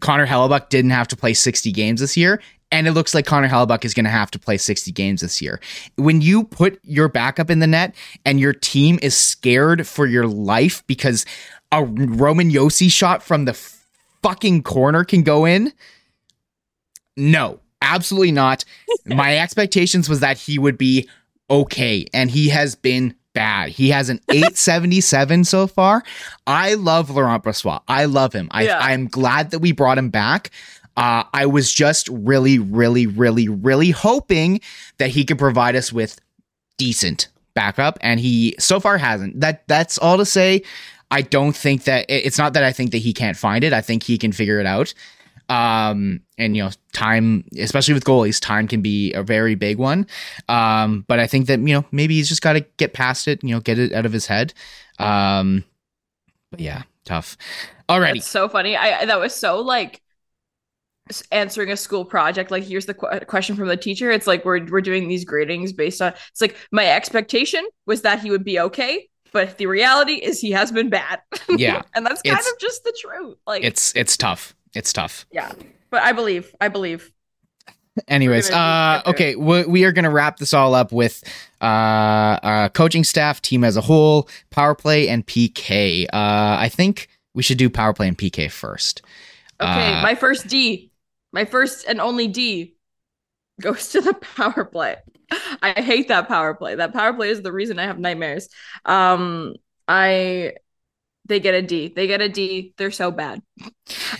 Connor 0.00 0.26
Hellebuyck 0.26 0.70
didn't 0.70 0.92
have 0.92 1.06
to 1.08 1.16
play 1.16 1.34
60 1.34 1.70
games 1.70 2.00
this 2.00 2.16
year. 2.16 2.40
And 2.72 2.88
it 2.88 2.92
looks 2.92 3.14
like 3.14 3.26
Connor 3.26 3.48
Hellebuyck 3.48 3.84
is 3.84 3.92
going 3.92 4.04
to 4.04 4.10
have 4.10 4.30
to 4.30 4.38
play 4.38 4.56
60 4.56 4.90
games 4.90 5.20
this 5.20 5.42
year. 5.42 5.60
When 5.96 6.22
you 6.22 6.44
put 6.44 6.80
your 6.82 7.10
backup 7.10 7.50
in 7.50 7.58
the 7.58 7.66
net 7.66 7.94
and 8.24 8.40
your 8.40 8.54
team 8.54 8.98
is 9.02 9.14
scared 9.14 9.86
for 9.86 10.06
your 10.06 10.26
life 10.26 10.82
because 10.86 11.26
a 11.70 11.84
Roman 11.84 12.50
Josi 12.50 12.90
shot 12.90 13.22
from 13.22 13.44
the 13.44 13.52
fucking 14.22 14.62
corner 14.62 15.04
can 15.04 15.22
go 15.22 15.44
in, 15.44 15.74
no, 17.18 17.60
absolutely 17.82 18.32
not. 18.32 18.64
My 19.04 19.36
expectations 19.38 20.08
was 20.08 20.20
that 20.20 20.38
he 20.38 20.58
would 20.58 20.78
be 20.78 21.06
okay, 21.50 22.06
and 22.14 22.30
he 22.30 22.48
has 22.48 22.74
been 22.74 23.14
bad. 23.34 23.68
He 23.70 23.90
has 23.90 24.08
an 24.08 24.20
877 24.30 25.44
so 25.44 25.66
far. 25.66 26.02
I 26.46 26.74
love 26.74 27.10
Laurent 27.10 27.42
Brossoit. 27.44 27.82
I 27.88 28.06
love 28.06 28.32
him. 28.32 28.48
I, 28.50 28.64
Yeah. 28.64 28.78
I'm 28.80 29.06
glad 29.08 29.50
that 29.50 29.58
we 29.58 29.72
brought 29.72 29.98
him 29.98 30.08
back. 30.10 30.50
Uh, 30.96 31.24
I 31.34 31.46
was 31.46 31.72
just 31.72 32.08
really, 32.08 32.58
really, 32.58 33.06
really, 33.06 33.48
really 33.48 33.90
hoping 33.90 34.60
that 34.98 35.10
he 35.10 35.24
could 35.24 35.38
provide 35.38 35.74
us 35.74 35.92
with 35.92 36.20
decent 36.78 37.28
backup, 37.54 37.98
and 38.00 38.20
he 38.20 38.54
so 38.58 38.78
far 38.78 38.96
hasn't. 38.98 39.40
That 39.40 39.66
that's 39.66 39.98
all 39.98 40.18
to 40.18 40.24
say. 40.24 40.62
I 41.10 41.22
don't 41.22 41.54
think 41.54 41.84
that 41.84 42.06
it's 42.08 42.38
not 42.38 42.54
that 42.54 42.64
I 42.64 42.72
think 42.72 42.92
that 42.92 42.98
he 42.98 43.12
can't 43.12 43.36
find 43.36 43.62
it. 43.62 43.72
I 43.72 43.80
think 43.80 44.02
he 44.04 44.18
can 44.18 44.32
figure 44.32 44.58
it 44.60 44.66
out. 44.66 44.94
Um, 45.48 46.20
and 46.38 46.56
you 46.56 46.62
know, 46.62 46.70
time, 46.92 47.44
especially 47.58 47.94
with 47.94 48.04
goalies, 48.04 48.40
time 48.40 48.66
can 48.68 48.82
be 48.82 49.12
a 49.12 49.22
very 49.22 49.54
big 49.54 49.78
one. 49.78 50.06
Um, 50.48 51.04
but 51.06 51.18
I 51.18 51.26
think 51.26 51.46
that 51.46 51.60
you 51.60 51.74
know 51.74 51.84
maybe 51.92 52.14
he's 52.14 52.28
just 52.28 52.42
got 52.42 52.54
to 52.54 52.60
get 52.76 52.92
past 52.92 53.28
it. 53.28 53.42
You 53.42 53.50
know, 53.50 53.60
get 53.60 53.78
it 53.78 53.92
out 53.92 54.06
of 54.06 54.12
his 54.12 54.26
head. 54.26 54.54
Um, 54.98 55.64
but 56.50 56.60
yeah, 56.60 56.82
tough. 57.04 57.36
Alrighty. 57.88 58.14
That's 58.14 58.28
so 58.28 58.48
funny. 58.48 58.76
I 58.76 59.04
that 59.04 59.20
was 59.20 59.34
so 59.34 59.60
like 59.60 60.00
answering 61.30 61.70
a 61.70 61.76
school 61.76 62.04
project. 62.04 62.50
Like, 62.50 62.64
here's 62.64 62.86
the 62.86 62.94
qu- 62.94 63.20
question 63.26 63.56
from 63.56 63.68
the 63.68 63.76
teacher. 63.76 64.10
It's 64.10 64.26
like 64.26 64.44
we're 64.44 64.64
we're 64.66 64.80
doing 64.80 65.08
these 65.08 65.24
gradings 65.24 65.74
based 65.76 66.00
on. 66.00 66.14
It's 66.30 66.40
like 66.40 66.56
my 66.70 66.86
expectation 66.86 67.66
was 67.86 68.02
that 68.02 68.20
he 68.20 68.30
would 68.30 68.44
be 68.44 68.58
okay, 68.58 69.08
but 69.32 69.58
the 69.58 69.66
reality 69.66 70.14
is 70.14 70.40
he 70.40 70.52
has 70.52 70.72
been 70.72 70.88
bad. 70.88 71.20
Yeah, 71.48 71.82
and 71.94 72.06
that's 72.06 72.22
kind 72.22 72.38
of 72.38 72.58
just 72.58 72.84
the 72.84 72.96
truth. 72.98 73.36
Like, 73.46 73.64
it's 73.64 73.94
it's 73.94 74.16
tough. 74.16 74.54
It's 74.74 74.92
tough. 74.92 75.26
yeah. 75.32 75.52
But 75.90 76.02
I 76.02 76.12
believe. 76.12 76.52
I 76.60 76.68
believe. 76.68 77.10
Anyways, 78.08 78.50
uh, 78.50 79.02
okay, 79.06 79.36
we, 79.36 79.64
we 79.66 79.84
are 79.84 79.92
going 79.92 80.04
to 80.04 80.10
wrap 80.10 80.38
this 80.38 80.52
all 80.52 80.74
up 80.74 80.90
with 80.90 81.22
uh, 81.62 81.64
uh, 82.42 82.68
coaching 82.70 83.04
staff, 83.04 83.40
team 83.40 83.62
as 83.62 83.76
a 83.76 83.80
whole, 83.80 84.28
power 84.50 84.74
play, 84.74 85.08
and 85.08 85.24
PK. 85.24 86.06
Uh, 86.06 86.08
I 86.12 86.68
think 86.68 87.08
we 87.34 87.44
should 87.44 87.56
do 87.58 87.70
power 87.70 87.92
play 87.92 88.08
and 88.08 88.18
PK 88.18 88.50
first. 88.50 89.02
Okay, 89.60 89.92
Uh, 89.92 90.02
my 90.02 90.16
first 90.16 90.48
D, 90.48 90.90
my 91.32 91.44
first 91.44 91.84
and 91.86 92.00
only 92.00 92.26
D 92.26 92.74
goes 93.60 93.90
to 93.90 94.00
the 94.00 94.14
power 94.36 94.64
play. 94.64 94.96
I 95.62 95.80
hate 95.80 96.08
that 96.08 96.26
power 96.26 96.52
play. 96.54 96.74
That 96.74 96.92
power 96.92 97.12
play 97.12 97.28
is 97.28 97.42
the 97.42 97.52
reason 97.52 97.78
I 97.78 97.84
have 97.84 98.00
nightmares. 98.00 98.48
Um, 98.84 99.54
I 99.86 100.54
they 101.26 101.40
get 101.40 101.54
a 101.54 101.62
D. 101.62 101.92
They 101.94 102.06
get 102.06 102.20
a 102.20 102.28
D. 102.28 102.74
They're 102.76 102.90
so 102.90 103.10
bad. 103.10 103.42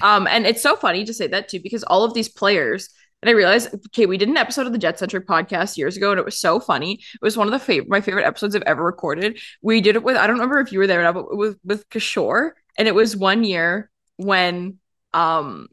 Um, 0.00 0.26
and 0.26 0.46
it's 0.46 0.62
so 0.62 0.76
funny 0.76 1.04
to 1.04 1.14
say 1.14 1.26
that 1.28 1.48
too 1.48 1.60
because 1.60 1.84
all 1.84 2.04
of 2.04 2.14
these 2.14 2.28
players. 2.28 2.88
And 3.22 3.30
I 3.30 3.32
realized, 3.32 3.74
okay, 3.86 4.04
we 4.04 4.18
did 4.18 4.28
an 4.28 4.36
episode 4.36 4.66
of 4.66 4.72
the 4.72 4.78
Jet 4.78 4.98
Centric 4.98 5.26
podcast 5.26 5.78
years 5.78 5.96
ago, 5.96 6.10
and 6.10 6.18
it 6.18 6.26
was 6.26 6.38
so 6.38 6.60
funny. 6.60 6.94
It 6.94 7.22
was 7.22 7.38
one 7.38 7.46
of 7.46 7.52
the 7.52 7.58
favorite, 7.58 7.88
my 7.88 8.02
favorite 8.02 8.26
episodes 8.26 8.54
I've 8.54 8.62
ever 8.66 8.84
recorded. 8.84 9.40
We 9.62 9.80
did 9.80 9.96
it 9.96 10.02
with, 10.02 10.18
I 10.18 10.26
don't 10.26 10.36
remember 10.36 10.60
if 10.60 10.72
you 10.72 10.78
were 10.78 10.86
there 10.86 11.00
or 11.00 11.04
not, 11.04 11.14
but 11.14 11.34
with 11.34 11.58
with 11.64 11.88
Kishore, 11.88 12.50
and 12.76 12.86
it 12.86 12.94
was 12.94 13.16
one 13.16 13.42
year 13.42 13.90
when 14.16 14.78
um 15.14 15.68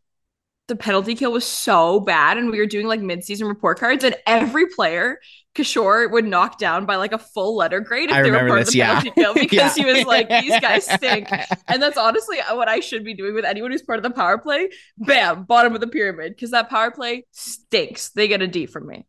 the 0.69 0.77
penalty 0.77 1.15
kill 1.15 1.33
was 1.33 1.45
so 1.45 1.99
bad 1.99 2.37
and 2.37 2.49
we 2.49 2.57
were 2.57 2.65
doing 2.65 2.87
like 2.87 3.01
mid-season 3.01 3.45
report 3.45 3.77
cards 3.77 4.05
and 4.05 4.15
every 4.25 4.67
player 4.67 5.19
Kishore 5.53 6.09
would 6.09 6.25
knock 6.25 6.57
down 6.57 6.85
by 6.85 6.95
like 6.95 7.11
a 7.11 7.17
full 7.17 7.57
letter 7.57 7.81
grade 7.81 8.09
if 8.09 8.15
I 8.15 8.21
they 8.21 8.31
were 8.31 8.47
part 8.47 8.59
this, 8.59 8.69
of 8.69 8.71
the 8.73 8.77
yeah. 8.79 9.01
penalty 9.01 9.11
kill 9.21 9.33
because 9.33 9.77
Yeah. 9.77 9.83
he 9.83 9.85
was 9.85 10.05
like 10.05 10.29
these 10.29 10.59
guys 10.61 10.85
stink 10.85 11.27
and 11.67 11.81
that's 11.81 11.97
honestly 11.97 12.37
what 12.51 12.69
I 12.69 12.79
should 12.79 13.03
be 13.03 13.13
doing 13.13 13.33
with 13.33 13.43
anyone 13.45 13.71
who's 13.71 13.81
part 13.81 13.99
of 13.99 14.03
the 14.03 14.11
power 14.11 14.37
play 14.37 14.69
bam 14.97 15.43
bottom 15.43 15.75
of 15.75 15.81
the 15.81 15.87
pyramid 15.87 16.33
because 16.35 16.51
that 16.51 16.69
power 16.69 16.89
play 16.91 17.25
stinks 17.31 18.09
they 18.11 18.27
get 18.27 18.41
a 18.41 18.47
D 18.47 18.65
from 18.65 18.87
me 18.87 19.05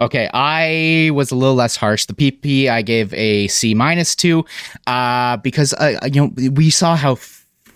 Okay, 0.00 0.30
I 0.32 1.10
was 1.12 1.32
a 1.32 1.34
little 1.34 1.56
less 1.56 1.74
harsh. 1.74 2.06
The 2.06 2.14
PP 2.14 2.68
I 2.68 2.82
gave 2.82 3.12
a 3.14 3.48
C 3.48 3.74
minus 3.74 4.14
two, 4.14 4.44
uh, 4.86 5.38
because 5.38 5.74
uh, 5.74 5.98
you 6.12 6.20
know 6.20 6.50
we 6.52 6.70
saw 6.70 6.94
how 6.94 7.16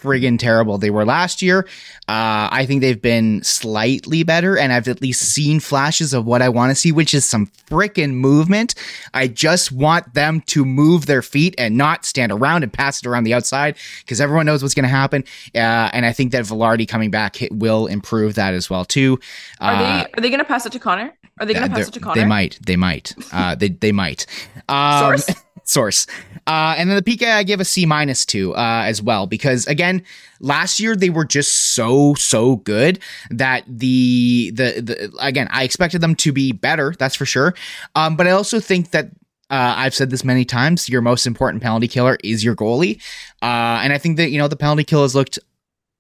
friggin' 0.03 0.39
terrible 0.39 0.79
they 0.79 0.91
were 0.91 1.05
last 1.05 1.43
year. 1.43 1.61
Uh, 2.09 2.49
I 2.51 2.67
think 2.67 2.81
they've 2.81 3.01
been 3.01 3.43
slightly 3.43 4.23
better, 4.23 4.59
and 4.59 4.73
I've 4.73 4.89
at 4.89 5.01
least 5.01 5.23
seen 5.23 5.61
flashes 5.61 6.13
of 6.13 6.27
what 6.27 6.43
I 6.43 6.49
want 6.49 6.71
to 6.71 6.75
see, 6.75 6.93
which 6.93 7.15
is 7.15 7.25
some 7.25 7.47
frickin' 7.71 8.15
movement. 8.15 8.75
I 9.15 9.29
just 9.29 9.73
want 9.73 10.15
them 10.15 10.41
to 10.47 10.65
move 10.65 11.07
their 11.07 11.23
feet 11.23 11.55
and 11.59 11.77
not 11.77 12.05
stand 12.05 12.33
around 12.33 12.63
and 12.63 12.73
pass 12.73 12.99
it 12.99 13.07
around 13.07 13.25
the 13.25 13.35
outside 13.35 13.77
because 14.01 14.21
everyone 14.21 14.47
knows 14.47 14.63
what's 14.63 14.75
going 14.75 14.85
to 14.85 14.89
happen. 14.89 15.25
Uh, 15.55 15.91
and 15.93 16.05
I 16.05 16.13
think 16.13 16.33
that 16.33 16.45
Vilardi 16.45 16.87
coming 16.87 17.11
back 17.11 17.39
will 17.51 17.87
improve 17.87 18.35
that 18.35 18.55
as 18.55 18.69
well 18.69 18.85
too. 18.85 19.19
are 19.61 19.75
Uh, 19.75 19.79
they 19.79 20.11
are 20.13 20.21
they 20.21 20.31
gonna 20.31 20.45
pass 20.45 20.67
it 20.67 20.73
to 20.73 20.79
Connor 20.79 21.13
are 21.41 21.47
they 21.47 21.55
gonna 21.55 21.67
uh, 21.67 21.77
pass 21.77 21.89
it 21.89 21.95
to 21.95 22.01
Connor 22.01 22.21
They 22.21 22.27
might. 22.27 22.59
They 22.65 22.77
might. 22.77 23.15
Uh, 23.33 23.55
they 23.55 23.69
they 23.69 23.93
might. 23.93 24.27
Um, 24.69 25.17
Source? 25.17 25.43
source. 25.65 26.07
Uh, 26.47 26.75
and 26.77 26.91
then 26.91 26.97
the 26.97 27.03
PK 27.03 27.27
I 27.27 27.43
give 27.43 27.61
a 27.61 27.65
C 27.65 27.87
minus 27.87 28.27
to 28.27 28.55
uh, 28.55 28.83
as 28.85 29.01
well 29.03 29.27
because 29.27 29.67
again 29.67 30.03
last 30.41 30.81
year 30.81 30.97
they 30.97 31.11
were 31.11 31.25
just 31.25 31.75
so 31.75 32.15
so 32.15 32.57
good 32.57 32.99
that 33.31 33.65
the 33.67 34.51
the 34.55 34.81
the 34.81 35.13
again 35.21 35.49
I 35.51 35.65
expected 35.65 36.01
them 36.01 36.15
to 36.17 36.33
be 36.33 36.53
better 36.53 36.95
that's 36.99 37.15
for 37.15 37.27
sure. 37.27 37.55
Um, 37.95 38.17
but 38.17 38.27
I 38.27 38.31
also 38.31 38.61
think 38.61 38.91
that. 38.91 39.11
Uh, 39.51 39.75
I've 39.77 39.95
said 39.95 40.09
this 40.09 40.25
many 40.25 40.47
times. 40.47 40.89
Your 40.89 41.03
most 41.03 41.27
important 41.27 41.63
penalty 41.63 41.87
killer 41.87 42.17
is 42.25 42.43
your 42.43 42.57
goalie, 42.57 42.97
uh, 43.43 43.85
and 43.85 43.93
I 43.93 43.99
think 43.99 44.17
that 44.17 44.31
you 44.31 44.39
know 44.39 44.49
the 44.49 44.57
penalty 44.57 44.83
kill 44.83 45.03
has 45.03 45.15
looked 45.15 45.39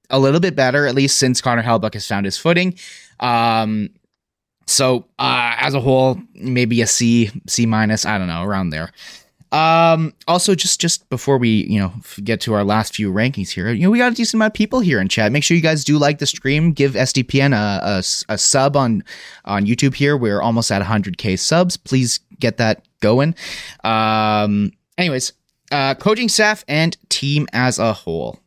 a 0.08 0.18
little 0.18 0.40
bit 0.40 0.56
better, 0.56 0.86
at 0.86 0.94
least 0.94 1.18
since 1.18 1.42
Connor 1.42 1.62
Hellebuyck 1.62 1.92
has 1.92 2.06
found 2.06 2.24
his 2.24 2.38
footing. 2.38 2.78
Um, 3.20 3.90
so 4.66 5.06
uh, 5.18 5.56
as 5.58 5.74
a 5.74 5.80
whole, 5.80 6.20
maybe 6.34 6.82
a 6.82 6.86
C, 6.86 7.30
C 7.46 7.66
minus. 7.66 8.06
I 8.06 8.18
don't 8.18 8.28
know, 8.28 8.42
around 8.42 8.70
there. 8.70 8.90
Um, 9.52 10.14
also, 10.26 10.54
just 10.54 10.80
just 10.80 11.08
before 11.10 11.38
we 11.38 11.64
you 11.64 11.78
know 11.78 11.92
get 12.24 12.40
to 12.42 12.54
our 12.54 12.64
last 12.64 12.96
few 12.96 13.12
rankings 13.12 13.50
here, 13.50 13.70
you 13.70 13.82
know 13.82 13.90
we 13.90 13.98
got 13.98 14.12
a 14.12 14.14
decent 14.14 14.34
amount 14.34 14.50
of 14.50 14.54
people 14.54 14.80
here 14.80 15.00
in 15.00 15.08
chat. 15.08 15.30
Make 15.30 15.44
sure 15.44 15.56
you 15.56 15.62
guys 15.62 15.84
do 15.84 15.98
like 15.98 16.18
the 16.18 16.26
stream. 16.26 16.72
Give 16.72 16.92
SDPN 16.92 17.54
a 17.54 18.02
a 18.32 18.38
sub 18.38 18.76
on 18.76 19.04
on 19.44 19.66
YouTube. 19.66 19.94
Here, 19.94 20.16
we're 20.16 20.40
almost 20.40 20.72
at 20.72 20.82
100k 20.82 21.38
subs. 21.38 21.76
Please 21.76 22.20
get 22.40 22.56
that 22.56 22.86
going. 23.00 23.34
Um, 23.84 24.72
anyways, 24.96 25.32
uh, 25.70 25.94
coaching 25.94 26.28
staff 26.28 26.64
and 26.66 26.96
team 27.10 27.46
as 27.52 27.78
a 27.78 27.92
whole. 27.92 28.41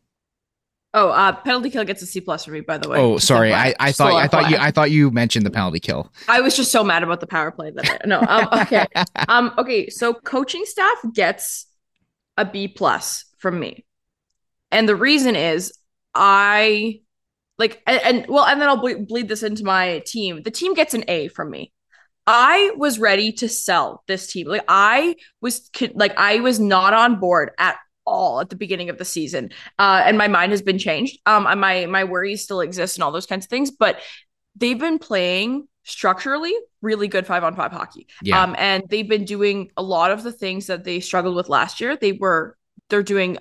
Oh 0.95 1.09
uh 1.09 1.31
penalty 1.31 1.69
kill 1.69 1.83
gets 1.83 2.01
a 2.01 2.07
C 2.07 2.19
plus 2.21 2.45
for 2.45 2.51
me 2.51 2.61
by 2.61 2.79
the 2.79 2.89
way 2.89 2.97
Oh, 2.97 3.17
sorry. 3.19 3.53
I, 3.53 3.75
I 3.79 3.91
thought 3.91 4.13
I 4.13 4.27
thought 4.27 4.49
you 4.49 4.57
I 4.57 4.71
thought 4.71 4.89
you 4.89 5.11
mentioned 5.11 5.45
the 5.45 5.51
penalty 5.51 5.79
kill. 5.79 6.11
I 6.27 6.41
was 6.41 6.55
just 6.55 6.71
so 6.71 6.83
mad 6.83 7.03
about 7.03 7.19
the 7.19 7.27
power 7.27 7.51
play 7.51 7.71
that 7.71 7.89
I, 8.03 8.07
no. 8.07 8.19
Um, 8.21 8.47
okay. 8.61 8.87
um. 9.27 9.53
Okay. 9.59 9.89
So 9.89 10.13
coaching 10.13 10.65
staff 10.65 10.97
gets 11.13 11.67
a 12.37 12.45
B 12.45 12.67
plus 12.67 13.25
from 13.37 13.59
me, 13.59 13.85
and 14.71 14.89
the 14.89 14.95
reason 14.95 15.35
is 15.35 15.73
I 16.15 17.01
like 17.59 17.83
and, 17.85 18.01
and 18.03 18.25
well, 18.27 18.45
and 18.45 18.59
then 18.59 18.69
I'll 18.69 18.77
ble- 18.81 19.05
bleed 19.05 19.27
this 19.27 19.43
into 19.43 19.63
my 19.63 20.01
team. 20.05 20.41
The 20.41 20.51
team 20.51 20.73
gets 20.73 20.93
an 20.93 21.03
A 21.07 21.27
from 21.27 21.51
me. 21.51 21.71
I 22.27 22.71
was 22.75 22.97
ready 22.97 23.31
to 23.33 23.47
sell 23.47 24.03
this 24.07 24.31
team. 24.31 24.47
Like 24.47 24.65
I 24.67 25.15
was 25.41 25.69
like 25.93 26.17
I 26.17 26.39
was 26.39 26.59
not 26.59 26.93
on 26.93 27.19
board 27.19 27.51
at 27.59 27.77
all 28.05 28.39
at 28.39 28.49
the 28.49 28.55
beginning 28.55 28.89
of 28.89 28.97
the 28.97 29.05
season. 29.05 29.51
Uh, 29.79 30.03
and 30.05 30.17
my 30.17 30.27
mind 30.27 30.51
has 30.51 30.61
been 30.61 30.77
changed. 30.77 31.19
Um, 31.25 31.43
my 31.59 31.85
my 31.85 32.03
worries 32.03 32.43
still 32.43 32.61
exist 32.61 32.97
and 32.97 33.03
all 33.03 33.11
those 33.11 33.25
kinds 33.25 33.45
of 33.45 33.49
things, 33.49 33.71
but 33.71 33.99
they've 34.55 34.79
been 34.79 34.99
playing 34.99 35.67
structurally 35.83 36.53
really 36.81 37.07
good 37.07 37.27
five 37.27 37.43
on 37.43 37.55
five 37.55 37.71
hockey. 37.71 38.07
Yeah. 38.21 38.41
Um, 38.41 38.55
and 38.57 38.83
they've 38.89 39.07
been 39.07 39.25
doing 39.25 39.71
a 39.77 39.83
lot 39.83 40.11
of 40.11 40.23
the 40.23 40.31
things 40.31 40.67
that 40.67 40.83
they 40.83 40.99
struggled 40.99 41.35
with 41.35 41.49
last 41.49 41.81
year. 41.81 41.95
They 41.95 42.11
were 42.13 42.57
they're 42.89 43.03
doing 43.03 43.37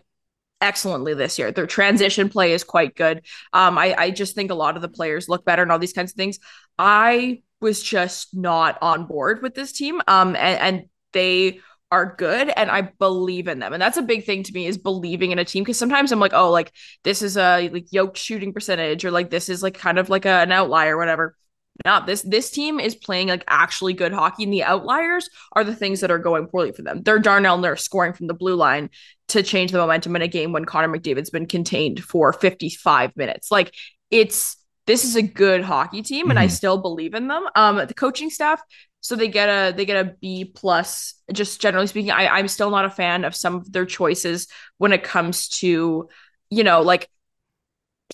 excellently 0.61 1.15
this 1.15 1.39
year. 1.39 1.53
Their 1.53 1.67
transition 1.67 2.29
play 2.29 2.53
is 2.53 2.65
quite 2.65 2.97
good. 2.97 3.23
Um, 3.53 3.77
I, 3.77 3.95
I 3.97 4.11
just 4.11 4.35
think 4.35 4.51
a 4.51 4.55
lot 4.55 4.77
of 4.77 4.83
the 4.83 4.89
players 4.89 5.29
look 5.29 5.45
better 5.45 5.63
and 5.63 5.71
all 5.71 5.79
these 5.79 5.93
kinds 5.93 6.13
of 6.13 6.17
things. 6.17 6.39
I 6.79 7.43
was 7.61 7.83
just 7.83 8.35
not 8.35 8.79
on 8.81 9.07
board 9.07 9.43
with 9.43 9.55
this 9.55 9.73
team. 9.73 10.01
Um, 10.09 10.37
and, 10.37 10.61
and 10.61 10.83
they 11.13 11.61
are 11.91 12.15
good 12.17 12.51
and 12.57 12.71
I 12.71 12.83
believe 12.83 13.47
in 13.47 13.59
them. 13.61 13.73
And 13.73 13.81
that's 13.81 13.97
a 13.97 14.03
big 14.03 14.25
thing 14.25 14.43
to 14.43 14.53
me 14.53 14.67
is 14.67 14.79
believing 14.79 15.31
in 15.31 15.39
a 15.39 15.45
team. 15.45 15.65
Cause 15.65 15.79
sometimes 15.79 16.11
I'm 16.11 16.21
like, 16.21 16.33
oh, 16.35 16.51
like 16.51 16.73
this 17.05 17.23
is 17.23 17.37
a 17.37 17.69
like 17.69 17.87
yoked 17.93 18.19
shooting 18.19 18.53
percentage 18.53 19.05
or 19.05 19.11
like 19.11 19.31
this 19.31 19.49
is 19.49 19.63
like 19.63 19.75
kind 19.75 19.99
of 19.99 20.09
like 20.09 20.25
a, 20.25 20.31
an 20.41 20.51
outlier 20.53 20.97
or 20.97 20.99
whatever. 20.99 21.37
Not 21.85 22.07
this 22.07 22.23
this 22.23 22.51
team 22.51 22.79
is 22.79 22.95
playing 22.95 23.29
like 23.29 23.43
actually 23.49 23.95
good 23.95 24.13
hockey, 24.13 24.45
and 24.45 24.53
the 24.53 24.63
outliers 24.63 25.29
are 25.55 25.65
the 25.65 25.75
things 25.75 26.01
that 26.01 26.11
are 26.11 26.21
going 26.21 26.47
poorly 26.47 26.71
for 26.71 26.83
them. 26.83 27.03
They're 27.03 27.19
Darnell 27.19 27.59
Nurse 27.59 27.83
scoring 27.83 28.13
from 28.13 28.29
the 28.29 28.35
blue 28.35 28.55
line 28.55 28.91
to 29.29 29.43
change 29.43 29.73
the 29.73 29.79
momentum 29.79 30.15
in 30.15 30.23
a 30.23 30.29
game 30.29 30.53
when 30.53 30.67
Connor 30.67 30.87
McDavid's 30.97 31.31
been 31.31 31.47
contained 31.47 32.01
for 32.03 32.33
55 32.33 33.17
minutes. 33.17 33.51
Like 33.51 33.75
it's 34.09 34.57
this 34.87 35.05
is 35.05 35.17
a 35.17 35.23
good 35.23 35.63
hockey 35.63 36.03
team, 36.03 36.31
and 36.31 36.39
I 36.39 36.47
Mhm. 36.47 36.51
still 36.53 36.79
believe 36.79 37.13
in 37.13 37.27
them. 37.27 37.45
Um, 37.57 37.77
the 37.77 37.95
coaching 37.95 38.31
staff, 38.31 38.63
so 39.05 39.17
they 39.17 39.29
get 39.29 39.51
a 39.51 39.77
they 39.77 39.85
get 39.85 40.07
a 40.07 40.15
B 40.19 40.47
plus. 40.47 41.13
Just 41.31 41.61
generally 41.61 41.87
speaking, 41.87 42.11
I 42.11 42.27
I'm 42.27 42.49
still 42.49 42.71
not 42.71 42.87
a 42.87 42.91
fan 42.91 43.25
of 43.27 43.37
some 43.37 43.57
of 43.57 43.71
their 43.71 43.85
choices 43.85 44.49
when 44.79 44.95
it 44.95 45.05
comes 45.05 45.51
to 45.61 46.09
you 46.49 46.65
know 46.65 46.81
like 46.81 47.11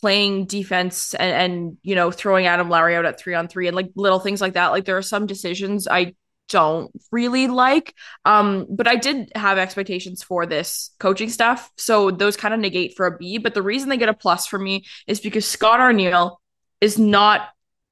playing 0.01 0.47
defense 0.47 1.15
and, 1.15 1.31
and 1.31 1.79
you 1.85 1.95
know 1.95 2.11
throwing 2.11 2.47
Adam 2.47 2.69
Lowry 2.69 2.97
out 2.97 3.05
at 3.05 3.21
three 3.21 3.35
on 3.35 3.47
three 3.47 3.69
and 3.69 3.77
like 3.77 3.93
little 3.95 4.19
things 4.19 4.41
like 4.41 4.55
that. 4.55 4.73
Like 4.73 4.85
there 4.85 4.97
are 4.97 5.03
some 5.03 5.27
decisions 5.27 5.87
I 5.87 6.17
don't 6.49 6.91
really 7.13 7.47
like. 7.47 7.95
Um, 8.25 8.67
but 8.69 8.89
I 8.89 8.97
did 8.97 9.31
have 9.37 9.59
expectations 9.59 10.25
for 10.25 10.45
this 10.45 10.91
coaching 10.99 11.29
staff, 11.29 11.71
so 11.77 12.11
those 12.11 12.37
kind 12.37 12.53
of 12.53 12.59
negate 12.59 12.97
for 12.97 13.07
a 13.07 13.17
B. 13.17 13.39
But 13.39 13.55
the 13.55 13.63
reason 13.63 13.91
they 13.91 13.97
get 13.97 14.09
a 14.09 14.15
plus 14.15 14.49
for 14.49 14.59
me 14.59 14.87
is 15.07 15.21
because 15.21 15.47
Scott 15.47 15.79
Arniel 15.79 16.39
is 16.81 16.99
not 16.99 17.49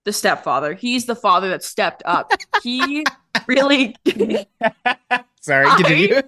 the 0.09 0.13
stepfather; 0.15 0.73
he's 0.73 1.05
the 1.05 1.15
father 1.15 1.51
that 1.51 1.63
stepped 1.63 2.03
up. 2.07 2.33
He 2.63 3.05
really 3.47 3.95
Sorry, 5.41 5.67
I- 5.69 6.23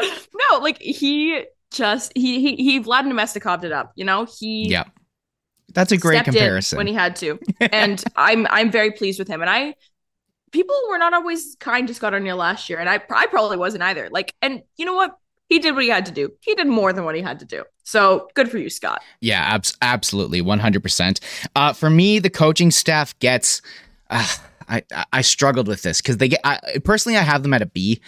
no, 0.00 0.58
like 0.58 0.78
he 0.80 1.44
just 1.72 2.12
he 2.14 2.40
he 2.40 2.56
he 2.56 2.80
Vlad 2.80 3.02
Namestnikov 3.04 3.64
it 3.64 3.72
up. 3.72 3.92
You 3.96 4.04
know 4.04 4.26
he 4.38 4.68
yeah. 4.70 4.84
That's 5.74 5.92
a 5.92 5.98
great 5.98 6.24
comparison. 6.24 6.78
when 6.78 6.86
he 6.86 6.94
had 6.94 7.16
to, 7.16 7.38
and 7.60 8.02
I'm 8.16 8.46
I'm 8.48 8.70
very 8.70 8.92
pleased 8.92 9.18
with 9.18 9.28
him. 9.28 9.40
And 9.42 9.50
I 9.50 9.74
people 10.52 10.74
were 10.88 10.98
not 10.98 11.12
always 11.12 11.56
kind 11.60 11.86
to 11.88 11.94
Scott 11.94 12.12
Arniel 12.12 12.36
last 12.36 12.70
year, 12.70 12.78
and 12.78 12.88
I 12.88 13.02
I 13.10 13.26
probably 13.26 13.56
wasn't 13.56 13.82
either. 13.82 14.08
Like, 14.10 14.34
and 14.40 14.62
you 14.76 14.86
know 14.86 14.94
what? 14.94 15.18
He 15.48 15.58
did 15.58 15.74
what 15.74 15.82
he 15.82 15.90
had 15.90 16.06
to 16.06 16.12
do. 16.12 16.32
He 16.40 16.54
did 16.54 16.66
more 16.66 16.92
than 16.92 17.04
what 17.04 17.14
he 17.14 17.22
had 17.22 17.38
to 17.40 17.44
do. 17.44 17.64
So 17.84 18.28
good 18.34 18.50
for 18.50 18.58
you, 18.58 18.68
Scott. 18.68 19.02
Yeah, 19.20 19.40
abs- 19.40 19.76
absolutely, 19.80 20.40
one 20.42 20.58
hundred 20.58 20.82
percent. 20.82 21.20
Uh, 21.56 21.72
for 21.72 21.88
me, 21.90 22.18
the 22.18 22.30
coaching 22.30 22.70
staff 22.70 23.18
gets. 23.18 23.62
Uh, 24.10 24.26
I 24.68 24.82
I 25.12 25.22
struggled 25.22 25.66
with 25.66 25.82
this 25.82 26.00
because 26.00 26.18
they 26.18 26.28
get 26.28 26.40
I, 26.44 26.78
personally 26.84 27.16
I 27.16 27.22
have 27.22 27.42
them 27.42 27.54
at 27.54 27.62
a 27.62 27.66
B. 27.66 28.00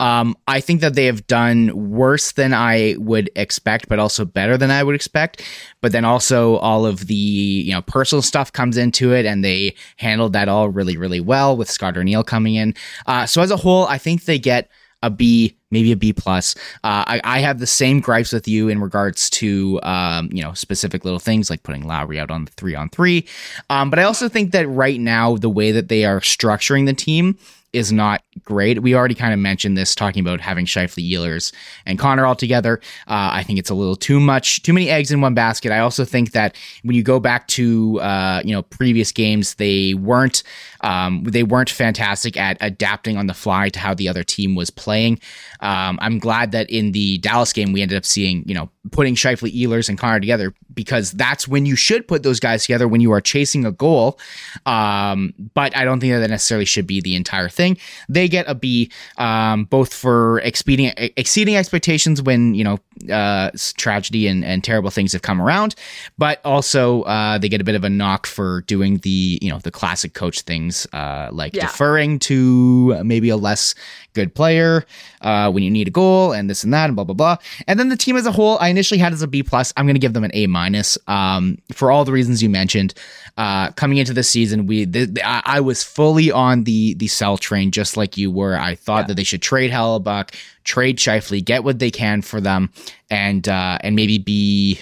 Um, 0.00 0.36
I 0.46 0.60
think 0.60 0.80
that 0.80 0.94
they 0.94 1.06
have 1.06 1.26
done 1.26 1.90
worse 1.90 2.32
than 2.32 2.54
I 2.54 2.96
would 2.98 3.30
expect, 3.36 3.88
but 3.88 3.98
also 3.98 4.24
better 4.24 4.56
than 4.56 4.70
I 4.70 4.82
would 4.82 4.94
expect. 4.94 5.42
But 5.80 5.92
then 5.92 6.04
also 6.04 6.56
all 6.56 6.86
of 6.86 7.06
the 7.06 7.14
you 7.14 7.72
know 7.72 7.82
personal 7.82 8.22
stuff 8.22 8.52
comes 8.52 8.76
into 8.76 9.12
it, 9.14 9.26
and 9.26 9.44
they 9.44 9.76
handled 9.96 10.32
that 10.32 10.48
all 10.48 10.68
really 10.68 10.96
really 10.96 11.20
well 11.20 11.56
with 11.56 11.70
Scott 11.70 11.94
Arniel 11.94 12.26
coming 12.26 12.56
in. 12.56 12.74
Uh, 13.06 13.26
so 13.26 13.42
as 13.42 13.50
a 13.50 13.56
whole, 13.56 13.86
I 13.86 13.98
think 13.98 14.24
they 14.24 14.38
get 14.38 14.68
a 15.02 15.10
B, 15.10 15.56
maybe 15.70 15.92
a 15.92 15.96
B 15.96 16.12
plus. 16.12 16.54
Uh, 16.84 17.04
I, 17.06 17.20
I 17.24 17.38
have 17.40 17.58
the 17.58 17.66
same 17.66 18.00
gripes 18.00 18.32
with 18.32 18.48
you 18.48 18.68
in 18.68 18.80
regards 18.80 19.30
to 19.30 19.80
um, 19.82 20.28
you 20.32 20.42
know 20.42 20.52
specific 20.54 21.04
little 21.04 21.20
things 21.20 21.50
like 21.50 21.62
putting 21.62 21.86
Lowry 21.86 22.18
out 22.18 22.30
on 22.30 22.44
the 22.44 22.50
three 22.52 22.74
on 22.74 22.88
three. 22.90 23.26
Um, 23.70 23.90
but 23.90 23.98
I 23.98 24.02
also 24.02 24.28
think 24.28 24.52
that 24.52 24.68
right 24.68 25.00
now 25.00 25.36
the 25.36 25.50
way 25.50 25.72
that 25.72 25.88
they 25.88 26.04
are 26.04 26.20
structuring 26.20 26.86
the 26.86 26.94
team 26.94 27.38
is 27.72 27.92
not 27.92 28.22
great. 28.44 28.82
We 28.82 28.94
already 28.94 29.14
kind 29.14 29.32
of 29.32 29.38
mentioned 29.38 29.76
this 29.76 29.94
talking 29.94 30.20
about 30.20 30.40
having 30.40 30.64
Scheifele, 30.64 31.10
Ehlers, 31.10 31.52
and 31.84 31.98
Connor 31.98 32.24
all 32.24 32.34
together. 32.34 32.80
Uh, 33.06 33.30
I 33.32 33.42
think 33.42 33.58
it's 33.58 33.70
a 33.70 33.74
little 33.74 33.96
too 33.96 34.20
much, 34.20 34.62
too 34.62 34.72
many 34.72 34.88
eggs 34.88 35.10
in 35.10 35.20
one 35.20 35.34
basket. 35.34 35.70
I 35.72 35.80
also 35.80 36.04
think 36.04 36.32
that 36.32 36.56
when 36.82 36.96
you 36.96 37.02
go 37.02 37.20
back 37.20 37.46
to 37.48 38.00
uh, 38.00 38.42
you 38.44 38.52
know 38.52 38.62
previous 38.62 39.12
games, 39.12 39.54
they 39.56 39.94
weren't 39.94 40.42
um, 40.80 41.24
they 41.24 41.42
weren't 41.42 41.70
fantastic 41.70 42.36
at 42.36 42.56
adapting 42.60 43.16
on 43.16 43.26
the 43.26 43.34
fly 43.34 43.68
to 43.70 43.78
how 43.78 43.94
the 43.94 44.08
other 44.08 44.24
team 44.24 44.54
was 44.54 44.70
playing. 44.70 45.20
Um, 45.60 45.98
I'm 46.00 46.18
glad 46.18 46.52
that 46.52 46.70
in 46.70 46.92
the 46.92 47.18
Dallas 47.18 47.52
game 47.52 47.72
we 47.72 47.82
ended 47.82 47.98
up 47.98 48.04
seeing 48.04 48.44
you 48.46 48.54
know 48.54 48.70
putting 48.90 49.14
Scheifele, 49.14 49.52
Ehlers, 49.54 49.88
and 49.88 49.98
Connor 49.98 50.20
together 50.20 50.54
because 50.74 51.12
that's 51.12 51.46
when 51.48 51.66
you 51.66 51.76
should 51.76 52.06
put 52.06 52.22
those 52.22 52.40
guys 52.40 52.62
together 52.62 52.86
when 52.88 53.00
you 53.00 53.12
are 53.12 53.20
chasing 53.20 53.64
a 53.64 53.72
goal. 53.72 54.18
Um, 54.66 55.34
but 55.54 55.76
I 55.76 55.84
don't 55.84 56.00
think 56.00 56.12
that, 56.12 56.20
that 56.20 56.30
necessarily 56.30 56.64
should 56.64 56.86
be 56.86 57.00
the 57.00 57.14
entire 57.14 57.48
thing. 57.48 57.76
They 58.08 58.28
get 58.28 58.46
a 58.48 58.54
B, 58.54 58.90
um, 59.16 59.64
both 59.64 59.92
for 59.94 60.40
exceeding 60.40 60.92
exceeding 61.16 61.56
expectations 61.56 62.22
when 62.22 62.54
you 62.54 62.64
know 62.64 62.78
uh, 63.12 63.50
tragedy 63.76 64.26
and, 64.28 64.44
and 64.44 64.62
terrible 64.62 64.90
things 64.90 65.12
have 65.12 65.22
come 65.22 65.40
around, 65.40 65.74
but 66.16 66.40
also 66.44 67.02
uh, 67.02 67.38
they 67.38 67.48
get 67.48 67.60
a 67.60 67.64
bit 67.64 67.74
of 67.74 67.84
a 67.84 67.90
knock 67.90 68.26
for 68.26 68.62
doing 68.62 68.98
the 68.98 69.38
you 69.42 69.50
know 69.50 69.58
the 69.58 69.70
classic 69.70 70.14
coach 70.14 70.42
things 70.42 70.86
uh, 70.92 71.28
like 71.32 71.54
Yeah. 71.54 71.62
deferring 71.66 72.18
to 72.20 73.02
maybe 73.04 73.28
a 73.30 73.36
less 73.36 73.74
good 74.14 74.34
player 74.34 74.84
uh, 75.20 75.50
when 75.50 75.62
you 75.62 75.70
need 75.70 75.86
a 75.88 75.90
goal 75.90 76.32
and 76.32 76.50
this 76.50 76.64
and 76.64 76.72
that 76.74 76.86
and 76.86 76.94
blah 76.96 77.04
blah 77.04 77.14
blah. 77.14 77.36
And 77.66 77.78
then 77.78 77.88
the 77.88 77.96
team 77.96 78.16
as 78.16 78.26
a 78.26 78.32
whole, 78.32 78.58
I 78.60 78.72
initially 78.78 78.98
had 78.98 79.12
as 79.12 79.22
a 79.22 79.26
B 79.26 79.42
plus. 79.42 79.72
I'm 79.76 79.86
going 79.86 79.96
to 79.96 80.00
give 80.00 80.12
them 80.12 80.24
an 80.24 80.30
A 80.34 80.46
minus 80.46 80.96
um, 81.08 81.58
for 81.72 81.90
all 81.90 82.04
the 82.04 82.12
reasons 82.12 82.42
you 82.42 82.48
mentioned. 82.48 82.94
Uh, 83.36 83.70
coming 83.72 83.98
into 83.98 84.12
the 84.12 84.22
season, 84.22 84.66
we 84.66 84.86
th- 84.86 85.14
th- 85.14 85.26
I, 85.26 85.42
I 85.44 85.60
was 85.60 85.82
fully 85.82 86.30
on 86.30 86.64
the 86.64 86.94
the 86.94 87.08
sell 87.08 87.36
train, 87.36 87.70
just 87.70 87.96
like 87.96 88.16
you 88.16 88.30
were. 88.30 88.56
I 88.56 88.76
thought 88.76 89.08
that 89.08 89.14
they 89.14 89.24
should 89.24 89.42
trade 89.42 89.70
Hellebuyck, 89.70 90.34
trade 90.64 90.98
Scheifele, 90.98 91.44
get 91.44 91.64
what 91.64 91.78
they 91.78 91.90
can 91.90 92.22
for 92.22 92.40
them, 92.40 92.70
and 93.10 93.48
uh, 93.48 93.78
and 93.80 93.96
maybe 93.96 94.18
be 94.18 94.80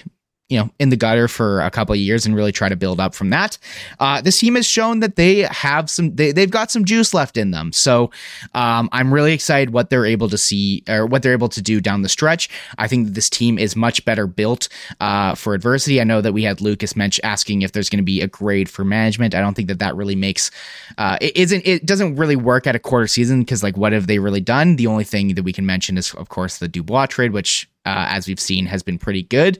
you 0.49 0.57
know 0.57 0.69
in 0.79 0.89
the 0.89 0.95
gutter 0.95 1.27
for 1.27 1.61
a 1.61 1.69
couple 1.69 1.93
of 1.93 1.99
years 1.99 2.25
and 2.25 2.35
really 2.35 2.51
try 2.51 2.69
to 2.69 2.75
build 2.75 2.99
up 2.99 3.13
from 3.13 3.29
that. 3.31 3.57
Uh, 3.99 4.21
this 4.21 4.39
team 4.39 4.55
has 4.55 4.65
shown 4.65 5.01
that 5.01 5.15
they 5.15 5.39
have 5.41 5.89
some 5.89 6.15
they, 6.15 6.31
they've 6.31 6.51
got 6.51 6.71
some 6.71 6.85
juice 6.85 7.13
left 7.13 7.37
in 7.37 7.51
them. 7.51 7.71
So 7.73 8.11
um, 8.53 8.89
I'm 8.91 9.13
really 9.13 9.33
excited 9.33 9.71
what 9.71 9.89
they're 9.89 10.05
able 10.05 10.29
to 10.29 10.37
see 10.37 10.83
or 10.87 11.05
what 11.05 11.21
they're 11.21 11.33
able 11.33 11.49
to 11.49 11.61
do 11.61 11.81
down 11.81 12.01
the 12.01 12.09
stretch. 12.09 12.49
I 12.77 12.87
think 12.87 13.07
that 13.07 13.13
this 13.13 13.29
team 13.29 13.59
is 13.59 13.75
much 13.75 14.05
better 14.05 14.25
built 14.25 14.69
uh, 15.01 15.35
for 15.35 15.53
adversity. 15.53 15.99
I 15.99 16.05
know 16.05 16.21
that 16.21 16.33
we 16.33 16.43
had 16.43 16.61
Lucas 16.61 16.95
Mensch 16.95 17.19
asking 17.23 17.63
if 17.63 17.73
there's 17.73 17.89
going 17.89 17.97
to 17.99 18.03
be 18.03 18.21
a 18.21 18.27
grade 18.27 18.69
for 18.69 18.85
management. 18.85 19.35
I 19.35 19.41
don't 19.41 19.53
think 19.53 19.67
that 19.67 19.79
that 19.79 19.95
really 19.95 20.15
makes 20.15 20.49
uh, 20.97 21.17
it 21.19 21.35
isn't 21.35 21.67
it 21.67 21.85
doesn't 21.85 22.15
really 22.15 22.37
work 22.37 22.67
at 22.67 22.75
a 22.75 22.79
quarter 22.79 23.07
season 23.07 23.41
because 23.41 23.63
like 23.63 23.75
what 23.75 23.91
have 23.91 24.07
they 24.07 24.19
really 24.19 24.41
done? 24.41 24.77
The 24.77 24.87
only 24.87 25.03
thing 25.03 25.35
that 25.35 25.43
we 25.43 25.51
can 25.51 25.65
mention 25.65 25.97
is 25.97 26.13
of 26.13 26.29
course 26.29 26.59
the 26.59 26.69
Dubois 26.69 27.07
trade, 27.07 27.33
which 27.33 27.69
uh, 27.85 28.05
as 28.09 28.27
we've 28.27 28.39
seen 28.39 28.65
has 28.65 28.83
been 28.83 28.97
pretty 28.97 29.23
good. 29.23 29.59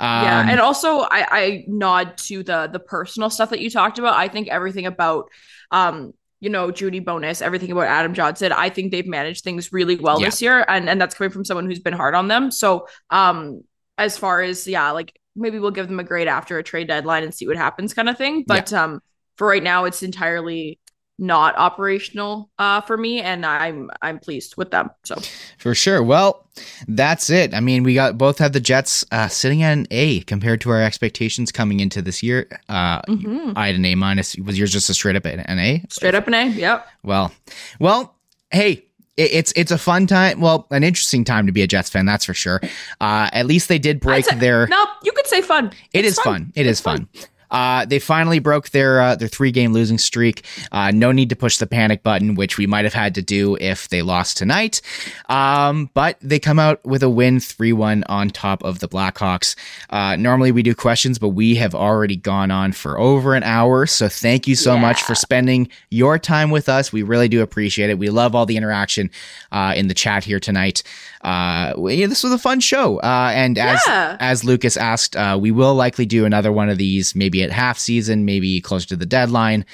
Um, 0.00 0.24
yeah, 0.24 0.44
and 0.48 0.60
also 0.60 1.00
I, 1.00 1.26
I 1.30 1.64
nod 1.68 2.16
to 2.18 2.42
the 2.42 2.68
the 2.72 2.80
personal 2.80 3.30
stuff 3.30 3.50
that 3.50 3.60
you 3.60 3.70
talked 3.70 3.98
about. 3.98 4.14
I 4.16 4.28
think 4.28 4.48
everything 4.48 4.86
about 4.86 5.30
um 5.70 6.12
you 6.40 6.50
know 6.50 6.70
Judy 6.70 7.00
Bowness, 7.00 7.42
everything 7.42 7.70
about 7.70 7.86
Adam 7.86 8.14
Johnson. 8.14 8.52
I 8.52 8.70
think 8.70 8.90
they've 8.92 9.06
managed 9.06 9.44
things 9.44 9.72
really 9.72 9.96
well 9.96 10.18
Yeah. 10.18 10.26
this 10.26 10.40
year, 10.42 10.64
and 10.68 10.88
and 10.88 11.00
that's 11.00 11.14
coming 11.14 11.30
from 11.30 11.44
someone 11.44 11.66
who's 11.66 11.80
been 11.80 11.92
hard 11.94 12.14
on 12.14 12.28
them. 12.28 12.50
So 12.50 12.88
um 13.10 13.62
as 13.98 14.16
far 14.18 14.42
as 14.42 14.66
yeah, 14.66 14.90
like 14.92 15.18
maybe 15.36 15.58
we'll 15.58 15.70
give 15.70 15.86
them 15.88 16.00
a 16.00 16.04
grade 16.04 16.28
after 16.28 16.58
a 16.58 16.62
trade 16.64 16.88
deadline 16.88 17.22
and 17.22 17.34
see 17.34 17.46
what 17.46 17.56
happens, 17.56 17.94
kind 17.94 18.08
of 18.08 18.18
thing. 18.18 18.44
But 18.46 18.72
um 18.72 19.00
for 19.36 19.46
right 19.46 19.62
now, 19.62 19.84
it's 19.84 20.02
entirely 20.02 20.79
not 21.20 21.54
operational 21.56 22.50
uh 22.58 22.80
for 22.80 22.96
me 22.96 23.20
and 23.20 23.44
i'm 23.46 23.90
i'm 24.02 24.18
pleased 24.18 24.56
with 24.56 24.70
them 24.70 24.90
so 25.04 25.14
For 25.58 25.74
sure. 25.74 26.02
Well, 26.02 26.46
that's 26.88 27.28
it. 27.28 27.52
I 27.54 27.60
mean, 27.60 27.82
we 27.82 27.92
got 27.94 28.16
both 28.16 28.38
had 28.38 28.54
the 28.54 28.60
Jets 28.60 29.04
uh, 29.12 29.28
sitting 29.28 29.62
at 29.62 29.72
an 29.72 29.86
A 29.90 30.20
compared 30.20 30.60
to 30.62 30.70
our 30.70 30.80
expectations 30.82 31.52
coming 31.52 31.80
into 31.80 32.00
this 32.00 32.22
year. 32.22 32.48
Uh, 32.68 33.02
mhm. 33.02 33.52
I 33.56 33.66
had 33.66 33.76
an 33.76 33.84
A 33.84 33.94
minus. 33.94 34.34
Was 34.36 34.58
yours 34.58 34.72
just 34.72 34.88
a 34.88 34.94
straight 34.94 35.16
up 35.16 35.26
an 35.26 35.58
A? 35.58 35.84
straight 35.90 36.14
up 36.14 36.26
an 36.26 36.34
a 36.34 36.48
yep 36.48 36.86
Well, 37.02 37.30
well, 37.78 38.16
hey. 38.50 38.86
It's 39.16 39.52
it's 39.54 39.70
a 39.70 39.76
fun 39.76 40.06
time, 40.06 40.40
well, 40.40 40.66
an 40.70 40.82
interesting 40.82 41.24
time 41.24 41.44
to 41.44 41.52
be 41.52 41.60
a 41.60 41.66
Jets 41.66 41.90
fan, 41.90 42.06
that's 42.06 42.24
for 42.24 42.32
sure. 42.32 42.58
Uh, 43.02 43.28
at 43.34 43.44
least 43.44 43.68
they 43.68 43.78
did 43.78 44.00
break 44.00 44.24
their. 44.38 44.66
no 44.68 44.86
you 45.04 45.12
could 45.12 45.26
say 45.26 45.42
fun 45.42 45.66
It 45.92 46.06
It's 46.06 46.16
is 46.16 46.24
fun. 46.24 46.52
It 46.54 46.66
is 46.66 46.80
fun. 46.80 47.06
Uh, 47.50 47.84
they 47.84 47.98
finally 47.98 48.38
broke 48.38 48.70
their 48.70 49.00
uh, 49.00 49.14
their 49.14 49.28
three 49.28 49.50
game 49.50 49.72
losing 49.72 49.98
streak. 49.98 50.44
Uh, 50.72 50.90
no 50.90 51.12
need 51.12 51.28
to 51.28 51.36
push 51.36 51.58
the 51.58 51.66
panic 51.66 52.02
button, 52.02 52.34
which 52.34 52.58
we 52.58 52.66
might 52.66 52.84
have 52.84 52.94
had 52.94 53.14
to 53.14 53.22
do 53.22 53.56
if 53.60 53.88
they 53.88 54.02
lost 54.02 54.36
tonight. 54.36 54.80
Um, 55.28 55.90
but 55.94 56.16
they 56.20 56.38
come 56.38 56.58
out 56.58 56.84
with 56.84 57.02
a 57.02 57.10
win, 57.10 57.40
three 57.40 57.72
one 57.72 58.04
on 58.04 58.30
top 58.30 58.62
of 58.64 58.80
the 58.80 58.88
Blackhawks. 58.88 59.56
Uh, 59.90 60.16
normally 60.16 60.52
we 60.52 60.62
do 60.62 60.74
questions, 60.74 61.18
but 61.18 61.30
we 61.30 61.54
have 61.56 61.74
already 61.74 62.16
gone 62.16 62.50
on 62.50 62.72
for 62.72 62.98
over 62.98 63.34
an 63.34 63.42
hour. 63.42 63.86
So 63.86 64.08
thank 64.08 64.46
you 64.46 64.54
so 64.54 64.78
much 64.78 65.02
for 65.02 65.14
spending 65.14 65.68
your 65.90 66.18
time 66.18 66.50
with 66.50 66.68
us. 66.68 66.92
We 66.92 67.02
really 67.02 67.28
do 67.28 67.42
appreciate 67.42 67.90
it. 67.90 67.98
We 67.98 68.10
love 68.10 68.34
all 68.34 68.46
the 68.46 68.56
interaction 68.56 69.10
uh, 69.52 69.74
in 69.76 69.88
the 69.88 69.94
chat 69.94 70.24
here 70.24 70.40
tonight. 70.40 70.82
Uh, 71.22 71.74
yeah, 71.88 72.06
this 72.06 72.22
was 72.24 72.32
a 72.32 72.38
fun 72.38 72.60
show. 72.60 72.98
Uh, 73.00 73.30
and 73.34 73.58
as 73.58 73.80
Yeah. 73.86 74.16
as 74.20 74.42
Lucas 74.44 74.76
asked, 74.76 75.16
uh, 75.16 75.38
we 75.40 75.50
will 75.50 75.74
likely 75.74 76.06
do 76.06 76.24
another 76.24 76.50
one 76.52 76.68
of 76.70 76.78
these, 76.78 77.14
maybe 77.14 77.42
at 77.42 77.50
half 77.50 77.78
season, 77.78 78.24
maybe 78.24 78.60
closer 78.60 78.88
to 78.88 78.96
the 78.96 79.04
deadline. 79.06 79.66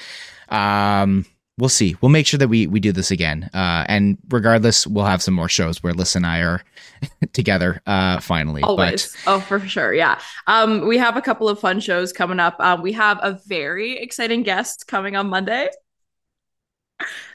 Um, 0.49 1.25
we'll 1.57 1.69
see. 1.69 1.95
We'll 2.01 2.09
make 2.09 2.27
sure 2.27 2.37
that 2.37 2.49
we 2.49 2.67
we 2.67 2.79
do 2.79 2.91
this 2.91 3.11
again. 3.11 3.49
Uh, 3.53 3.85
and 3.87 4.17
regardless, 4.29 4.85
we'll 4.85 5.05
have 5.05 5.21
some 5.21 5.33
more 5.33 5.49
shows 5.49 5.81
where 5.81 5.93
Lyss 5.93 6.15
and 6.17 6.25
I 6.25 6.39
are 6.39 6.63
together. 7.33 7.81
Uh, 7.85 8.19
finally, 8.19 8.61
Always. 8.63 9.15
oh, 9.25 9.39
for 9.39 9.59
sure. 9.61 9.93
Yeah. 9.93 10.19
Um, 10.47 10.85
we 10.87 10.97
have 10.97 11.15
a 11.15 11.21
couple 11.21 11.47
of 11.47 11.59
fun 11.59 11.79
shows 11.79 12.11
coming 12.11 12.39
up. 12.41 12.55
Um, 12.59 12.81
we 12.81 12.91
have 12.93 13.19
a 13.21 13.39
very 13.47 13.97
exciting 13.99 14.43
guest 14.43 14.85
coming 14.87 15.15
on 15.15 15.29
Monday. 15.29 15.69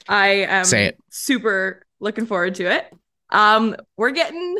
I 0.07 0.27
am 0.47 0.65
Say 0.65 0.85
it. 0.87 0.97
super 1.09 1.83
looking 1.99 2.25
forward 2.25 2.55
to 2.55 2.65
it. 2.65 2.93
Um, 3.33 3.75
we're 3.97 4.11
getting 4.11 4.57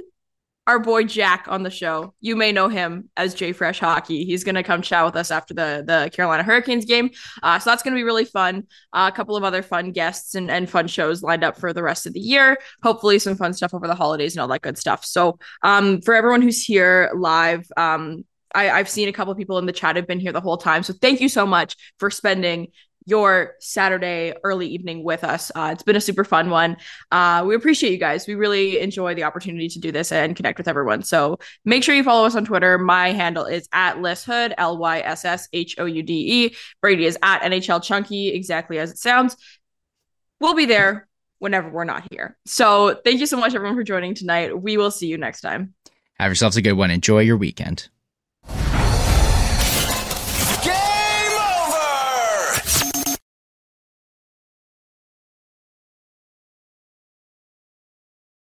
our 0.66 0.80
boy 0.80 1.04
Jack 1.04 1.46
on 1.50 1.64
the 1.64 1.70
show. 1.70 2.14
You 2.22 2.36
may 2.36 2.52
know 2.52 2.70
him 2.70 3.10
as 3.18 3.36
JFresh 3.36 3.80
Hockey. 3.80 4.24
He's 4.24 4.44
gonna 4.44 4.64
come 4.64 4.82
chat 4.82 5.04
with 5.06 5.16
us 5.16 5.30
after 5.30 5.54
the 5.54 5.84
the 5.86 6.10
Carolina 6.14 6.44
Hurricanes 6.44 6.86
game. 6.86 7.10
Uh, 7.42 7.60
so 7.60 7.70
that's 7.70 7.84
gonna 7.84 7.96
be 7.96 8.04
really 8.04 8.26
fun. 8.26 8.64
Uh, 8.94 9.10
a 9.12 9.16
couple 9.16 9.36
of 9.36 9.44
other 9.44 9.62
fun 9.62 9.92
guests 9.92 10.36
and, 10.36 10.50
and 10.50 10.70
fun 10.70 10.88
shows 10.88 11.22
lined 11.22 11.44
up 11.44 11.58
for 11.58 11.74
the 11.74 11.84
rest 11.84 12.06
of 12.06 12.14
the 12.14 12.20
year. 12.20 12.58
Hopefully, 12.82 13.20
some 13.20 13.36
fun 13.36 13.54
stuff 13.54 13.74
over 13.74 13.88
the 13.88 13.96
holidays 13.96 14.36
and 14.36 14.42
all 14.42 14.48
that 14.48 14.62
good 14.62 14.78
stuff. 14.78 15.06
So, 15.06 15.38
um, 15.64 16.02
for 16.02 16.14
everyone 16.14 16.42
who's 16.42 16.64
here 16.64 17.12
live, 17.14 17.66
um, 17.76 18.24
I, 18.56 18.70
I've 18.70 18.90
seen 18.90 19.10
a 19.10 19.14
couple 19.14 19.32
of 19.32 19.38
people 19.38 19.58
in 19.58 19.66
the 19.66 19.74
chat 19.74 19.96
have 19.96 20.08
been 20.08 20.20
here 20.20 20.32
the 20.32 20.42
whole 20.42 20.58
time. 20.58 20.84
So 20.84 20.94
thank 20.94 21.22
you 21.22 21.30
so 21.30 21.46
much 21.46 21.76
for 21.98 22.10
spending 22.10 22.68
your 23.06 23.56
Saturday 23.60 24.34
early 24.44 24.68
evening 24.68 25.04
with 25.04 25.24
us. 25.24 25.52
Uh, 25.56 25.70
it's 25.74 25.84
been 25.84 25.96
a 25.96 26.02
super 26.02 26.24
fun 26.24 26.50
one. 26.50 26.78
Uh, 27.12 27.44
we 27.46 27.56
appreciate 27.56 27.92
you 27.92 27.98
guys. 27.98 28.28
We 28.28 28.36
really 28.36 28.80
enjoy 28.80 29.16
the 29.16 29.24
opportunity 29.24 29.68
to 29.70 29.80
do 29.80 29.92
this 29.92 30.12
and 30.12 30.36
connect 30.36 30.58
with 30.58 30.68
everyone. 30.68 31.04
So 31.04 31.40
make 31.66 31.84
sure 31.84 31.96
you 31.96 32.04
follow 32.04 32.26
us 32.26 32.36
on 32.36 32.46
Twitter. 32.46 32.78
My 32.78 33.12
handle 33.12 33.46
is 33.46 33.68
at 33.72 33.98
lysshoude, 33.98 34.54
L 34.58 34.78
Y 34.78 35.00
S 35.00 35.26
S 35.26 35.48
H 35.54 35.76
O 35.80 35.86
U 35.86 36.04
D 36.04 36.46
E. 36.46 36.56
Brady 36.82 37.06
is 37.06 37.18
at 37.22 37.42
NHL 37.42 37.84
Chunky, 37.84 38.30
exactly 38.30 38.80
as 38.80 38.92
it 38.92 38.98
sounds. 38.98 39.36
We'll 40.40 40.56
be 40.56 40.66
there 40.66 41.08
whenever 41.40 41.70
we're 41.70 41.84
not 41.84 42.08
here. 42.12 42.38
So 42.46 43.00
thank 43.04 43.20
you 43.20 43.26
so 43.26 43.38
much, 43.38 43.54
everyone, 43.54 43.76
for 43.78 43.84
joining 43.84 44.16
tonight. 44.16 44.60
We 44.60 44.78
will 44.78 44.92
see 44.92 45.08
you 45.08 45.18
next 45.18 45.42
time. 45.42 45.74
have 46.20 46.30
yourselves 46.30 46.58
a 46.58 46.62
good 46.62 46.74
one. 46.74 46.92
Enjoy 46.92 47.20
your 47.20 47.38
weekend. 47.38 47.90